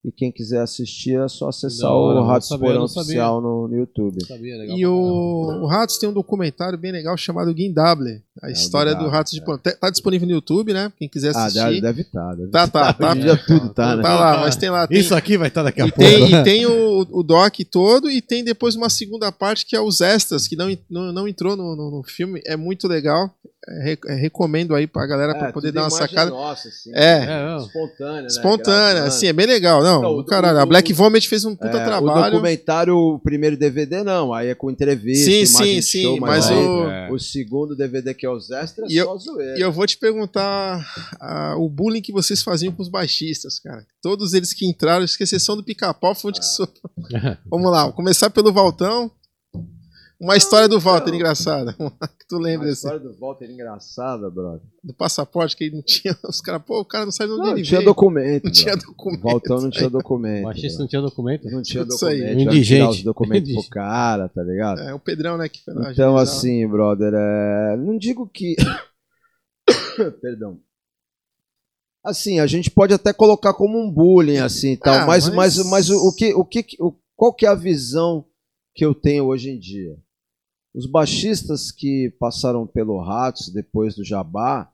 E 0.07 0.11
quem 0.11 0.31
quiser 0.31 0.61
assistir 0.61 1.19
é 1.19 1.27
só 1.27 1.49
acessar 1.49 1.89
hora, 1.91 2.19
o 2.19 2.21
não 2.21 2.27
Ratos 2.27 2.47
sabia, 2.47 2.67
Porão 2.67 2.77
não. 2.79 2.85
Oficial 2.85 3.41
no, 3.41 3.67
no 3.67 3.75
YouTube. 3.75 4.23
Sabia, 4.23 4.55
legal 4.55 4.77
E 4.77 4.85
o, 4.85 4.93
o 4.93 5.65
Ratos 5.65 5.97
tem 5.97 6.07
um 6.07 6.13
documentário 6.13 6.77
bem 6.77 6.91
legal 6.91 7.17
chamado 7.17 7.51
Guindable. 7.51 8.21
A 8.39 8.49
É, 8.49 8.51
história 8.51 8.93
do 8.93 9.07
Ratos 9.07 9.31
de 9.33 9.41
é. 9.41 9.43
Pano. 9.43 9.57
Tá 9.57 9.89
disponível 9.89 10.27
no 10.27 10.33
YouTube, 10.35 10.73
né? 10.73 10.91
Quem 10.99 11.09
quiser 11.09 11.31
Ah, 11.35 11.45
assistir. 11.45 11.63
deve, 11.63 11.81
deve 11.81 12.01
estar. 12.01 12.35
Deve 12.35 12.51
Tá, 12.51 12.67
tá, 12.67 12.93
tá. 12.93 13.09
Hoje 13.11 13.17
em 13.17 13.21
dia 13.23 13.37
tudo 13.47 13.69
tá, 13.69 13.95
né? 13.95 14.03
Tá 14.03 14.13
lá, 14.19 14.37
mas 14.41 14.55
tem 14.55 14.69
lá. 14.69 14.87
Tem, 14.87 14.99
Isso 14.99 15.15
aqui 15.15 15.37
vai 15.39 15.47
estar 15.47 15.63
daqui 15.63 15.81
a 15.81 15.87
e 15.87 15.91
pouco. 15.91 16.07
tem, 16.11 16.33
e 16.35 16.43
tem 16.43 16.65
o, 16.67 17.07
o 17.09 17.23
doc 17.23 17.55
todo 17.71 18.07
e 18.11 18.21
tem 18.21 18.43
depois 18.43 18.75
uma 18.75 18.89
segunda 18.91 19.31
parte 19.31 19.65
que 19.65 19.75
é 19.75 19.81
os 19.81 20.01
extras, 20.01 20.47
que 20.47 20.55
não, 20.55 20.67
não, 20.87 21.11
não 21.11 21.27
entrou 21.27 21.55
no, 21.57 21.75
no, 21.75 21.89
no 21.89 22.03
filme. 22.03 22.41
É 22.45 22.55
muito 22.55 22.87
legal. 22.87 23.33
É, 23.67 23.83
re- 23.83 23.99
é, 24.09 24.13
recomendo 24.13 24.75
aí 24.75 24.85
pra 24.85 25.07
galera 25.07 25.33
pra 25.33 25.47
É, 25.47 25.51
poder 25.51 25.69
tudo 25.69 25.75
dar 25.75 25.83
uma 25.83 25.89
sacada. 25.89 26.29
Nossa, 26.29 26.67
assim, 26.67 26.91
É. 26.93 27.23
É, 27.23 27.45
não. 27.47 27.57
Espontânea, 27.65 28.21
né? 28.21 28.27
Espontânea, 28.27 28.89
Gravando. 28.93 29.07
assim, 29.07 29.25
é 29.27 29.33
bem 29.33 29.47
legal. 29.47 29.81
Não, 29.83 29.97
Então, 29.99 30.13
do 30.15 30.19
o- 30.21 30.25
caralho. 30.25 30.59
A 30.59 30.63
o- 30.63 30.67
Black 30.67 30.93
o- 30.93 30.95
Vomit 30.95 31.27
fez 31.27 31.45
um 31.45 31.55
puta 31.55 31.77
É, 31.77 31.81
O 31.81 31.85
trabalho. 31.85 32.31
documentário, 32.33 32.95
o 32.95 33.17
primeiro 33.19 33.57
DVD, 33.57 34.03
não. 34.03 34.31
Aí 34.33 34.49
é 34.49 34.55
com 34.55 34.69
entrevista, 34.69 35.25
Sim, 35.25 35.45
sim, 35.47 35.81
sim, 35.81 36.03
show, 36.03 36.19
mas 36.19 36.47
aí 36.51 36.55
o- 36.57 36.89
É. 36.89 37.11
o 37.11 37.17
segundo 37.17 37.75
DVD, 37.75 38.13
que 38.13 38.25
é 38.25 38.29
os 38.29 38.51
extras, 38.51 38.91
E 38.91 38.97
eu- 38.97 39.05
só 39.07 39.17
zoeira. 39.17 39.57
E 39.57 39.61
eu 39.61 39.71
vou 39.71 39.87
te 39.87 39.97
perguntar 39.97 40.85
o 41.57 41.67
bullying 41.67 42.01
que 42.01 42.11
vocês 42.11 42.43
faziam 42.43 42.71
com 42.71 42.83
os 42.83 42.89
baixistas, 42.89 43.57
cara. 43.59 43.83
Todos 44.01 44.33
eles 44.35 44.53
que 44.53 44.67
entraram, 44.67 45.05
com 45.05 45.23
exceção 45.23 45.57
do 45.57 45.63
pica-pau, 45.63 46.13
fonte 46.13 46.37
Ah. 46.37 46.41
que 46.41 46.45
sou. 46.47 46.67
Vamos 47.49 47.71
lá, 47.71 47.85
vou 47.85 47.93
começar 47.93 48.29
pelo 48.29 48.53
Valtão. 48.53 49.09
Uma 50.19 50.37
história 50.37 50.67
do 50.69 50.79
Walter 50.79 51.13
engraçada. 51.13 51.73
que 51.73 51.77
tu 52.29 52.37
lembra 52.37 52.67
A 52.67 52.71
assim, 52.71 52.87
história 52.87 52.99
do 52.99 53.13
Walter 53.19 53.51
engraçada, 53.51 54.29
brother. 54.29 54.61
do 54.83 54.93
passaporte 54.93 55.57
que 55.57 55.65
ele 55.65 55.75
não 55.75 55.83
tinha. 55.83 56.17
Os 56.27 56.39
caras, 56.39 56.61
pô, 56.65 56.79
o 56.79 56.85
cara 56.85 57.05
não 57.05 57.11
de 57.11 57.23
onde 57.23 57.37
Não, 57.37 57.51
ele 57.57 57.63
tinha 57.63 57.81
documento. 57.81 58.45
Não 58.45 58.51
tinha 58.51 58.71
brother. 58.77 58.87
documento. 58.87 59.19
O 59.19 59.29
Valtão 59.29 59.61
não 59.61 59.69
tinha 59.69 59.87
O 59.87 59.89
documento. 59.89 60.43
machista 60.43 60.67
brother. 60.67 60.79
não 60.79 60.87
tinha 60.87 61.01
documento? 61.01 61.49
Não 61.51 61.61
tinha 61.61 61.83
Isso 61.83 62.05
aí. 62.05 62.19
documento. 62.21 62.37
que 62.37 62.43
Indigente. 62.43 62.67
tirar 62.79 62.89
os 62.89 63.03
documentos 63.03 63.51
pro 63.53 63.69
cara, 63.69 64.29
tá 64.29 64.41
ligado? 64.41 64.79
É, 64.81 64.93
o 64.93 64.99
Pedrão, 64.99 65.37
né, 65.37 65.49
que 65.49 65.61
foi 65.63 65.73
lá 65.73 65.91
Então, 65.91 66.15
assim, 66.17 66.65
brother, 66.67 67.13
é... 67.13 67.75
não 67.77 67.97
digo 67.97 68.27
que. 68.27 68.55
Perdão. 70.21 70.59
Assim, 72.03 72.39
a 72.39 72.45
gente 72.47 72.69
pode 72.69 72.93
até 72.93 73.11
colocar 73.11 73.53
como 73.53 73.79
um 73.79 73.91
bullying, 73.91 74.37
assim 74.37 74.73
e 74.73 74.77
tal, 74.77 74.93
Ah, 74.93 75.05
mas, 75.07 75.27
mas- 75.29 75.57
mas... 75.57 75.65
Mas, 75.65 75.89
o, 75.89 76.07
o 76.07 76.13
que, 76.13 76.33
o 76.35 76.45
que, 76.45 76.65
o, 76.79 76.93
qual 77.15 77.33
que 77.33 77.45
é 77.45 77.49
a 77.49 77.55
visão 77.55 78.23
que 78.75 78.85
eu 78.85 78.93
tenho 78.93 79.25
hoje 79.25 79.49
em 79.49 79.59
dia? 79.59 79.97
Os 80.75 80.85
baixistas 80.85 81.71
que 81.71 82.13
passaram 82.19 82.67
pelo 82.67 83.01
Ratos 83.01 83.47
depois 83.47 83.95
do 83.95 84.03
Jabá, 84.03 84.69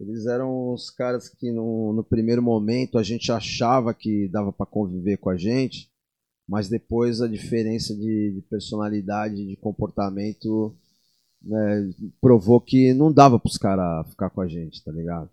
eles 0.00 0.26
eram 0.26 0.72
os 0.72 0.90
caras 0.90 1.28
que 1.28 1.52
no, 1.52 1.92
no 1.92 2.02
primeiro 2.02 2.42
momento 2.42 2.98
a 2.98 3.02
gente 3.04 3.30
achava 3.30 3.94
que 3.94 4.26
dava 4.28 4.52
para 4.52 4.66
conviver 4.66 5.16
com 5.18 5.30
a 5.30 5.36
gente, 5.36 5.88
mas 6.48 6.68
depois 6.68 7.20
a 7.20 7.28
diferença 7.28 7.94
de, 7.94 8.32
de 8.34 8.42
personalidade, 8.50 9.46
de 9.46 9.56
comportamento, 9.56 10.74
né, 11.40 11.90
provou 12.20 12.60
que 12.60 12.92
não 12.92 13.12
dava 13.12 13.38
para 13.38 13.48
os 13.50 13.56
caras 13.56 14.08
ficar 14.10 14.30
com 14.30 14.40
a 14.40 14.48
gente, 14.48 14.82
tá 14.82 14.90
ligado? 14.90 15.30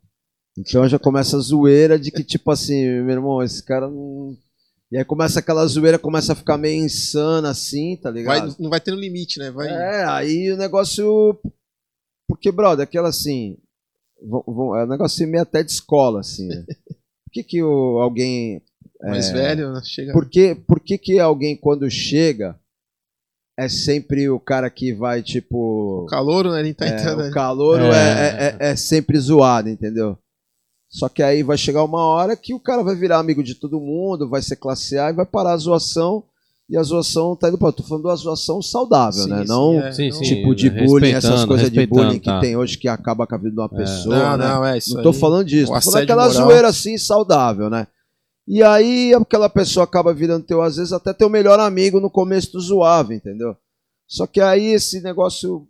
Então 0.55 0.87
já 0.87 0.99
começa 0.99 1.37
a 1.37 1.39
zoeira 1.39 1.97
de 1.97 2.11
que, 2.11 2.23
tipo 2.23 2.51
assim, 2.51 3.01
meu 3.01 3.15
irmão, 3.15 3.41
esse 3.41 3.63
cara 3.63 3.89
não. 3.89 4.37
E 4.91 4.97
aí 4.97 5.05
começa 5.05 5.39
aquela 5.39 5.65
zoeira, 5.65 5.97
começa 5.97 6.33
a 6.33 6.35
ficar 6.35 6.57
meio 6.57 6.83
insana 6.83 7.49
assim, 7.49 7.97
tá 7.97 8.11
ligado? 8.11 8.47
Vai, 8.47 8.55
não 8.59 8.69
vai 8.69 8.79
ter 8.79 8.93
um 8.93 8.99
limite, 8.99 9.39
né? 9.39 9.49
Vai... 9.51 9.67
É, 9.67 10.05
aí 10.05 10.51
o 10.51 10.57
negócio. 10.57 11.39
Porque, 12.27 12.51
brother, 12.51 12.83
aquela 12.83 13.09
assim. 13.09 13.57
É 14.21 14.25
um 14.25 14.87
negócio 14.87 15.27
meio 15.27 15.43
até 15.43 15.63
de 15.63 15.71
escola, 15.71 16.19
assim, 16.19 16.47
né? 16.47 16.65
Por 17.25 17.31
que, 17.31 17.43
que 17.43 17.63
o, 17.63 17.99
alguém. 17.99 18.61
Mais 19.01 19.29
é, 19.29 19.33
velho, 19.33 19.73
né? 19.73 19.81
chega. 19.83 20.13
Por 20.13 20.29
que, 20.29 20.55
por 20.55 20.79
que, 20.79 20.97
que 20.97 21.19
alguém, 21.19 21.57
quando 21.57 21.89
chega, 21.91 22.57
é 23.59 23.67
sempre 23.67 24.29
o 24.29 24.39
cara 24.39 24.69
que 24.69 24.93
vai, 24.93 25.21
tipo. 25.21 26.03
O 26.03 26.05
calouro, 26.05 26.51
né? 26.51 26.61
Ele 26.61 26.73
tá 26.73 26.85
é, 26.85 26.89
entrando. 26.89 27.27
O 27.27 27.31
calouro 27.31 27.83
é. 27.83 27.89
É, 27.91 28.57
é, 28.59 28.71
é 28.71 28.75
sempre 28.75 29.19
zoado, 29.19 29.67
entendeu? 29.67 30.17
Só 30.95 31.09
que 31.09 31.21
aí 31.21 31.43
vai 31.43 31.57
chegar 31.57 31.83
uma 31.83 32.05
hora 32.05 32.37
que 32.37 32.53
o 32.53 32.59
cara 32.59 32.81
vai 32.81 32.95
virar 32.95 33.19
amigo 33.19 33.43
de 33.43 33.53
todo 33.53 33.81
mundo, 33.81 34.29
vai 34.29 34.41
ser 34.41 34.55
classe 34.55 34.97
A 34.97 35.09
e 35.09 35.13
vai 35.13 35.25
parar 35.25 35.51
a 35.51 35.57
zoação. 35.57 36.23
E 36.69 36.77
a 36.77 36.83
zoação 36.83 37.35
tá 37.35 37.49
indo 37.49 37.57
pra. 37.57 37.69
Tô 37.73 37.83
falando 37.83 38.03
de 38.03 38.07
uma 38.07 38.15
zoação 38.15 38.61
saudável, 38.61 39.23
Sim, 39.23 39.29
né? 39.29 39.41
sim, 39.41 39.47
não 39.49 39.73
é. 39.73 39.91
Sim, 39.91 40.09
sim, 40.09 40.23
tipo 40.23 40.55
de 40.55 40.69
bullying, 40.69 41.11
essas 41.11 41.43
coisas 41.43 41.69
de 41.69 41.85
bullying 41.85 42.17
que 42.17 42.29
tá. 42.29 42.39
tem 42.39 42.55
hoje 42.55 42.77
que 42.77 42.87
acaba 42.87 43.27
com 43.27 43.35
a 43.35 43.37
vida 43.37 43.51
de 43.51 43.59
uma 43.59 43.67
pessoa. 43.67 44.15
Não, 44.15 44.37
né? 44.37 44.47
não, 44.47 44.65
é 44.65 44.77
isso. 44.77 44.95
Não 44.95 45.03
tô 45.03 45.09
aí. 45.09 45.15
falando 45.15 45.45
disso, 45.45 45.73
tô 45.73 45.81
falando 45.81 46.03
aquela 46.03 46.27
moral. 46.27 46.47
zoeira 46.47 46.67
assim, 46.69 46.97
saudável, 46.97 47.69
né? 47.69 47.87
E 48.47 48.63
aí 48.63 49.13
aquela 49.13 49.49
pessoa 49.49 49.83
acaba 49.83 50.13
virando 50.13 50.45
teu, 50.45 50.61
às 50.61 50.77
vezes, 50.77 50.93
até 50.93 51.11
teu 51.11 51.29
melhor 51.29 51.59
amigo 51.59 51.99
no 51.99 52.09
começo 52.09 52.53
do 52.53 52.61
zoava, 52.61 53.13
entendeu? 53.13 53.53
Só 54.07 54.25
que 54.25 54.39
aí 54.39 54.67
esse 54.67 55.01
negócio 55.01 55.67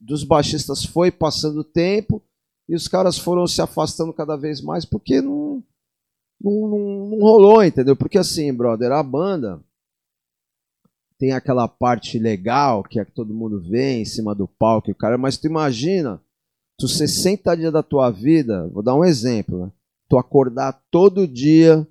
dos 0.00 0.22
baixistas 0.22 0.84
foi 0.84 1.10
passando 1.10 1.60
o 1.60 1.64
tempo 1.64 2.22
e 2.68 2.74
os 2.74 2.86
caras 2.88 3.16
foram 3.18 3.46
se 3.46 3.60
afastando 3.62 4.12
cada 4.12 4.36
vez 4.36 4.60
mais 4.60 4.84
porque 4.84 5.20
não, 5.22 5.62
não, 6.40 6.68
não, 6.68 7.08
não 7.10 7.18
rolou, 7.18 7.64
entendeu? 7.64 7.96
Porque 7.96 8.18
assim, 8.18 8.52
brother, 8.52 8.92
a 8.92 9.02
banda 9.02 9.60
tem 11.18 11.32
aquela 11.32 11.66
parte 11.66 12.18
legal 12.18 12.82
que 12.84 13.00
é 13.00 13.04
que 13.04 13.12
todo 13.12 13.34
mundo 13.34 13.60
vê 13.60 13.94
em 13.98 14.04
cima 14.04 14.34
do 14.34 14.46
palco, 14.46 14.90
o 14.90 14.94
cara, 14.94 15.18
mas 15.18 15.36
tu 15.36 15.46
imagina, 15.48 16.20
tu 16.78 16.86
60 16.86 17.56
dias 17.56 17.72
da 17.72 17.82
tua 17.82 18.10
vida, 18.10 18.68
vou 18.68 18.82
dar 18.82 18.94
um 18.94 19.04
exemplo, 19.04 19.66
né? 19.66 19.72
Tu 20.08 20.16
acordar 20.16 20.80
todo 20.90 21.26
dia 21.26 21.86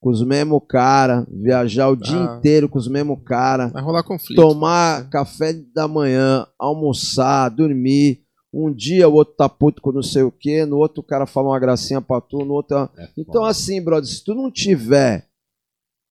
com 0.00 0.08
os 0.10 0.24
mesmos 0.24 0.62
cara, 0.66 1.26
viajar 1.30 1.88
o 1.90 1.96
dia 1.96 2.18
Ah. 2.18 2.36
inteiro 2.38 2.68
com 2.70 2.78
os 2.78 2.88
mesmos 2.88 3.18
cara, 3.22 3.68
Vai 3.68 3.82
rolar 3.82 4.02
conflito. 4.02 4.40
tomar 4.40 5.10
café 5.10 5.52
da 5.52 5.86
manhã, 5.86 6.46
almoçar, 6.58 7.50
dormir. 7.50 8.24
Um 8.52 8.72
dia 8.72 9.08
o 9.08 9.12
outro 9.12 9.34
tá 9.34 9.48
puto 9.48 9.80
com 9.80 9.92
não 9.92 10.02
sei 10.02 10.22
o 10.22 10.32
quê, 10.32 10.64
no 10.64 10.78
outro 10.78 11.00
o 11.00 11.04
cara 11.06 11.24
fala 11.26 11.48
uma 11.50 11.58
gracinha 11.60 12.00
pra 12.02 12.20
tu, 12.20 12.44
no 12.44 12.54
outro. 12.54 12.76
É 12.96 13.08
Então, 13.16 13.42
foda. 13.42 13.48
assim, 13.50 13.80
brother, 13.82 14.08
se 14.10 14.24
tu 14.24 14.34
não 14.34 14.50
tiver. 14.50 15.28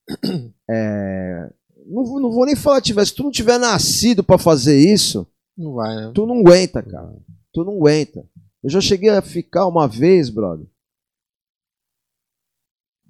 é, 0.69 1.53
não, 1.85 2.05
vou- 2.05 2.19
não 2.19 2.31
vou 2.31 2.45
nem 2.45 2.55
falar 2.55 2.81
tiver, 2.81 3.05
se 3.05 3.13
tu 3.13 3.23
não 3.23 3.31
tiver 3.31 3.57
nascido 3.57 4.23
pra 4.23 4.37
fazer 4.37 4.77
isso, 4.79 5.27
Não 5.57 5.73
vai, 5.73 5.95
né? 5.95 6.11
tu 6.15 6.25
não 6.25 6.39
aguenta, 6.39 6.81
cara. 6.81 7.13
Tu 7.53 7.63
não 7.65 7.73
aguenta. 7.75 8.25
Eu 8.63 8.69
já 8.69 8.79
cheguei 8.81 9.09
a 9.09 9.21
ficar 9.21 9.67
uma 9.67 9.87
vez, 9.87 10.29
brother. 10.29 10.65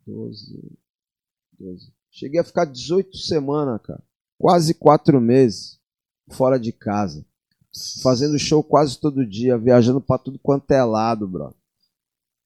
12. 0.05 0.59
12. 1.59 1.93
Cheguei 2.11 2.39
a 2.39 2.43
ficar 2.43 2.65
18 2.65 3.15
semanas, 3.17 3.79
cara. 3.83 4.01
Quase 4.39 4.73
quatro 4.73 5.19
meses 5.21 5.79
fora 6.31 6.59
de 6.59 6.71
casa. 6.71 7.25
Fazendo 8.01 8.37
show 8.39 8.63
quase 8.63 8.99
todo 8.99 9.25
dia, 9.25 9.57
viajando 9.57 10.01
pra 10.01 10.17
tudo 10.17 10.39
quanto 10.39 10.71
é 10.71 10.83
lado, 10.83 11.27
brother. 11.27 11.55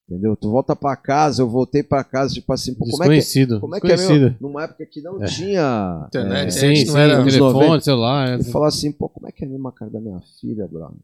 Entendeu? 0.10 0.36
Tu 0.36 0.50
volta 0.52 0.76
pra 0.76 0.98
casa, 0.98 1.42
eu 1.42 1.50
voltei 1.50 1.82
pra 1.82 2.04
casa, 2.04 2.34
tipo 2.34 2.52
assim, 2.52 2.74
pô, 2.74 2.80
como 2.86 3.04
é 3.04 3.08
que, 3.08 3.14
Desconhecido. 3.16 3.60
como 3.62 3.76
é 3.76 3.80
que 3.80 3.88
é 3.92 3.96
mesmo? 3.96 4.38
Numa 4.42 4.64
época 4.66 4.86
que 4.86 5.02
não 5.02 5.24
É. 5.24 5.26
tinha. 5.28 6.04
Internet, 6.08 6.48
é, 6.48 6.52
Sim, 6.52 6.76
Sim, 6.76 6.86
não 6.92 6.98
era- 6.98 7.24
telefone, 7.24 7.54
90. 7.54 7.84
celular. 7.86 8.40
e 8.40 8.44
falar 8.44 8.68
assim, 8.68 8.92
pô, 8.92 9.08
como 9.08 9.28
é 9.30 9.32
que 9.32 9.46
é 9.46 9.48
a 9.48 9.50
mesma 9.50 9.72
cara 9.72 9.90
da 9.90 10.02
minha 10.02 10.20
filha, 10.42 10.68
brother? 10.68 10.98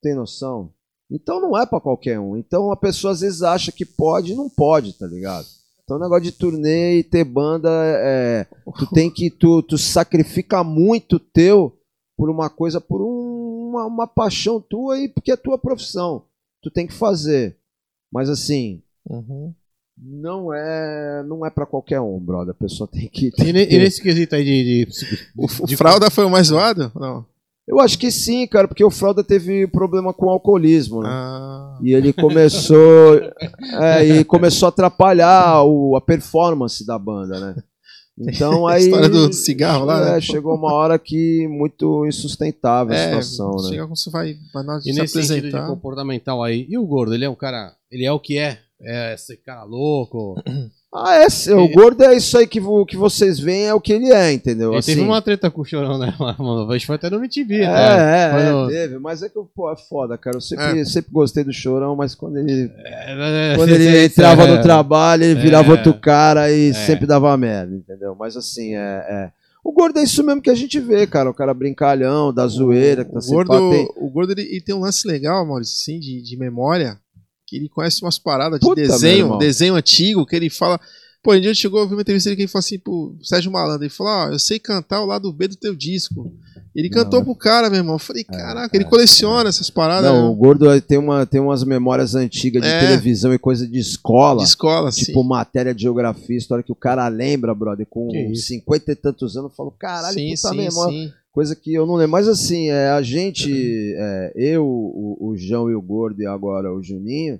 Tem 0.00 0.14
noção? 0.14 0.72
Então 1.10 1.40
não 1.40 1.56
é 1.60 1.66
pra 1.66 1.80
qualquer 1.80 2.18
um. 2.20 2.36
Então 2.36 2.70
a 2.70 2.76
pessoa 2.76 3.12
às 3.12 3.20
vezes 3.20 3.42
acha 3.42 3.72
que 3.72 3.84
pode 3.84 4.32
e 4.32 4.36
não 4.36 4.48
pode, 4.48 4.92
tá 4.92 5.06
ligado? 5.06 5.46
Então 5.82 5.96
o 5.96 6.00
negócio 6.00 6.22
de 6.24 6.32
turnê 6.32 6.98
e 6.98 7.04
ter 7.04 7.24
banda 7.24 7.68
é. 7.72 8.44
Tu 8.78 8.86
tem 8.94 9.10
que. 9.10 9.28
Tu, 9.30 9.62
tu 9.62 9.76
sacrifica 9.78 10.62
muito 10.64 11.18
teu 11.18 11.76
por 12.16 12.30
uma 12.30 12.48
coisa, 12.48 12.80
por 12.80 13.00
um- 13.02 13.70
uma, 13.70 13.86
uma 13.86 14.06
paixão 14.06 14.60
tua 14.60 14.98
e 14.98 15.08
porque 15.08 15.32
é 15.32 15.36
tua 15.36 15.58
profissão. 15.58 16.22
Tu 16.62 16.70
tem 16.70 16.86
que 16.86 16.94
fazer. 16.94 17.56
Mas 18.12 18.28
assim, 18.30 18.82
Uhum. 19.08 19.52
não 19.98 20.52
é. 20.52 21.22
Não 21.26 21.44
é 21.44 21.50
pra 21.50 21.66
qualquer 21.66 22.00
um, 22.00 22.18
brother. 22.18 22.50
A 22.52 22.54
pessoa 22.54 22.88
tem 22.88 23.08
que. 23.08 23.26
E, 23.28 23.30
tem 23.32 23.52
ne- 23.52 23.66
que 23.66 23.74
e 23.74 23.78
nesse 23.78 24.00
quesito 24.02 24.34
aí 24.34 24.44
de. 24.44 24.84
de, 24.86 24.88
O, 25.36 25.46
o 25.64 25.66
de- 25.66 25.76
Fralda 25.76 26.10
foi 26.10 26.24
o 26.24 26.30
mais 26.30 26.46
zoado? 26.48 26.90
Não. 26.94 27.24
Eu 27.68 27.80
acho 27.80 27.98
que 27.98 28.12
sim, 28.12 28.46
cara, 28.46 28.68
porque 28.68 28.84
o 28.84 28.90
Fralda 28.92 29.24
teve 29.24 29.66
problema 29.66 30.14
com 30.14 30.26
o 30.26 30.30
alcoolismo, 30.30 31.02
né? 31.02 31.08
Ah, 31.10 31.76
E 31.82 31.92
ele 31.94 32.12
começou. 32.12 33.16
é, 33.82 34.04
e 34.04 34.24
começou 34.24 34.66
a 34.66 34.68
atrapalhar 34.68 35.64
o- 35.64 35.96
a 35.96 36.00
performance 36.00 36.86
da 36.86 36.96
banda, 36.98 37.40
né? 37.40 37.62
Então 38.18 38.66
a 38.68 38.72
aí. 38.74 38.84
história 38.84 39.08
do 39.08 39.32
cigarro 39.32 39.84
lá, 39.84 40.00
é, 40.08 40.12
né? 40.14 40.20
chegou 40.20 40.54
uma 40.54 40.72
hora 40.72 40.98
que 40.98 41.46
muito 41.48 42.06
insustentável 42.06 42.94
a 42.94 42.96
É, 42.96 43.04
situação, 43.22 43.50
né? 43.62 43.68
chega 43.70 43.82
como 43.82 43.96
você 43.96 44.10
vai, 44.10 44.36
vai 44.52 44.62
na, 44.64 44.78
E 44.78 44.82
se 44.92 44.92
nesse 45.00 45.12
sentido 45.14 45.42
de 45.42 45.48
apresentar. 45.48 45.66
comportamental 45.66 46.42
aí. 46.42 46.66
E 46.68 46.78
o 46.78 46.86
gordo, 46.86 47.14
ele 47.14 47.24
é 47.24 47.28
um 47.30 47.34
cara. 47.34 47.74
Ele 47.90 48.04
é 48.04 48.12
o 48.12 48.18
que 48.20 48.38
é. 48.38 48.58
É 48.80 49.14
esse 49.14 49.36
cara 49.38 49.64
louco. 49.64 50.34
Ah, 50.96 51.16
é, 51.16 51.54
o 51.54 51.68
gordo 51.68 52.02
é 52.04 52.16
isso 52.16 52.38
aí 52.38 52.46
que, 52.46 52.58
vo- 52.58 52.86
que 52.86 52.96
vocês 52.96 53.38
veem, 53.38 53.66
é 53.66 53.74
o 53.74 53.80
que 53.80 53.92
ele 53.92 54.12
é, 54.12 54.32
entendeu? 54.32 54.70
Ele 54.70 54.78
Assim, 54.78 54.94
teve 54.94 55.04
uma 55.06 55.20
treta 55.20 55.50
com 55.50 55.60
o 55.60 55.64
chorão, 55.64 55.98
né, 55.98 56.14
mano? 56.38 56.70
A 56.70 56.72
gente 56.72 56.86
foi 56.86 56.96
até 56.96 57.10
no 57.10 57.16
MTV, 57.18 57.62
É, 57.62 57.66
tá? 57.66 58.40
é, 58.40 58.48
é, 58.48 58.66
teve, 58.68 58.98
mas 58.98 59.22
é 59.22 59.28
que 59.28 59.38
pô, 59.54 59.70
é 59.70 59.76
foda, 59.76 60.16
cara. 60.16 60.36
Eu 60.36 60.40
sempre, 60.40 60.84
sempre 60.86 61.10
gostei 61.12 61.44
do 61.44 61.52
chorão, 61.52 61.94
mas 61.96 62.14
quando 62.14 62.38
ele 62.38 62.70
É, 62.84 63.52
é, 63.52 63.56
Quando 63.56 63.70
é, 63.70 63.74
ele 63.74 63.88
é, 63.96 64.04
entrava 64.06 64.44
é, 64.44 64.56
no 64.56 64.62
trabalho, 64.62 65.24
ele 65.24 65.40
virava 65.40 65.68
É. 65.68 65.70
outro 65.72 65.94
cara 65.94 66.50
e 66.50 66.70
É. 66.70 66.72
sempre 66.72 67.06
dava 67.06 67.36
merda, 67.36 67.74
entendeu? 67.74 68.16
Mas 68.18 68.36
assim, 68.36 68.74
é, 68.74 68.78
é- 69.08 69.30
O 69.64 69.72
gordo 69.72 69.98
é 69.98 70.02
isso 70.04 70.22
mesmo 70.22 70.40
que 70.40 70.48
a 70.50 70.54
gente 70.54 70.78
vê, 70.78 71.08
cara. 71.08 71.28
O 71.28 71.34
cara 71.34 71.52
brincalhão, 71.52 72.32
da 72.32 72.46
zoeira, 72.46 73.04
que 73.04 73.10
tá 73.12 73.18
o 73.18 73.26
gordo, 73.28 73.92
o 73.96 74.08
gordo 74.08 74.30
ele, 74.32 74.42
ele 74.42 74.60
tem 74.60 74.74
um 74.74 74.80
lance 74.80 75.06
legal, 75.08 75.44
Maurício, 75.44 75.74
assim, 75.74 75.98
de, 75.98 76.22
de 76.22 76.36
memória, 76.38 76.96
que 77.46 77.56
ele 77.56 77.68
conhece 77.68 78.02
umas 78.02 78.18
paradas 78.18 78.58
de 78.60 78.66
Puta, 78.66 78.80
desenho, 78.80 79.38
desenho 79.38 79.74
antigo, 79.74 80.26
que 80.26 80.34
ele 80.36 80.50
fala. 80.50 80.80
Pô, 81.22 81.34
um 81.34 81.40
dia 81.40 81.52
chegou, 81.54 81.80
eu 81.80 81.88
vi 81.88 81.94
uma 81.94 82.02
entrevista 82.02 82.28
dele 82.28 82.36
que 82.36 82.42
ele 82.42 82.48
falou 82.48 82.60
assim 82.60 82.78
pro 82.78 83.16
Sérgio 83.20 83.50
Malandro, 83.50 83.82
ele 83.82 83.90
falou, 83.90 84.12
ó, 84.12 84.28
eu 84.28 84.38
sei 84.38 84.60
cantar 84.60 85.02
o 85.02 85.06
lado 85.06 85.32
B 85.32 85.48
do 85.48 85.56
teu 85.56 85.74
disco. 85.74 86.32
Ele 86.72 86.88
Não, 86.88 87.02
cantou 87.02 87.20
é- 87.20 87.24
pro 87.24 87.34
cara, 87.34 87.68
meu 87.68 87.78
irmão. 87.80 87.94
Eu 87.96 87.98
falei, 87.98 88.22
caraca, 88.22 88.76
ele 88.76 88.84
é, 88.84 88.88
coleciona 88.88 89.48
essas 89.48 89.68
paradas 89.68 90.08
Não, 90.08 90.26
o 90.28 90.30
né? 90.34 90.36
gordo 90.38 90.80
tem, 90.82 90.98
uma, 90.98 91.26
tem 91.26 91.40
umas 91.40 91.64
memórias 91.64 92.14
antigas 92.14 92.62
de 92.62 92.68
É. 92.68 92.78
televisão 92.78 93.34
e 93.34 93.38
coisa 93.40 93.66
de 93.66 93.78
escola. 93.78 94.38
de 94.42 94.48
escola, 94.48 94.90
assim. 94.90 95.06
Tipo, 95.06 95.24
matéria 95.24 95.74
de 95.74 95.82
geografia, 95.82 96.36
história 96.36 96.62
que 96.62 96.70
o 96.70 96.76
cara 96.76 97.08
lembra, 97.08 97.52
brother, 97.54 97.86
com 97.90 98.06
Que 98.08 98.18
isso. 98.30 98.46
50 98.48 98.92
e 98.92 98.94
tantos 98.94 99.36
anos. 99.36 99.50
Eu 99.50 99.56
falo, 99.56 99.72
caralho, 99.72 100.14
sim, 100.14 100.28
puta 100.34 100.48
sim, 100.50 100.56
memória. 100.56 100.92
sim. 100.96 101.12
Coisa 101.36 101.54
que 101.54 101.74
eu 101.74 101.84
não 101.84 101.96
lembro. 101.96 102.12
Mas 102.12 102.28
assim, 102.28 102.70
é, 102.70 102.88
a 102.88 103.02
gente, 103.02 103.52
é, 103.94 104.32
eu, 104.34 104.64
o, 104.66 105.18
o 105.20 105.36
João 105.36 105.70
e 105.70 105.74
o 105.74 105.82
Gordo 105.82 106.22
e 106.22 106.26
agora 106.26 106.72
o 106.72 106.82
Juninho, 106.82 107.38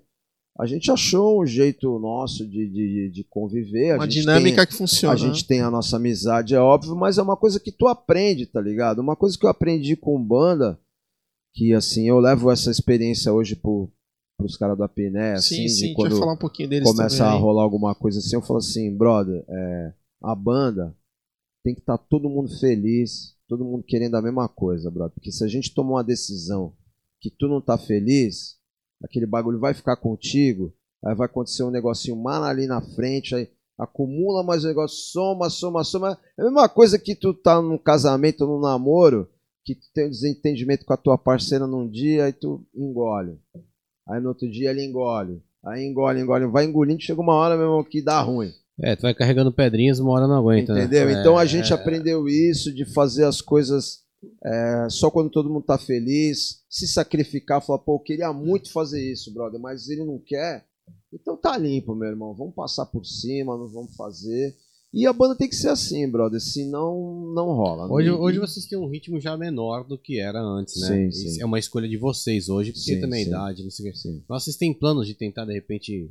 a 0.59 0.67
gente 0.67 0.91
achou 0.91 1.41
um 1.41 1.47
jeito 1.47 1.99
nosso 1.99 2.47
de, 2.47 2.69
de, 2.69 3.11
de 3.11 3.25
conviver. 3.25 3.93
A 3.93 3.95
Uma 3.97 4.07
dinâmica 4.07 4.59
tem, 4.59 4.67
que 4.67 4.75
funciona. 4.75 5.15
A 5.15 5.17
gente 5.17 5.47
tem 5.47 5.63
a 5.63 5.71
nossa 5.71 5.97
amizade, 5.97 6.55
é 6.55 6.61
óbvio, 6.61 6.95
mas 6.95 7.17
é 7.17 7.23
uma 7.23 7.39
coisa 7.39 7.59
que 7.59 7.73
tu 7.73 7.89
aprende, 7.89 8.45
tá 8.45 8.61
ligado? 8.61 8.99
Uma 8.99 9.17
coisa 9.17 9.39
que 9.39 9.47
eu 9.47 9.49
aprendi 9.49 9.97
com 9.97 10.23
banda, 10.23 10.79
que 11.55 11.73
assim, 11.73 12.07
eu 12.07 12.19
levo 12.19 12.51
essa 12.51 12.71
experiência 12.71 13.33
hoje 13.33 13.57
pro, 13.57 13.91
pros 14.39 14.59
caras 14.59 14.77
da 14.77 14.87
Piné, 14.87 15.33
assim, 15.33 15.69
sim, 15.69 15.69
sim, 15.69 15.95
quando 15.95 16.19
falar 16.19 16.35
um 16.35 16.39
pouquinho 16.39 16.69
deles 16.69 16.87
começa 16.87 17.25
também. 17.25 17.33
a 17.33 17.41
rolar 17.41 17.63
alguma 17.63 17.95
coisa 17.95 18.19
assim, 18.19 18.37
eu 18.37 18.43
falo 18.43 18.59
assim, 18.59 18.95
brother, 18.95 19.43
é, 19.49 19.95
a 20.23 20.35
banda 20.35 20.95
tem 21.65 21.75
que 21.75 21.81
estar 21.81 21.97
todo 21.97 22.29
mundo 22.29 22.51
feliz, 22.61 23.36
todo 23.49 23.65
mundo 23.65 23.85
querendo 23.85 24.17
a 24.17 24.23
mesma 24.23 24.49
coisa, 24.49 24.91
brother. 24.91 25.15
Porque 25.15 25.33
se 25.33 25.45
a 25.45 25.49
gente 25.49 25.75
tomar 25.75 25.93
uma 25.93 26.05
decisão 26.05 26.75
que 27.21 27.31
tu 27.31 27.49
não 27.49 27.61
tá 27.61 27.79
feliz, 27.79 28.57
aquele 29.03 29.27
bagulho 29.27 29.59
vai 29.59 29.75
ficar 29.75 29.97
contigo, 29.97 30.75
aí 31.05 31.15
vai 31.15 31.27
acontecer 31.27 31.63
um 31.63 31.71
negocinho 31.71 32.17
mal 32.17 32.43
ali 32.45 32.67
na 32.67 32.81
frente, 32.81 33.35
aí 33.35 33.51
acumula 33.79 34.43
mais 34.43 34.65
um 34.65 34.69
negócio, 34.69 34.97
soma, 34.97 35.51
soma, 35.51 35.85
soma. 35.85 36.19
É 36.39 36.43
a 36.43 36.45
mesma 36.45 36.69
coisa 36.69 36.99
que 36.99 37.15
tu 37.15 37.35
tá 37.35 37.61
num 37.61 37.79
casamento, 37.79 38.47
num 38.47 38.61
namoro, 38.61 39.29
que 39.65 39.75
tu 39.75 39.87
tem 39.93 40.07
um 40.07 40.11
desentendimento 40.11 40.85
com 40.85 40.93
a 40.93 40.97
tua 40.97 41.19
parceira 41.19 41.67
num 41.67 41.89
dia 41.89 42.29
e 42.29 42.33
tu 42.33 42.65
engole. 42.75 43.39
Aí 44.09 44.21
no 44.21 44.29
outro 44.29 44.51
dia 44.51 44.71
ele 44.71 44.85
engole. 44.85 45.43
Aí 45.65 45.85
engole, 45.85 46.21
engole, 46.21 46.47
vai 46.47 46.65
engolindo, 46.65 47.03
chega 47.03 47.21
uma 47.21 47.35
hora, 47.35 47.57
meu 47.57 47.67
irmão, 47.67 47.85
que 47.85 48.01
dá 48.01 48.21
ruim. 48.21 48.53
É, 48.83 48.95
tu 48.95 49.03
vai 49.03 49.15
carregando 49.15 49.53
pedrinhas, 49.53 49.99
uma 49.99 50.13
hora 50.13 50.27
não 50.27 50.37
aguenta. 50.37 50.75
né? 50.75 50.85
Entendeu? 50.85 51.09
É, 51.09 51.21
então 51.21 51.39
a 51.39 51.47
gente 51.47 51.73
é, 51.73 51.75
aprendeu 51.75 52.29
isso 52.29 52.73
de 52.73 52.85
fazer 52.85 53.25
as 53.25 53.41
coisas 53.41 54.05
é, 54.45 54.89
só 54.91 55.11
quando 55.11 55.31
todo 55.31 55.51
mundo 55.51 55.65
tá 55.65 55.79
feliz, 55.79 56.63
se 56.69 56.87
sacrificar, 56.87 57.61
falar, 57.65 57.79
pô, 57.79 57.97
eu 57.97 58.01
queria 58.01 58.33
muito 58.33 58.71
fazer 58.73 59.03
isso, 59.13 59.33
brother, 59.33 59.61
mas 59.61 59.89
ele 59.89 60.05
não 60.05 60.19
quer. 60.19 60.65
Então 61.13 61.37
tá 61.37 61.57
limpo, 61.57 61.95
meu 61.95 62.09
irmão. 62.09 62.35
Vamos 62.35 62.55
passar 62.55 62.87
por 62.87 63.05
cima, 63.05 63.57
não 63.57 63.69
vamos 63.69 63.95
fazer. 63.97 64.55
E 64.93 65.07
a 65.07 65.13
banda 65.13 65.35
tem 65.35 65.49
que 65.49 65.57
ser 65.57 65.69
assim, 65.69 66.09
brother, 66.09 66.41
senão 66.41 67.33
não 67.35 67.49
rola. 67.49 67.91
Hoje, 67.93 68.11
hoje 68.11 68.39
vocês 68.39 68.67
têm 68.67 68.79
um 68.79 68.89
ritmo 68.89 69.21
já 69.21 69.37
menor 69.37 69.85
do 69.85 69.99
que 69.99 70.19
era 70.19 70.41
antes, 70.41 70.81
né? 70.81 71.11
Sim, 71.11 71.31
sim. 71.31 71.43
É 71.43 71.45
uma 71.45 71.59
escolha 71.59 71.89
de 71.89 71.97
vocês 71.97 72.49
hoje, 72.49 72.73
porque 72.73 72.95
Sim, 72.95 73.01
também 73.01 73.21
a 73.21 73.25
sim. 73.25 73.31
idade, 73.31 73.63
não 73.63 73.71
sei 73.71 73.91
o. 73.91 73.95
Sim. 73.95 74.25
Mas 74.29 74.45
vocês 74.45 74.57
têm 74.57 74.73
planos 74.73 75.07
de 75.07 75.15
tentar, 75.15 75.45
de 75.45 75.53
repente, 75.53 76.11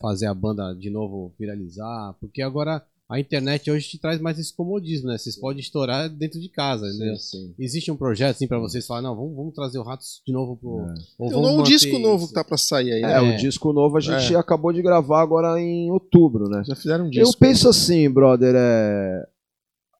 fazer 0.00 0.26
a 0.26 0.34
banda 0.34 0.72
de 0.74 0.90
novo 0.90 1.34
viralizar? 1.38 2.14
Porque 2.20 2.42
agora 2.42 2.84
a 3.08 3.20
internet 3.20 3.70
hoje 3.70 3.88
te 3.90 3.98
traz 3.98 4.18
mais 4.20 4.38
esse 4.38 4.54
comodismo, 4.54 5.08
né? 5.08 5.18
Vocês 5.18 5.36
podem 5.36 5.60
estourar 5.60 6.08
dentro 6.08 6.40
de 6.40 6.48
casa? 6.48 6.90
Sim, 6.90 7.16
sim. 7.16 7.54
Existe 7.58 7.90
um 7.92 7.96
projeto 7.96 8.34
assim 8.34 8.48
pra 8.48 8.58
vocês 8.58 8.86
falar, 8.86 9.02
não, 9.02 9.14
vamos, 9.14 9.36
vamos 9.36 9.54
trazer 9.54 9.78
o 9.78 9.82
Ratos 9.82 10.22
de 10.26 10.32
novo 10.32 10.56
pro. 10.56 10.80
É. 10.80 10.94
Ou 11.18 11.28
Tem 11.28 11.38
um 11.38 11.42
novo 11.42 11.62
disco 11.64 11.98
novo 11.98 12.18
isso? 12.24 12.28
que 12.28 12.34
tá 12.34 12.42
pra 12.42 12.56
sair 12.56 12.92
aí, 12.94 13.02
né? 13.02 13.12
É, 13.12 13.16
É. 13.16 13.34
o 13.34 13.36
disco 13.36 13.72
novo 13.72 13.96
a 13.98 14.00
gente 14.00 14.34
acabou 14.34 14.72
de 14.72 14.80
gravar 14.82 15.20
agora 15.20 15.60
em 15.60 15.90
outubro, 15.90 16.48
né? 16.48 16.62
Já 16.66 16.74
fizeram 16.74 17.04
um 17.04 17.08
Eu 17.08 17.24
disco. 17.24 17.38
penso 17.38 17.68
assim, 17.68 18.08
brother, 18.10 18.54
é... 18.56 19.28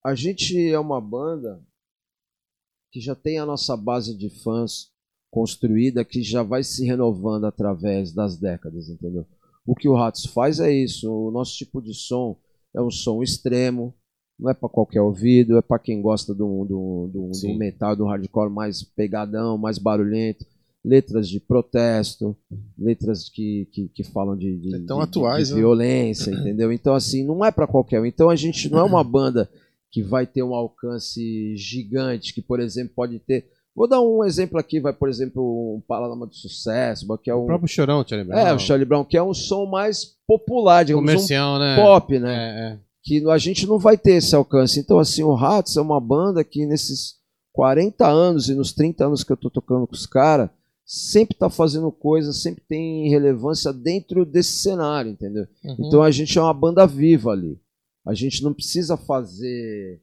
a 0.03 0.14
gente 0.14 0.59
é 0.70 0.78
uma 0.78 1.01
banda 1.01 1.61
que 2.90 3.01
já 3.01 3.14
tem 3.14 3.38
a 3.38 3.45
nossa 3.47 3.76
base 3.76 4.16
de 4.16 4.30
fãs 4.30 4.90
construída, 5.30 6.05
que 6.05 6.22
já 6.22 6.42
vai 6.42 6.62
se 6.62 6.86
renovando 6.86 7.45
através 7.45 8.12
das 8.12 8.38
décadas, 8.38 8.88
entendeu? 8.88 9.26
O 9.66 9.74
que 9.74 9.88
o 9.88 9.94
Ratos 9.94 10.26
faz 10.26 10.60
é 10.60 10.72
isso, 10.72 11.10
o 11.10 11.30
nosso 11.30 11.56
tipo 11.56 11.80
de 11.80 11.94
som 11.94 12.36
é 12.74 12.80
um 12.82 12.90
som 12.90 13.22
extremo, 13.22 13.94
não 14.38 14.50
é 14.50 14.54
para 14.54 14.68
qualquer 14.68 15.00
ouvido, 15.00 15.56
é 15.56 15.62
para 15.62 15.78
quem 15.78 16.02
gosta 16.02 16.34
do, 16.34 16.64
do, 16.64 17.10
do, 17.12 17.30
do 17.30 17.54
metal, 17.58 17.94
do 17.96 18.04
hardcore 18.04 18.50
mais 18.50 18.82
pegadão, 18.82 19.56
mais 19.56 19.78
barulhento, 19.78 20.44
letras 20.84 21.28
de 21.28 21.40
protesto, 21.40 22.36
letras 22.76 23.28
que, 23.30 23.66
que, 23.72 23.88
que 23.88 24.04
falam 24.04 24.36
de, 24.36 24.56
de, 24.58 24.74
É 24.74 24.78
de- 24.78 25.02
atuais, 25.02 25.48
de 25.48 25.54
né? 25.54 25.60
violência, 25.60 26.30
entendeu? 26.30 26.70
Então, 26.72 26.94
assim, 26.94 27.24
não 27.24 27.42
é 27.44 27.50
para 27.50 27.66
qualquer 27.66 28.00
um. 28.00 28.04
Então, 28.06 28.28
a 28.28 28.36
gente 28.36 28.68
não 28.68 28.80
é 28.80 28.82
uma 28.82 29.02
banda 29.04 29.48
que 29.90 30.02
vai 30.02 30.26
ter 30.26 30.42
um 30.42 30.52
alcance 30.54 31.56
gigante, 31.56 32.34
que, 32.34 32.42
por 32.42 32.60
exemplo, 32.60 32.92
pode 32.94 33.18
ter. 33.20 33.48
Vou 33.75 33.89
dar 33.89 34.01
um 34.01 34.22
exemplo 34.22 34.59
aqui, 34.59 34.79
vai, 34.79 34.93
por 34.93 35.09
exemplo, 35.09 35.43
um 35.77 35.81
Palalama 35.81 36.27
do 36.27 36.35
Sucesso, 36.35 37.07
que 37.18 37.29
é 37.29 37.35
O 37.35 37.43
um. 37.43 37.47
próprio 37.47 37.68
Chorão, 37.68 38.05
Charlie 38.07 38.29
Brown. 38.29 38.39
É, 38.39 38.55
o 38.55 38.59
Charlie 38.59 38.85
Brown, 38.87 39.05
que 39.05 39.16
é 39.16 39.22
um 39.22 39.35
som 39.35 39.66
mais 39.66 40.14
popular, 40.27 40.85
digamos, 40.85 41.11
comercial, 41.11 41.57
um 41.57 41.59
né? 41.59 41.77
pop, 41.77 42.18
né? 42.18 42.35
É, 42.35 42.72
é. 42.75 42.79
que 43.03 43.29
a 43.29 43.39
gente 43.39 43.66
não 43.66 43.79
vai 43.79 43.99
ter 43.99 44.12
esse 44.12 44.35
alcance. 44.35 44.79
Então, 44.79 44.99
assim, 45.01 45.25
o 45.25 45.35
Ratos 45.35 45.77
é 45.77 45.81
uma 45.81 46.01
banda 46.01 46.45
que 46.45 46.64
nesses 46.64 47.16
40 47.53 48.07
anos 48.07 48.49
e 48.49 48.55
nos 48.55 48.72
30 48.72 49.07
anos 49.07 49.25
que 49.25 49.33
eu 49.33 49.37
tô 49.37 49.51
tocando 49.51 49.87
com 49.87 49.95
os 49.95 50.07
caras, 50.07 50.51
sempre 50.85 51.37
tá 51.37 51.51
fazendo 51.51 51.91
coisa, 51.91 52.33
sempre 52.33 52.62
tem 52.68 53.09
relevância 53.09 53.72
dentro 53.72 54.25
desse 54.25 54.59
cenário, 54.59 55.11
entendeu? 55.11 55.47
Uhum. 55.64 55.77
Então 55.81 56.03
a 56.03 56.11
gente 56.11 56.39
é 56.39 56.43
uma 56.43 56.55
banda 56.55 56.87
viva 56.87 57.31
ali. 57.31 57.59
A 58.07 58.12
gente 58.12 58.43
não 58.43 58.53
precisa 58.53 58.97
fazer 58.97 60.01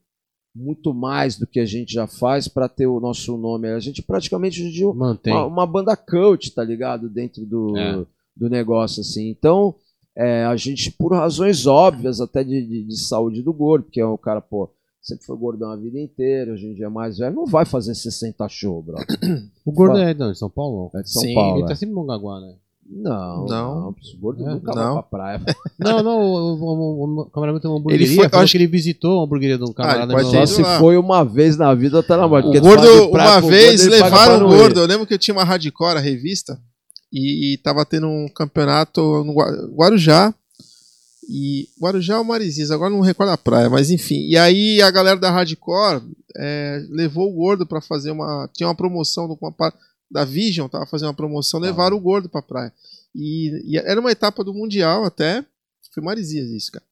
muito 0.54 0.92
mais 0.92 1.38
do 1.38 1.46
que 1.46 1.58
a 1.60 1.64
gente 1.64 1.92
já 1.94 2.06
faz 2.06 2.46
para 2.48 2.68
ter 2.68 2.86
o 2.86 3.00
nosso 3.00 3.36
nome. 3.36 3.68
A 3.68 3.80
gente 3.80 4.02
praticamente 4.02 4.60
hoje 4.60 4.68
em 4.68 4.72
dia, 4.72 4.92
Mantém. 4.92 5.32
uma, 5.32 5.46
uma 5.46 5.66
banda 5.66 5.96
cult, 5.96 6.50
tá 6.54 6.62
ligado? 6.62 7.08
Dentro 7.08 7.44
do, 7.46 7.76
É. 7.76 8.04
do 8.36 8.50
negócio, 8.50 9.00
assim. 9.00 9.28
Então, 9.30 9.74
é, 10.14 10.44
a 10.44 10.54
gente, 10.56 10.90
por 10.90 11.12
razões 11.12 11.66
óbvias, 11.66 12.20
até 12.20 12.44
de, 12.44 12.66
de, 12.66 12.82
de 12.84 12.98
saúde 13.00 13.42
do 13.42 13.52
gordo, 13.52 13.84
porque 13.84 14.00
é 14.00 14.04
o 14.04 14.18
cara, 14.18 14.40
pô, 14.42 14.68
sempre 15.00 15.24
foi 15.24 15.36
gordão 15.36 15.70
a 15.70 15.76
vida 15.76 15.98
inteira, 15.98 16.52
hoje 16.52 16.66
em 16.66 16.74
dia 16.74 16.86
é 16.86 16.90
mais 16.90 17.18
velho, 17.18 17.34
não 17.34 17.46
vai 17.46 17.64
fazer 17.64 17.94
60 17.94 18.46
show, 18.48 18.82
bro. 18.82 18.96
O 19.64 19.72
Gordo 19.72 19.98
é 19.98 20.12
de 20.12 20.22
onde? 20.22 20.38
São 20.38 20.50
Paulo? 20.50 20.90
É 20.94 21.02
de 21.02 21.10
São 21.10 21.22
Sim, 21.22 21.34
Paulo. 21.34 21.58
Ele 21.58 21.66
tá 21.66 21.72
é. 21.72 21.76
sempre 21.76 21.92
em 21.92 21.96
Mongaguá, 21.96 22.40
né? 22.40 22.54
Não, 22.94 23.46
Não. 23.46 23.80
não, 23.80 23.88
O 23.90 23.94
gordo 24.20 24.46
É, 24.46 24.50
nunca 24.54 24.74
não. 24.74 24.94
vai 24.94 25.02
pra 25.02 25.02
praia. 25.02 25.40
Não, 25.78 26.02
não, 26.02 26.20
o, 26.20 26.54
o, 26.54 27.04
o, 27.18 27.20
o 27.22 27.30
cameraman 27.30 27.58
tem 27.58 27.70
uma 27.70 27.78
hamburgueria. 27.80 28.06
Ele 28.06 28.14
foi- 28.16 28.26
eu 28.26 28.30
falou 28.30 28.44
acho 28.44 28.52
que 28.52 28.58
ele 28.58 28.66
visitou 28.66 29.14
uma 29.16 29.24
hamburgueria 29.24 29.56
de 29.58 29.64
um 29.64 29.72
camarada. 29.72 30.14
ter 30.14 30.22
lá. 30.22 30.28
ido 30.28 30.30
Só 30.30 30.46
se 30.46 30.62
foi 30.78 30.96
uma 30.96 31.24
vez 31.24 31.56
na 31.56 31.74
vida, 31.74 32.02
tá 32.02 32.16
na 32.16 32.28
morte. 32.28 32.46
O 32.48 32.60
gordo, 32.60 33.10
praia 33.10 33.30
uma 33.40 33.50
vez, 33.50 33.80
gordo, 33.80 33.90
levaram 33.92 34.46
o 34.46 34.48
gordo. 34.50 34.80
Eu 34.80 34.86
lembro 34.86 35.06
que 35.06 35.14
eu 35.14 35.18
tinha 35.18 35.34
uma 35.34 35.42
Hardcore, 35.44 35.96
a 35.96 36.00
revista, 36.00 36.60
e, 37.12 37.54
e 37.54 37.58
tava 37.58 37.84
tendo 37.86 38.06
um 38.06 38.28
campeonato 38.28 39.00
no 39.24 39.32
Gua- 39.32 39.70
Guarujá. 39.74 40.32
E 41.28 41.68
Guarujá 41.80 42.18
ou 42.18 42.24
Marizias, 42.24 42.70
agora 42.70 42.90
não 42.90 43.00
recordo 43.00 43.30
a 43.30 43.38
praia, 43.38 43.70
mas 43.70 43.90
enfim. 43.90 44.26
E 44.28 44.36
aí 44.36 44.82
a 44.82 44.90
galera 44.90 45.18
da 45.18 45.30
Hardcore 45.30 46.02
é, 46.36 46.84
levou 46.90 47.28
o 47.30 47.32
gordo 47.34 47.64
pra 47.66 47.80
fazer 47.80 48.10
uma. 48.10 48.48
Tinha 48.52 48.68
uma 48.68 48.74
promoção 48.74 49.28
do- 49.28 49.36
com 49.36 49.46
uma 49.46 49.52
da 50.12 50.24
Vision, 50.24 50.68
tava 50.68 50.86
fazendo 50.86 51.08
uma 51.08 51.14
promoção, 51.14 51.58
levaram 51.58 51.96
o 51.96 52.00
gordo 52.00 52.28
pra 52.28 52.42
praia. 52.42 52.72
E, 53.14 53.72
e 53.72 53.78
era 53.78 53.98
uma 54.00 54.12
etapa 54.12 54.44
do 54.44 54.54
Mundial 54.54 55.04
até. 55.04 55.44
Foi 55.92 56.02
Marizias 56.02 56.50
isso, 56.50 56.72
cara. 56.72 56.84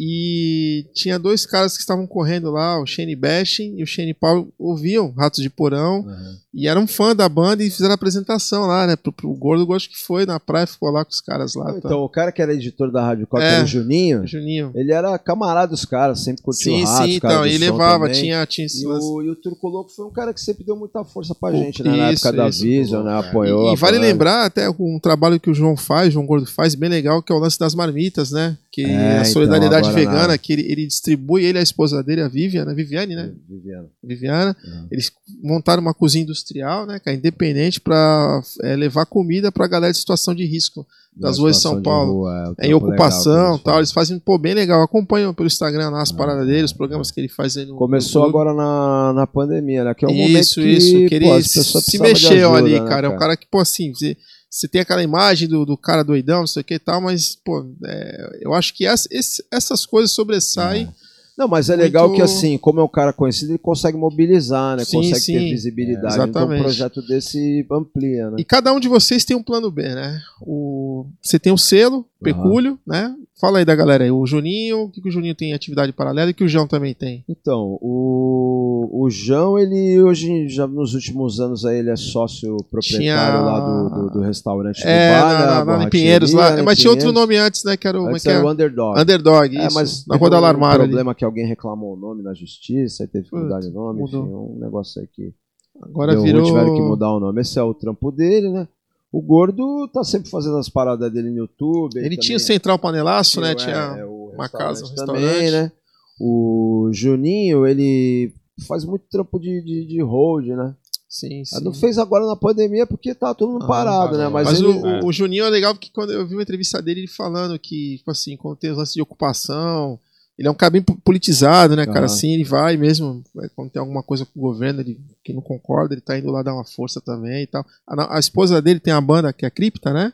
E 0.00 0.86
tinha 0.94 1.18
dois 1.18 1.44
caras 1.44 1.74
que 1.74 1.80
estavam 1.80 2.06
correndo 2.06 2.50
lá, 2.52 2.80
o 2.80 2.86
Shane 2.86 3.16
Bashing 3.16 3.74
e 3.78 3.82
o 3.82 3.86
Shane 3.86 4.14
Paul, 4.14 4.48
ouviam 4.56 5.10
Ratos 5.10 5.42
de 5.42 5.50
Porão 5.50 6.06
e 6.54 6.68
eram 6.68 6.86
fã 6.86 7.14
da 7.16 7.28
banda 7.28 7.64
e 7.64 7.70
fizeram 7.70 7.94
apresentação 7.94 8.66
lá, 8.66 8.86
né? 8.86 8.94
Pro, 8.96 9.12
pro 9.12 9.32
Gordo, 9.34 9.72
acho 9.74 9.88
que 9.90 9.98
foi 9.98 10.24
na 10.24 10.38
praia, 10.38 10.66
ficou 10.66 10.90
lá 10.90 11.04
com 11.04 11.10
os 11.10 11.20
caras 11.20 11.54
lá. 11.54 11.72
tá. 11.72 11.78
Então, 11.78 12.00
o 12.02 12.08
cara 12.08 12.30
que 12.30 12.40
era 12.40 12.54
editor 12.54 12.92
da 12.92 13.04
Rádio 13.04 13.26
Copa, 13.26 13.42
É. 13.42 13.62
o 13.62 13.66
Juninho, 13.66 14.26
Juninho. 14.26 14.70
ele 14.74 14.92
era 14.92 15.18
camarada 15.18 15.68
dos 15.72 15.84
caras, 15.84 16.20
sempre 16.20 16.42
curtiu 16.42 16.72
Sim, 16.72 16.84
ratos, 16.84 17.06
sim, 17.10 17.16
então. 17.16 17.46
E 17.46 17.58
levava, 17.58 18.06
também. 18.06 18.20
tinha, 18.22 18.46
tinha 18.46 18.66
E 18.72 18.86
o, 18.86 19.22
e 19.22 19.30
o 19.30 19.34
Turco 19.36 19.68
Louco 19.68 19.90
foi 19.90 20.06
um 20.06 20.10
cara 20.10 20.32
que 20.32 20.40
sempre 20.40 20.64
deu 20.64 20.76
muita 20.76 21.04
força 21.04 21.34
pra 21.34 21.52
gente, 21.52 21.82
né? 21.82 21.90
Na 21.96 22.12
isso, 22.12 22.26
época 22.26 22.42
da 22.44 22.48
isso. 22.48 22.62
Vision, 22.62 23.04
né? 23.04 23.18
Apoiou. 23.18 23.70
E, 23.70 23.72
e 23.72 23.76
vale 23.76 23.98
lembrar 23.98 24.44
até 24.44 24.68
um 24.70 24.98
trabalho 25.00 25.40
que 25.40 25.50
o 25.50 25.54
João 25.54 25.76
faz, 25.76 26.12
João 26.12 26.24
Gordo 26.26 26.46
faz, 26.46 26.74
bem 26.74 26.88
legal, 26.88 27.22
que 27.22 27.32
é 27.32 27.34
o 27.34 27.38
lance 27.38 27.58
das 27.58 27.74
marmitas, 27.74 28.30
né? 28.30 28.56
Que 28.70 28.82
É, 28.84 29.18
a 29.18 29.20
então, 29.20 29.32
solidariedade 29.32 29.87
vegana, 29.92 30.28
na- 30.28 30.38
que 30.38 30.52
ele, 30.52 30.62
ele 30.70 30.86
distribui, 30.86 31.44
ele 31.44 31.58
a 31.58 31.62
esposa 31.62 32.02
dele, 32.02 32.20
a 32.22 32.28
Viviane, 32.28 32.74
Viviane, 32.74 33.14
né? 33.14 33.32
Viviano. 33.48 33.88
Viviana, 34.02 34.56
Uhum. 34.64 34.86
eles 34.90 35.10
montaram 35.42 35.80
uma 35.82 35.94
cozinha 35.94 36.22
industrial, 36.24 36.86
né, 36.86 36.98
cara, 36.98 37.16
independente 37.16 37.80
para 37.80 38.40
levar 38.76 39.06
comida 39.06 39.50
para 39.52 39.66
galera 39.66 39.92
de 39.92 39.98
situação 39.98 40.34
de 40.34 40.44
risco 40.44 40.86
das 41.16 41.36
ruas 41.38 41.56
de 41.56 41.62
São 41.62 41.82
Paulo. 41.82 42.12
rua, 42.12 42.54
é, 42.58 42.66
em 42.66 42.72
legal 42.74 42.78
ocupação, 42.88 43.58
que 43.58 43.64
tal. 43.64 43.78
eles 43.78 43.90
fazem. 43.90 44.20
Pô 44.20 44.38
bem 44.38 44.54
legal. 44.54 44.80
Acompanham 44.82 45.34
pelo 45.34 45.48
Instagram 45.48 45.90
lá 45.90 46.00
as 46.00 46.12
Ah, 46.12 46.14
paradas 46.14 46.46
dele, 46.46 46.62
os 46.62 46.72
programas 46.72 47.10
que 47.10 47.18
ele 47.20 47.28
faz 47.28 47.56
aí 47.56 47.66
no 47.66 47.74
Começou 47.74 48.22
YouTube. 48.26 48.40
agora 48.40 48.54
na, 48.54 49.12
na 49.14 49.26
pandemia, 49.26 49.82
né? 49.82 49.94
Que 49.94 50.04
é 50.04 50.08
um 50.08 50.14
momento 50.14 50.38
isso, 50.42 50.60
que, 50.60 50.68
isso, 50.68 50.92
que 51.08 51.14
ele 51.16 51.24
pô, 51.24 51.42
se, 51.42 51.64
se 51.64 51.98
mexeu 51.98 52.52
ajuda, 52.54 52.58
ali, 52.58 52.78
né, 52.80 52.88
cara. 52.88 53.08
É 53.08 53.10
um 53.10 53.18
cara 53.18 53.36
que, 53.36 53.46
pô, 53.50 53.58
assim, 53.58 53.92
você, 53.92 54.16
você 54.50 54.66
tem 54.68 54.80
aquela 54.80 55.02
imagem 55.02 55.48
do, 55.48 55.64
do 55.66 55.76
cara 55.76 56.02
doidão, 56.02 56.40
não 56.40 56.46
sei 56.46 56.62
o 56.62 56.64
que 56.64 56.74
e 56.74 56.78
tal, 56.78 57.00
mas, 57.00 57.36
pô, 57.44 57.66
é, 57.84 58.38
eu 58.40 58.54
acho 58.54 58.74
que 58.74 58.86
essa- 58.86 59.08
esse- 59.10 59.44
essas 59.52 59.84
coisas 59.84 60.10
sobressaem. 60.12 60.88
Não, 61.36 61.46
mas 61.46 61.68
é 61.70 61.74
Muito- 61.76 61.84
legal 61.84 62.12
que, 62.12 62.20
assim, 62.20 62.58
como 62.58 62.80
é 62.80 62.82
um 62.82 62.88
cara 62.88 63.12
conhecido, 63.12 63.52
ele 63.52 63.58
consegue 63.58 63.96
mobilizar, 63.96 64.76
né? 64.76 64.84
Sim, 64.84 64.96
consegue 64.96 65.20
sim. 65.20 65.32
ter 65.34 65.50
visibilidade. 65.50 66.06
É, 66.06 66.08
então, 66.08 66.22
um 66.24 66.30
exatamente. 66.46 66.62
projeto 66.62 67.02
desse 67.06 67.64
amplia, 67.70 68.30
né? 68.30 68.36
E 68.40 68.44
cada 68.44 68.72
um 68.72 68.80
de 68.80 68.88
vocês 68.88 69.24
tem 69.24 69.36
um 69.36 69.42
plano 69.42 69.70
B, 69.70 69.82
né? 69.94 70.20
O, 70.40 71.06
você 71.22 71.38
tem 71.38 71.52
o 71.52 71.58
selo, 71.58 72.04
Pecúlio, 72.20 72.76
né? 72.84 73.14
Fala 73.40 73.58
aí 73.60 73.64
da 73.64 73.76
galera 73.76 74.02
aí. 74.02 74.10
O 74.10 74.26
Juninho, 74.26 74.82
o 74.84 74.90
que, 74.90 75.00
que 75.00 75.08
o 75.08 75.12
Juninho 75.12 75.34
tem 75.34 75.50
em 75.50 75.54
atividade 75.54 75.92
paralela 75.92 76.30
e 76.30 76.34
que 76.34 76.42
o 76.42 76.48
João 76.48 76.66
também 76.66 76.92
tem? 76.92 77.24
Então, 77.28 77.78
o, 77.80 78.88
o 79.04 79.08
João, 79.08 79.56
ele 79.56 80.00
hoje, 80.02 80.48
já 80.48 80.66
nos 80.66 80.92
últimos 80.94 81.38
anos, 81.38 81.64
aí, 81.64 81.78
ele 81.78 81.90
é 81.90 81.94
sócio 81.96 82.56
proprietário 82.68 83.00
Tinha- 83.00 83.40
lá 83.40 83.60
do, 83.60 83.88
do, 83.90 84.10
do 84.14 84.20
restaurante 84.22 84.82
É, 84.84 85.08
do 85.08 85.20
bar, 85.20 85.32
na, 85.32 85.38
né? 85.38 85.46
na, 85.46 85.58
A 85.74 85.76
lá 85.78 85.84
em 85.84 85.88
Pinheiros, 85.90 86.32
lá. 86.32 86.56
né, 86.56 86.62
Mas 86.62 86.78
tinha 86.80 86.90
outro 86.90 87.12
nome 87.12 87.36
antes, 87.36 87.62
né? 87.62 87.76
Que 87.76 87.86
era 87.86 88.00
o. 88.02 88.08
É 88.08 88.10
Antes 88.10 88.22
que 88.24 88.28
é? 88.28 88.32
era 88.32 88.44
o 88.44 88.50
Underdog. 88.50 89.00
Underdog, 89.00 89.56
É, 89.56 89.66
isso. 89.66 89.74
mas 89.76 90.06
na 90.06 90.16
Rua 90.16 90.30
da 90.30 90.36
um 90.36 90.38
Alarmário 90.40 90.80
ali. 90.82 90.88
problema 90.88 91.14
que 91.14 91.24
alguém 91.24 91.46
reclamou 91.46 91.94
o 91.94 91.96
nome 91.96 92.22
na 92.24 92.34
justiça, 92.34 93.04
aí 93.04 93.08
teve 93.08 93.28
que 93.30 93.36
mudar 93.36 93.60
de 93.60 93.70
nome, 93.70 94.00
mudou. 94.00 94.22
enfim, 94.24 94.34
um 94.34 94.58
negócio 94.60 95.00
aí 95.00 95.06
que 95.06 95.32
Agora 95.80 96.10
deu 96.10 96.22
ruim, 96.22 96.32
virou. 96.32 96.44
tiveram 96.44 96.74
que 96.74 96.80
mudar 96.82 97.12
o 97.12 97.20
nome. 97.20 97.40
Esse 97.40 97.56
é 97.56 97.62
o 97.62 97.72
trampo 97.72 98.10
dele, 98.10 98.48
né? 98.50 98.66
O 99.10 99.22
Gordo 99.22 99.88
tá 99.88 100.04
sempre 100.04 100.28
fazendo 100.30 100.56
as 100.58 100.68
paradas 100.68 101.10
dele 101.12 101.30
no 101.30 101.38
YouTube. 101.38 101.96
Ele 101.96 102.04
também 102.04 102.18
tinha 102.18 102.36
o 102.36 102.40
Central 102.40 102.78
Panelaço, 102.78 103.40
né? 103.40 103.54
tinha, 103.54 103.96
é, 103.98 104.04
o 104.04 104.30
uma 104.34 104.48
casa, 104.48 104.84
um 104.84 104.88
restaurante 104.88 105.22
também, 105.24 105.50
né? 105.50 105.72
O 106.20 106.90
Juninho, 106.92 107.66
ele 107.66 108.32
faz 108.66 108.84
muito 108.84 109.04
trampo 109.10 109.38
de, 109.38 109.62
de, 109.62 109.86
de 109.86 110.02
hold, 110.02 110.46
né? 110.48 110.74
Sim, 111.08 111.42
sim. 111.44 111.56
Ele 111.56 111.64
Não 111.64 111.72
fez 111.72 111.96
agora 111.96 112.26
na 112.26 112.36
pandemia 112.36 112.86
porque 112.86 113.14
tá 113.14 113.32
todo 113.34 113.52
mundo 113.52 113.64
Ah, 113.64 113.68
parado, 113.68 114.18
né? 114.18 114.28
Mas, 114.28 114.44
Mas, 114.48 114.58
ele, 114.58 114.68
o, 114.68 115.04
o- 115.04 115.06
o 115.06 115.12
Juninho 115.12 115.44
é 115.44 115.48
legal 115.50 115.74
porque 115.74 115.90
quando 115.94 116.12
eu 116.12 116.26
vi 116.26 116.34
uma 116.34 116.42
entrevista 116.42 116.82
dele, 116.82 117.00
ele 117.00 117.06
falando 117.08 117.58
que, 117.58 117.96
tipo 117.98 118.10
assim, 118.10 118.36
quando 118.36 118.56
tem 118.56 118.70
os 118.70 118.76
lances 118.76 118.94
de 118.94 119.00
ocupação, 119.00 119.98
Ele 120.38 120.46
é 120.46 120.50
um 120.50 120.54
cara 120.54 120.70
bem 120.70 120.80
po- 120.82 120.96
politizado, 121.04 121.74
né, 121.74 121.84
cara? 121.84 122.06
Assim, 122.06 122.32
ele 122.32 122.44
vai 122.44 122.76
mesmo, 122.76 123.22
é, 123.42 123.48
quando 123.56 123.70
tem 123.70 123.80
alguma 123.80 124.02
coisa 124.04 124.24
com 124.24 124.38
o 124.38 124.42
governo, 124.42 124.80
ele, 124.80 125.00
que 125.24 125.32
não 125.32 125.42
concorda, 125.42 125.94
ele 125.94 126.00
tá 126.00 126.16
indo 126.16 126.30
lá 126.30 126.42
dar 126.44 126.54
uma 126.54 126.64
força 126.64 127.00
também 127.00 127.42
e 127.42 127.46
tal. 127.48 127.64
A, 127.88 128.16
a 128.16 128.20
esposa 128.20 128.62
dele 128.62 128.78
tem 128.78 128.92
a 128.92 129.00
banda 129.00 129.32
que 129.32 129.44
é 129.44 129.48
a 129.48 129.50
Cripta, 129.50 129.92
né? 129.92 130.12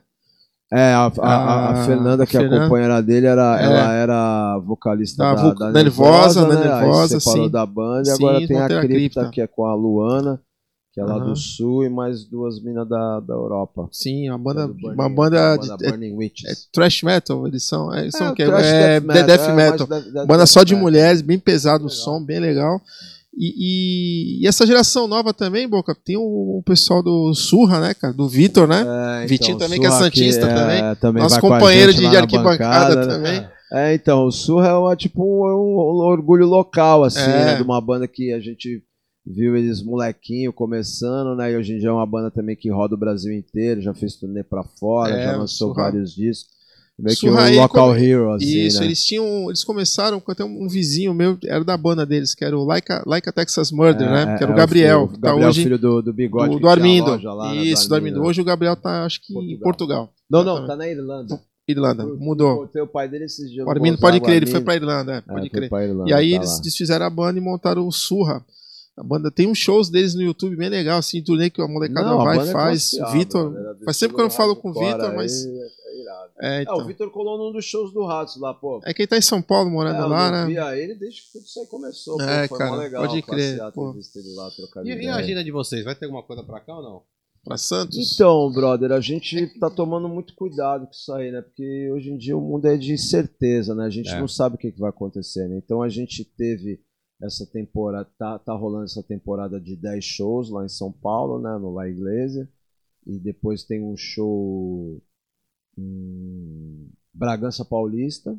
É, 0.72 0.94
a, 0.94 1.06
a- 1.06 1.10
a- 1.22 1.70
Ah, 1.82 1.84
Fernanda, 1.84 2.26
que 2.26 2.36
é 2.38 2.40
a 2.40 2.48
companheira 2.48 3.02
dele, 3.02 3.26
era, 3.26 3.60
É. 3.60 3.64
ela 3.64 3.92
era 3.92 4.58
vocalista 4.60 5.22
Da 5.22 5.34
da, 5.34 5.42
da 5.52 5.70
da 5.70 5.82
Nervosa, 5.82 6.48
né? 6.48 6.54
da 6.56 6.80
Nervosa, 6.80 7.14
Aí 7.16 7.20
separou 7.20 7.44
sim. 7.44 7.50
da 7.50 7.66
banda 7.66 8.02
e 8.08 8.16
Sim, 8.16 8.24
agora 8.24 8.46
tem 8.46 8.56
a 8.60 8.66
ter 8.68 8.78
a 8.78 8.80
Cripta, 8.80 9.20
Cripta. 9.20 9.30
que 9.30 9.40
é 9.42 9.46
com 9.46 9.66
a 9.66 9.74
Luana, 9.74 10.40
que 10.94 11.00
é 11.00 11.04
lá 11.04 11.16
Aham. 11.16 11.30
do 11.30 11.36
Sul, 11.36 11.84
e 11.84 11.88
mais 11.90 12.24
duas 12.24 12.62
minas 12.62 12.88
da, 12.88 13.18
da 13.18 13.34
Europa. 13.34 13.88
Sim, 13.90 14.28
uma 14.30 14.38
banda, 14.38 14.62
É 14.62 14.66
Burning- 14.68 14.94
uma 14.94 15.08
banda, 15.08 15.56
de, 15.56 15.68
banda 15.68 15.86
é, 15.86 15.90
Burning 15.90 16.12
Witches. 16.16 16.48
é 16.48 16.54
thrash 16.72 17.02
metal, 17.02 17.46
eles 17.48 17.64
são, 17.64 17.92
é, 17.92 18.08
são 18.12 18.30
o 18.30 18.34
quê? 18.34 18.44
thrash 18.44 18.66
É, 18.66 19.00
death 19.00 19.26
death, 19.26 19.48
é, 19.48 19.52
metal. 19.52 19.86
death- 19.88 20.12
Banda 20.12 20.36
death 20.38 20.46
só 20.48 20.62
de 20.62 20.74
metal. 20.74 20.82
mulheres, 20.84 21.20
bem 21.20 21.38
pesado 21.38 21.86
o 21.86 21.90
som, 21.90 22.22
bem 22.24 22.38
legal. 22.38 22.80
E, 23.36 24.38
e- 24.38 24.44
e 24.44 24.46
essa 24.46 24.64
geração 24.64 25.08
nova 25.08 25.34
também, 25.34 25.66
Boca, 25.68 25.92
tem 26.04 26.16
o, 26.16 26.22
o 26.58 26.62
pessoal 26.64 27.02
do 27.02 27.34
Surra, 27.34 27.80
né, 27.80 27.92
cara? 27.92 28.12
Do 28.14 28.28
Vitor, 28.28 28.68
né? 28.68 28.84
É, 29.24 29.26
Vitinho 29.26 29.58
também, 29.58 29.80
que 29.80 29.86
é 29.86 29.90
Surra 29.90 30.04
santista 30.04 30.46
é, 30.46 30.94
também. 30.94 31.20
Nosso 31.24 31.40
com 31.40 31.48
a 31.48 31.58
companheiro 31.58 31.92
de, 31.92 32.08
de 32.08 32.16
arquibancada 32.16 32.94
bancada, 32.94 33.06
né? 33.06 33.12
também. 33.40 33.48
É, 33.72 33.92
então, 33.94 34.26
o 34.26 34.30
Surra 34.30 34.68
é 34.68 34.74
uma, 34.74 34.94
tipo 34.94 35.20
um, 35.24 35.48
é 35.48 35.54
um 35.56 36.06
orgulho 36.06 36.46
local, 36.46 37.02
assim, 37.02 37.18
É. 37.18 37.44
né, 37.46 37.56
de 37.56 37.62
uma 37.64 37.80
banda 37.80 38.06
que 38.06 38.32
a 38.32 38.38
gente 38.38 38.80
viu 39.26 39.56
eles 39.56 39.82
molequinho 39.82 40.52
começando, 40.52 41.34
né? 41.36 41.52
E 41.52 41.56
hoje 41.56 41.74
em 41.74 41.78
dia 41.78 41.88
é 41.88 41.92
uma 41.92 42.06
banda 42.06 42.30
também 42.30 42.54
que 42.56 42.70
roda 42.70 42.94
o 42.94 42.98
Brasil 42.98 43.32
inteiro, 43.32 43.80
já 43.80 43.94
fez 43.94 44.16
turnê 44.16 44.42
pra 44.42 44.62
fora, 44.78 45.14
É, 45.14 45.24
já 45.24 45.36
lançou 45.36 45.68
Surra. 45.68 45.84
vários 45.84 46.14
discos. 46.14 46.52
Meio 46.96 47.16
que 47.16 47.28
um 47.28 47.54
local 47.60 47.88
come- 47.88 48.06
hero, 48.06 48.30
assim, 48.34 48.46
Isso, 48.46 48.78
né? 48.78 48.84
eles 48.86 49.04
tinham. 49.04 49.46
Eles 49.48 49.64
começaram 49.64 50.20
com 50.20 50.30
até 50.30 50.44
um 50.44 50.68
vizinho 50.68 51.12
meu, 51.12 51.36
era 51.44 51.64
da 51.64 51.76
banda 51.76 52.06
deles, 52.06 52.36
que 52.36 52.44
era 52.44 52.56
o 52.56 52.64
Like 52.64 52.92
a, 52.92 53.32
Texas 53.32 53.72
Murder, 53.72 54.08
né? 54.08 54.36
Que 54.38 54.44
era 54.44 54.52
o 54.52 54.54
Gabriel. 54.54 55.02
O 55.02 55.08
que 55.08 55.18
Gabriel, 55.18 55.40
tá 55.42 55.48
hoje 55.48 55.62
filho 55.64 55.76
do, 55.78 56.00
do 56.00 56.12
Bigode. 56.12 56.50
do, 56.50 56.56
que 56.58 56.62
do 56.62 56.68
Armindo. 56.68 57.20
lá, 57.34 57.52
né, 57.52 57.62
Isso, 57.64 57.88
do 57.88 57.96
Armindo. 57.96 58.20
né? 58.20 58.26
Hoje 58.28 58.40
o 58.40 58.44
Gabriel 58.44 58.76
tá, 58.76 59.04
acho 59.04 59.20
que 59.22 59.32
em 59.32 59.58
Portugal. 59.58 60.06
Portugal. 60.06 60.14
Não, 60.30 60.44
não, 60.44 60.66
tá 60.68 60.76
na 60.76 60.86
Irlanda. 60.88 61.40
Irlanda, 61.66 62.06
mudou. 62.06 62.70
O 62.72 62.86
pai 62.86 63.08
dele 63.08 63.24
esses 63.24 63.50
dias. 63.50 63.66
O 63.66 63.70
Armindo, 63.70 63.98
pode 63.98 64.20
crer, 64.20 64.36
ele 64.36 64.46
foi 64.46 64.60
pra 64.60 64.76
Irlanda, 64.76 65.14
é, 65.14 65.20
pode 65.20 65.50
crer. 65.50 65.68
Irlanda, 65.72 66.08
E 66.08 66.12
aí 66.12 66.30
tá 66.30 66.36
eles 66.36 66.56
lá. 66.58 66.60
desfizeram 66.62 67.06
a 67.06 67.10
banda 67.10 67.38
e 67.40 67.42
montaram 67.42 67.88
o 67.88 67.90
Surra. 67.90 68.40
A 68.96 69.02
banda 69.02 69.28
tem 69.30 69.48
uns 69.48 69.58
shows 69.58 69.90
deles 69.90 70.14
no 70.14 70.22
YouTube 70.22 70.54
bem 70.56 70.68
legal, 70.68 70.98
assim, 70.98 71.20
turnê 71.22 71.50
que 71.50 71.60
a 71.60 71.66
molecada 71.66 72.08
Não, 72.08 72.18
vai 72.24 72.38
e 72.38 72.48
é 72.48 72.52
faz. 72.52 72.94
A, 73.00 73.10
Vitor. 73.10 73.50
brother, 73.50 73.84
Faz 73.84 73.98
tempo 73.98 74.14
que 74.14 74.20
eu 74.20 74.24
não 74.24 74.30
falo 74.30 74.54
com 74.54 74.70
o 74.70 74.72
Vitor, 74.72 75.14
mas. 75.16 75.44
É, 75.44 75.48
é 75.48 76.00
irado. 76.00 76.32
É, 76.40 76.56
É, 76.56 76.58
o 76.60 76.62
então. 76.62 76.86
Vitor 76.86 77.10
colou 77.10 77.36
num 77.36 77.52
dos 77.52 77.64
shows 77.64 77.92
do 77.92 78.04
Ratos 78.04 78.40
lá, 78.40 78.54
pô. 78.54 78.80
É 78.84 78.94
quem 78.94 79.04
tá 79.06 79.16
em 79.18 79.22
São 79.22 79.42
Paulo 79.42 79.68
morando 79.68 79.96
É, 79.96 80.00
eu 80.02 80.06
lá, 80.08 80.30
né? 80.30 80.46
via 80.46 80.76
ele 80.78 80.94
desde 80.94 81.22
que 81.22 81.32
tudo 81.32 81.44
isso 81.44 81.58
aí 81.60 81.66
começou. 81.66 82.20
É, 82.22 82.42
pô, 82.46 82.56
foi 82.56 82.58
cara, 82.66 82.76
legal. 82.76 83.06
pode 83.06 83.22
crer, 83.22 83.58
pô. 83.72 83.92
lá, 84.36 84.50
E, 84.84 84.88
e 84.90 85.08
a 85.08 85.16
agenda 85.16 85.42
de 85.42 85.50
vocês? 85.50 85.84
Vai 85.84 85.96
ter 85.96 86.04
alguma 86.04 86.22
coisa 86.22 86.44
pra 86.44 86.60
cá 86.60 86.76
ou 86.76 86.82
não? 86.82 87.02
Pra 87.44 87.58
Santos. 87.58 88.14
Então, 88.14 88.50
brother, 88.52 88.90
a 88.92 89.00
gente 89.00 89.58
tá 89.58 89.68
tomando 89.68 90.08
muito 90.08 90.34
cuidado 90.34 90.86
com 90.86 90.92
isso 90.92 91.12
aí, 91.12 91.30
né? 91.30 91.42
Porque 91.42 91.90
hoje 91.92 92.10
em 92.10 92.16
dia 92.16 92.36
o 92.38 92.40
mundo 92.40 92.66
é 92.66 92.76
de 92.76 92.92
incerteza, 92.92 93.74
né? 93.74 93.84
A 93.84 93.90
gente 93.90 94.08
É. 94.08 94.18
não 94.20 94.26
sabe 94.28 94.54
o 94.54 94.58
que, 94.58 94.72
que 94.72 94.80
vai 94.80 94.88
acontecer, 94.90 95.46
né? 95.48 95.58
Então 95.62 95.82
a 95.82 95.88
gente 95.90 96.24
teve 96.24 96.80
essa 97.20 97.46
temporada, 97.46 98.10
tá, 98.18 98.38
tá 98.38 98.52
rolando 98.52 98.84
essa 98.84 99.02
temporada 99.02 99.60
de 99.60 99.76
10 99.76 100.04
shows 100.04 100.50
lá 100.50 100.64
em 100.64 100.68
São 100.68 100.92
Paulo, 100.92 101.40
né? 101.40 101.56
No 101.58 101.72
La 101.72 101.88
Iglesia. 101.88 102.48
E 103.06 103.18
depois 103.18 103.64
tem 103.64 103.82
um 103.82 103.96
show 103.96 105.00
em 105.76 106.90
Bragança 107.12 107.64
Paulista. 107.64 108.38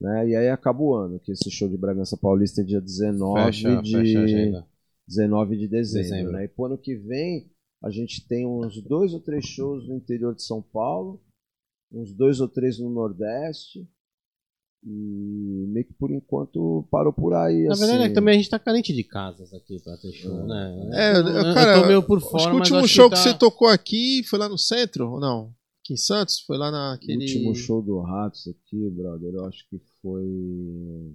Né? 0.00 0.30
E 0.30 0.36
aí 0.36 0.48
acaba 0.48 0.82
o 0.82 0.94
ano, 0.94 1.20
que 1.20 1.30
esse 1.30 1.48
show 1.50 1.68
de 1.68 1.76
Bragança 1.76 2.16
Paulista 2.16 2.60
é 2.60 2.64
dia 2.64 2.80
19 2.80 3.44
Fecha, 3.44 3.82
de. 3.82 3.92
fecha 3.92 4.20
a 4.20 4.22
agenda. 4.24 4.66
19 5.06 5.56
de 5.56 5.68
dezembro, 5.68 6.08
Dezembro. 6.08 6.32
né? 6.32 6.44
E 6.44 6.48
pro 6.48 6.64
ano 6.64 6.78
que 6.78 6.96
vem 6.96 7.50
a 7.82 7.90
gente 7.90 8.26
tem 8.26 8.46
uns 8.46 8.80
dois 8.80 9.12
ou 9.12 9.20
três 9.20 9.44
shows 9.44 9.88
no 9.88 9.96
interior 9.96 10.34
de 10.34 10.42
São 10.42 10.62
Paulo, 10.62 11.20
uns 11.90 12.12
dois 12.12 12.40
ou 12.40 12.48
três 12.48 12.78
no 12.78 12.88
Nordeste. 12.88 13.88
E 14.84 15.66
meio 15.68 15.86
que 15.86 15.92
por 15.92 16.10
enquanto 16.10 16.84
parou 16.90 17.12
por 17.12 17.34
aí. 17.34 17.66
Na 17.66 17.72
assim. 17.72 17.80
verdade, 17.82 18.04
é 18.04 18.08
que 18.08 18.14
também 18.14 18.34
a 18.34 18.36
gente 18.36 18.50
tá 18.50 18.58
carente 18.58 18.92
de 18.92 19.04
casas 19.04 19.54
aqui 19.54 19.80
pra 19.80 19.96
ter 19.96 20.10
show, 20.12 20.44
né? 20.46 20.90
É, 20.92 21.12
eu, 21.16 21.28
eu 21.28 21.54
cara, 21.54 21.80
tô 21.80 21.86
meio 21.86 22.02
por 22.02 22.18
Acho 22.18 22.28
fora, 22.28 22.44
que 22.46 22.50
o 22.50 22.54
último 22.58 22.78
acho 22.80 22.88
show 22.88 23.08
que, 23.08 23.14
tá- 23.14 23.22
você 23.22 23.32
tocou 23.34 23.68
aqui 23.68 24.24
foi 24.28 24.38
lá 24.40 24.48
no 24.48 24.58
centro, 24.58 25.08
ou 25.12 25.20
não? 25.20 25.54
Aqui 25.84 25.94
em 25.94 25.96
Santos? 25.96 26.40
Foi 26.40 26.58
lá 26.58 26.68
O 26.68 26.72
naquele. 26.72 27.20
último 27.20 27.54
show 27.54 27.80
do 27.80 28.00
Ratos 28.00 28.48
aqui, 28.48 28.90
brother, 28.90 29.34
eu 29.34 29.44
acho 29.46 29.64
que 29.70 29.80
foi. 30.00 31.14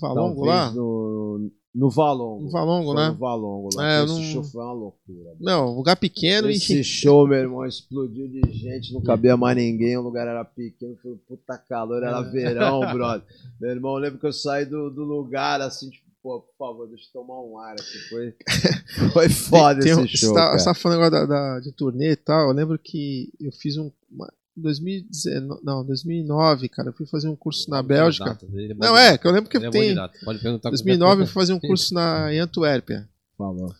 Valongo 0.00 0.34
talvez 0.44 0.46
lá? 0.46 0.70
No, 0.72 1.50
no 1.74 1.88
Valongo. 1.90 2.44
No 2.44 2.50
Valongo, 2.50 2.94
né? 2.94 3.08
No 3.08 3.14
Valongo 3.16 3.68
lá. 3.74 3.90
É, 4.00 4.04
Esse 4.04 4.12
não- 4.14 4.22
show 4.22 4.44
foi 4.44 4.62
uma 4.62 4.72
loucura. 4.72 5.34
Não, 5.40 5.74
lugar 5.74 5.96
pequeno 5.96 6.50
Esse 6.50 6.80
e. 6.80 6.84
show, 6.84 7.26
meu 7.26 7.38
irmão, 7.38 7.64
explodiu 7.64 8.28
de 8.28 8.40
gente, 8.52 8.92
não 8.92 9.00
cabia 9.02 9.36
mais 9.36 9.56
ninguém, 9.56 9.96
o 9.96 10.02
lugar 10.02 10.26
era 10.28 10.44
pequeno, 10.44 10.96
foi 11.02 11.12
um 11.12 11.18
puta 11.26 11.56
calor, 11.56 12.02
era 12.02 12.20
verão, 12.20 12.80
brother. 12.92 13.22
Meu 13.60 13.70
irmão, 13.70 13.92
eu 13.94 13.98
lembro 13.98 14.18
que 14.18 14.26
eu 14.26 14.32
saí 14.32 14.66
do, 14.66 14.90
do 14.90 15.02
lugar 15.02 15.60
assim, 15.62 15.88
tipo, 15.88 16.06
pô, 16.22 16.40
por 16.40 16.54
favor, 16.58 16.86
deixa 16.88 17.06
eu 17.08 17.20
tomar 17.22 17.40
um 17.42 17.58
ar 17.58 17.72
aqui. 17.72 17.98
Foi, 18.10 18.34
foi 19.12 19.28
foda 19.30 19.80
Tem- 19.80 19.94
tem 19.94 20.02
um- 20.02 20.04
esse 20.04 20.18
show. 20.18 20.28
Você 20.28 20.34
tá, 20.34 20.52
você 20.58 20.64
tá 20.66 20.74
falando 20.74 21.02
agora 21.02 21.26
da, 21.26 21.54
da- 21.54 21.60
de 21.60 21.72
turnê 21.72 22.12
e 22.12 22.16
tal. 22.16 22.48
Eu 22.48 22.54
lembro 22.54 22.78
que 22.78 23.32
eu 23.40 23.50
fiz 23.50 23.76
um. 23.78 23.90
Uma, 24.10 24.30
2019, 24.56 25.60
não, 25.64 25.84
2009, 25.84 26.68
cara, 26.68 26.90
eu 26.90 26.92
fui 26.92 27.06
fazer 27.06 27.28
um 27.28 27.36
curso 27.36 27.70
na 27.70 27.82
Bélgica. 27.82 28.38
Ele 28.52 28.74
Não, 28.74 28.96
é, 28.96 29.16
que 29.16 29.26
eu 29.26 29.32
lembro 29.32 29.48
que 29.50 29.56
Ele 29.56 29.66
é 29.66 29.70
tem. 29.70 29.94
data, 29.94 30.18
Pode 30.24 30.38
perguntar 30.40 30.68
2009 30.70 31.22
eu 31.22 31.26
fui 31.26 31.34
fazer 31.34 31.52
um 31.54 31.60
curso 31.60 31.94
na, 31.94 32.32
em 32.32 32.38
Antuérpia. 32.38 33.08
Falou. 33.36 33.74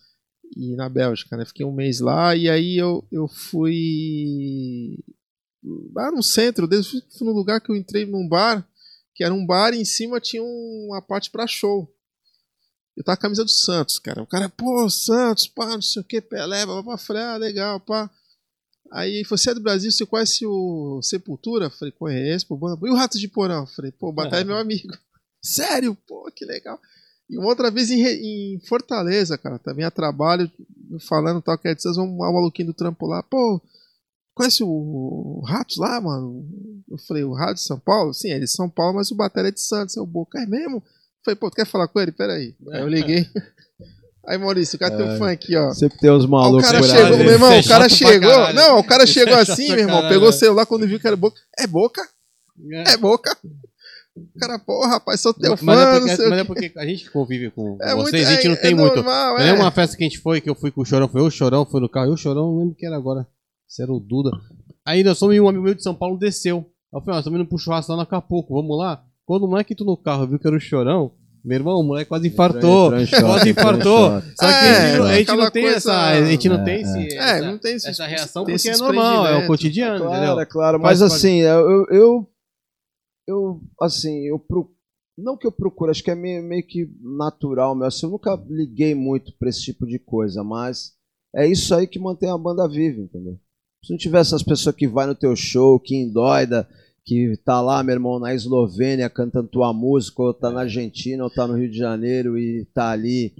e 0.57 0.75
na 0.75 0.87
Bélgica, 0.89 1.35
né? 1.37 1.45
Fiquei 1.45 1.65
um 1.65 1.71
mês 1.71 1.99
lá 1.99 2.35
e 2.35 2.49
aí 2.49 2.77
eu, 2.77 3.03
eu 3.11 3.27
fui 3.27 4.97
lá 5.95 6.11
no 6.11 6.21
centro, 6.21 6.67
desde 6.67 7.01
fui 7.17 7.27
num 7.27 7.33
lugar 7.33 7.61
que 7.61 7.71
eu 7.71 7.75
entrei 7.75 8.05
num 8.05 8.27
bar, 8.27 8.67
que 9.15 9.23
era 9.23 9.33
um 9.33 9.45
bar 9.45 9.73
e 9.73 9.79
em 9.81 9.85
cima 9.85 10.19
tinha 10.19 10.43
um- 10.43 10.87
uma 10.89 11.01
parte 11.01 11.29
pra 11.31 11.47
show. 11.47 11.89
Eu 12.95 13.03
tava 13.03 13.15
com 13.17 13.21
a 13.21 13.23
camisa 13.23 13.43
do 13.43 13.49
Santos, 13.49 13.97
cara. 13.97 14.21
O 14.21 14.27
cara, 14.27 14.47
pô, 14.49 14.87
Santos, 14.89 15.47
pá, 15.47 15.67
não 15.69 15.81
sei 15.81 16.01
o 16.01 16.05
que, 16.05 16.21
Pelé, 16.21 16.65
blá, 16.65 16.75
blá, 16.75 16.83
blá. 16.83 16.97
Falei, 16.97 17.23
ah, 17.23 17.37
legal, 17.37 17.79
pá. 17.79 18.09
Aí, 18.95 19.23
você 19.23 19.49
é 19.49 19.53
do 19.55 19.59
Brasil, 19.61 19.91
você 19.91 20.05
conhece 20.05 20.45
o 20.45 21.01
Sepultura? 21.01 21.69
Falei, 21.69 21.91
conheço, 21.91 22.45
pô, 22.47 22.55
banda- 22.55 22.77
E 22.87 22.91
o 22.91 22.95
Ratos 22.95 23.19
de 23.19 23.27
Porão? 23.27 23.65
Falei, 23.65 23.91
pô, 23.91 24.09
o 24.09 24.13
Batalha 24.13 24.41
é 24.41 24.43
meu 24.45 24.57
amigo. 24.57 24.93
Sério? 25.43 25.97
Pô, 26.07 26.29
que 26.35 26.45
legal. 26.45 26.79
E 27.29 27.37
uma 27.37 27.47
outra 27.47 27.71
vez 27.71 27.89
em, 27.89 28.01
em 28.03 28.59
Fortaleza, 28.67 29.37
cara, 29.37 29.57
também 29.57 29.83
a 29.83 29.89
trabalho, 29.89 30.49
falando 31.07 31.41
tal, 31.41 31.57
que 31.57 31.67
é 31.67 31.73
de 31.73 31.81
Santos, 31.81 31.97
um 31.97 32.17
maluquinho 32.17 32.67
do 32.67 32.73
trampo 32.73 33.07
lá, 33.07 33.23
pô, 33.23 33.59
conhece 34.35 34.63
o, 34.63 34.67
o 34.69 35.41
Ratos 35.43 35.77
lá, 35.77 35.99
mano? 35.99 36.45
Eu 36.87 36.97
falei, 36.99 37.23
o 37.23 37.33
Ratos 37.33 37.63
de 37.63 37.67
São 37.67 37.79
Paulo? 37.79 38.13
Sim, 38.13 38.29
é 38.29 38.39
de 38.39 38.47
São 38.47 38.69
Paulo, 38.69 38.95
mas 38.95 39.09
o 39.09 39.15
Batalha 39.15 39.47
é 39.47 39.51
de 39.51 39.61
Santos, 39.61 39.97
é 39.97 40.01
o 40.01 40.05
Boca, 40.05 40.39
é 40.39 40.45
mesmo? 40.45 40.77
Eu 40.77 40.83
falei, 41.25 41.35
pô, 41.35 41.49
tu 41.49 41.55
quer 41.55 41.65
falar 41.65 41.87
com 41.87 41.99
ele? 41.99 42.11
Peraí. 42.11 42.55
Aí 42.71 42.81
eu 42.81 42.87
liguei. 42.87 43.25
Aí, 44.25 44.37
Maurício, 44.37 44.77
o 44.77 44.79
cara 44.79 44.95
tem 44.95 45.05
um 45.05 45.17
fã 45.17 45.31
aqui, 45.31 45.55
ó. 45.57 45.71
Sempre 45.73 45.97
tem 45.99 46.09
uns 46.11 46.23
Ó, 46.23 46.27
o 46.27 46.31
malucos 46.31 46.65
cara 46.65 46.81
chegou, 46.81 47.17
aí. 47.17 47.23
meu 47.23 47.33
irmão, 47.33 47.51
é 47.51 47.59
o 47.59 47.67
cara 47.67 47.89
chegou. 47.89 48.53
Não, 48.53 48.79
o 48.79 48.83
cara 48.83 49.05
chegou 49.05 49.37
é 49.37 49.41
assim, 49.41 49.67
meu 49.69 49.79
irmão. 49.79 50.07
Pegou 50.07 50.29
o 50.29 50.33
celular 50.33 50.65
quando 50.65 50.87
viu 50.87 50.99
que 50.99 51.05
era 51.07 51.15
boca. 51.17 51.37
É 51.59 51.67
boca? 51.67 52.01
É. 52.71 52.93
É 52.93 52.97
boca? 52.97 53.35
O 54.15 54.39
cara, 54.39 54.59
pô, 54.59 54.85
rapaz, 54.85 55.19
sou 55.19 55.33
teu 55.33 55.57
fã, 55.57 55.65
Mas 55.65 55.79
é, 55.79 55.85
não 55.85 55.99
porque, 55.99 56.15
sei 56.15 56.25
o 56.25 56.29
mas 56.29 56.39
é 56.39 56.43
porque 56.43 56.71
a 56.77 56.85
gente 56.85 57.09
convive 57.11 57.49
com 57.51 57.77
É 57.81 57.95
vocês, 57.95 58.23
muito- 58.23 58.27
a 58.27 58.31
gente 58.35 58.45
é- 58.45 58.49
não 58.49 58.55
tem 58.55 58.71
é 58.71 58.75
muito. 58.75 58.95
normal, 58.97 59.31
Eu 59.33 59.39
é. 59.39 59.43
lembro 59.45 59.61
uma 59.63 59.71
festa 59.71 59.97
que 59.97 60.03
a 60.03 60.07
gente 60.07 60.19
foi, 60.19 60.39
que 60.39 60.49
eu 60.49 60.53
fui 60.55 60.69
com 60.71 60.81
o 60.81 60.85
Chorão, 60.85 61.07
foi 61.09 61.19
eu, 61.21 61.25
o 61.25 61.31
Chorão, 61.31 61.65
foi 61.65 61.81
no 61.81 61.89
carro, 61.89 62.07
eu, 62.09 62.13
o 62.13 62.17
Chorão, 62.17 62.51
não 62.51 62.59
lembro 62.59 62.75
quem 62.75 62.87
era 62.87 62.95
agora. 62.95 63.27
Se 63.67 63.81
era 63.81 63.91
o 63.91 63.99
Duda. 63.99 64.29
Aí 64.85 65.03
nós 65.03 65.17
somos 65.17 65.35
um 65.37 65.47
amigo 65.49 65.63
meu 65.63 65.73
de 65.73 65.81
São 65.81 65.95
Paulo 65.95 66.17
desceu. 66.19 66.57
Aí 66.59 66.99
eu 66.99 67.01
falei, 67.01 67.13
ó, 67.13 67.15
nós 67.15 67.19
estamos 67.21 67.39
indo 67.39 67.49
pro 67.49 67.57
churrasco 67.57 67.91
lá 67.91 67.95
no 67.97 68.03
Acapulco, 68.03 68.53
vamos 68.53 68.77
lá? 68.77 69.03
Quando 69.25 69.43
o 69.45 69.47
moleque 69.47 69.73
tu 69.73 69.83
no 69.83 69.97
carro 69.97 70.27
viu 70.27 70.37
que 70.37 70.45
era 70.47 70.55
o 70.55 70.59
Chorão, 70.59 71.11
meu 71.43 71.55
irmão, 71.57 71.79
o 71.79 71.83
moleque 71.83 72.07
quase 72.09 72.27
infartou. 72.27 72.91
Quase 73.19 73.49
infartou. 73.49 74.21
Só 74.39 74.47
que 74.47 74.53
É, 74.53 74.69
a 74.69 74.87
gente, 74.87 74.97
não- 74.99 75.05
a 75.05 75.13
gente 75.17 75.27
não 75.35 75.51
tem 75.51 75.63
coisa- 75.63 75.77
essa. 75.77 75.93
A 76.09 76.25
gente 76.25 76.49
não 76.49 76.55
É, 76.55 76.63
tem 76.63 76.73
é. 76.75 76.81
esse, 76.81 76.97
É, 76.99 77.15
essa, 77.17 77.45
não 77.51 77.57
tem 77.57 77.75
esse- 77.75 77.89
essa 77.89 78.05
reação 78.07 78.45
tem 78.45 78.55
porque 78.55 78.69
é 78.69 78.77
normal, 78.77 79.27
é 79.27 79.37
o 79.43 79.47
cotidiano, 79.47 79.99
Claro, 80.05 80.15
entendeu? 80.15 80.39
é 80.39 80.45
claro. 80.45 80.79
Mas 80.79 80.99
parte. 80.99 81.13
assim, 81.13 81.37
eu, 81.41 81.85
eu, 81.91 82.27
eu, 83.27 83.61
assim, 83.81 84.27
eu 84.27 84.39
pro, 84.39 84.71
não 85.17 85.37
que 85.37 85.45
eu 85.45 85.51
procuro, 85.51 85.91
acho 85.91 86.03
que 86.03 86.11
é 86.11 86.15
meio, 86.15 86.41
meio 86.43 86.65
que 86.65 86.89
natural, 87.01 87.75
meu. 87.75 87.87
Assim, 87.87 88.05
eu 88.05 88.11
nunca 88.11 88.41
liguei 88.49 88.95
muito 88.95 89.33
pra 89.37 89.49
esse 89.49 89.61
tipo 89.61 89.85
de 89.85 89.99
coisa, 89.99 90.43
mas 90.43 90.93
é 91.35 91.45
isso 91.47 91.73
aí 91.75 91.87
que 91.87 91.99
mantém 91.99 92.29
a 92.29 92.37
banda 92.37 92.67
viva, 92.67 93.01
entendeu? 93.01 93.37
Se 93.83 93.91
não 93.91 93.97
tiver 93.97 94.19
essas 94.21 94.41
pessoas 94.43 94.75
que 94.75 94.87
vai 94.87 95.05
no 95.05 95.13
teu 95.15 95.35
show, 95.35 95.77
que 95.79 95.93
endoida, 95.95 96.67
que 97.05 97.37
tá 97.43 97.61
lá, 97.61 97.83
meu 97.83 97.93
irmão, 97.93 98.19
na 98.19 98.33
Eslovênia 98.33 99.09
cantando 99.09 99.47
tua 99.47 99.73
música, 99.73 100.21
ou 100.21 100.33
tá 100.33 100.49
na 100.49 100.61
Argentina, 100.61 101.23
ou 101.23 101.29
tá 101.29 101.47
no 101.47 101.57
Rio 101.57 101.69
de 101.69 101.77
Janeiro 101.77 102.37
e 102.37 102.65
tá 102.73 102.89
ali 102.89 103.33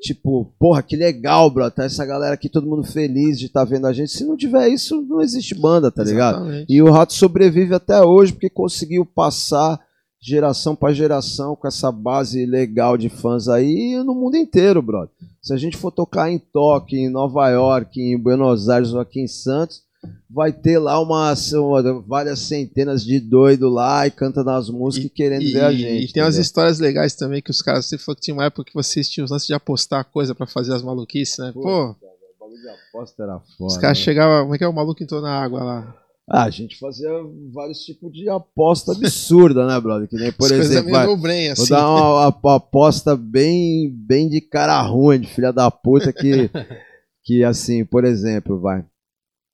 Tipo, 0.00 0.54
porra, 0.60 0.80
que 0.80 0.96
legal, 0.96 1.50
bro. 1.50 1.68
Tá 1.70 1.84
essa 1.84 2.06
galera 2.06 2.34
aqui, 2.34 2.48
todo 2.48 2.68
mundo 2.68 2.84
feliz 2.84 3.38
de 3.38 3.46
estar 3.46 3.64
vendo 3.64 3.86
a 3.86 3.92
gente. 3.92 4.12
Se 4.12 4.24
não 4.24 4.36
tiver 4.36 4.68
isso, 4.68 5.02
não 5.02 5.20
existe 5.20 5.56
banda, 5.56 5.90
tá 5.90 6.04
ligado? 6.04 6.36
Exatamente. 6.36 6.72
E 6.72 6.80
o 6.80 6.90
Rato 6.90 7.12
sobrevive 7.12 7.74
até 7.74 8.00
hoje 8.00 8.32
porque 8.32 8.48
conseguiu 8.48 9.04
passar 9.04 9.80
geração 10.20 10.76
para 10.76 10.94
geração 10.94 11.56
com 11.56 11.66
essa 11.66 11.90
base 11.90 12.46
legal 12.46 12.96
de 12.96 13.08
fãs 13.08 13.48
aí 13.48 14.00
no 14.04 14.14
mundo 14.14 14.36
inteiro, 14.36 14.80
brother. 14.80 15.10
Se 15.42 15.52
a 15.52 15.56
gente 15.56 15.76
for 15.76 15.90
tocar 15.90 16.30
em 16.30 16.38
Tóquio, 16.38 16.98
em 16.98 17.08
Nova 17.08 17.48
York, 17.48 18.00
em 18.00 18.16
Buenos 18.16 18.68
Aires 18.68 18.92
ou 18.92 19.00
aqui 19.00 19.20
em 19.20 19.28
Santos, 19.28 19.82
vai 20.30 20.52
ter 20.52 20.78
lá 20.78 21.00
umas 21.00 21.52
uma- 21.52 22.00
várias 22.02 22.38
centenas 22.40 23.04
de 23.04 23.18
doido 23.18 23.68
lá 23.68 24.06
e 24.06 24.10
cantando 24.10 24.50
as 24.50 24.68
músicas 24.68 25.06
e, 25.10 25.12
querendo 25.12 25.42
E, 25.42 25.52
ver 25.52 25.64
a 25.64 25.72
gente. 25.72 26.10
e 26.10 26.12
tem 26.12 26.22
umas 26.22 26.34
entendeu? 26.34 26.42
histórias 26.42 26.78
legais 26.78 27.14
também 27.14 27.42
que 27.42 27.50
os 27.50 27.60
caras. 27.62 27.86
Você 27.86 27.98
falou 27.98 28.16
que 28.16 28.22
tinha 28.22 28.34
uma 28.34 28.44
época 28.44 28.64
que 28.64 28.74
vocês 28.74 29.08
tinham 29.08 29.24
os 29.24 29.30
lances 29.30 29.46
de 29.46 29.54
apostar 29.54 30.04
coisa 30.04 30.34
pra 30.34 30.46
fazer 30.46 30.72
as 30.74 30.82
maluquices, 30.82 31.38
né? 31.38 31.50
Pô, 31.52 31.60
O 31.90 31.96
bagulho 32.38 32.60
de 32.62 32.68
aposta 32.68 33.22
era 33.22 33.40
foda. 33.56 33.66
os 33.72 33.76
caras 33.76 33.98
né? 33.98 34.04
chegavam. 34.04 34.42
Como 34.42 34.54
é 34.54 34.58
que 34.58 34.64
é? 34.64 34.68
O 34.68 34.72
maluco 34.72 35.02
entrou 35.02 35.20
na 35.20 35.32
água 35.32 35.62
lá. 35.64 35.94
Ah, 36.30 36.44
a 36.44 36.50
gente 36.50 36.78
fazia 36.78 37.08
vários 37.54 37.78
tipos 37.80 38.12
de 38.12 38.28
aposta 38.28 38.92
absurda, 38.92 39.66
né, 39.66 39.80
brother? 39.80 40.06
Que 40.06 40.16
nem, 40.16 40.30
por 40.30 40.44
As 40.44 40.52
exemplo, 40.52 40.90
vai, 40.90 41.16
brain, 41.16 41.44
Vou 41.46 41.52
assim. 41.54 41.70
dar 41.70 41.88
uma, 41.88 42.28
uma 42.28 42.56
aposta 42.56 43.16
bem, 43.16 43.90
bem 43.90 44.28
de 44.28 44.42
cara 44.42 44.78
ruim, 44.82 45.20
de 45.20 45.26
filha 45.26 45.50
da 45.54 45.70
puta, 45.70 46.12
que, 46.12 46.50
que 47.24 47.42
assim, 47.42 47.82
por 47.82 48.04
exemplo, 48.04 48.60
vai. 48.60 48.84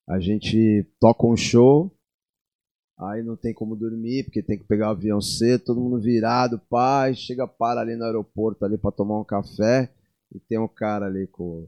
A 0.06 0.20
gente 0.20 0.84
toca 1.00 1.26
um 1.26 1.36
show, 1.36 1.90
aí 2.98 3.22
não 3.22 3.36
tem 3.36 3.54
como 3.54 3.74
dormir, 3.74 4.24
porque 4.24 4.42
tem 4.42 4.58
que 4.58 4.64
pegar 4.64 4.88
o 4.88 4.90
avião 4.90 5.20
cedo, 5.20 5.64
todo 5.64 5.80
mundo 5.80 6.00
virado, 6.00 6.58
pai, 6.68 7.14
chega, 7.14 7.46
para 7.46 7.80
ali 7.80 7.96
no 7.96 8.04
aeroporto 8.04 8.64
ali 8.64 8.76
pra 8.76 8.92
tomar 8.92 9.18
um 9.20 9.24
café, 9.24 9.92
e 10.34 10.38
tem 10.38 10.58
um 10.58 10.68
cara 10.68 11.06
ali 11.06 11.26
com, 11.26 11.66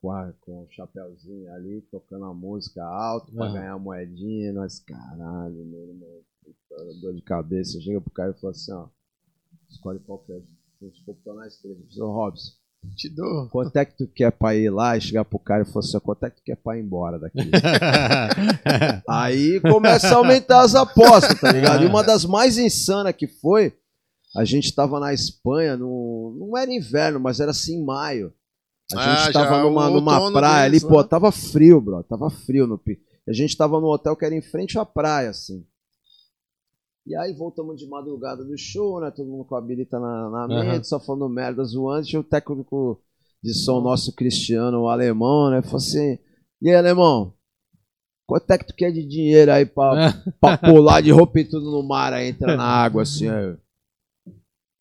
com, 0.00 0.10
a- 0.10 0.32
com 0.40 0.64
o 0.64 0.70
chapéuzinho 0.70 1.50
ali, 1.54 1.80
tocando 1.90 2.26
a 2.26 2.34
música 2.34 2.84
alto 2.84 3.32
Ah. 3.42 3.52
ganhar 3.52 3.78
moedinha, 3.78 4.52
nós, 4.52 4.78
caralho, 4.80 5.64
meu 5.64 5.80
irmão, 5.88 6.20
dor 7.00 7.14
de 7.14 7.22
cabeça, 7.22 7.80
chega 7.80 8.00
pro 8.00 8.10
cara 8.10 8.32
e 8.36 8.40
fala 8.40 8.50
assim, 8.50 8.72
ó, 8.72 8.88
escolhe 9.70 9.98
qualquer. 10.00 10.42
Vamos 10.80 11.00
comprar 11.00 11.34
na 11.34 11.46
estrela. 11.46 11.78
Ô, 11.98 12.12
Robson, 12.12 12.52
Te 12.96 13.08
dou. 13.08 13.48
quanto 13.48 13.76
é 13.76 13.84
que 13.84 13.96
tu 13.96 14.06
quer 14.06 14.30
pra 14.30 14.54
ir 14.54 14.70
lá 14.70 14.96
e 14.96 15.00
chegar 15.00 15.24
pro 15.24 15.38
cara 15.38 15.62
e 15.62 15.66
falar 15.66 15.80
assim, 15.80 15.98
quanto 16.00 16.24
é 16.26 16.30
que 16.30 16.36
tu 16.36 16.42
quer 16.44 16.56
pra 16.56 16.76
ir 16.78 16.82
embora 16.82 17.18
daqui? 17.18 17.38
Aí 19.08 19.60
começa 19.60 20.08
a 20.14 20.16
aumentar 20.18 20.60
as 20.62 20.74
apostas, 20.74 21.38
tá 21.40 21.50
ligado? 21.50 21.82
E 21.84 21.86
uma 21.86 22.02
das 22.02 22.24
mais 22.24 22.58
insanas 22.58 23.12
que 23.14 23.26
foi, 23.26 23.72
a 24.36 24.44
gente 24.44 24.74
tava 24.74 24.98
na 25.00 25.12
Espanha, 25.12 25.76
no, 25.76 26.36
não 26.38 26.56
era 26.58 26.72
inverno, 26.72 27.20
mas 27.20 27.40
era 27.40 27.50
assim 27.50 27.84
maio. 27.84 28.32
A 28.92 28.98
Ah, 29.00 29.16
gente 29.16 29.32
já 29.32 29.44
tava 29.44 29.62
numa, 29.62 29.88
numa 29.90 30.30
praia 30.30 30.64
deles, 30.68 30.84
ali, 30.84 30.92
pô, 30.92 31.00
né? 31.02 31.08
tava 31.08 31.32
frio, 31.32 31.80
bro, 31.80 32.02
tava 32.02 32.30
frio 32.30 32.66
no 32.66 32.76
pi. 32.78 32.98
A 33.26 33.32
gente 33.32 33.56
tava 33.56 33.80
num 33.80 33.86
hotel 33.86 34.14
que 34.14 34.24
era 34.24 34.34
em 34.34 34.42
frente 34.42 34.78
à 34.78 34.84
praia, 34.84 35.30
assim. 35.30 35.64
E 37.06 37.14
aí 37.16 37.34
voltamos 37.34 37.78
de 37.78 37.86
madrugada 37.86 38.42
do 38.44 38.56
show, 38.56 38.98
né? 39.00 39.10
Todo 39.10 39.28
mundo 39.28 39.44
com 39.44 39.54
a 39.54 39.58
habilita 39.58 39.98
na, 40.00 40.30
na 40.30 40.44
Aham. 40.44 40.72
mente, 40.72 40.88
só 40.88 40.98
falando 40.98 41.28
merda 41.28 41.62
zoando. 41.64 42.06
Tinha 42.06 42.20
o 42.20 42.24
técnico 42.24 42.98
de 43.42 43.52
som 43.52 43.80
nosso 43.80 44.14
cristiano, 44.14 44.80
o 44.82 44.88
alemão, 44.88 45.50
né? 45.50 45.60
Falou 45.60 45.76
assim: 45.76 46.18
E 46.62 46.70
aí, 46.70 46.74
alemão? 46.74 47.34
Quanto 48.26 48.50
é 48.50 48.56
que 48.58 48.66
tu 48.66 48.74
quer 48.74 48.90
de 48.90 49.04
dinheiro 49.06 49.52
aí 49.52 49.66
pra, 49.66 50.14
pra 50.40 50.56
pular 50.56 51.02
de 51.02 51.10
roupa 51.10 51.40
e 51.40 51.44
tudo 51.44 51.70
no 51.70 51.82
mar, 51.82 52.14
aí 52.14 52.28
entra 52.30 52.56
na 52.56 52.64
água 52.64 53.02
assim? 53.02 53.28
Aí, 53.28 53.54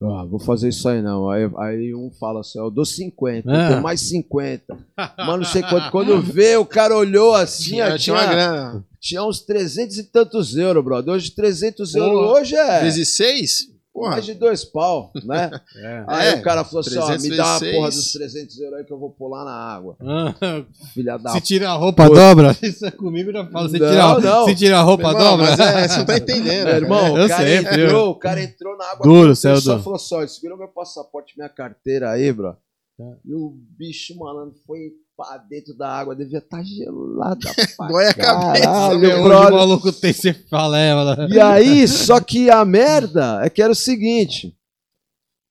ah, 0.02 0.24
vou 0.26 0.40
fazer 0.40 0.70
isso 0.70 0.88
aí 0.88 1.02
não. 1.02 1.30
Aí, 1.30 1.44
aí 1.58 1.94
um 1.94 2.10
fala 2.20 2.40
assim: 2.40 2.58
Eu 2.58 2.72
dou 2.72 2.86
50, 2.86 3.50
eu 3.50 3.54
Ah. 3.54 3.68
tenho 3.68 3.84
mais 3.84 4.00
50. 4.00 4.78
Mas 5.18 5.38
não 5.38 5.44
sei 5.46 5.62
quanto. 5.62 5.92
Quando 5.92 6.22
vê, 6.22 6.56
o 6.56 6.66
cara 6.66 6.96
olhou 6.96 7.36
assim, 7.36 7.72
Tinha, 7.72 7.94
ó, 7.94 7.98
tinha 7.98 8.16
uma 8.16 8.22
tinha, 8.24 8.32
grana. 8.34 8.86
Tinha 9.04 9.22
uns 9.24 9.42
300 9.42 9.98
e 9.98 10.04
tantos 10.06 10.56
euros, 10.56 10.82
brother. 10.84 11.14
Hoje 11.14 11.30
300 11.32 11.92
Porra. 11.92 12.06
euros 12.06 12.32
hoje 12.32 12.56
é 12.56 12.80
Vezes 12.82 13.10
seis? 13.18 13.74
Porra. 13.94 14.12
mais 14.12 14.26
de 14.26 14.34
dois 14.34 14.64
pau, 14.66 15.12
né? 15.24 15.52
É. 15.78 16.04
Aí 16.08 16.28
É, 16.30 16.36
o 16.36 16.42
cara 16.42 16.64
falou 16.64 16.80
assim, 16.80 16.98
ó, 16.98 17.06
300 17.06 17.30
me 17.30 17.38
dá 17.38 17.56
a 17.58 17.60
porra 17.60 17.90
dos 17.92 18.12
300 18.14 18.60
euros 18.62 18.80
aí 18.80 18.86
que 18.86 18.92
eu 18.94 18.98
vou 18.98 19.12
pular 19.12 19.44
na 19.46 19.52
água. 19.52 19.96
Ah, 20.02 20.34
Filha 20.96 21.18
da 21.18 21.30
Se 21.32 21.42
tira 21.42 21.70
a 21.70 21.74
roupa, 21.74 22.10
dobra. 22.10 22.58
Isso 22.64 22.84
é 22.86 22.90
comigo, 22.92 23.30
eu 23.30 23.34
já 23.34 23.46
falo. 23.52 23.70
Se 23.70 23.78
Não, 23.78 23.90
tira, 23.92 24.20
não. 24.20 24.46
se 24.46 24.56
tira 24.56 24.80
a 24.80 24.82
roupa, 24.82 25.10
irmão, 25.10 25.22
dobra. 25.38 25.46
Mas 25.52 25.60
é, 25.60 25.88
você 25.90 25.98
não 26.00 26.06
tá 26.06 26.18
entendendo. 26.18 26.66
Meu 26.66 26.76
irmão, 26.76 27.18
Eu 27.18 27.26
o 27.26 27.28
cara 27.30 27.46
sei, 27.46 27.58
entrou, 27.58 28.10
o 28.10 28.16
cara 28.16 28.42
entrou 28.42 28.78
na 28.78 28.86
água. 28.86 29.04
Duro, 29.04 29.28
ele 29.28 29.36
céu 29.36 29.58
só 29.62 29.72
duro. 29.74 29.84
falou 29.84 29.98
assim, 29.98 30.16
ó, 30.16 30.28
segura 30.28 30.58
meu 30.58 30.70
passaporte, 30.70 31.34
minha 31.38 31.50
carteira 31.50 32.10
aí, 32.10 32.32
bro. 32.34 32.56
Tá. 32.98 33.04
E 33.26 33.34
o 33.34 33.54
bicho 33.78 34.18
malandro 34.18 34.56
foi 34.66 34.92
pra 35.16 35.38
dentro 35.50 35.76
da 35.78 35.90
água, 35.90 36.16
devia 36.16 36.40
estar 36.40 36.64
gelada 36.64 37.40
pra 37.78 37.88
Dói 37.88 38.08
a 38.08 38.14
cabeça, 38.14 38.98
meu. 38.98 39.20
O 39.22 39.24
brother. 39.24 39.52
maluco 39.54 39.92
tem 39.92 40.14
cefalema. 40.14 41.28
E 41.30 41.40
aí, 41.40 41.88
só 41.88 42.20
que 42.20 42.50
a 42.50 42.64
merda 42.66 43.40
é 43.44 43.50
que 43.50 43.62
era 43.62 43.72
o 43.72 43.76
seguinte. 43.76 44.56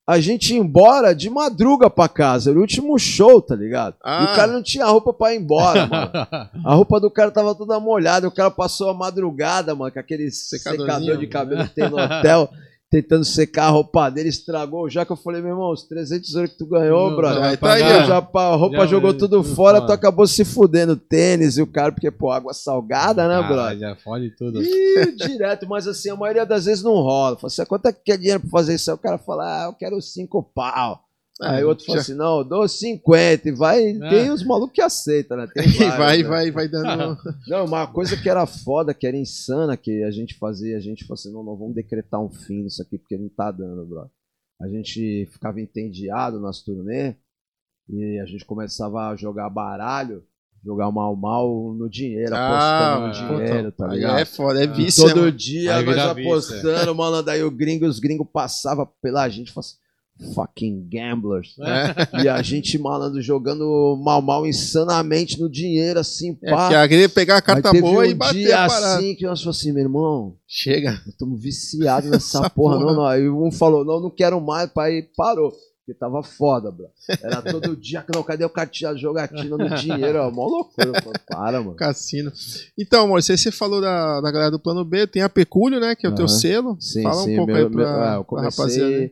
A 0.05 0.19
gente 0.19 0.53
ia 0.53 0.59
embora 0.59 1.15
de 1.15 1.31
madruga 1.31 1.89
pra 1.89 2.09
casa. 2.09 2.51
Era 2.51 2.59
o 2.59 2.63
último 2.63 2.99
show, 2.99 3.41
tá 3.41 3.55
ligado? 3.55 3.95
E 3.95 3.99
Ah. 4.03 4.25
o 4.33 4.37
cara 4.37 4.53
não 4.53 4.61
tinha 4.63 4.85
roupa 4.85 5.13
pra 5.13 5.33
ir 5.33 5.39
embora, 5.41 5.87
mano. 5.87 6.11
A 6.67 6.75
roupa 6.75 6.99
do 6.99 7.09
cara 7.09 7.31
tava 7.31 7.55
toda 7.55 7.79
molhada. 7.79 8.27
O 8.27 8.35
cara 8.35 8.51
passou 8.51 8.91
a 8.91 8.95
madrugada, 8.95 9.77
mano, 9.77 9.93
com 9.93 10.01
aquele 10.01 10.29
secador 10.33 11.17
de 11.17 11.27
cabelo 11.29 11.65
que 11.69 11.75
tem 11.75 11.89
no 11.89 11.97
hotel, 11.99 12.51
tentando 12.93 13.25
secar 13.25 13.69
a 13.69 13.71
roupa 13.71 14.11
dele, 14.11 14.29
estragou. 14.29 14.87
Já 14.91 15.03
que 15.07 15.11
eu 15.13 15.17
falei, 15.17 15.41
meu 15.41 15.53
irmão, 15.53 15.73
os 15.73 15.83
300 15.85 16.35
euros 16.35 16.51
que 16.53 16.59
tu 16.59 16.67
ganhou, 16.67 17.09
Não, 17.09 17.17
brother. 17.17 17.41
vai 17.41 17.57
tá 17.57 17.73
aí, 17.73 17.81
já, 17.81 18.19
a 18.19 18.55
roupa 18.55 18.77
Já 18.81 18.87
jogou 18.87 19.15
tudo 19.15 19.43
tudo 19.43 19.55
fora, 19.55 19.79
fora. 19.79 19.87
tu 19.87 19.93
acabou 19.95 20.27
se 20.27 20.45
fudendo. 20.45 20.95
Tênis 20.95 21.57
e 21.57 21.63
o 21.63 21.67
cara, 21.67 21.91
porque, 21.91 22.11
pô, 22.11 22.31
água 22.31 22.53
salgada, 22.53 23.27
né, 23.27 23.37
Ah, 23.37 23.43
brother? 23.43 23.79
já 23.79 23.97
fode 23.97 24.31
tudo. 24.37 24.63
Ih, 24.63 25.13
direto, 25.17 25.67
mas 25.67 25.89
assim, 25.89 26.11
a 26.11 26.17
maioria 26.17 26.45
das 26.45 26.67
vezes 26.67 26.85
não 26.85 26.93
rola. 26.97 27.37
Fala 27.37 27.47
assim, 27.47 27.63
"Ah, 27.63 27.67
quanto 27.67 27.87
é 27.89 27.93
que 27.95 28.01
quer 28.05 28.19
dinheiro 28.19 28.41
pra 28.41 28.51
fazer 28.51 28.75
isso? 28.75 28.91
Aí 28.91 28.95
o 28.95 28.99
cara 29.01 29.17
fala, 29.17 29.45
ah, 29.45 29.65
eu 29.69 29.73
quero 29.73 29.99
cinco 30.03 30.43
pau. 30.55 31.01
Aí 31.43 31.61
É, 31.61 31.65
o 31.65 31.69
outro 31.69 31.85
fala 31.85 31.99
já- 31.99 32.03
assim, 32.03 32.15
não, 32.15 32.39
eu 32.39 32.45
dou 32.45 32.69
50 32.69 33.49
e 33.49 33.53
vai. 33.53 33.91
Ah. 34.01 34.09
Tem 34.11 34.31
os 34.31 34.45
malucos 34.45 34.75
que 34.75 34.81
aceitam, 34.81 35.37
né? 35.37 35.49
Tem 35.53 35.65
E 35.67 35.79
vários, 35.79 35.97
vai, 35.99 36.17
né? 36.19 36.25
vai, 36.29 36.51
vai 36.51 36.69
dando. 36.69 37.19
Não, 37.49 37.65
uma 37.65 37.87
coisa 37.87 38.17
que 38.17 38.29
era 38.29 38.47
foda, 38.47 38.95
que 38.95 39.07
era 39.07 39.17
insana, 39.17 39.77
que 39.77 40.03
a 40.05 40.11
gente 40.11 40.39
fazia, 40.39 40.77
a 40.77 40.81
gente 40.81 41.05
falou 41.05 41.15
assim, 41.15 41.33
não, 41.33 41.43
não 41.43 41.57
vamos 41.57 41.75
decretar 41.75 42.21
um 42.21 42.31
fim 42.31 42.63
nisso 42.63 42.81
aqui, 42.83 42.97
porque 42.99 43.17
não 43.19 43.29
tá 43.29 43.51
dando, 43.51 43.85
bro. 43.85 44.09
A 44.61 44.69
gente 44.69 45.29
ficava 45.33 45.61
entendiado 45.61 46.39
nas 46.41 46.63
turnê 46.63 47.17
e 47.89 48.21
a 48.23 48.27
gente 48.27 48.45
começava 48.45 49.09
a 49.09 49.17
jogar 49.17 49.51
baralho, 49.51 50.23
jogar 50.65 50.93
mal 50.93 51.17
mal 51.17 51.75
no 51.75 51.91
dinheiro, 51.91 52.33
apostando 52.37 53.07
no 53.09 53.13
dinheiro, 53.13 53.73
tá 53.73 53.91
Aí 53.91 53.97
ligado? 53.97 54.19
é 54.21 54.25
foda, 54.25 54.63
é 54.63 54.69
Ah. 54.69 54.73
vício. 54.73 55.09
Todo 55.09 55.25
né, 55.25 55.31
dia 55.33 55.77
Aí 55.77 55.85
nós 55.85 55.95
vira 55.97 56.15
vício, 56.15 56.31
apostando, 56.31 56.95
mano, 56.95 57.21
daí 57.21 57.43
o 57.43 57.51
gringo, 57.51 57.85
os 57.87 57.99
gringos 57.99 58.29
passavam 58.33 58.89
pela 59.03 59.29
gente 59.29 59.49
e 59.49 59.53
falavam 59.53 59.69
assim, 59.69 59.82
fucking 60.35 60.89
gamblers. 60.91 61.55
É, 61.61 62.23
E 62.25 62.29
a 62.29 62.41
gente, 62.43 62.79
malandro, 62.79 63.21
jogando 63.21 63.99
mal 64.03 64.23
mal 64.23 64.47
insanamente 64.47 65.41
no 65.41 65.51
dinheiro, 65.51 65.99
assim, 66.01 66.39
é 66.43 66.51
pá. 66.51 66.83
a 66.83 66.89
queria 66.89 67.09
pegar 67.09 67.37
a 67.39 67.43
carta 67.43 67.73
boa 67.73 68.01
um 68.03 68.05
e 68.05 68.15
bater 68.15 68.35
dia 68.39 68.65
a 68.65 68.69
parada. 68.69 68.97
assim 68.97 69.15
que 69.15 69.25
nós 69.27 69.41
falamos 69.41 69.59
assim, 69.61 69.73
meu 69.73 69.83
irmão, 69.83 70.37
Chega. 70.47 71.01
estamos 71.07 71.43
viciados 71.43 72.11
nessa 72.11 72.39
Essa 72.41 72.51
porra, 72.51 72.79
porra. 72.79 72.87
não, 72.87 72.95
não. 72.97 73.07
Aí 73.07 73.29
um 73.29 73.51
falou, 73.53 73.85
não, 73.85 74.01
não 74.01 74.11
quero 74.11 74.41
mais, 74.41 74.71
pai, 74.71 75.03
parou. 75.17 75.53
Porque 75.85 75.99
tava 75.99 76.23
foda, 76.23 76.71
bro. 76.71 76.87
Era 77.21 77.43
todo 77.43 77.75
dia, 77.81 78.05
não, 78.15 78.23
cadê 78.23 78.45
o 78.45 78.49
cartinha, 78.49 78.97
jogatina 78.97 79.57
no 79.57 79.69
dinheiro? 79.75 80.21
Ó, 80.21 80.31
mó 80.31 80.47
loucura. 80.47 80.93
Para, 81.29 81.59
mano. 81.61 81.75
Cassino. 81.75 82.31
Então, 82.79 83.05
amor, 83.07 83.21
você, 83.21 83.37
você 83.37 83.51
falou 83.51 83.81
da, 83.81 84.21
da 84.21 84.31
galera 84.31 84.53
do 84.53 84.61
plano 84.61 84.85
B, 84.85 85.09
tem 85.09 85.23
a 85.23 85.29
Pecúlio, 85.29 85.81
né? 85.81 85.97
Que 85.97 86.07
é 86.07 86.09
o 86.09 86.15
teu 86.15 86.27
Aham. 86.27 86.35
sela. 86.39 86.77
Sim, 86.79 87.03
Fala 87.03 87.25
sim. 87.25 87.33
um 87.33 87.37
pouco 87.37 87.53
meu- 87.53 87.57
aí 87.57 87.63
meu- 87.63 87.73
pra, 87.73 88.13
é, 88.13 88.17
eu 88.17 88.25
pra 88.25 88.43
rapaziada. 88.43 89.11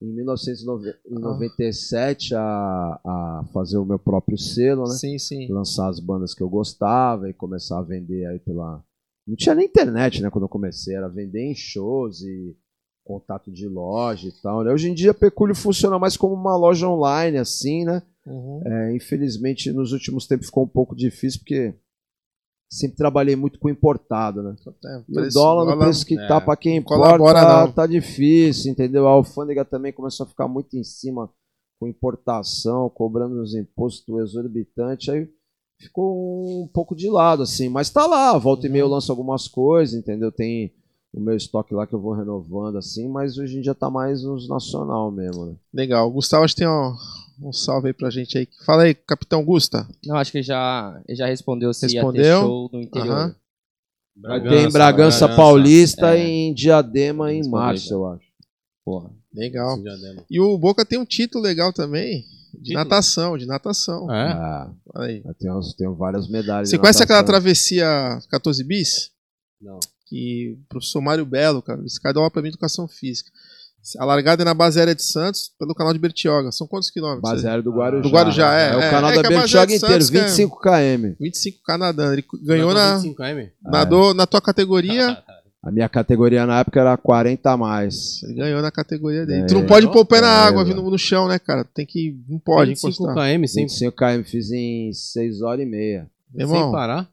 Em 0.00 0.14
1997 0.14 2.34
a, 2.34 3.00
a 3.04 3.44
fazer 3.52 3.76
o 3.76 3.84
meu 3.84 3.98
próprio 3.98 4.38
selo, 4.38 4.84
né? 4.84 4.94
Sim, 4.94 5.18
sim. 5.18 5.52
lançar 5.52 5.88
as 5.88 6.00
bandas 6.00 6.32
que 6.34 6.42
eu 6.42 6.48
gostava 6.48 7.28
e 7.28 7.34
começar 7.34 7.78
a 7.78 7.82
vender 7.82 8.24
aí 8.26 8.38
pela. 8.38 8.82
Não 9.26 9.36
tinha 9.36 9.54
nem 9.54 9.66
internet, 9.66 10.22
né? 10.22 10.30
Quando 10.30 10.44
eu 10.44 10.48
comecei, 10.48 10.96
era 10.96 11.06
vender 11.08 11.42
em 11.42 11.54
shows 11.54 12.22
e 12.22 12.56
contato 13.04 13.52
de 13.52 13.68
loja 13.68 14.28
e 14.28 14.32
tal. 14.40 14.64
Né? 14.64 14.72
Hoje 14.72 14.88
em 14.88 14.94
dia, 14.94 15.12
Pecúlio 15.12 15.54
funciona 15.54 15.98
mais 15.98 16.16
como 16.16 16.32
uma 16.34 16.56
loja 16.56 16.88
online, 16.88 17.36
assim, 17.38 17.84
né? 17.84 18.02
Uhum. 18.26 18.62
É, 18.64 18.94
infelizmente, 18.94 19.70
nos 19.72 19.92
últimos 19.92 20.26
tempos 20.26 20.46
ficou 20.46 20.64
um 20.64 20.68
pouco 20.68 20.96
difícil, 20.96 21.40
porque 21.40 21.74
sempre 22.72 22.96
trabalhei 22.96 23.34
muito 23.34 23.58
com 23.58 23.68
importado, 23.68 24.42
né? 24.42 24.54
É, 24.84 24.96
E 24.96 25.00
o 25.00 25.14
preço- 25.14 25.34
dólar, 25.38 25.64
no 25.64 25.70
dólar- 25.72 25.84
preço 25.86 26.06
que 26.06 26.16
é, 26.18 26.28
tá, 26.28 26.40
pra 26.40 26.56
quem 26.56 26.76
importa, 26.76 27.02
não. 27.66 27.72
tá 27.72 27.86
difícil, 27.86 28.70
entendeu? 28.70 29.06
A 29.08 29.10
alfândega 29.10 29.64
também 29.64 29.92
começou 29.92 30.24
a 30.24 30.28
ficar 30.28 30.46
muito 30.46 30.76
em 30.76 30.84
cima 30.84 31.28
com 31.80 31.88
importação, 31.88 32.88
cobrando 32.90 33.40
os 33.40 33.54
impostos 33.54 34.16
exorbitantes, 34.20 35.08
aí 35.08 35.28
ficou 35.80 36.62
um 36.62 36.68
pouco 36.68 36.94
de 36.94 37.08
lado, 37.08 37.42
assim. 37.42 37.68
Mas 37.68 37.90
tá 37.90 38.06
lá, 38.06 38.36
volta 38.38 38.66
e 38.66 38.70
meia 38.70 38.82
eu 38.82 38.88
lanço 38.88 39.10
algumas 39.10 39.48
coisas, 39.48 39.94
entendeu? 39.98 40.30
Tem 40.30 40.72
o 41.12 41.20
meu 41.20 41.36
estoque 41.36 41.74
lá 41.74 41.86
que 41.86 41.94
eu 41.94 42.00
vou 42.00 42.12
renovando 42.14 42.78
assim, 42.78 43.08
mas 43.08 43.36
hoje 43.36 43.58
em 43.58 43.60
dia 43.60 43.74
tá 43.74 43.90
mais 43.90 44.22
nos 44.22 44.48
nacional 44.48 45.10
mesmo, 45.10 45.46
né? 45.46 45.54
Legal. 45.72 46.08
O 46.08 46.12
Gustavo, 46.12 46.44
acho 46.44 46.54
que 46.54 46.60
tem 46.60 46.68
um, 46.68 46.96
um 47.42 47.52
salve 47.52 47.88
aí 47.88 47.92
pra 47.92 48.10
gente 48.10 48.38
aí. 48.38 48.48
Fala 48.64 48.84
aí, 48.84 48.94
Capitão 48.94 49.44
Gusta. 49.44 49.88
Não, 50.06 50.16
acho 50.16 50.30
que 50.30 50.38
ele 50.38 50.44
já, 50.44 51.00
já 51.10 51.26
respondeu 51.26 51.72
se 51.74 51.86
ia 51.86 51.90
ter 51.90 51.96
Respondeu? 51.96 52.40
show 52.40 52.70
no 52.72 52.80
interior. 52.80 53.16
Aham. 53.16 53.34
Vai 54.22 54.40
ter 54.42 54.68
em 54.68 54.70
Bragança 54.70 55.28
Paulista 55.28 56.16
é. 56.16 56.24
e 56.24 56.30
em 56.48 56.54
Diadema 56.54 57.32
em 57.32 57.38
Respondeu 57.38 57.58
março, 57.58 57.88
já. 57.88 57.94
eu 57.94 58.06
acho. 58.06 58.26
Porra. 58.84 59.10
Legal. 59.32 59.78
E 60.28 60.40
o 60.40 60.58
Boca 60.58 60.84
tem 60.84 60.98
um 60.98 61.04
título 61.04 61.42
legal 61.42 61.72
também. 61.72 62.24
De 62.52 62.58
Título? 62.64 62.84
natação, 62.84 63.38
de 63.38 63.46
natação. 63.46 64.12
É? 64.12 64.32
Ah, 64.32 64.70
aí. 64.96 65.22
tenho 65.78 65.94
várias 65.94 66.28
medalhas. 66.28 66.68
Você 66.68 66.76
de 66.76 66.80
conhece 66.80 67.02
aquela 67.02 67.22
travessia 67.22 68.18
14 68.28 68.64
bis? 68.64 69.12
Não. 69.60 69.78
Que 70.10 70.58
o 70.60 70.68
professor 70.68 71.00
Mário 71.00 71.24
Belo, 71.24 71.62
cara, 71.62 71.80
esse 71.86 72.00
cara 72.00 72.12
dá 72.12 72.20
aula 72.20 72.30
pra 72.30 72.42
mim 72.42 72.48
de 72.48 72.54
educação 72.54 72.88
física. 72.88 73.30
A 73.98 74.04
largada 74.04 74.42
é 74.42 74.44
na 74.44 74.52
base 74.52 74.78
aérea 74.78 74.94
de 74.94 75.04
Santos, 75.04 75.52
pelo 75.58 75.72
canal 75.74 75.92
de 75.92 75.98
Bertioga. 75.98 76.52
São 76.52 76.66
quantos 76.66 76.90
quilômetros? 76.90 77.22
Base 77.22 77.46
aérea 77.46 77.62
do 77.62 77.70
Guarujá. 77.70 78.02
Do 78.02 78.10
Guarujá, 78.10 78.54
é. 78.54 78.72
É 78.72 78.76
o 78.76 78.80
É, 78.80 78.90
canal 78.90 79.10
é 79.10 79.14
da 79.14 79.22
base 79.22 79.34
Bertioga 79.36 79.74
inteiro, 79.74 80.04
Santos, 80.04 80.10
que 80.10 80.18
é- 80.18 80.22
25 80.22 80.60
km. 80.60 81.14
25k 81.20 81.78
nadando. 81.78 82.12
Ele 82.12 82.24
ganhou 82.42 82.74
na, 82.74 82.96
25 82.96 83.22
m? 83.22 83.52
nadou 83.62 84.12
na 84.12 84.26
tua 84.26 84.40
categoria. 84.40 85.22
A 85.62 85.70
minha 85.70 85.88
categoria 85.88 86.46
na 86.46 86.60
época 86.60 86.80
era 86.80 86.96
40 86.96 87.50
a 87.52 87.56
mais. 87.56 88.22
Ele 88.22 88.34
ganhou 88.34 88.60
na 88.60 88.70
categoria 88.70 89.24
dele. 89.24 89.42
É, 89.42 89.46
tu 89.46 89.54
não 89.54 89.66
pode 89.66 89.86
pôr 89.90 90.00
o 90.00 90.06
pé 90.06 90.20
na 90.20 90.28
é, 90.28 90.46
água, 90.48 90.62
é. 90.62 90.64
vindo 90.64 90.82
no 90.82 90.98
chão, 90.98 91.28
né, 91.28 91.38
cara? 91.38 91.64
Tem 91.64 91.86
que. 91.86 92.18
Não 92.28 92.38
pode 92.38 92.70
25 92.70 93.04
encostar. 93.04 93.14
km 93.14 93.46
sem, 93.46 93.62
25 93.64 93.96
km 93.96 94.22
fiz 94.24 94.50
em 94.50 94.92
6 94.92 95.42
horas 95.42 95.64
e 95.64 95.68
meia. 95.68 96.10
Meu 96.34 96.46
sem 96.48 96.56
irmão, 96.56 96.72
parar? 96.72 97.08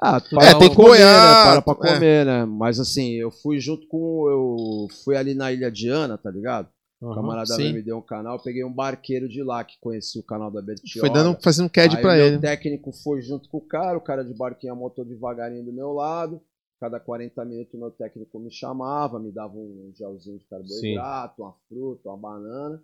Ah, 0.00 0.16
É, 0.16 0.20
para 0.20 0.58
tem 0.58 0.58
pra 0.58 0.70
que 0.70 0.76
comer, 0.76 0.88
boiar, 0.88 1.54
né? 1.56 1.62
Para 1.62 1.74
pra 1.74 1.88
é. 1.88 1.94
comer, 1.94 2.26
né? 2.26 2.44
Mas 2.44 2.80
assim, 2.80 3.12
eu 3.12 3.30
fui 3.30 3.60
junto 3.60 3.86
com. 3.86 4.28
Eu 4.28 4.88
fui 5.04 5.16
ali 5.16 5.34
na 5.34 5.52
Ilha 5.52 5.70
de 5.70 5.88
Ana, 5.88 6.18
tá 6.18 6.30
ligado? 6.30 6.68
O 7.00 7.06
Aham. 7.06 7.14
camarada 7.16 7.54
sim. 7.54 7.64
meu 7.64 7.74
me 7.74 7.82
deu 7.82 7.98
um 7.98 8.02
canal, 8.02 8.42
peguei 8.42 8.64
um 8.64 8.72
barqueiro 8.72 9.28
de 9.28 9.42
lá 9.42 9.62
que 9.62 9.78
conhecia 9.80 10.20
o 10.20 10.24
canal 10.24 10.50
da 10.50 10.62
Bertioga. 10.62 11.06
foi 11.06 11.10
dando, 11.10 11.38
fazendo 11.42 11.66
um 11.66 11.68
CAD 11.68 12.00
pra 12.00 12.12
o 12.12 12.16
ele. 12.16 12.38
técnico 12.38 12.92
foi 12.92 13.20
junto 13.22 13.48
com 13.48 13.58
o 13.58 13.66
cara, 13.66 13.96
o 13.98 14.00
cara 14.00 14.24
de 14.24 14.32
barquinho 14.34 14.72
amotou 14.72 15.04
devagarinho 15.04 15.64
do 15.64 15.72
meu 15.72 15.92
lado. 15.92 16.40
Cada 16.80 16.98
40 16.98 17.44
minutos 17.44 17.72
o 17.74 17.78
meu 17.78 17.90
técnico 17.90 18.38
me 18.38 18.50
chamava, 18.50 19.18
me 19.18 19.30
dava 19.30 19.54
um 19.54 19.92
gelzinho 19.94 20.38
de 20.38 20.44
carboidrato, 20.46 21.42
uma 21.42 21.54
fruta, 21.68 22.08
uma 22.08 22.16
banana. 22.16 22.82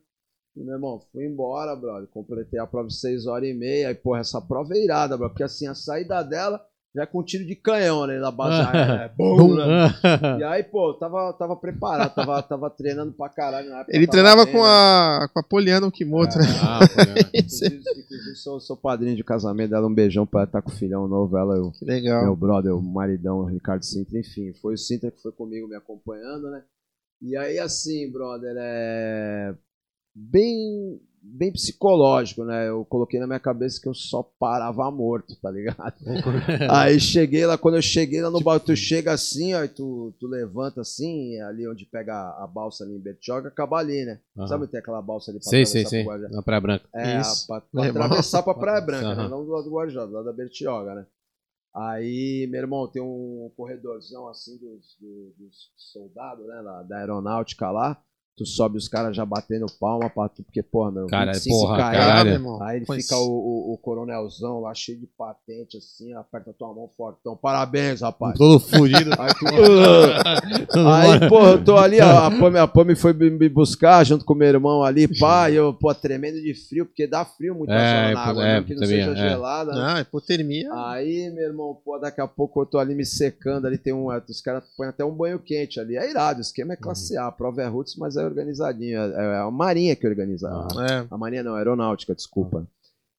E, 0.57 0.63
meu 0.63 0.75
irmão, 0.75 1.01
fui 1.13 1.27
embora, 1.27 1.75
brother. 1.77 2.09
Completei 2.09 2.59
a 2.59 2.67
prova 2.67 2.89
de 2.89 2.95
6 2.95 3.27
horas 3.27 3.49
e 3.49 3.55
meia. 3.55 3.91
E, 3.91 3.95
porra, 3.95 4.21
essa 4.21 4.41
prova 4.41 4.75
é 4.75 4.83
irada, 4.85 5.17
brother. 5.17 5.33
Porque 5.33 5.45
assim, 5.45 5.67
a 5.67 5.75
saída 5.75 6.23
dela 6.23 6.65
já 6.95 7.03
é 7.03 7.07
com 7.07 7.23
tiro 7.23 7.47
de 7.47 7.55
canhão, 7.55 8.07
né? 8.07 8.19
Da 8.19 8.31
base 8.31 8.61
aérea, 8.67 8.97
né? 8.97 9.15
Bum, 9.17 9.55
né? 9.55 9.65
E 10.41 10.45
aí, 10.45 10.63
pô, 10.65 10.91
eu 10.91 10.95
tava, 10.95 11.33
tava 11.35 11.57
preparado, 11.57 12.15
tava, 12.15 12.43
tava 12.43 12.71
treinando 12.71 13.13
pra 13.13 13.29
caralho 13.29 13.71
na 13.71 13.81
época. 13.81 13.97
Ele 13.97 14.07
treinava 14.07 14.45
bem, 14.45 14.55
com 14.55 14.63
né? 14.63 14.69
a, 14.69 15.29
com 15.33 15.39
a 15.39 15.43
Poliana 15.43 15.91
Kimoto, 15.91 16.39
né? 16.39 16.45
Ah, 16.63 16.81
pô, 16.81 16.97
né? 16.97 17.21
Inclusive, 17.35 17.77
inclusive 17.77 18.37
sou, 18.37 18.61
sou 18.61 18.77
padrinho 18.77 19.17
de 19.17 19.25
casamento 19.25 19.71
dela, 19.71 19.87
um 19.87 19.95
beijão 19.95 20.27
pra 20.27 20.41
ela 20.41 20.47
estar 20.49 20.63
com 20.63 20.71
o 20.71 20.75
filhão 20.75 21.07
novo, 21.07 21.37
ela 21.37 21.57
e 21.57 21.61
o 21.61 21.71
Que 21.71 21.85
legal. 21.85 22.25
meu 22.25 22.37
brother, 22.37 22.75
o 22.75 22.83
maridão, 22.83 23.39
o 23.39 23.47
Ricardo 23.47 23.85
Sintra, 23.85 24.19
enfim, 24.19 24.53
foi 24.55 24.75
o 24.75 24.79
Sintra 24.79 25.11
que 25.11 25.23
foi 25.23 25.33
comigo 25.33 25.69
me 25.69 25.77
acompanhando, 25.77 26.51
né? 26.51 26.63
E 27.23 27.37
aí, 27.37 27.59
assim, 27.59 28.11
brother, 28.11 28.55
é 28.59 29.55
bem, 30.15 31.01
bem 31.23 31.53
psicológico, 31.53 32.45
né? 32.45 32.69
Eu 32.69 32.85
coloquei 32.85 33.21
na 33.21 33.27
minha 33.27 33.41
cabeça 33.41 33.81
que 33.81 33.89
eu 33.89 33.95
só 33.95 34.23
parava 34.39 34.91
morto, 34.91 35.37
tá 35.41 35.51
ligado? 35.51 35.95
Aí 36.71 36.99
cheguei 36.99 37.45
lá, 37.47 37.59
quando 37.59 37.77
eu 37.77 37.83
cheguei 37.83 38.21
lá 38.23 38.31
no 38.31 38.41
balde, 38.41 38.65
tu 38.67 38.77
chega 38.77 39.13
assim, 39.13 39.55
ó, 39.55 39.63
e 39.65 39.69
tu, 39.69 40.15
tu 40.19 40.27
levanta 40.27 40.81
assim, 40.81 41.41
ali 41.43 41.69
onde 41.69 41.85
pega 41.87 42.15
a, 42.15 42.45
a 42.45 42.47
balsa 42.47 42.85
ali 42.85 42.95
em 42.97 43.01
Bertioga, 43.01 43.49
acaba 43.49 43.79
ali, 43.79 44.05
né? 44.05 44.21
Aham. 44.37 44.49
Sabe 44.49 44.63
onde 44.63 44.73
tem 44.73 44.81
aquela 44.81 45.03
balsa 45.03 45.31
ali 45.31 45.41
pra 45.41 45.51
sei, 45.51 45.63
atravessar 45.63 45.91
pro 45.91 46.07
Guarujá? 46.07 46.29
Na 46.31 46.43
Praia 46.43 46.61
Branca. 46.61 46.89
É, 46.95 47.21
Isso. 47.21 47.47
pra, 47.47 47.61
pra 47.61 47.85
atravessar 47.87 48.43
pra 48.43 48.55
Praia 48.55 48.81
Branca, 48.85 49.15
né? 49.15 49.23
Aham. 49.23 49.29
Não 49.29 49.45
do 49.45 49.51
lado 49.51 49.65
do 49.65 49.71
Guarujá, 49.75 50.07
do 50.07 50.13
lado 50.13 50.25
da 50.25 50.33
Bertioga, 50.33 50.95
né? 50.95 51.07
Aí, 51.73 52.49
meu 52.51 52.61
irmão, 52.61 52.89
tem 52.89 53.01
um 53.01 53.51
corredorzão 53.57 54.27
assim 54.29 54.57
dos, 54.59 54.97
do- 55.01 55.33
dos 55.39 55.71
soldados, 55.77 56.45
né? 56.47 56.63
Da, 56.63 56.83
da 56.83 56.99
aeronáutica 56.99 57.71
lá. 57.71 58.03
Tu 58.37 58.47
sobe 58.47 58.79
os 58.79 58.89
caras 58.89 59.15
já 59.15 59.27
batendo 59.27 59.67
palma 59.79 60.09
pra 60.09 60.27
tu, 60.29 60.43
porque, 60.43 60.63
porra, 60.63 60.91
meu, 60.91 61.07
Cara, 61.09 61.33
25 61.35 61.59
porra, 61.59 61.77
caralho. 61.77 62.25
meu 62.25 62.35
irmão. 62.35 62.63
Aí 62.63 62.77
ele 62.79 62.87
Pois- 62.87 63.03
fica 63.03 63.17
o, 63.19 63.29
o, 63.29 63.75
o 63.75 63.79
coronelzão 63.79 64.61
lá 64.61 64.73
cheio 64.75 64.99
de 64.99 65.07
patente, 65.07 65.77
assim, 65.77 66.15
aperta 66.15 66.51
tua 66.59 66.73
mão 66.73 66.89
fortão. 66.97 67.37
Parabéns, 67.37 68.01
rapaz. 68.01 68.39
Todo 68.39 68.59
fudido. 68.59 69.11
Aí, 69.19 69.31
tu... 69.39 69.45
Aí, 70.89 71.29
pô, 71.29 71.47
eu 71.49 71.63
tô 71.65 71.77
ali, 71.77 72.01
ó, 72.01 72.27
a 72.27 72.31
Pami, 72.31 72.59
a 72.59 72.67
Pami 72.67 72.95
foi 72.97 73.13
me 73.13 73.49
buscar 73.49 74.05
junto 74.05 74.25
com 74.25 74.35
meu 74.35 74.49
irmão 74.49 74.83
ali, 74.83 75.07
pá, 75.19 75.51
e 75.51 75.57
eu, 75.57 75.75
pô, 75.75 75.95
tremendo 75.95 76.41
de 76.41 76.55
frio, 76.55 76.87
porque 76.87 77.07
dá 77.07 77.25
frio 77.25 77.55
muito 77.55 77.71
É, 77.71 78.15
na 78.15 78.21
água, 78.21 78.43
é, 78.47 78.53
mesmo 78.55 78.67
que 78.67 78.75
não 78.75 78.87
seja 78.87 79.11
é. 79.11 79.17
gelada, 79.17 79.73
né? 79.73 79.79
Não, 79.95 80.01
hipotermia. 80.01 80.71
Aí, 80.73 81.31
meu 81.31 81.45
irmão, 81.45 81.77
pô, 81.85 81.99
daqui 81.99 82.21
a 82.21 82.27
pouco 82.27 82.63
eu 82.63 82.67
tô 82.67 82.79
ali 82.79 82.95
me 82.95 83.05
secando, 83.05 83.67
ali 83.67 83.77
tem 83.77 83.93
um, 83.93 84.07
os 84.09 84.41
caras 84.41 84.65
põem 84.77 84.89
até 84.89 85.05
um 85.05 85.15
banho 85.15 85.39
quente 85.39 85.79
ali, 85.79 85.97
é 85.97 86.09
irado, 86.11 86.39
o 86.39 86.43
esquema 86.43 86.73
é 86.73 86.77
classe 86.77 87.17
A, 87.17 87.27
a 87.27 87.33
prova 87.33 87.63
é 87.63 87.67
roots, 87.67 87.97
mas 87.97 88.17
é 88.17 88.30
organizadinho, 88.31 88.99
é, 88.99 89.37
é 89.37 89.39
a 89.39 89.51
marinha 89.51 89.95
que 89.97 90.07
organiza, 90.07 90.49
É. 90.89 91.07
a 91.11 91.19
marinha 91.19 91.43
não, 91.43 91.55
a 91.55 91.59
aeronáutica, 91.59 92.15
desculpa. 92.15 92.67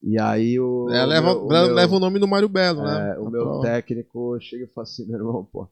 E 0.04 0.20
aí 0.20 0.60
o... 0.60 0.90
É, 0.90 1.04
o 1.04 1.08
leva, 1.08 1.28
meu- 1.34 1.46
o 1.46 1.48
meu- 1.48 1.74
leva 1.74 1.96
o 1.96 2.00
nome 2.00 2.18
do 2.20 2.28
Mário 2.28 2.50
Belo, 2.50 2.82
né? 2.84 3.14
é, 3.16 3.20
o 3.20 3.26
Na 3.26 3.30
meu 3.32 3.42
prova. 3.44 3.62
técnico 3.62 4.38
chega 4.42 4.64
e 4.64 4.68
fala 4.68 4.84
assim, 4.84 5.06
meu 5.06 5.20
irmão, 5.20 5.48
pô, 5.54 5.68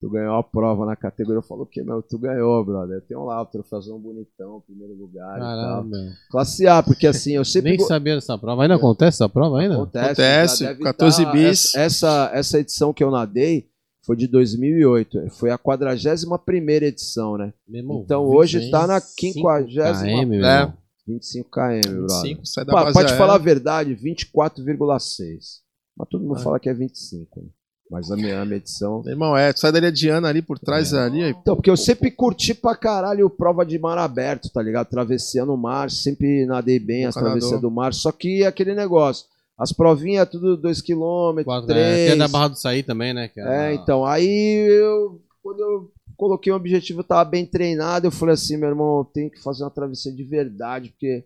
tu 0.00 0.08
ganhou 0.08 0.36
a 0.36 0.42
prova 0.44 0.86
na 0.86 0.94
categoria. 0.94 1.38
Eu 1.38 1.42
falo, 1.42 1.62
o 1.62 1.66
que, 1.66 1.82
meu? 1.82 2.00
Tu 2.00 2.16
ganhou, 2.16 2.64
brother. 2.64 2.98
Eu 2.98 3.00
tenho 3.02 3.24
lá 3.24 3.42
o 3.42 3.46
troféuzão 3.46 3.98
bonitão, 3.98 4.62
primeiro 4.66 4.94
lugar 4.94 5.36
e 5.36 5.40
Caralho, 5.40 5.90
tal. 5.90 6.00
Classe 6.30 6.66
A, 6.68 6.80
porque 6.80 7.08
assim, 7.08 7.32
eu 7.32 7.44
sempre... 7.44 7.70
Nem 7.70 7.78
go- 7.78 7.86
sabia 7.86 8.14
dessa 8.14 8.38
prova. 8.38 8.62
Ainda 8.62 8.76
acontece 8.76 9.16
essa 9.16 9.28
prova 9.28 9.58
ainda? 9.60 9.74
Acontece, 9.74 10.64
deve 10.64 10.82
14 10.84 11.24
tá- 11.24 11.32
bis. 11.32 11.74
Essa, 11.74 12.30
essa 12.32 12.60
edição 12.60 12.92
que 12.92 13.02
eu 13.02 13.10
nadei 13.10 13.68
foi 14.04 14.16
de 14.16 14.26
2008. 14.26 15.30
Foi 15.30 15.50
a 15.50 15.58
41ª 15.58 16.82
edição, 16.82 17.36
né? 17.38 17.52
Irmão, 17.68 18.02
Então 18.04 18.24
hoje 18.24 18.70
tá 18.70 18.86
na 18.86 18.98
25 18.98 19.32
50 19.32 19.64
km, 19.68 20.26
meu 20.28 20.44
É. 20.44 20.60
irmão. 20.60 20.74
25 21.06 21.50
km, 21.50 21.58
brother. 21.90 22.22
25, 22.22 22.46
sai 22.46 22.64
da 22.64 22.72
Pá, 22.72 22.84
base 22.84 22.92
Pra 22.94 23.02
te 23.02 23.06
aérea. 23.06 23.18
falar 23.18 23.34
a 23.34 23.38
verdade, 23.38 23.94
24,6. 23.94 25.60
Mas 25.96 26.08
todo 26.08 26.24
mundo 26.24 26.38
É. 26.38 26.42
fala 26.42 26.58
que 26.60 26.68
é 26.68 26.74
25. 26.74 27.40
Né? 27.42 27.48
Mas 27.90 28.10
a 28.10 28.16
minha, 28.16 28.40
a 28.40 28.44
minha 28.44 28.56
edição... 28.56 29.02
Meu 29.02 29.12
irmão, 29.12 29.36
é, 29.36 29.52
sai 29.54 29.70
da 29.70 29.78
ilha 29.78 29.92
de 29.92 30.08
Ana 30.08 30.28
ali 30.28 30.40
por 30.40 30.58
trás 30.58 30.94
ali, 30.94 31.22
aí, 31.22 31.30
Então, 31.32 31.54
porque 31.54 31.68
eu 31.68 31.76
sempre 31.76 32.10
curti 32.10 32.54
pra 32.54 32.74
caralho 32.74 33.28
prova 33.28 33.66
de 33.66 33.78
mar 33.78 33.98
aberto, 33.98 34.48
tá 34.50 34.62
ligado? 34.62 34.88
Travessia 34.88 35.44
no 35.44 35.56
mar, 35.58 35.90
sempre 35.90 36.46
nadei 36.46 36.78
bem 36.78 37.02
Bom 37.02 37.08
as 37.10 37.14
travessias 37.14 37.60
do 37.60 37.70
mar. 37.70 37.92
Só 37.92 38.10
que 38.10 38.44
é 38.44 38.46
aquele 38.46 38.74
negócio, 38.74 39.26
as 39.62 39.72
provinhas 39.72 40.28
tudo 40.28 40.58
2km, 40.58 41.44
Quatro, 41.44 41.68
3. 41.68 41.86
é, 41.86 42.06
tem 42.08 42.18
da 42.18 42.26
Barra 42.26 42.48
do 42.48 42.58
Saí 42.58 42.82
também, 42.82 43.14
né? 43.14 43.28
que 43.28 43.40
É, 43.40 43.72
então, 43.74 44.04
aí 44.04 44.66
eu, 44.68 45.22
quando 45.40 45.60
eu 45.60 45.92
coloquei 46.16 46.52
um 46.52 46.56
objetivo, 46.56 47.00
eu 47.00 47.04
tava 47.04 47.24
bem 47.24 47.46
treinado, 47.46 48.06
eu 48.06 48.10
falei 48.10 48.34
assim, 48.34 48.56
meu 48.56 48.70
irmão, 48.70 48.98
eu 48.98 49.04
tenho 49.04 49.30
que 49.30 49.40
fazer 49.40 49.62
uma 49.62 49.70
travessia 49.70 50.12
de 50.12 50.24
verdade, 50.24 50.88
porque 50.90 51.24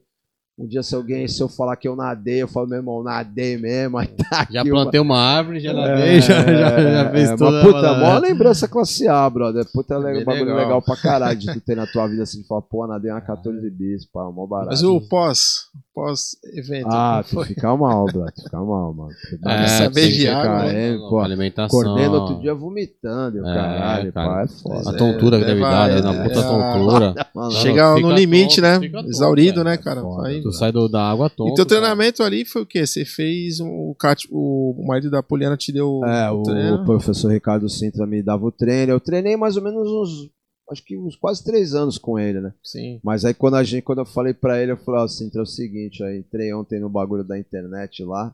um 0.59 0.67
dia 0.67 0.83
se 0.83 0.95
alguém, 0.95 1.29
se 1.29 1.43
eu 1.43 1.49
falar 1.51 1.77
que 1.77 1.87
eu 1.87 1.95
nadei, 1.95 2.41
eu 2.43 2.49
falo, 2.49 2.67
meu 2.67 2.79
irmão, 2.79 3.03
nadei 3.03 3.59
mesmo, 3.59 3.99
aí 3.99 4.07
tá 4.07 4.47
Já 4.51 4.63
aqui 4.63 4.71
plantei 4.71 4.99
uma 4.99 5.19
árvore, 5.19 5.61
já 5.61 5.71
uma- 5.73 5.87
nadei, 5.87 6.21
já, 6.23 6.43
já, 6.45 6.81
já 7.05 7.11
fez 7.11 7.31
é, 7.31 7.37
toda 7.37 7.63
mas, 7.63 7.73
puta, 7.75 7.91
a- 7.91 7.99
mó 7.99 8.19
lembrança 8.19 8.67
classe 8.67 9.07
A, 9.07 9.29
brother. 9.29 9.67
Puta, 9.71 9.95
é 9.95 9.99
Bem 9.99 10.07
legal, 10.15 10.25
bagulho 10.25 10.45
legal. 10.47 10.63
legal. 10.65 10.83
pra 10.83 10.97
caralho 10.97 11.39
de 11.39 11.53
tu 11.53 11.61
ter 11.61 11.77
na 11.77 11.87
tua 11.87 12.07
vida 12.09 12.23
assim, 12.23 12.41
de 12.41 12.47
falar, 12.49 12.63
pô, 12.63 12.87
nadei 12.87 13.11
uma 13.11 13.21
14 13.21 13.69
bis, 13.71 14.07
pá, 14.07 14.25
mó 14.31 14.47
barato. 14.47 14.71
Mas 14.71 14.83
o 14.83 14.99
pós, 15.09 15.67
pós-evento. 15.95 16.89
Ah, 16.91 17.23
tu 17.29 17.45
fica 17.45 17.77
mal, 17.77 18.07
brother, 18.07 18.33
tu 18.33 18.43
fica 18.45 18.59
mal, 18.59 18.95
mano. 18.95 19.11
Dá 19.41 19.53
É, 19.53 19.59
uma 19.59 19.69
saber 19.69 20.09
de 20.11 20.27
água, 20.29 20.73
né? 20.73 20.95
é, 20.95 20.97
pô, 20.97 21.19
alimentação. 21.21 21.81
Acordei 21.81 22.07
no 22.09 22.15
outro 22.15 22.41
dia 22.41 22.55
vomitando, 22.55 23.39
É, 23.47 23.55
caralho, 23.55 24.13
cara. 24.13 24.29
pá, 24.29 24.43
é 24.43 24.47
foda. 24.47 24.91
A 24.91 24.93
tontura 24.95 25.39
que 25.39 25.45
deve 25.45 25.61
dar, 25.61 25.89
né? 25.89 25.99
é, 25.99 26.01
Na 26.01 26.15
puta 26.15 26.41
é, 26.41 26.43
tontura. 26.43 27.15
Mano, 27.37 27.51
Chega 27.53 27.95
fica 27.95 28.01
no 28.01 28.11
limite, 28.15 28.61
né? 28.63 28.81
Exaurido, 29.07 29.63
né, 29.63 29.77
cara? 29.77 30.03
Aí- 30.25 30.46
Tu 30.47 30.53
sai 30.53 30.71
do, 30.71 30.89
da 30.89 31.03
água 31.03 31.29
tonto. 31.29 31.53
E 31.53 31.55
teu 31.55 31.67
cara. 31.67 31.81
treinamento 31.81 32.23
ali 32.23 32.45
foi 32.45 32.63
o 32.63 32.67
quê? 32.67 32.87
Você 32.87 33.05
fez 33.05 33.59
um, 33.59 33.95
o, 34.31 34.81
o 34.81 34.87
marido 34.87 35.11
da 35.11 35.23
Poliana 35.23 35.57
te 35.57 35.73
deu 35.73 36.05
É, 36.05 36.31
o 36.31 36.43
o, 36.43 36.85
professor 36.85 37.33
Ricardo 37.33 37.69
Sintra 37.69 38.07
me 38.07 38.23
dava 38.23 38.45
o 38.45 38.53
treino. 38.53 38.93
Eu 38.93 39.01
treinei 39.01 39.37
mais 39.37 39.57
ou 39.57 39.63
menos 39.65 39.89
uns, 39.89 40.31
acho 40.71 40.85
que 40.85 40.97
uns 40.97 41.17
quase 41.17 41.43
três 41.43 41.75
anos 41.75 41.99
com 41.99 42.17
ele, 42.17 42.41
né? 42.41 42.55
Sim. 42.63 43.01
Mas 43.03 43.25
aí 43.25 43.35
quando 43.35 43.57
a 43.57 43.65
gente, 43.65 43.83
quando 43.83 43.99
eu 43.99 44.07
falei 44.07 44.33
pra 44.33 44.63
ele, 44.63 44.73
eu 44.73 44.77
falei 44.77 45.03
assim, 45.03 45.29
é 45.35 45.41
o 45.41 45.47
seguinte, 45.47 46.03
aí 46.05 46.19
entrei 46.19 46.55
ontem 46.55 46.79
no 46.79 46.89
bagulho 46.89 47.25
da 47.25 47.37
internet 47.37 48.05
lá, 48.05 48.33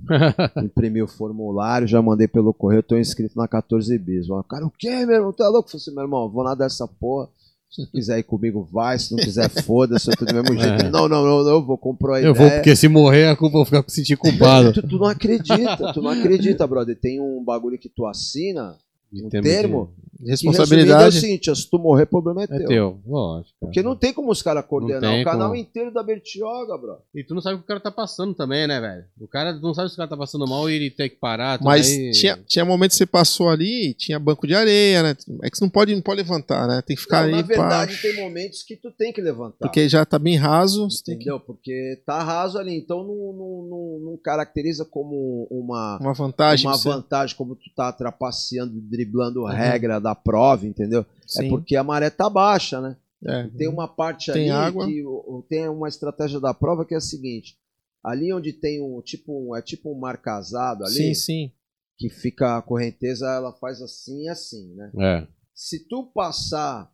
imprimi 0.64 1.00
o 1.00 1.06
formulário, 1.06 1.86
já 1.86 2.02
mandei 2.02 2.26
pelo 2.26 2.52
correio, 2.52 2.82
tô 2.82 2.98
inscrito 2.98 3.36
na 3.36 3.46
14 3.46 3.96
bis. 3.98 4.28
O 4.28 4.42
cara, 4.42 4.66
o 4.66 4.70
quê, 4.70 5.06
meu 5.06 5.16
irmão? 5.16 5.32
Tá 5.32 5.48
louco? 5.48 5.68
Eu 5.68 5.70
falei 5.70 5.82
assim, 5.82 5.94
meu 5.94 6.02
irmão, 6.02 6.28
vou 6.28 6.42
nadar 6.42 6.66
essa 6.66 6.88
porra. 6.88 7.28
Se 7.72 7.86
quiser 7.90 8.18
ir 8.18 8.22
comigo, 8.24 8.68
vai. 8.70 8.98
Se 8.98 9.10
não 9.12 9.18
quiser, 9.18 9.48
foda-se, 9.48 10.10
eu 10.10 10.14
tô 10.16 10.26
do 10.26 10.34
mesmo 10.34 10.54
jeito. 10.60 10.84
É. 10.84 10.90
Não, 10.90 11.08
não, 11.08 11.24
não, 11.24 11.42
não, 11.42 11.50
eu 11.50 11.64
vou, 11.64 11.78
comprou 11.78 12.14
a 12.14 12.20
Eu 12.20 12.32
ideia. 12.32 12.34
vou, 12.34 12.50
porque 12.56 12.76
se 12.76 12.86
morrer, 12.86 13.28
a 13.28 13.34
culpa 13.36 13.54
eu 13.56 13.58
vou 13.60 13.64
ficar 13.64 13.84
se 13.88 13.96
sentir 13.96 14.16
culpado. 14.16 14.72
Tu, 14.74 14.82
tu 14.86 14.98
não 14.98 15.06
acredita, 15.06 15.92
tu 15.94 16.02
não 16.02 16.10
acredita, 16.10 16.66
brother. 16.66 16.98
Tem 17.00 17.18
um 17.18 17.42
bagulho 17.42 17.78
que 17.78 17.88
tu 17.88 18.06
assina 18.06 18.76
um 19.12 19.28
termo 19.28 19.86
que- 19.86 19.92
que 19.92 20.02
resumindo 20.02 20.22
é 20.22 20.24
o 20.24 20.30
Responsabilidade. 20.30 21.20
seguinte, 21.20 21.54
se 21.56 21.68
tu 21.68 21.78
morrer, 21.78 22.04
o 22.04 22.06
problema 22.06 22.44
é 22.44 22.46
teu. 22.46 22.56
É 22.56 22.64
teu, 22.66 23.00
lógico. 23.06 23.56
Porque 23.60 23.82
não 23.82 23.96
tem 23.96 24.12
como 24.12 24.30
os 24.30 24.40
caras 24.40 24.64
coordenar 24.64 25.20
o 25.20 25.24
canal 25.24 25.48
como. 25.48 25.60
inteiro 25.60 25.92
da 25.92 26.02
Bertioga, 26.02 26.78
bro. 26.78 26.98
E 27.14 27.24
tu 27.24 27.34
não 27.34 27.42
sabe 27.42 27.56
o 27.56 27.58
que 27.58 27.64
o 27.64 27.66
cara 27.66 27.80
tá 27.80 27.90
passando 27.90 28.32
também, 28.32 28.66
né, 28.68 28.80
velho? 28.80 29.04
O 29.20 29.26
cara 29.26 29.52
não 29.54 29.74
sabe 29.74 29.88
se 29.88 29.94
o 29.94 29.96
cara 29.96 30.08
tá 30.08 30.16
passando 30.16 30.46
mal 30.46 30.70
e 30.70 30.74
ele 30.74 30.90
tem 30.90 31.08
que 31.10 31.16
parar. 31.16 31.58
Mas 31.60 31.88
aí- 31.90 32.12
tinha, 32.12 32.38
tinha 32.46 32.64
momento 32.64 32.92
que 32.92 32.96
você 32.98 33.06
passou 33.06 33.48
ali, 33.48 33.94
tinha 33.94 34.18
banco 34.18 34.46
de 34.46 34.54
areia, 34.54 35.02
né? 35.02 35.16
É 35.42 35.50
que 35.50 35.56
você 35.58 35.64
não 35.64 35.70
pode, 35.70 35.92
não 35.94 36.02
pode 36.02 36.18
levantar, 36.22 36.68
né? 36.68 36.80
Tem 36.82 36.94
que 36.94 37.02
ficar 37.02 37.22
Não, 37.22 37.24
ali, 37.24 37.36
na 37.36 37.42
verdade, 37.42 37.94
pá, 37.96 38.02
tem 38.02 38.16
momentos 38.22 38.62
que 38.62 38.76
tu 38.76 38.92
tem 38.92 39.12
que 39.12 39.20
levantar. 39.20 39.56
porque 39.58 39.88
já 39.88 40.04
tá 40.04 40.18
bem 40.20 40.36
raso. 40.36 40.88
Você 40.88 41.02
tem 41.02 41.16
que 41.18 41.22
Entendeu? 41.24 41.40
Porque 41.40 42.00
tá 42.06 42.22
raso 42.22 42.58
ali, 42.58 42.76
então 42.76 42.98
não, 42.98 43.32
não, 43.32 43.66
não, 43.68 43.98
não 44.12 44.16
caracteriza 44.22 44.84
como 44.84 45.48
uma, 45.50 45.98
uma 46.00 46.12
vantagem. 46.14 46.66
uma 46.66 46.76
você. 46.76 46.88
vantagem, 46.88 47.36
como 47.36 47.56
tu 47.56 47.70
tá 47.74 47.92
trapaceando, 47.92 48.72
driblando 49.04 49.44
regra 49.44 50.00
da 50.00 50.14
prova, 50.14 50.66
entendeu? 50.66 51.00
É 51.02 51.04
Sim, 51.26 51.48
porque 51.48 51.76
a 51.76 51.84
maré 51.84 52.10
tá 52.10 52.28
baixa, 52.28 52.80
né? 52.80 52.96
é. 53.26 53.48
Tem 53.56 53.68
uma 53.68 53.86
parte 53.88 54.32
Tem 54.32 54.50
ali 54.50 54.66
água. 54.66 54.86
que 54.86 55.02
tem 55.48 55.68
uma 55.68 55.88
estratégia 55.88 56.40
da 56.40 56.52
prova 56.52 56.84
que 56.84 56.94
é 56.94 56.96
a 56.96 57.00
seguinte: 57.00 57.56
ali 58.04 58.32
onde 58.32 58.52
tem 58.52 58.82
um 58.82 59.00
tipo 59.02 59.32
um, 59.32 59.56
é 59.56 59.62
tipo 59.62 59.92
um 59.94 59.98
mar 59.98 60.18
casado 60.20 60.84
ali, 60.84 60.94
Sim, 60.94 61.14
sim. 61.14 61.52
que 61.98 62.08
fica 62.08 62.56
a 62.56 62.62
correnteza, 62.62 63.26
ela 63.26 63.52
faz 63.54 63.80
assim 63.80 64.24
e 64.24 64.28
assim, 64.28 64.74
né? 64.74 64.90
É. 64.98 65.26
Se 65.54 65.86
tu 65.88 66.10
passar 66.14 66.90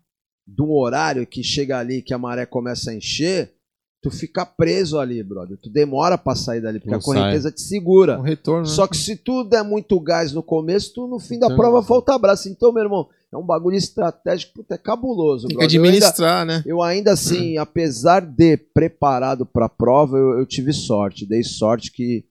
de 0.46 0.62
um 0.62 0.70
horário 0.72 1.26
que 1.26 1.42
chega 1.42 1.78
ali 1.78 2.02
que 2.02 2.12
a 2.14 2.18
maré 2.18 2.44
começa 2.46 2.90
a 2.90 2.94
encher, 2.94 3.54
tu 4.00 4.10
fica 4.10 4.46
preso 4.46 4.98
ali, 4.98 5.22
brother. 5.22 5.58
Tu 5.60 5.68
demora 5.70 6.16
pra 6.16 6.34
sair 6.34 6.60
dali, 6.60 6.78
porque 6.78 6.90
Não 6.92 6.98
a 6.98 7.02
correnteza 7.02 7.50
te 7.50 7.60
segura. 7.60 8.18
Um 8.18 8.22
retorno. 8.22 8.60
né? 8.62 8.66
Só 8.72 8.86
que 8.86 8.96
se 8.96 9.16
tu 9.16 9.42
der 9.44 9.62
muito 9.64 9.98
gás 10.00 10.32
no 10.32 10.42
começo, 10.42 10.92
tu 10.94 11.06
no 11.08 11.18
fim 11.18 11.38
da 11.38 11.46
Então- 11.46 11.56
prova 11.56 11.82
falta 11.82 12.14
abraço. 12.14 12.48
Então, 12.48 12.72
meu 12.72 12.84
irmão, 12.84 13.08
é 13.32 13.36
um 13.36 13.44
bagulho 13.44 13.76
estratégico, 13.76 14.54
puta, 14.54 14.76
é 14.76 14.78
cabuloso, 14.78 15.48
tem 15.48 15.56
que 15.56 15.62
brother. 15.66 15.76
Eu 15.78 15.82
ainda- 15.84 15.96
administrar, 15.96 16.46
né? 16.46 16.62
eu 16.64 16.80
ainda 16.82 17.12
assim, 17.12 17.56
apesar 17.58 18.20
de 18.20 18.56
preparado 18.56 19.44
pra 19.44 19.68
prova, 19.68 20.16
eu, 20.16 20.38
eu 20.38 20.46
tive 20.46 20.72
sorte. 20.72 21.26
Dei 21.26 21.42
sorte 21.42 21.90
que 21.92 22.24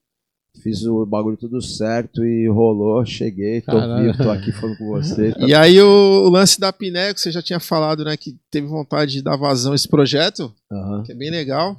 fiz 0.61 0.83
o 0.85 1.05
bagulho 1.05 1.37
tudo 1.37 1.61
certo 1.61 2.23
e 2.25 2.47
rolou. 2.47 3.05
Cheguei, 3.05 3.61
tô 3.61 3.71
Caralho. 3.73 4.11
vivo, 4.11 4.23
tô 4.23 4.29
aqui 4.29 4.51
falando 4.51 4.77
com 4.77 4.87
você. 4.89 5.33
E 5.47 5.53
aí 5.53 5.81
o, 5.81 6.23
o 6.25 6.29
lance 6.29 6.59
da 6.59 6.71
Piné, 6.73 7.13
que 7.13 7.21
você 7.21 7.31
já 7.31 7.41
tinha 7.41 7.59
falado, 7.59 8.03
né? 8.03 8.15
Que 8.17 8.35
teve 8.51 8.67
vontade 8.67 9.11
de 9.13 9.21
dar 9.21 9.37
vazão 9.37 9.71
a 9.71 9.75
esse 9.75 9.87
projeto, 9.87 10.53
Aham. 10.71 11.03
que 11.03 11.11
é 11.11 11.15
bem 11.15 11.29
legal. 11.31 11.77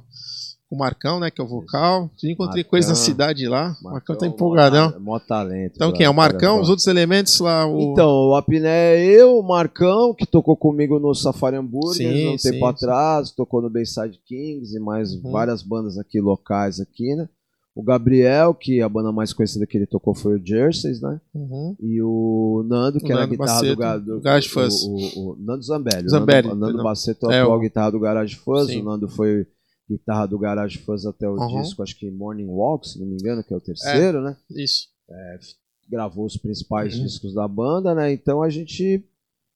Com 0.69 0.75
o 0.75 0.79
Marcão, 0.79 1.19
né? 1.19 1.31
Que 1.31 1.41
é 1.41 1.43
o 1.43 1.47
vocal. 1.47 2.11
Já 2.21 2.29
encontrei 2.29 2.57
Marcão. 2.61 2.69
coisa 2.69 2.89
na 2.89 2.95
cidade 2.95 3.47
lá. 3.47 3.75
O 3.81 3.85
Marcão 3.85 4.15
tá 4.15 4.27
empolgadão. 4.27 4.91
ta- 4.91 4.99
Mó 4.99 5.17
talento. 5.17 5.73
Então 5.75 5.91
quem 5.91 6.05
é? 6.05 6.09
O 6.09 6.13
Marcão, 6.13 6.61
os 6.61 6.69
outros 6.69 6.85
elementos 6.85 7.39
lá. 7.39 7.65
O... 7.65 7.91
Então, 7.91 8.07
o 8.07 8.35
Apiné 8.35 8.95
é 8.97 9.03
eu, 9.03 9.39
o 9.39 9.41
Marcão, 9.41 10.13
que 10.13 10.27
tocou 10.27 10.55
comigo 10.55 10.99
no 10.99 11.15
Safari 11.15 11.55
Hambúrguer 11.55 11.95
Sim, 12.13 12.27
um 12.35 12.37
sim, 12.37 12.51
tempo 12.51 12.65
sim. 12.67 12.69
atrás, 12.71 13.31
tocou 13.31 13.63
no 13.63 13.69
Bayside 13.69 14.19
Kings 14.27 14.77
e 14.77 14.79
mais 14.79 15.11
Uhum. 15.15 15.31
várias 15.31 15.63
bandas 15.63 15.97
aqui 15.97 16.21
locais 16.21 16.79
aqui, 16.79 17.15
né? 17.15 17.27
O 17.79 17.83
Gabriel, 17.83 18.53
que 18.53 18.81
a 18.81 18.89
banda 18.89 19.11
mais 19.11 19.31
conhecida 19.31 19.65
que 19.65 19.77
ele 19.77 19.85
tocou 19.85 20.13
foi 20.13 20.37
o 20.37 20.45
Jerseys, 20.45 20.99
né? 21.01 21.21
Uhum. 21.33 21.75
E 21.79 22.01
o 22.01 22.65
Nando, 22.67 22.99
que 22.99 23.05
O 23.05 23.11
era 23.11 23.19
a 23.19 23.21
Nando 23.21 23.31
guitarra 23.31 23.53
Baceto, 23.53 23.75
do, 23.75 23.79
ga- 23.79 23.97
do 23.97 24.21
Garage 24.21 24.47
o- 24.47 24.51
Fuzz. 24.51 24.83
O, 24.83 24.95
o, 25.31 25.35
Nando 25.39 25.63
Zambelli. 25.63 26.05
O 26.05 26.09
Zambelli, 26.09 26.47
Nando, 26.49 26.59
Nando 26.59 26.71
perdão. 26.73 26.83
Baceto 26.83 27.31
É, 27.31 27.45
o- 27.45 27.59
guitarra 27.59 27.91
do 27.91 27.99
Garage 27.99 28.35
Fuzz. 28.35 28.67
Sim. 28.67 28.81
O 28.81 28.83
Nando 28.83 29.07
foi 29.07 29.47
guitarra 29.89 30.25
do 30.25 30.37
Garage 30.37 30.77
Fuzz 30.79 31.05
até 31.05 31.27
o 31.29 31.35
Uhum. 31.35 31.61
disco, 31.61 31.81
acho 31.81 31.97
que 31.97 32.11
Morning 32.11 32.47
Walk, 32.47 32.87
se 32.87 32.99
não 32.99 33.07
me 33.07 33.13
engano, 33.13 33.43
que 33.43 33.53
é 33.53 33.57
o 33.57 33.61
terceiro, 33.61 34.21
né? 34.21 34.35
Isso. 34.51 34.87
gravou 35.89 36.25
os 36.25 36.37
principais 36.37 36.95
Uhum. 36.95 37.03
discos 37.03 37.33
da 37.33 37.47
banda, 37.47 37.95
né? 37.95 38.11
Então 38.13 38.43
a 38.43 38.49
gente 38.49 39.03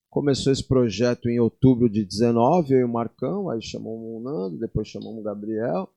começou 0.10 0.52
esse 0.52 0.64
projeto 0.64 1.30
em 1.30 1.40
outubro 1.40 1.88
de 1.90 2.04
19, 2.04 2.74
eu 2.74 2.80
e 2.80 2.84
o 2.84 2.90
Marcão, 2.90 3.50
aí 3.50 3.62
chamamos 3.62 4.00
o 4.02 4.20
Nando, 4.24 4.58
depois 4.58 4.88
chamamos 4.88 5.20
o 5.20 5.24
Gabriel. 5.24 5.90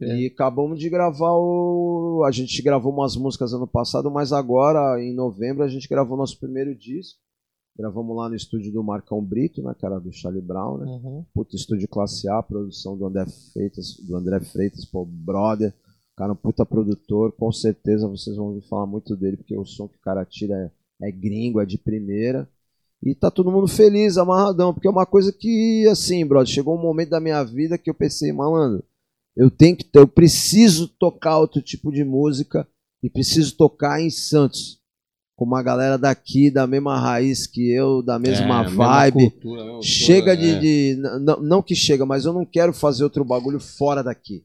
E 0.00 0.26
acabamos 0.26 0.78
de 0.78 0.88
gravar 0.88 1.32
o 1.32 2.22
a 2.26 2.30
gente 2.30 2.62
gravou 2.62 2.92
umas 2.92 3.16
músicas 3.16 3.52
ano 3.52 3.66
passado, 3.66 4.10
mas 4.10 4.32
agora 4.32 5.02
em 5.02 5.14
novembro 5.14 5.62
a 5.62 5.68
gente 5.68 5.88
gravou 5.88 6.16
nosso 6.16 6.38
primeiro 6.38 6.74
disco. 6.74 7.18
Gravamos 7.78 8.16
lá 8.16 8.28
no 8.28 8.34
estúdio 8.34 8.72
do 8.72 8.82
Marcão 8.82 9.22
Brito, 9.22 9.62
né, 9.62 9.74
cara 9.78 9.98
do 9.98 10.10
Charlie 10.10 10.40
Brown, 10.40 10.78
né? 10.78 10.86
Uhum. 10.86 11.24
Puta 11.34 11.56
estúdio 11.56 11.86
classe 11.86 12.26
A, 12.26 12.42
produção 12.42 12.96
do 12.96 13.06
André 13.06 13.26
Freitas, 13.52 13.98
do 13.98 14.16
André 14.16 14.40
Freitas, 14.40 14.86
pô, 14.86 15.04
brother. 15.04 15.74
Cara, 16.16 16.32
um 16.32 16.36
puta 16.36 16.64
produtor, 16.64 17.32
com 17.32 17.52
certeza 17.52 18.08
vocês 18.08 18.34
vão 18.36 18.46
ouvir 18.46 18.66
falar 18.66 18.86
muito 18.86 19.14
dele, 19.14 19.36
porque 19.36 19.54
o 19.54 19.66
som 19.66 19.86
que 19.86 19.98
o 19.98 20.00
cara 20.00 20.24
tira 20.24 20.72
é, 21.02 21.08
é 21.08 21.12
gringo, 21.12 21.60
é 21.60 21.66
de 21.66 21.76
primeira. 21.76 22.48
E 23.02 23.14
tá 23.14 23.30
todo 23.30 23.52
mundo 23.52 23.68
feliz, 23.68 24.16
amarradão, 24.16 24.72
porque 24.72 24.88
é 24.88 24.90
uma 24.90 25.04
coisa 25.04 25.30
que, 25.30 25.86
assim, 25.86 26.24
brother, 26.24 26.50
chegou 26.50 26.74
um 26.74 26.80
momento 26.80 27.10
da 27.10 27.20
minha 27.20 27.44
vida 27.44 27.76
que 27.76 27.90
eu 27.90 27.94
pensei, 27.94 28.32
malandro, 28.32 28.82
eu 29.36 29.50
tenho 29.50 29.76
que, 29.76 29.86
eu 29.94 30.06
preciso 30.08 30.88
tocar 30.88 31.38
outro 31.38 31.60
tipo 31.60 31.92
de 31.92 32.04
música 32.04 32.66
e 33.02 33.10
preciso 33.10 33.56
tocar 33.56 34.00
em 34.00 34.10
Santos. 34.10 34.80
Com 35.38 35.44
uma 35.44 35.62
galera 35.62 35.98
daqui, 35.98 36.50
da 36.50 36.66
mesma 36.66 36.98
raiz 36.98 37.46
que 37.46 37.70
eu, 37.70 38.00
da 38.02 38.18
mesma 38.18 38.64
É, 38.64 38.68
vibe. 38.68 39.30
cultura, 39.30 39.64
mesma 39.66 39.82
Chega 39.82 40.34
cultura, 40.34 40.60
de. 40.60 40.92
é. 40.92 40.94
de 40.94 41.00
não, 41.20 41.42
não 41.42 41.62
que 41.62 41.74
chega, 41.74 42.06
mas 42.06 42.24
eu 42.24 42.32
não 42.32 42.46
quero 42.46 42.72
fazer 42.72 43.04
outro 43.04 43.22
bagulho 43.22 43.60
fora 43.60 44.02
daqui. 44.02 44.44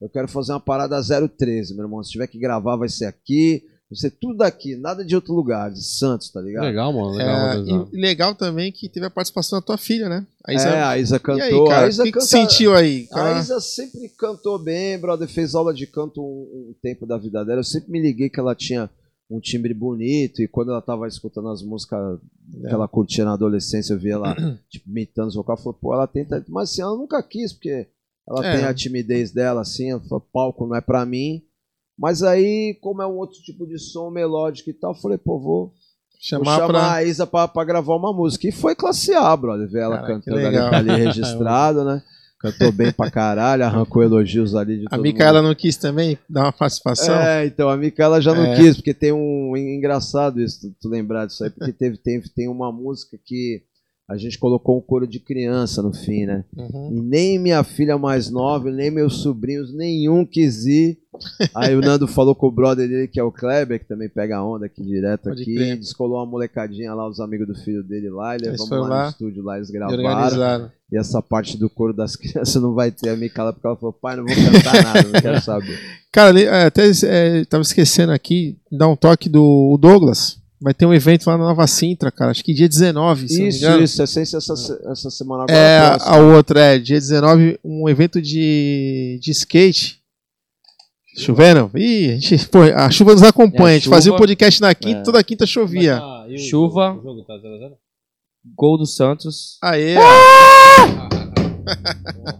Eu 0.00 0.08
quero 0.08 0.26
fazer 0.26 0.52
uma 0.52 0.60
parada 0.60 0.98
013, 1.28 1.74
meu 1.74 1.84
irmão. 1.84 2.02
Se 2.02 2.12
tiver 2.12 2.26
que 2.26 2.38
gravar, 2.38 2.76
vai 2.76 2.88
ser 2.88 3.04
aqui. 3.04 3.62
Vai 3.90 3.96
ser 3.96 4.10
tudo 4.12 4.36
daqui, 4.36 4.76
nada 4.76 5.04
de 5.04 5.16
outro 5.16 5.34
lugar, 5.34 5.68
de 5.72 5.82
Santos, 5.82 6.30
tá 6.30 6.40
ligado? 6.40 6.62
Legal, 6.62 6.92
mano. 6.92 7.10
Legal, 7.10 7.36
É, 7.50 7.58
e 7.92 8.00
legal 8.00 8.34
também 8.36 8.70
que 8.70 8.88
teve 8.88 9.06
a 9.06 9.10
participação 9.10 9.58
da 9.58 9.66
tua 9.66 9.76
filha, 9.76 10.08
né? 10.08 10.24
A 10.46 10.52
É, 10.52 10.54
Isa- 10.54 10.88
a 10.90 10.98
Isa 10.98 11.16
E 11.16 11.18
cantou. 11.18 11.42
aí, 11.64 11.68
cara, 11.68 11.86
a 11.86 11.88
Isa 11.88 12.02
o 12.02 12.06
que, 12.06 12.12
que 12.12 12.18
canta- 12.18 12.26
sentiu 12.30 12.72
aí? 12.74 13.08
A 13.10 13.14
Cara, 13.16 13.38
Isa 13.40 13.60
sempre 13.60 14.08
cantou 14.10 14.58
bem, 14.60 14.96
brother. 14.96 15.26
Fez 15.28 15.56
aula 15.56 15.74
de 15.74 15.88
canto 15.88 16.22
um, 16.22 16.70
um 16.70 16.74
tempo 16.80 17.04
da 17.04 17.18
vida 17.18 17.44
dela. 17.44 17.58
Eu 17.60 17.64
sempre 17.64 17.90
me 17.90 18.00
liguei 18.00 18.30
que 18.30 18.38
ela 18.38 18.54
tinha 18.54 18.88
um 19.28 19.40
timbre 19.40 19.74
bonito. 19.74 20.40
E 20.40 20.46
quando 20.46 20.70
ela 20.70 20.80
tava 20.80 21.08
escutando 21.08 21.48
as 21.48 21.60
músicas 21.60 22.20
É. 22.64 22.68
que 22.68 22.72
ela 22.74 22.86
curtia 22.86 23.24
na 23.24 23.32
adolescência, 23.32 23.92
eu 23.94 23.98
via 23.98 24.14
ela 24.14 24.34
tipo, 24.70 24.88
imitando 24.88 25.28
os 25.28 25.34
vocais. 25.34 25.60
Falei, 25.64 25.78
pô, 25.82 25.92
ela 25.94 26.06
tenta. 26.06 26.44
Mas 26.48 26.70
assim, 26.70 26.82
ela 26.82 26.96
nunca 26.96 27.20
quis, 27.24 27.52
porque 27.52 27.88
ela 28.28 28.46
É. 28.46 28.56
tem 28.56 28.64
a 28.66 28.72
timidez 28.72 29.32
dela, 29.32 29.62
assim. 29.62 29.90
Ela 29.90 30.00
falou, 30.02 30.24
palco 30.32 30.64
não 30.64 30.76
é 30.76 30.80
pra 30.80 31.04
mim. 31.04 31.42
Mas 32.00 32.22
aí, 32.22 32.78
como 32.80 33.02
é 33.02 33.06
um 33.06 33.18
outro 33.18 33.38
tipo 33.42 33.66
de 33.66 33.78
som 33.78 34.08
melódico 34.10 34.70
e 34.70 34.72
tal, 34.72 34.92
eu 34.92 34.98
falei, 34.98 35.18
pô, 35.18 35.38
vou, 35.38 35.44
vou 35.66 35.72
chamar, 36.18 36.56
chamar 36.56 36.66
pra. 36.68 36.92
a 36.94 37.04
Isa 37.04 37.26
pra, 37.26 37.46
pra 37.46 37.62
gravar 37.64 37.94
uma 37.94 38.10
música. 38.12 38.48
E 38.48 38.52
foi 38.52 38.74
classe 38.74 39.12
A, 39.12 39.36
brother, 39.36 39.68
ver 39.68 39.82
ela 39.82 39.98
que 40.00 40.06
cantando 40.06 40.38
ali, 40.46 40.56
tá 40.56 40.76
ali 40.78 40.90
registrado, 41.04 41.84
né? 41.84 42.02
Cantou 42.40 42.72
bem 42.72 42.90
pra 42.90 43.10
caralho, 43.10 43.64
arrancou 43.64 44.02
elogios 44.02 44.54
ali 44.54 44.78
de 44.78 44.86
A 44.86 44.90
todo 44.92 45.02
Micaela 45.02 45.42
mundo. 45.42 45.48
não 45.48 45.54
quis 45.54 45.76
também 45.76 46.16
dar 46.26 46.44
uma 46.44 46.52
participação? 46.52 47.14
É, 47.14 47.44
então, 47.44 47.68
a 47.68 47.76
Micaela 47.76 48.18
já 48.18 48.34
não 48.34 48.44
É. 48.46 48.56
quis, 48.56 48.76
porque 48.76 48.94
tem 48.94 49.12
um. 49.12 49.54
Engraçado 49.54 50.40
isso, 50.40 50.58
tu, 50.70 50.74
tu 50.80 50.88
lembrar 50.88 51.26
disso 51.26 51.44
aí, 51.44 51.50
porque 51.50 51.70
teve, 51.70 51.98
tem, 51.98 52.18
tem 52.34 52.48
uma 52.48 52.72
música 52.72 53.18
que 53.22 53.62
a 54.10 54.16
gente 54.16 54.40
colocou 54.40 54.76
um 54.76 54.80
coro 54.80 55.06
de 55.06 55.20
criança 55.20 55.80
no 55.80 55.92
fim, 55.92 56.26
né? 56.26 56.44
Uhum. 56.56 56.96
E 56.96 57.00
nem 57.00 57.38
minha 57.38 57.62
filha 57.62 57.96
mais 57.96 58.28
nova, 58.28 58.68
nem 58.68 58.90
meus 58.90 59.22
sobrinhos, 59.22 59.72
nenhum 59.72 60.26
quis 60.26 60.66
ir. 60.66 60.98
Aí 61.54 61.76
o 61.76 61.80
Nando 61.80 62.08
falou 62.08 62.34
com 62.34 62.48
o 62.48 62.50
brother 62.50 62.88
dele, 62.88 63.06
que 63.06 63.20
é 63.20 63.22
o 63.22 63.30
Kleber, 63.30 63.78
que 63.78 63.86
também 63.86 64.08
pega 64.08 64.38
a 64.38 64.44
onda 64.44 64.66
aqui 64.66 64.82
direto 64.82 65.28
Pode 65.28 65.42
aqui. 65.42 65.54
crer. 65.54 65.76
Descolou 65.76 66.18
uma 66.18 66.26
molecadinha 66.26 66.92
lá, 66.92 67.08
os 67.08 67.20
amigos 67.20 67.46
do 67.46 67.54
filho 67.54 67.84
dele 67.84 68.10
lá, 68.10 68.34
e 68.34 68.40
levamos 68.40 68.68
lá, 68.68 68.78
lá 68.80 69.04
no 69.04 69.10
estúdio 69.10 69.44
lá, 69.44 69.56
eles 69.58 69.70
gravaram. 69.70 70.72
E 70.90 70.98
essa 70.98 71.22
parte 71.22 71.56
do 71.56 71.70
coro 71.70 71.92
das 71.92 72.16
crianças 72.18 72.60
não 72.60 72.74
vai 72.74 72.90
ter 72.90 73.10
a 73.10 73.16
Micaela, 73.16 73.52
porque 73.52 73.64
ela 73.64 73.76
falou, 73.76 73.92
pai, 73.92 74.16
não 74.16 74.24
vou 74.26 74.34
cantar 74.34 74.82
nada, 74.82 75.08
não 75.08 75.20
quero 75.20 75.40
saber. 75.40 75.78
Cara, 76.10 76.40
é, 76.40 76.64
até 76.64 76.90
é, 77.04 77.44
tava 77.44 77.62
esquecendo 77.62 78.10
aqui, 78.10 78.58
dar 78.72 78.88
um 78.88 78.96
toque 78.96 79.28
do 79.28 79.78
Douglas. 79.80 80.39
Vai 80.62 80.74
ter 80.74 80.84
um 80.84 80.92
evento 80.92 81.26
lá 81.26 81.38
na 81.38 81.44
Nova 81.44 81.66
Sintra, 81.66 82.10
cara. 82.12 82.30
Acho 82.32 82.44
que 82.44 82.52
dia 82.52 82.68
19, 82.68 83.28
se 83.28 83.34
não 83.38 83.42
me 83.44 83.48
Isso, 83.48 83.58
engano. 83.64 83.82
isso, 83.82 84.02
essência 84.02 84.36
essa, 84.36 84.54
se- 84.56 84.78
essa 84.90 85.10
semana 85.10 85.44
agora. 85.44 85.58
É, 85.58 85.96
a 86.02 86.18
outra 86.18 86.60
é 86.60 86.78
dia 86.78 86.98
19, 86.98 87.58
um 87.64 87.88
evento 87.88 88.20
de, 88.20 89.18
de 89.22 89.30
skate. 89.30 89.98
Chovendo? 91.16 91.70
Ih, 91.74 92.10
a, 92.12 92.14
gente, 92.18 92.46
pô, 92.52 92.60
a 92.60 92.90
chuva 92.90 93.12
nos 93.12 93.22
acompanha. 93.22 93.70
É, 93.70 93.76
a 93.76 93.78
gente 93.78 93.88
fazia 93.88 94.12
o 94.12 94.14
chuva. 94.14 94.18
podcast 94.26 94.60
na 94.60 94.74
quinta, 94.74 95.00
É. 95.00 95.02
toda 95.02 95.24
quinta 95.24 95.46
chovia. 95.46 95.96
Ah, 95.98 96.26
e 96.28 96.34
o 96.34 96.38
Chuva. 96.38 96.88
jogo? 96.88 97.00
O 97.00 97.02
jogo 97.02 97.24
tá 97.24 97.38
0 97.38 97.54
a 97.54 97.58
0? 97.58 97.74
Gol 98.54 98.76
do 98.78 98.86
Santos. 98.86 99.56
Aê! 99.62 99.94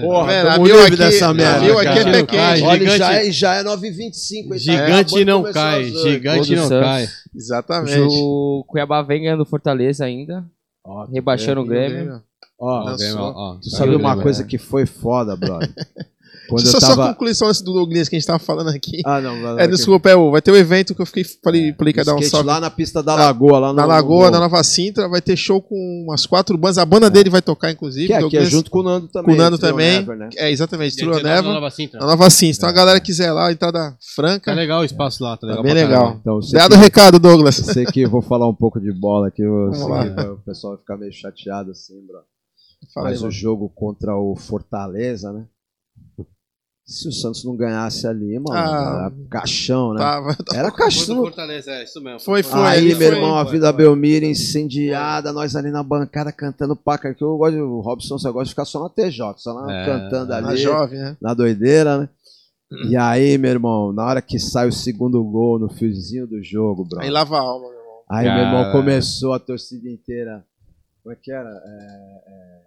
Porra, 0.00 0.26
Vendo? 0.32 0.42
tamo 0.44 0.54
A 0.54 0.58
Mil 0.58 0.64
livre 0.66 0.86
aqui- 0.86 0.96
dessa 0.96 1.34
merda. 1.34 1.60
Mil 1.60 1.78
aqui 1.78 1.98
é 1.98 2.04
pé 2.04 2.22
quente. 2.22 2.62
Olha, 2.62 2.78
Gigante- 2.78 2.98
já, 2.98 3.12
é- 3.14 3.30
já 3.32 3.54
é 3.56 3.62
9h25. 3.62 4.44
hein, 4.44 4.48
tá? 4.50 4.56
Gigante 4.58 5.24
não 5.24 5.42
cai, 5.52 5.84
gigante 5.90 6.56
não 6.56 6.68
Santos. 6.68 6.88
cai. 6.88 7.08
Exatamente. 7.34 7.98
O 8.00 8.64
Cuiabá 8.66 9.02
vem 9.02 9.22
ganhando 9.22 9.44
Fortaleza 9.44 10.04
ainda. 10.04 10.44
Ó, 10.84 11.04
Rebaixando 11.06 11.60
o 11.60 11.64
Grêmio. 11.64 12.22
Ó, 12.58 12.84
Lançou. 12.84 12.96
Grêmio, 12.98 13.22
ó, 13.22 13.32
ó. 13.54 13.54
tu 13.56 13.70
sabe 13.70 13.94
o 13.94 13.98
uma 13.98 14.20
coisa 14.20 14.42
é. 14.42 14.46
que 14.46 14.58
foi 14.58 14.84
foda, 14.86 15.36
brother? 15.36 15.68
Quando 16.50 16.62
Deixa 16.64 16.76
eu 16.76 16.80
eu 16.80 16.86
só 16.86 16.96
tava. 16.96 17.08
concluir 17.14 17.34
só 17.34 17.46
antes 17.48 17.62
do 17.62 17.72
Douglas 17.72 18.08
que 18.08 18.16
a 18.16 18.18
gente 18.18 18.26
tava 18.26 18.38
falando 18.38 18.68
aqui. 18.68 19.00
Ah, 19.06 19.20
não, 19.20 19.40
vai 19.40 19.54
lá, 19.54 19.62
É, 19.62 19.66
desculpa, 19.66 20.10
é, 20.10 20.16
o- 20.16 20.30
vai 20.30 20.42
ter 20.42 20.50
o 20.50 20.56
evento 20.56 20.94
que 20.94 21.00
eu 21.00 21.06
fiquei, 21.06 21.24
falei, 21.42 21.72
falei 21.74 21.92
que 21.92 22.00
ia 22.00 22.04
dar 22.04 22.14
um 22.14 22.22
salve. 22.22 22.46
lá 22.46 22.60
na 22.60 22.68
pista 22.70 23.02
da 23.02 23.14
Lagoa, 23.14 23.58
lá 23.58 23.68
no, 23.68 23.74
Na 23.74 23.82
no 23.82 23.88
Lagoa, 23.88 24.18
morro. 24.18 24.30
na 24.30 24.40
Nova 24.40 24.62
Sintra, 24.62 25.08
vai 25.08 25.20
ter 25.22 25.36
show 25.36 25.62
com 25.62 25.74
umas 26.06 26.26
quatro 26.26 26.58
bandas. 26.58 26.78
A 26.78 26.84
banda 26.84 27.08
dele 27.08 27.30
vai 27.30 27.40
tocar, 27.40 27.70
inclusive. 27.70 28.08
Que 28.08 28.12
é, 28.12 28.28
que 28.28 28.36
é 28.36 28.44
junto 28.44 28.70
com 28.70 28.80
o 28.80 28.82
Nando 28.82 29.08
também. 29.08 29.26
Com 29.26 29.32
o 29.40 29.44
Nando 29.44 29.58
Trio 29.58 29.70
também. 29.70 29.98
Never, 30.00 30.16
né? 30.16 30.28
É, 30.36 30.50
exatamente, 30.50 30.96
19 30.96 31.22
Neva. 31.22 31.48
na 31.48 31.54
Nova 31.54 31.70
Sintra. 31.70 32.00
Na 32.00 32.06
Nova 32.06 32.28
Sintra. 32.30 32.56
Então 32.56 32.68
a 32.68 32.72
galera 32.72 33.00
quiser 33.00 33.32
lá, 33.32 33.50
entrada 33.52 33.78
Tá 33.92 33.96
franca. 34.14 34.52
legal 34.52 34.80
o 34.80 34.84
espaço 34.84 35.22
lá, 35.22 35.36
tá 35.36 35.46
legal. 35.46 35.62
Tá 35.62 35.62
bem 35.62 35.72
pra 35.72 35.82
legal. 35.82 36.02
caramba. 36.02 36.20
Então, 36.20 36.40
Dado 36.52 36.72
o 36.72 36.78
que, 36.78 36.82
recado, 36.82 37.18
Douglas. 37.18 37.54
sei 37.56 37.84
que 37.86 38.00
eu 38.02 38.10
vou 38.10 38.22
falar 38.22 38.48
um 38.48 38.54
pouco 38.54 38.80
de 38.80 38.92
bola 38.92 39.28
aqui. 39.28 39.42
Eu 39.42 39.70
o 39.70 40.38
pessoal 40.44 40.72
vai 40.74 40.80
ficar 40.80 40.96
meio 40.96 41.12
chateado 41.12 41.70
assim, 41.70 41.94
bro. 42.06 42.18
Mas 42.96 43.22
o 43.22 43.30
jogo 43.30 43.68
contra 43.74 44.16
o 44.16 44.34
Fortaleza, 44.34 45.32
né? 45.32 45.44
Se 46.92 47.06
o 47.08 47.12
Santos 47.12 47.44
não 47.44 47.54
ganhasse 47.56 48.04
ali, 48.04 48.36
mano, 48.40 48.50
Ah. 48.58 49.12
era 49.12 49.28
caixão, 49.30 49.92
né? 49.94 50.00
Tava, 50.00 50.34
tava- 50.34 50.58
Era 50.58 50.70
Foi 50.70 50.78
caixão. 50.78 51.16
Fortaleza, 51.18 51.70
é 51.70 51.84
isso 51.84 52.00
mesmo. 52.02 52.18
Foi, 52.18 52.42
foi. 52.42 52.60
Aí, 52.60 52.88
meu 52.88 52.96
foi- 52.96 53.06
irmão, 53.06 53.36
a 53.36 53.44
Vida 53.44 53.72
Belmira 53.72 54.26
incendiada, 54.26 55.32
nós 55.32 55.54
ali 55.54 55.70
na 55.70 55.84
bancada 55.84 56.32
cantando 56.32 56.74
paca, 56.74 57.14
que 57.14 57.22
eu 57.22 57.36
gosto, 57.38 57.56
o 57.58 57.80
Robson 57.80 58.18
só 58.18 58.32
gosta 58.32 58.46
de 58.46 58.50
ficar 58.50 58.64
só 58.64 58.82
na 58.82 58.88
TJ, 58.88 59.34
só 59.38 59.52
lá 59.52 59.72
É, 59.72 59.86
cantando 59.86 60.34
ali, 60.34 60.56
jovem, 60.56 60.98
né? 60.98 61.16
na 61.22 61.32
doideira, 61.32 61.98
né? 61.98 62.08
E 62.88 62.96
aí, 62.96 63.38
meu 63.38 63.50
irmão, 63.52 63.92
na 63.92 64.04
hora 64.04 64.20
que 64.22 64.38
sai 64.40 64.68
o 64.68 64.72
segundo 64.72 65.22
gol 65.24 65.58
no 65.60 65.68
fiozinho 65.68 66.26
do 66.26 66.42
jogo, 66.42 66.84
bro. 66.84 67.00
Aí 67.02 67.10
lava 67.10 67.36
a 67.36 67.40
alma, 67.40 67.68
meu 67.68 67.78
irmão. 67.78 67.94
Aí, 68.08 68.24
meu 68.28 68.38
irmão, 68.44 68.62
Cara. 68.64 68.72
começou 68.72 69.32
a 69.32 69.38
torcida 69.38 69.88
inteira. 69.88 70.44
Como 71.04 71.12
é 71.12 71.16
que 71.20 71.30
era? 71.30 71.48
É, 71.48 72.22
é... 72.26 72.60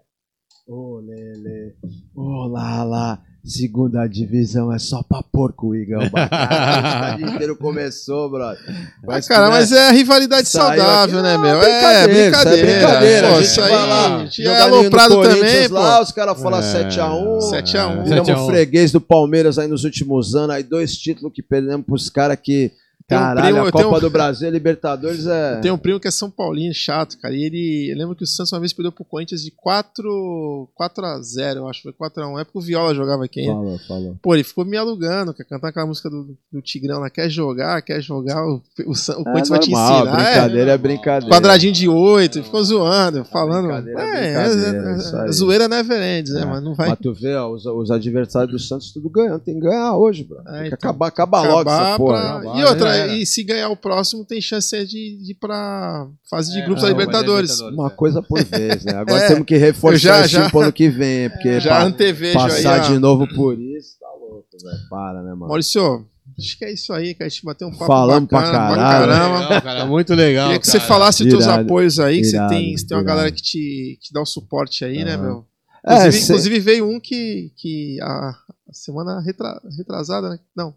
Ô, 0.67 0.99
Lele, 1.05 1.75
ô, 2.15 2.47
lá, 2.47 2.83
lá, 2.85 3.21
segunda 3.45 4.07
divisão 4.07 4.71
é 4.71 4.79
só 4.79 5.03
pra 5.03 5.21
porco, 5.21 5.75
Igão. 5.75 6.01
A 6.13 7.17
torcida 7.17 7.31
inteira 7.31 7.55
começou, 7.55 8.29
brother. 8.29 8.59
Mas, 9.05 9.27
cara, 9.27 9.45
né, 9.45 9.51
mas 9.51 9.71
é 9.71 9.91
rivalidade 9.91 10.47
saiu 10.47 10.67
saudável, 10.67 11.19
aqui, 11.19 11.27
né, 11.27 11.37
meu? 11.37 11.61
É 11.61 12.07
brincadeira, 12.07 12.69
é 12.71 12.77
brincadeira. 12.79 13.27
Pô, 13.27 13.35
a 13.35 13.41
isso 13.41 13.61
aí 13.61 13.71
lá, 13.71 14.27
é 14.39 14.61
aloprado 14.61 15.21
também, 15.21 15.69
pô. 15.69 15.75
lá, 15.75 16.01
os 16.01 16.11
caras 16.11 16.41
falam 16.41 16.59
É. 16.59 16.63
7x1. 16.63 17.41
7 17.41 17.77
a 17.77 17.87
1. 17.87 17.91
É. 17.91 18.03
Viramos 18.03 18.27
7 18.27 18.31
a 18.31 18.41
1. 18.41 18.45
freguês 18.47 18.91
do 18.91 19.01
Palmeiras 19.01 19.59
aí 19.59 19.67
nos 19.67 19.83
últimos 19.83 20.35
anos. 20.35 20.55
Aí 20.55 20.63
dois 20.63 20.95
títulos 20.95 21.33
que 21.33 21.41
perdemos 21.41 21.85
pros 21.85 22.09
caras 22.09 22.37
que. 22.41 22.71
Tem 23.07 23.17
um 23.17 23.21
Caralho, 23.21 23.47
primo- 23.55 23.67
a 23.67 23.71
Copa 23.71 23.89
tenho 23.89 23.99
do 24.01 24.09
Brasil 24.11 24.49
Libertadores 24.49 25.27
é. 25.27 25.59
Tem 25.59 25.71
um 25.71 25.77
primo 25.77 25.99
que 25.99 26.07
é 26.07 26.11
São 26.11 26.29
Paulino, 26.31 26.73
chato, 26.73 27.17
cara. 27.19 27.35
E 27.35 27.43
ele. 27.43 27.91
Eu 27.91 27.97
lembro 27.97 28.15
que 28.15 28.23
o 28.23 28.27
Santos 28.27 28.51
uma 28.53 28.59
vez 28.59 28.71
perdeu 28.73 28.91
pro 28.91 29.03
Corinthians 29.03 29.41
de 29.41 29.51
4, 29.51 30.69
4 30.73 31.05
a 31.05 31.21
0 31.21 31.59
eu 31.59 31.67
acho. 31.67 31.81
Foi 31.81 31.93
4 31.93 32.23
a 32.23 32.27
1 32.27 32.39
É 32.39 32.43
porque 32.43 32.57
o 32.59 32.61
Viola 32.61 32.95
jogava 32.95 33.25
aqui 33.25 33.41
ainda. 33.41 33.53
Falou, 33.53 33.79
falou. 33.87 34.15
Pô, 34.21 34.33
ele 34.33 34.43
ficou 34.43 34.65
me 34.65 34.77
alugando, 34.77 35.33
quer 35.33 35.43
cantar 35.45 35.69
aquela 35.69 35.85
música 35.85 36.09
do, 36.09 36.37
do 36.51 36.61
Tigrão 36.61 36.99
lá. 36.99 37.09
Quer 37.09 37.29
jogar, 37.29 37.81
quer 37.81 38.01
jogar, 38.01 38.43
o, 38.45 38.55
o, 38.85 38.91
o 38.91 38.91
É 38.91 39.23
Corinthians 39.23 39.49
vai 39.49 39.59
te 39.59 39.71
ensinar. 39.71 39.99
É, 40.07 40.31
brincadeira 40.33 40.71
é, 40.71 40.77
brincadeira. 40.77 41.35
quadradinho 41.35 41.73
de 41.73 41.87
8, 41.89 42.43
ficou 42.43 42.63
zoando, 42.63 43.25
falando. 43.25 43.69
é 43.71 43.77
É, 43.77 43.81
brincadeira, 43.81 44.77
é, 44.77 45.17
é, 45.19 45.21
aí. 45.25 45.31
zoeira 45.33 45.67
never 45.67 46.01
ends, 46.19 46.31
né, 46.33 46.41
É. 46.41 46.45
mano? 46.45 46.61
Não 46.69 46.75
vai. 46.75 46.89
Mas 46.89 46.99
tu 46.99 47.13
vê, 47.13 47.35
ó, 47.35 47.51
os, 47.51 47.65
os 47.65 47.91
adversários 47.91 48.51
do 48.51 48.59
Santos 48.59 48.91
tudo 48.91 49.09
ganhando. 49.09 49.39
Tem 49.39 49.55
que 49.55 49.61
ganhar 49.61 49.95
hoje, 49.95 50.23
bro. 50.23 50.39
É, 50.39 50.43
Tem 50.43 50.61
que 50.61 50.67
então. 50.75 50.77
acabar, 50.89 51.07
acabar 51.07 51.41
logo 51.47 51.69
essa 51.69 51.97
porra. 51.97 52.39
pra-? 52.41 52.59
E 52.59 52.63
outra, 52.63 52.92
era. 52.97 53.15
e 53.15 53.25
se 53.25 53.43
ganhar 53.43 53.69
o 53.69 53.75
próximo, 53.77 54.25
tem 54.25 54.41
chance 54.41 54.75
de, 54.85 55.17
de 55.23 55.31
ir 55.31 55.35
pra 55.35 56.07
fase 56.29 56.51
de 56.51 56.59
É, 56.59 56.65
grupos 56.65 56.83
não, 56.83 56.89
da 56.89 56.95
é 56.95 56.97
Libertadores. 56.99 57.49
Libertadores. 57.51 57.79
Uma 57.79 57.89
coisa 57.89 58.21
por 58.21 58.43
vez, 58.43 58.83
né? 58.85 58.93
Agora 58.95 59.21
É. 59.23 59.27
temos 59.27 59.45
que 59.45 59.57
reforçar 59.57 60.27
já- 60.27 60.39
time 60.39 60.51
pro 60.51 60.61
ano 60.61 60.73
que 60.73 60.89
vem, 60.89 61.29
porque 61.29 61.59
Já 61.59 61.83
antevejo 61.83 62.33
passar 62.39 62.81
aí. 62.81 62.87
de 62.93 62.99
novo 62.99 63.27
por 63.35 63.59
isso, 63.59 63.97
tá 63.99 64.07
louco, 64.19 64.47
velho. 64.63 64.89
Para, 64.89 65.21
né, 65.21 65.29
mano? 65.31 65.47
Maurício, 65.47 66.05
acho 66.39 66.57
que 66.57 66.65
é 66.65 66.73
isso 66.73 66.91
aí, 66.93 67.13
que 67.13 67.23
a 67.23 67.29
gente 67.29 67.43
bateu 67.45 67.67
um 67.67 67.71
papo 67.71 67.85
Falamos 67.85 68.29
pra 68.29 68.39
bacana, 68.41 68.75
caralho. 68.75 69.07
caramba. 69.11 69.39
Legal, 69.47 69.61
cara, 69.61 69.85
muito 69.85 70.13
legal. 70.13 70.45
Queria 70.47 70.59
que 70.59 70.65
cara. 70.67 70.79
você 70.79 70.85
falasse 70.87 71.23
os 71.23 71.29
teus 71.29 71.43
Irado, 71.45 71.63
apoios 71.63 71.99
aí, 71.99 72.17
que 72.19 72.25
você 72.25 72.35
irado, 72.37 72.49
tem, 72.53 72.77
você 72.77 72.87
tem 72.87 72.97
uma 72.97 73.01
irado. 73.03 73.17
galera 73.17 73.31
que 73.35 73.41
te, 73.41 73.99
que 74.01 74.13
dá 74.13 74.21
o 74.21 74.25
suporte 74.25 74.83
aí, 74.85 75.03
né, 75.03 75.13
Aham. 75.15 75.21
meu? 75.23 75.45
É, 75.85 75.93
Inclusive, 75.95 76.11
cê- 76.25 76.31
inclusive 76.33 76.59
veio 76.61 76.89
um 76.89 76.97
que, 76.99 77.51
que 77.57 77.99
a, 78.01 78.29
a 78.69 78.73
semana 78.73 79.19
retra- 79.19 79.61
retrasada, 79.77 80.29
né? 80.29 80.39
Não, 80.55 80.73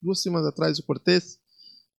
duas 0.00 0.22
semanas 0.22 0.46
atrás, 0.46 0.78
o 0.78 0.82
Cortez. 0.84 1.38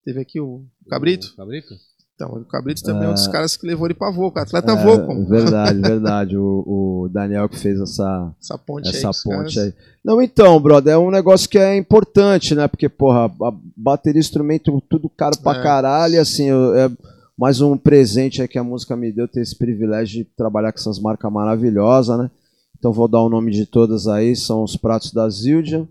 Teve 0.06 0.22
aqui 0.22 0.40
o 0.40 0.64
Cabrito. 0.90 1.27
O 1.34 1.38
Cabrito? 1.38 1.73
Então, 2.15 2.30
o 2.32 2.45
Cabrito 2.45 2.82
também 2.82 3.07
é 3.07 3.10
um 3.10 3.14
dos 3.14 3.27
caras 3.27 3.57
que 3.57 3.68
levou 3.68 3.88
ele 3.88 3.94
pra 3.94 4.10
Voco, 4.10 4.40
atleta 4.40 4.72
é, 4.72 4.84
Voco. 4.86 5.26
Verdade, 5.26 5.80
verdade. 5.82 6.38
O, 6.38 6.64
o 7.03 7.10
Daniel 7.11 7.49
que 7.49 7.60
fez 7.60 7.77
essa, 7.82 8.34
Essa 8.41 8.57
ponte 8.57 8.88
aí. 8.88 8.95
essa 8.95 9.10
dos 9.10 9.23
ponte 9.23 9.60
aí. 9.60 9.73
Não, 10.03 10.22
então, 10.22 10.57
brother, 10.61 10.94
é 10.94 10.98
um 10.98 11.11
negócio 11.11 11.49
que 11.49 11.57
é 11.57 11.76
importante, 11.76 12.56
né? 12.56 12.69
Porque, 12.69 12.88
porra, 12.88 13.26
a 13.26 13.53
bateria 13.76 14.19
instrumento 14.22 14.82
tudo 14.88 15.10
caro 15.10 15.38
pra 15.40 15.60
É. 15.60 15.64
caralho, 15.64 16.14
e 16.14 16.18
assim, 16.18 16.49
é 16.52 16.90
mais 17.38 17.60
um 17.60 17.76
presente 17.77 18.41
aí 18.41 18.48
que 18.48 18.57
a 18.57 18.64
música 18.64 18.95
me 18.95 19.11
deu, 19.11 19.27
ter 19.27 19.41
esse 19.41 19.57
privilégio 19.57 20.23
de 20.23 20.30
trabalhar 20.38 20.72
com 20.72 20.80
essas 20.80 20.99
marcas 20.99 21.30
maravilhosas, 21.30 22.18
né? 22.18 22.32
Então 22.80 22.94
vou 22.94 23.10
dar 23.10 23.22
o 23.23 23.30
nome 23.30 23.52
de 23.52 23.65
todas 23.65 24.07
aí, 24.07 24.38
são 24.38 24.64
os 24.64 24.77
pratos 24.77 25.11
da 25.11 25.27
Zildjian, 25.27 25.86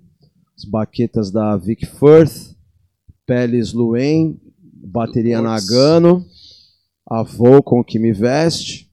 as 0.56 0.64
baquetas 0.64 1.30
da 1.30 1.54
Vic 1.56 1.84
Firth, 1.84 2.53
Peles 3.26 3.72
Luen, 3.72 4.38
bateria. 4.62 5.40
Nagano, 5.40 6.24
a 7.06 7.22
Volcom 7.22 7.82
que 7.82 7.98
me 7.98 8.12
veste, 8.12 8.90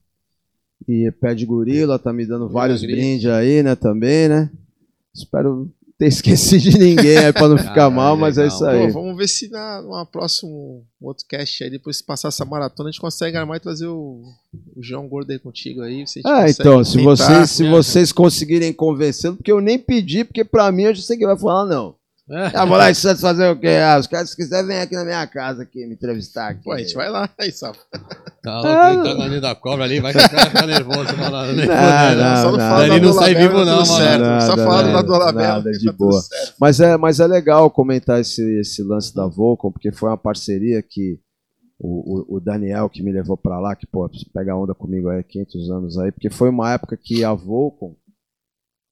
e 0.88 1.12
Pé 1.12 1.34
de 1.36 1.46
Gorila 1.46 2.00
tá 2.00 2.12
me 2.12 2.26
dando 2.26 2.50
vários 2.50 2.82
brindes 2.82 3.26
aí, 3.28 3.62
né, 3.64 3.76
também, 3.76 4.28
né? 4.28 4.50
Espero 5.14 5.70
ter 5.98 6.08
esquecido 6.08 6.62
de 6.64 6.78
ninguém 6.80 7.18
aí 7.18 7.32
pra 7.32 7.48
não 7.48 7.58
ficar 7.58 7.76
Caralho, 7.76 7.96
mal, 7.96 8.18
mas 8.18 8.38
é 8.38 8.44
legal. 8.44 8.56
isso 8.58 8.66
Pô, 8.66 8.72
aí. 8.72 8.92
vamos 8.92 9.16
ver 9.18 9.28
se 9.30 9.50
na, 9.50 9.82
numa 9.84 10.06
próximo 10.06 10.84
outro 11.00 11.26
cast 11.30 11.64
aí, 11.64 11.70
depois 11.70 12.02
que 12.02 12.08
passar 12.08 12.30
essa 12.30 12.44
maratona, 12.44 12.90
a 12.90 12.92
gente 12.92 13.00
consegue 13.00 13.38
armar 13.38 13.58
e 13.58 13.60
trazer 13.60 13.86
o, 13.88 14.24
o 14.76 14.82
João 14.82 15.08
Gordo 15.08 15.32
aí 15.32 15.38
contigo 15.38 15.82
aí. 15.82 16.06
Se 16.08 16.22
Ah, 16.26 16.50
então, 16.50 16.84
se 16.84 16.98
tentar. 16.98 17.04
vocês, 17.16 17.52
se 17.52 17.64
né? 17.64 17.70
vocês 17.70 18.12
conseguirem 18.12 18.74
convencê-lo, 18.74 19.36
porque 19.38 19.52
eu 19.52 19.62
nem 19.62 19.78
pedi, 19.78 20.24
porque 20.24 20.44
pra 20.44 20.72
mim 20.72 20.84
eu 20.84 20.96
já 20.96 21.04
sei 21.04 21.18
que 21.18 21.26
vai 21.28 21.38
falar 21.38 21.66
não. 21.68 21.96
É. 22.54 22.58
Ah, 22.58 22.64
vou 22.66 22.78
lá 22.78 22.90
em 22.90 22.94
Santos 22.94 23.20
fazer 23.22 23.50
o 23.50 23.60
quê? 23.60 23.68
Ah, 23.84 23.98
os 24.00 24.08
caras, 24.08 24.30
se 24.30 24.36
quiser, 24.38 24.66
vem 24.66 24.80
aqui 24.80 24.96
na 24.96 25.04
minha 25.04 25.28
casa 25.28 25.64
aqui, 25.64 25.86
me 25.86 25.96
entrevistar 25.96 26.48
aqui. 26.52 26.64
Pô, 26.64 26.72
a 26.72 26.78
gente 26.78 26.94
vai 26.96 27.10
lá, 27.10 27.30
aí, 27.38 27.52
sabe? 27.52 27.78
Tá, 28.42 28.52
Ah, 28.64 28.94
ó, 28.98 29.04
tá 29.04 29.16
com 29.16 29.22
a 29.22 29.28
linha 29.28 29.42
da 29.42 29.54
cobra 29.54 29.84
ali, 29.84 30.00
vai 30.00 30.14
que 30.14 30.20
o 30.20 30.30
cara 30.30 30.50
fica 30.50 30.66
nervoso. 30.66 31.14
Fala, 31.14 31.48
nem 31.52 31.66
Não, 31.68 31.76
fodendo. 31.76 32.22
não, 32.22 32.36
Só 32.38 32.44
não 32.44 32.52
não. 32.52 32.58
fala 32.58 32.88
Ele 32.88 33.00
não 33.06 33.14
sai 33.14 33.36
vivo, 33.36 33.54
tá 33.54 33.66
não, 33.66 33.74
mano. 33.74 33.86
certo. 33.86 34.22
Nada, 34.22 34.46
Só 34.46 34.56
fala 34.58 34.82
nada, 34.84 34.94
da 34.94 35.02
Dolabella, 35.02 35.72
de 35.72 35.86
tá 35.86 35.92
boa. 35.92 36.22
Mas 36.60 36.80
é, 36.80 36.98
mas 36.98 37.20
é 37.20 37.28
legal 37.28 37.70
comentar 37.70 38.22
esse, 38.22 38.42
esse 38.62 38.82
lance 38.82 39.14
da 39.14 39.28
Volcom, 39.28 39.70
porque 39.72 39.92
foi 39.92 40.10
uma 40.10 40.18
parceria 40.18 40.82
que 40.82 41.20
o, 41.78 42.34
o, 42.34 42.38
o 42.38 42.40
Daniel 42.40 42.90
que 42.90 43.04
me 43.04 43.12
levou 43.12 43.36
pra 43.36 43.60
lá, 43.60 43.76
que 43.76 43.86
pô, 43.86 44.10
pega 44.34 44.56
onda 44.56 44.74
comigo 44.74 45.10
aí 45.10 45.20
há 45.20 45.24
500 45.24 45.70
anos 45.70 45.98
aí, 46.00 46.12
porque 46.14 46.30
foi 46.30 46.50
uma 46.50 46.72
época 46.72 46.96
que 46.96 47.26
a 47.26 47.34
Volcom, 47.34 47.94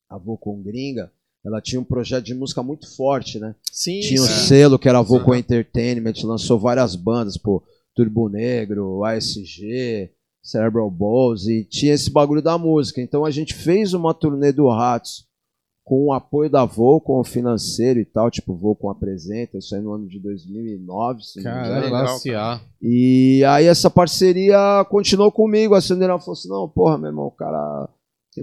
a 0.10 0.18
Volcom 0.18 0.62
gringa, 0.62 1.10
ela 1.46 1.62
tinha 1.62 1.80
um 1.80 1.86
projeto 1.86 2.26
de 2.26 2.36
música 2.36 2.62
muito 2.62 2.94
forte, 2.96 3.40
né? 3.40 3.56
Sim, 3.72 4.00
Tinha 4.02 4.22
um 4.22 4.26
sim. 4.26 4.48
selo 4.48 4.78
que 4.78 4.90
era 4.90 5.00
a 5.00 5.04
Volcom 5.04 5.36
Entertainment, 5.36 6.14
lançou 6.24 6.60
várias 6.60 6.96
bandas, 6.96 7.38
pô, 7.38 7.64
Turbo 7.96 8.30
Negro, 8.30 9.04
ASG, 9.04 10.12
Cerebral 10.44 10.92
Balls, 10.92 11.48
e 11.48 11.64
tinha 11.64 11.94
esse 11.94 12.12
bagulho 12.12 12.42
da 12.42 12.58
música. 12.58 13.02
Então 13.02 13.26
a 13.26 13.32
gente 13.32 13.54
fez 13.54 13.94
uma 13.94 14.14
turnê 14.14 14.52
do 14.52 14.68
Ratos 14.68 15.28
com 15.84 16.06
o 16.06 16.14
apoio 16.14 16.52
da 16.52 16.66
Volcom 16.66 17.24
financeiro 17.24 18.00
e 18.00 18.06
tal, 18.06 18.30
tipo, 18.30 18.54
Volcom 18.54 18.92
apresenta, 18.92 19.58
isso 19.58 19.74
aí 19.74 19.82
no 19.82 19.92
ano 19.94 20.08
de 20.08 20.20
2009, 20.20 21.24
se 21.24 21.42
não 21.42 21.52
me 21.52 21.58
engano. 21.58 21.82
Caralho. 21.82 22.62
E 22.80 23.44
aí 23.46 23.66
essa 23.66 23.90
parceria 23.90 24.86
continuou 24.90 25.32
comigo, 25.32 25.74
a 25.74 25.82
Cinderela 25.82 26.20
falou 26.20 26.34
assim, 26.34 26.48
não, 26.48 26.70
porra, 26.70 26.98
meu 26.98 27.08
irmão, 27.08 27.26
o 27.26 27.32
cara 27.32 27.90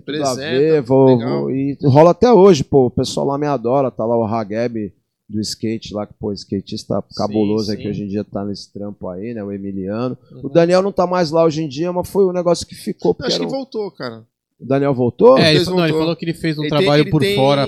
tem 0.00 0.14
tudo 0.14 0.22
a 0.24 0.28
Representa, 0.30 0.50
ver, 0.58 0.82
vou, 0.82 1.06
legal. 1.06 1.40
vou- 1.42 1.50
e 1.50 1.76
rola 1.84 2.10
até 2.10 2.32
hoje, 2.32 2.62
pô, 2.64 2.86
o 2.86 2.90
pessoal 2.90 3.26
lá 3.26 3.38
me 3.38 3.46
adora, 3.46 3.90
tá 3.90 4.04
lá 4.04 4.16
o 4.16 4.24
Hageb 4.24 4.92
do 5.28 5.40
skate 5.40 5.92
lá, 5.92 6.06
que 6.06 6.14
pô, 6.14 6.32
skatista 6.32 7.02
cabuloso 7.16 7.70
aí 7.70 7.76
sim. 7.76 7.82
que 7.82 7.88
hoje 7.88 8.04
em 8.04 8.06
dia 8.06 8.22
tá 8.24 8.44
nesse 8.44 8.72
trampo 8.72 9.08
aí, 9.08 9.34
né, 9.34 9.42
o 9.42 9.50
Emiliano. 9.50 10.16
Uhum. 10.30 10.40
O 10.44 10.48
Daniel 10.48 10.82
não 10.82 10.92
tá 10.92 11.06
mais 11.06 11.30
lá 11.32 11.44
hoje 11.44 11.62
em 11.62 11.68
dia, 11.68 11.92
mas 11.92 12.08
foi 12.08 12.24
um 12.24 12.32
negócio 12.32 12.66
que 12.66 12.74
ficou, 12.76 13.16
acho 13.20 13.40
que 13.40 13.46
um- 13.46 13.48
voltou, 13.48 13.90
cara. 13.90 14.24
O 14.58 14.66
Daniel 14.66 14.94
voltou? 14.94 15.36
É, 15.38 15.54
ele, 15.54 15.64
falou- 15.64 15.78
não, 15.80 15.84
ele 15.84 15.92
voltou. 15.92 16.06
falou 16.06 16.16
que 16.16 16.24
ele 16.24 16.32
fez 16.34 16.58
um 16.58 16.62
Ele 16.62 16.70
tem- 16.70 16.78
trabalho 16.78 17.02
ele 17.02 17.10
por 17.10 17.20
tem 17.20 17.36
fora 17.36 17.66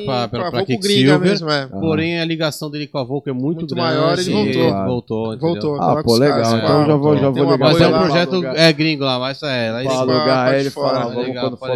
Gringa 0.64 0.78
Kicksilver. 0.78 1.20
mesmo, 1.20 1.50
é. 1.50 1.62
Ah. 1.64 1.68
Porém, 1.80 2.18
a 2.20 2.24
ligação 2.24 2.70
dele 2.70 2.86
com 2.86 2.98
a 2.98 3.04
Volco 3.04 3.28
é 3.28 3.32
muito, 3.32 3.58
Muito 3.60 3.74
grande. 3.74 3.90
maior, 3.94 4.18
ele 4.18 4.30
e 4.30 4.32
voltou. 4.32 4.84
voltou. 4.86 5.26
entendeu? 5.34 5.48
Voltou. 5.48 5.82
Ah, 5.82 6.02
pô, 6.02 6.16
legal, 6.16 6.42
caras, 6.42 6.52
então 6.64 6.86
já 6.86 6.96
vou- 6.96 7.16
já 7.16 7.30
tem 7.30 7.42
vou 7.42 7.52
ligar 7.52 7.58
Mas 7.58 7.80
é 7.80 7.88
um 7.88 7.98
projeto 7.98 8.44
é 8.46 8.72
gringo 8.72 9.04
lá, 9.04 9.18
mas 9.18 9.42
é. 9.42 9.70
Lá 9.70 9.82
Pra 9.82 9.92
alugar 9.98 10.54
ele 10.54 10.70
né? 10.98 11.04
vamos 11.14 11.26
Legal, 11.26 11.44
quando 11.50 11.56
for 11.58 11.68
lá 11.68 11.74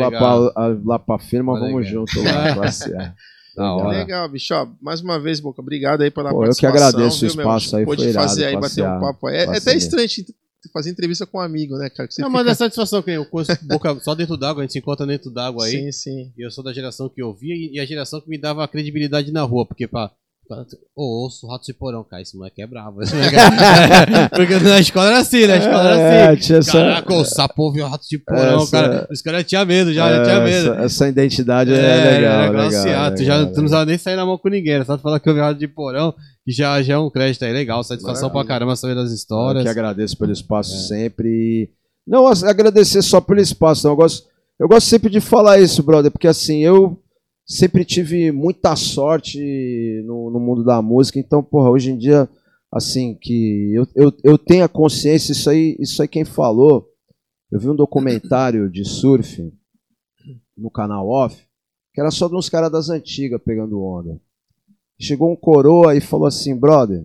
lá 0.85 0.99
pra 0.99 1.19
firma, 1.19 1.59
vamos 1.61 1.87
junto 1.89 2.23
lá, 2.23 2.55
A. 2.97 3.15
Da 3.55 3.71
hora. 3.75 3.89
Legal, 3.99 4.27
bicho. 4.31 4.55
Ó, 4.55 4.67
mais 4.81 5.03
uma 5.03 5.21
vez, 5.21 5.39
Boca, 5.39 5.61
obrigado 5.61 6.01
aí 6.01 6.11
pela 6.11 6.31
Pô, 6.31 6.37
eu 6.47 6.55
que 6.55 6.63
participação. 6.63 6.89
agradeço 6.89 7.17
o 7.27 7.29
viu, 7.29 7.39
espaço 7.39 7.77
aí, 7.77 7.85
Pôde 7.85 8.03
foi 8.03 8.11
irado 8.11 8.29
fazer 8.29 8.45
aí, 8.47 8.57
bater 8.59 8.83
um 8.83 8.99
papo 9.01 9.27
aí. 9.27 9.37
É, 9.37 9.45
é 9.45 9.59
até 9.59 9.77
estranho 9.77 10.07
a 10.07 10.09
fazer 10.71 10.91
entrevista 10.91 11.27
com 11.27 11.39
um 11.39 11.41
amigo, 11.41 11.77
né, 11.77 11.91
cara? 11.91 12.07
Que 12.07 12.15
você 12.15 12.23
Não, 12.23 12.29
fica... 12.29 12.45
mas 12.45 12.53
é 12.53 12.55
satisfação 12.55 13.03
que 13.03 13.11
eu 13.11 13.25
conheço 13.27 13.53
boca 13.67 13.99
só 14.01 14.15
dentro 14.15 14.37
d'água, 14.37 14.63
a 14.63 14.65
gente 14.65 14.73
se 14.73 14.79
encontra 14.79 15.07
dentro 15.07 15.31
d'água 15.31 15.65
aí. 15.65 15.73
Sim, 15.73 15.93
sim. 15.93 16.33
E 16.37 16.45
eu 16.45 16.51
sou 16.51 16.63
da 16.63 16.73
geração 16.73 17.09
que 17.09 17.23
ouvia 17.23 17.55
e 17.55 17.73
e 17.73 17.81
a 17.81 17.87
geração 17.87 18.21
que 18.21 18.29
me 18.29 18.37
dava 18.37 18.69
credibilidade 18.69 19.33
na 19.33 19.43
rua, 19.43 19.67
porque 19.67 19.87
pra. 19.87 20.11
Pra- 20.49 20.65
Ô, 20.97 21.23
ouço 21.25 21.47
Rato 21.47 21.65
de 21.65 21.73
Porão, 21.73 22.05
cara, 22.05 22.23
esse 22.23 22.37
moleque 22.37 22.61
é 22.63 22.67
bravo. 22.67 23.01
Esse 23.03 23.15
moleque 23.15 23.37
é... 23.37 24.29
porque 24.29 24.57
na 24.59 24.79
escola 24.79 25.07
era 25.09 25.19
assim, 25.19 25.47
na 25.47 25.57
escola 25.57 25.83
era 25.91 26.01
É, 26.01 26.29
assim. 26.31 26.41
tinha 26.41 26.59
essa- 26.59 26.73
Caraca, 26.73 27.15
o 27.15 27.25
sapo 27.25 27.63
ouviu 27.63 27.87
Rato 27.87 28.07
de 28.09 28.19
Porão, 28.19 28.63
Essa- 28.63 28.71
cara. 28.71 29.09
Os 29.11 29.23
caras 29.23 29.45
tinham 29.45 29.65
medo 29.67 29.93
já, 29.93 30.09
já 30.17 30.23
tinha 30.25 30.41
medo. 30.41 30.73
Essa, 30.75 30.83
essa 30.85 31.09
identidade 31.09 31.73
é, 31.73 31.77
É, 31.77 31.79
legal, 31.79 32.33
era 32.33 32.41
legal, 32.51 32.53
classe 32.53 32.77
tu 33.17 33.25
já 33.25 33.37
legal, 33.37 33.41
tu 33.41 33.47
não 33.47 33.53
precisava 33.55 33.85
nem 33.87 33.99
sair 33.99 34.17
na 34.17 34.27
mão 34.27 34.39
com 34.39 34.49
ninguém, 34.49 34.75
era 34.75 34.85
só 34.85 34.97
tu 34.97 35.03
falar 35.03 35.21
que 35.21 35.29
eu 35.29 35.35
vi 35.35 35.41
Rato 35.41 35.59
de 35.59 35.69
Porão, 35.69 36.15
já, 36.47 36.83
já 36.83 36.95
é 36.95 36.99
um 36.99 37.09
crédito 37.11 37.45
aí, 37.45 37.53
legal, 37.53 37.83
satisfação 37.85 38.29
pra 38.29 38.39
Maravilha. 38.39 38.49
caramba 38.55 38.77
saber 38.77 38.95
das 38.95 39.11
Eu 39.11 39.15
histórias. 39.15 39.63
que 39.63 39.69
agradeço 39.71 40.19
pelo 40.19 40.33
espaço 40.33 40.75
É. 40.75 40.79
sempre. 40.89 41.71
Não 42.07 42.27
agradecer 42.27 43.01
só 43.01 43.21
pelo 43.21 43.41
espaço, 43.41 43.85
não. 43.87 43.93
Eu 43.93 43.97
gosto, 43.97 44.27
eu 44.59 44.67
gosto 44.69 44.87
sempre 44.89 45.09
de 45.09 45.21
falar 45.21 45.61
isso, 45.61 45.83
brother, 45.85 46.11
porque 46.11 46.27
assim, 46.27 46.59
eu 46.65 46.99
sempre 47.59 47.85
tive 47.85 48.31
muita 48.33 48.75
sorte 48.77 50.03
no, 50.05 50.31
no 50.31 50.41
mundo 50.41 50.65
da 50.65 50.81
música, 50.81 51.19
então, 51.19 51.43
porra, 51.43 51.71
hoje 51.71 51.91
em 51.91 51.99
dia, 51.99 52.29
assim, 52.73 53.15
que 53.15 53.73
eu, 53.75 53.87
eu, 53.95 54.13
eu 54.25 54.39
tenho 54.39 54.65
a 54.65 54.69
consciência, 54.69 55.33
isso 55.33 55.51
aí, 55.51 55.77
isso 55.79 56.01
aí 56.01 56.09
quem 56.09 56.25
falou, 56.25 56.89
eu 57.51 57.61
vi 57.61 57.69
um 57.69 57.77
documentário 57.77 58.71
de 58.71 58.85
surf 58.85 59.53
no 60.57 60.71
canal 60.71 61.09
off, 61.09 61.37
que 61.93 62.01
era 62.01 62.11
só 62.11 62.29
de 62.29 62.37
uns 62.37 62.49
caras 62.49 62.71
das 62.71 62.89
antigas 62.89 63.41
pegando 63.45 63.83
onda. 63.83 64.21
Chegou 64.99 65.31
um 65.31 65.37
coroa 65.37 65.95
e 65.95 66.01
falou 66.01 66.27
assim, 66.27 66.57
brother, 66.57 67.05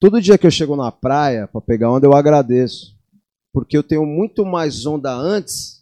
Todo 0.00 0.20
dia 0.20 0.38
que 0.38 0.46
eu 0.46 0.50
chego 0.50 0.76
na 0.76 0.92
praia 0.92 1.48
para 1.48 1.60
pegar 1.60 1.90
onda, 1.90 2.06
eu 2.06 2.14
agradeço. 2.14 2.96
Porque 3.52 3.76
eu 3.76 3.82
tenho 3.82 4.06
muito 4.06 4.44
mais 4.44 4.86
onda 4.86 5.12
antes 5.12 5.77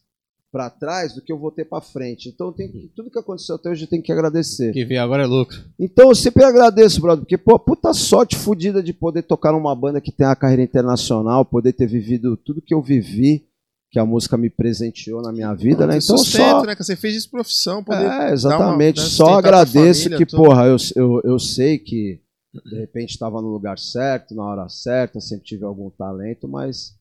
para 0.57 0.70
trás 0.70 1.15
do 1.15 1.20
que 1.20 1.31
eu 1.31 1.39
vou 1.39 1.51
ter 1.51 1.66
para 1.66 1.83
frente. 1.83 2.31
Então, 2.31 2.51
que- 2.51 2.91
tudo 2.97 3.11
que 3.11 3.19
aconteceu 3.19 3.57
até 3.57 3.69
hoje 3.69 3.85
eu 3.85 3.89
tenho 3.89 4.03
que 4.03 4.11
agradecer. 4.11 4.73
Que 4.73 4.87
vem 4.87 4.97
agora 4.97 5.24
é 5.24 5.27
lucro. 5.27 5.62
Então, 5.78 6.09
eu 6.09 6.15
sempre 6.15 6.43
agradeço, 6.45 6.99
brother, 6.99 7.20
porque, 7.24 7.37
pô, 7.37 7.59
puta 7.59 7.93
sorte 7.93 8.37
fodida 8.37 8.83
de 8.83 8.95
poder 8.95 9.23
tocar 9.24 9.53
numa 9.53 9.77
banda 9.77 10.01
que 10.01 10.11
tem 10.11 10.27
uma 10.27 10.35
carreira 10.35 10.62
internacional, 10.62 11.45
poder 11.45 11.74
ter 11.74 11.87
vivido 11.87 12.39
tudo 12.39 12.62
que 12.62 12.73
eu 12.73 12.81
vivi, 12.81 13.45
que 13.91 13.99
a 13.99 14.07
música 14.07 14.39
me 14.39 14.49
presenteou 14.49 15.20
na 15.20 15.31
minha 15.31 15.53
vida, 15.53 15.87
né? 15.87 15.99
Então, 15.99 16.16
Sustento, 16.16 16.61
só. 16.61 16.65
né? 16.65 16.74
Que 16.74 16.83
você 16.83 16.97
fez 16.97 17.15
isso 17.16 17.31
profissão, 17.31 17.85
poder 17.85 18.11
É, 18.11 18.33
exatamente. 18.33 18.99
uma- 19.01 19.05
né, 19.05 19.11
Só 19.11 19.35
agradeço 19.35 20.05
família, 20.05 20.19
que, 20.19 20.24
tudo. 20.24 20.43
porra, 20.43 20.65
eu, 20.65 20.77
eu, 20.97 21.20
eu 21.23 21.39
sei 21.39 21.78
que 21.78 22.19
de 22.65 22.78
repente 22.81 23.11
estava 23.11 23.43
no 23.43 23.49
lugar 23.49 23.78
certo, 23.78 24.35
na 24.35 24.43
hora 24.43 24.66
certa, 24.70 25.20
sempre 25.20 25.45
tive 25.45 25.65
algum 25.65 25.91
talento, 25.91 26.49
mas 26.49 26.95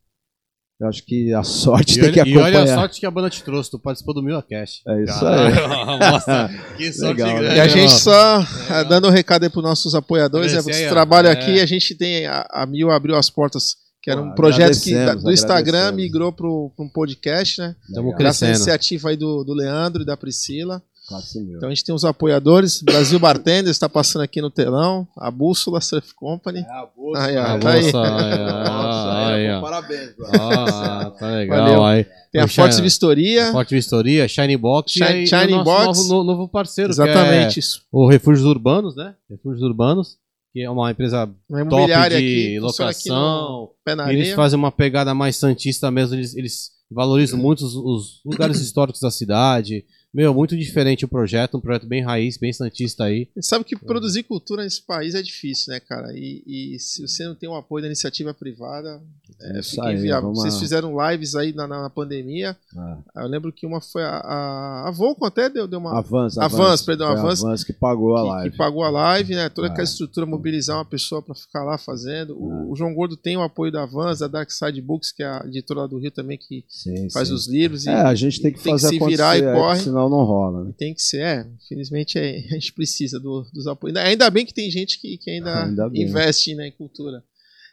eu 0.80 0.88
acho 0.90 1.06
que 1.06 1.34
a 1.34 1.42
sorte 1.44 1.98
E 1.98 2.02
tem 2.02 2.12
que 2.12 2.20
olha, 2.20 2.30
e 2.30 2.38
olha 2.38 2.44
a 2.44 2.48
acompanhar. 2.62 2.80
sorte 2.80 3.00
que 3.00 3.06
a 3.06 3.12
banda 3.12 3.30
te 3.30 3.44
trouxe, 3.44 3.72
tu 3.72 3.80
participou 3.80 4.14
do 4.14 4.22
Mil 4.22 4.42
Cash. 4.44 4.82
É 4.88 5.04
isso 5.04 5.24
Nossa, 6.00 6.50
que 6.78 6.92
sorte 6.94 7.22
Legal, 7.22 7.38
grande. 7.40 7.56
E 7.56 7.60
a 7.60 7.68
gente 7.68 7.94
só 7.94 8.38
Legal. 8.38 8.48
eh, 8.80 8.84
dando 8.86 9.08
um 9.08 9.12
recado 9.12 9.44
aí 9.44 9.50
pros 9.50 9.64
nossos 9.64 9.96
apoiadores, 9.96 10.54
aí, 10.54 10.60
esse 10.72 10.90
trabalho 10.90 11.28
É. 11.28 11.32
aqui, 11.32 11.60
a 11.62 11.66
gente 11.66 11.96
tem. 11.96 12.26
A, 12.28 12.46
a 12.52 12.66
Mil 12.66 12.92
abriu 12.92 13.16
as 13.16 13.30
portas, 13.30 13.76
que 14.02 14.12
era 14.12 14.22
um 14.22 14.34
projeto 14.36 14.80
que, 14.82 14.94
do 15.16 15.32
Instagram 15.32 15.94
migrou 15.94 16.32
pro 16.34 16.72
um 16.78 16.90
podcast, 16.90 17.60
né? 17.62 17.76
Tamo 17.94 18.08
Legal. 18.08 18.20
Graças 18.20 18.44
à 18.44 18.50
iniciativa 18.50 19.10
aí 19.10 19.18
do, 19.18 19.44
do 19.44 19.54
Leandro 19.54 20.04
e 20.04 20.06
da 20.06 20.18
Priscila. 20.18 20.82
Classe 21.08 21.40
mil. 21.40 21.58
Então 21.58 21.70
a 21.70 21.72
gente 21.74 21.84
tem 21.86 21.94
os 21.94 22.04
apoiadores. 22.04 22.82
Brasil 22.82 23.20
Bartenders 23.20 23.72
está 23.76 23.88
passando 23.88 24.24
aqui 24.24 24.42
no 24.42 24.50
telão. 24.50 25.08
A 25.18 25.30
Bússola 25.30 25.80
Surf 25.80 26.14
Company. 26.16 26.60
É 26.60 26.64
a 26.72 26.86
bolsa. 26.96 27.22
Aí, 27.24 27.38
ó, 27.38 27.42
Ah, 27.44 27.60
tá 27.60 27.72
aí. 27.72 27.92
Nossa, 27.94 29.28
aí, 29.28 29.52
ó. 29.52 29.62
parabéns, 29.62 30.16
bro. 30.16 30.28
Ah, 30.34 31.12
tá 31.20 31.28
legal. 31.32 31.60
Valeu. 31.66 31.84
Aí. 31.86 32.06
Tem 32.32 32.42
a 32.42 32.48
Shine- 32.48 32.82
Vistoria. 32.82 33.52
Forte 33.52 33.76
Vistoria, 33.76 34.28
Shiny 34.28 34.58
Box 34.58 34.96
e 34.98 35.28
Shiny 35.28 35.54
o 35.54 35.58
nosso 35.58 35.64
Box. 35.64 36.08
Novo, 36.10 36.24
novo 36.24 36.48
parceiro, 36.50 36.92
Exatamente 36.92 37.54
que 37.54 37.60
isso. 37.60 37.78
é 37.80 37.82
o 37.92 38.08
Refúgios 38.10 38.46
Urbanos, 38.46 38.96
né? 38.96 39.16
Refúgios 39.30 39.62
Urbanos, 39.64 40.18
que 40.52 40.62
é 40.62 40.70
uma 40.70 40.92
empresa 40.92 41.30
Uma 41.50 41.60
top 41.66 41.76
imobiliária 41.76 42.18
de 42.20 42.24
aqui. 42.26 42.48
aqui 42.48 42.60
locação. 42.60 43.70
Pé 43.86 43.96
na 43.96 44.12
Eles 44.12 44.34
fazem 44.34 44.58
uma 44.60 44.72
pegada 44.72 45.14
mais 45.14 45.38
santista 45.38 45.90
mesmo, 45.92 46.16
eles, 46.16 46.36
eles 46.36 46.72
valorizam 46.92 47.40
muito 47.40 47.64
os, 47.66 47.76
os 47.76 48.22
lugares 48.26 48.60
históricos 48.62 49.00
da 49.00 49.12
cidade. 49.12 49.86
Meu, 50.16 50.34
muito 50.34 50.56
diferente 50.56 51.04
o 51.04 51.10
projeto, 51.10 51.58
um 51.58 51.60
projeto 51.60 51.86
bem 51.86 52.02
raiz, 52.02 52.38
bem 52.38 52.54
santista 52.54 53.04
aí. 53.04 53.28
A 53.36 53.40
gente 53.40 53.48
sabe 53.48 53.66
que 53.66 53.76
produzir 53.76 54.24
cultura 54.24 54.64
nesse 54.64 54.82
país 54.82 55.14
é 55.14 55.22
difícil, 55.22 55.74
né, 55.74 55.80
cara? 55.82 56.14
E, 56.16 56.42
e 56.48 56.80
se 56.80 57.02
você 57.06 57.26
não 57.26 57.36
tem 57.36 57.50
o 57.50 57.54
apoio 57.56 57.82
da 57.82 57.88
iniciativa 57.90 58.34
privada, 58.34 59.02
é, 59.42 59.62
fica 59.62 59.88
aí, 59.88 59.98
inviável. 59.98 60.30
vamos 60.30 60.40
Vocês 60.42 60.58
fizeram 60.58 60.96
lives 61.12 61.36
aí 61.36 61.52
na, 61.52 61.68
na 61.68 61.90
pandemia. 61.90 62.56
Ah, 62.78 62.98
Eu 63.18 63.28
lembro 63.28 63.52
que 63.52 63.66
uma 63.66 63.82
foi 63.82 64.04
a, 64.06 64.16
a, 64.20 64.88
a 64.88 64.92
Volco 64.92 65.26
até 65.26 65.50
deu, 65.50 65.68
deu 65.68 65.80
uma. 65.80 65.98
Avance, 66.00 66.40
Avance, 66.40 66.86
perdão, 66.86 67.08
Foi 67.08 67.18
a 67.18 67.20
Avance. 67.20 67.46
Avance 67.46 67.66
que 67.66 67.74
pagou 67.74 68.16
a 68.16 68.22
que, 68.22 68.28
live. 68.30 68.52
que 68.52 68.58
pagou 68.58 68.84
a 68.86 68.90
live, 68.90 69.36
né? 69.36 69.50
Toda 69.50 69.68
Ah. 69.68 69.72
aquela 69.72 69.84
estrutura, 69.84 70.26
mobilizar 70.26 70.78
uma 70.78 70.86
pessoa 70.86 71.22
para 71.22 71.36
ficar 71.36 71.66
lá 71.66 71.78
fazendo. 71.78 72.32
Ah. 72.36 72.64
O, 72.68 72.72
o 72.72 72.76
João 72.78 72.94
Gordo 72.94 73.18
tem 73.18 73.36
o 73.36 73.42
apoio 73.42 73.70
da 73.70 73.86
Vans, 73.86 74.20
da 74.20 74.28
Dark 74.30 74.50
Side 74.50 74.82
Books, 74.82 75.12
que 75.12 75.24
é 75.24 75.28
a 75.28 75.44
editora 75.46 75.82
lá 75.82 75.88
do 75.88 75.98
Rio 75.98 76.12
também, 76.12 76.38
que 76.38 76.64
Sim, 76.70 77.10
faz 77.10 77.28
sim. 77.28 77.34
os 77.34 77.48
livros. 77.50 77.86
E, 77.86 77.90
É, 77.90 77.96
a 77.96 78.16
gente 78.16 78.42
tem 78.42 78.54
que 78.54 78.62
tem 78.62 78.74
que 78.76 78.80
fazer 78.82 78.88
se 78.88 78.96
acontecer, 78.96 79.18
virar 79.18 79.38
e 79.38 79.42
é, 79.44 79.54
corre. 79.54 79.80
senão 79.82 80.05
não 80.10 80.24
rola, 80.24 80.64
né? 80.66 80.74
tem 80.78 80.94
que 80.94 81.02
ser, 81.02 81.22
é. 81.22 81.48
Infelizmente 81.64 82.18
é, 82.18 82.38
a 82.52 82.54
gente 82.56 82.74
precisa 82.74 83.20
do- 83.20 83.46
dos 83.54 83.68
apoios. 83.68 83.96
Ainda- 83.98 84.30
bem 84.30 84.46
que 84.46 84.54
tem 84.54 84.70
gente 84.72 85.00
que, 85.00 85.18
que 85.18 85.30
ainda, 85.32 85.66
Ainda 85.66 85.90
investe 85.94 86.56
né, 86.56 86.68
em 86.68 86.72
cultura. 86.72 87.24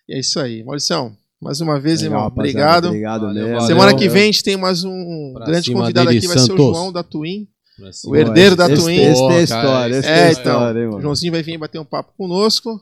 E 0.09 0.15
é 0.15 0.21
isso 0.21 0.39
aí. 0.41 0.63
Mauricião, 0.65 1.17
mais 1.41 1.61
uma 1.61 1.79
vez, 1.81 2.03
Legal, 2.03 2.19
irmão. 2.19 2.29
rapaziada, 2.29 2.87
Obrigado. 2.87 2.87
Obrigado 2.89 3.21
Valeu, 3.23 3.35
mesmo. 3.45 3.61
valeu. 3.61 3.67
Semana 3.67 3.95
que 3.97 4.09
vem 4.09 4.23
a 4.23 4.27
gente 4.27 4.43
tem 4.45 4.57
mais 4.57 4.85
um 4.85 5.33
Pra 5.35 5.47
grande 5.47 5.73
convidado 5.73 6.07
dele, 6.09 6.19
aqui, 6.19 6.27
vai 6.29 6.39
ser 6.39 6.45
o 6.45 6.47
Santos. 6.57 6.65
João 6.77 6.93
da 6.93 7.03
Twin. 7.03 7.49
Assim, 7.89 8.09
O 8.09 8.15
herdeiro 8.15 8.55
da 8.55 8.71
esse, 8.71 8.83
Twin. 8.83 9.01
Esse, 9.01 9.29
tem 9.29 9.43
história, 9.43 9.97
esse 9.97 10.09
É, 10.09 10.15
tem 10.25 10.33
então, 10.33 10.43
história, 10.53 10.79
hein, 10.81 10.87
O 10.87 10.91
mano. 10.91 11.03
Joãozinho 11.03 11.33
vai 11.33 11.43
vir 11.43 11.59
bater 11.59 11.79
um 11.81 11.85
papo 11.85 12.13
conosco. 12.17 12.81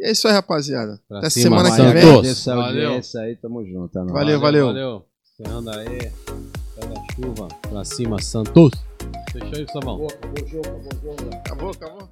E 0.00 0.06
é 0.06 0.12
isso 0.12 0.28
aí, 0.28 0.34
rapaziada. 0.34 1.00
Pra 1.08 1.18
Até 1.18 1.30
cima, 1.30 1.56
semana 1.56 1.70
que 1.70 1.76
Santos. 1.76 1.92
vem. 2.44 2.54
Valeu. 2.54 3.00
aí, 3.24 3.36
tamo 3.36 3.64
junto. 3.66 3.98
É. 3.98 4.04
Valeu, 4.04 4.38
valeu. 4.40 4.66
Valeu. 4.66 5.04
Você 5.36 5.48
anda 5.48 5.76
aí. 5.80 6.57
Pega 6.78 6.94
a 6.94 7.12
chuva. 7.14 7.48
Pra 7.68 7.84
cima, 7.84 8.20
Santos. 8.20 8.70
Fechou 9.32 9.54
aí, 9.54 9.66
Samão? 9.72 10.06
Acabou, 11.44 11.70
acabou. 11.70 12.08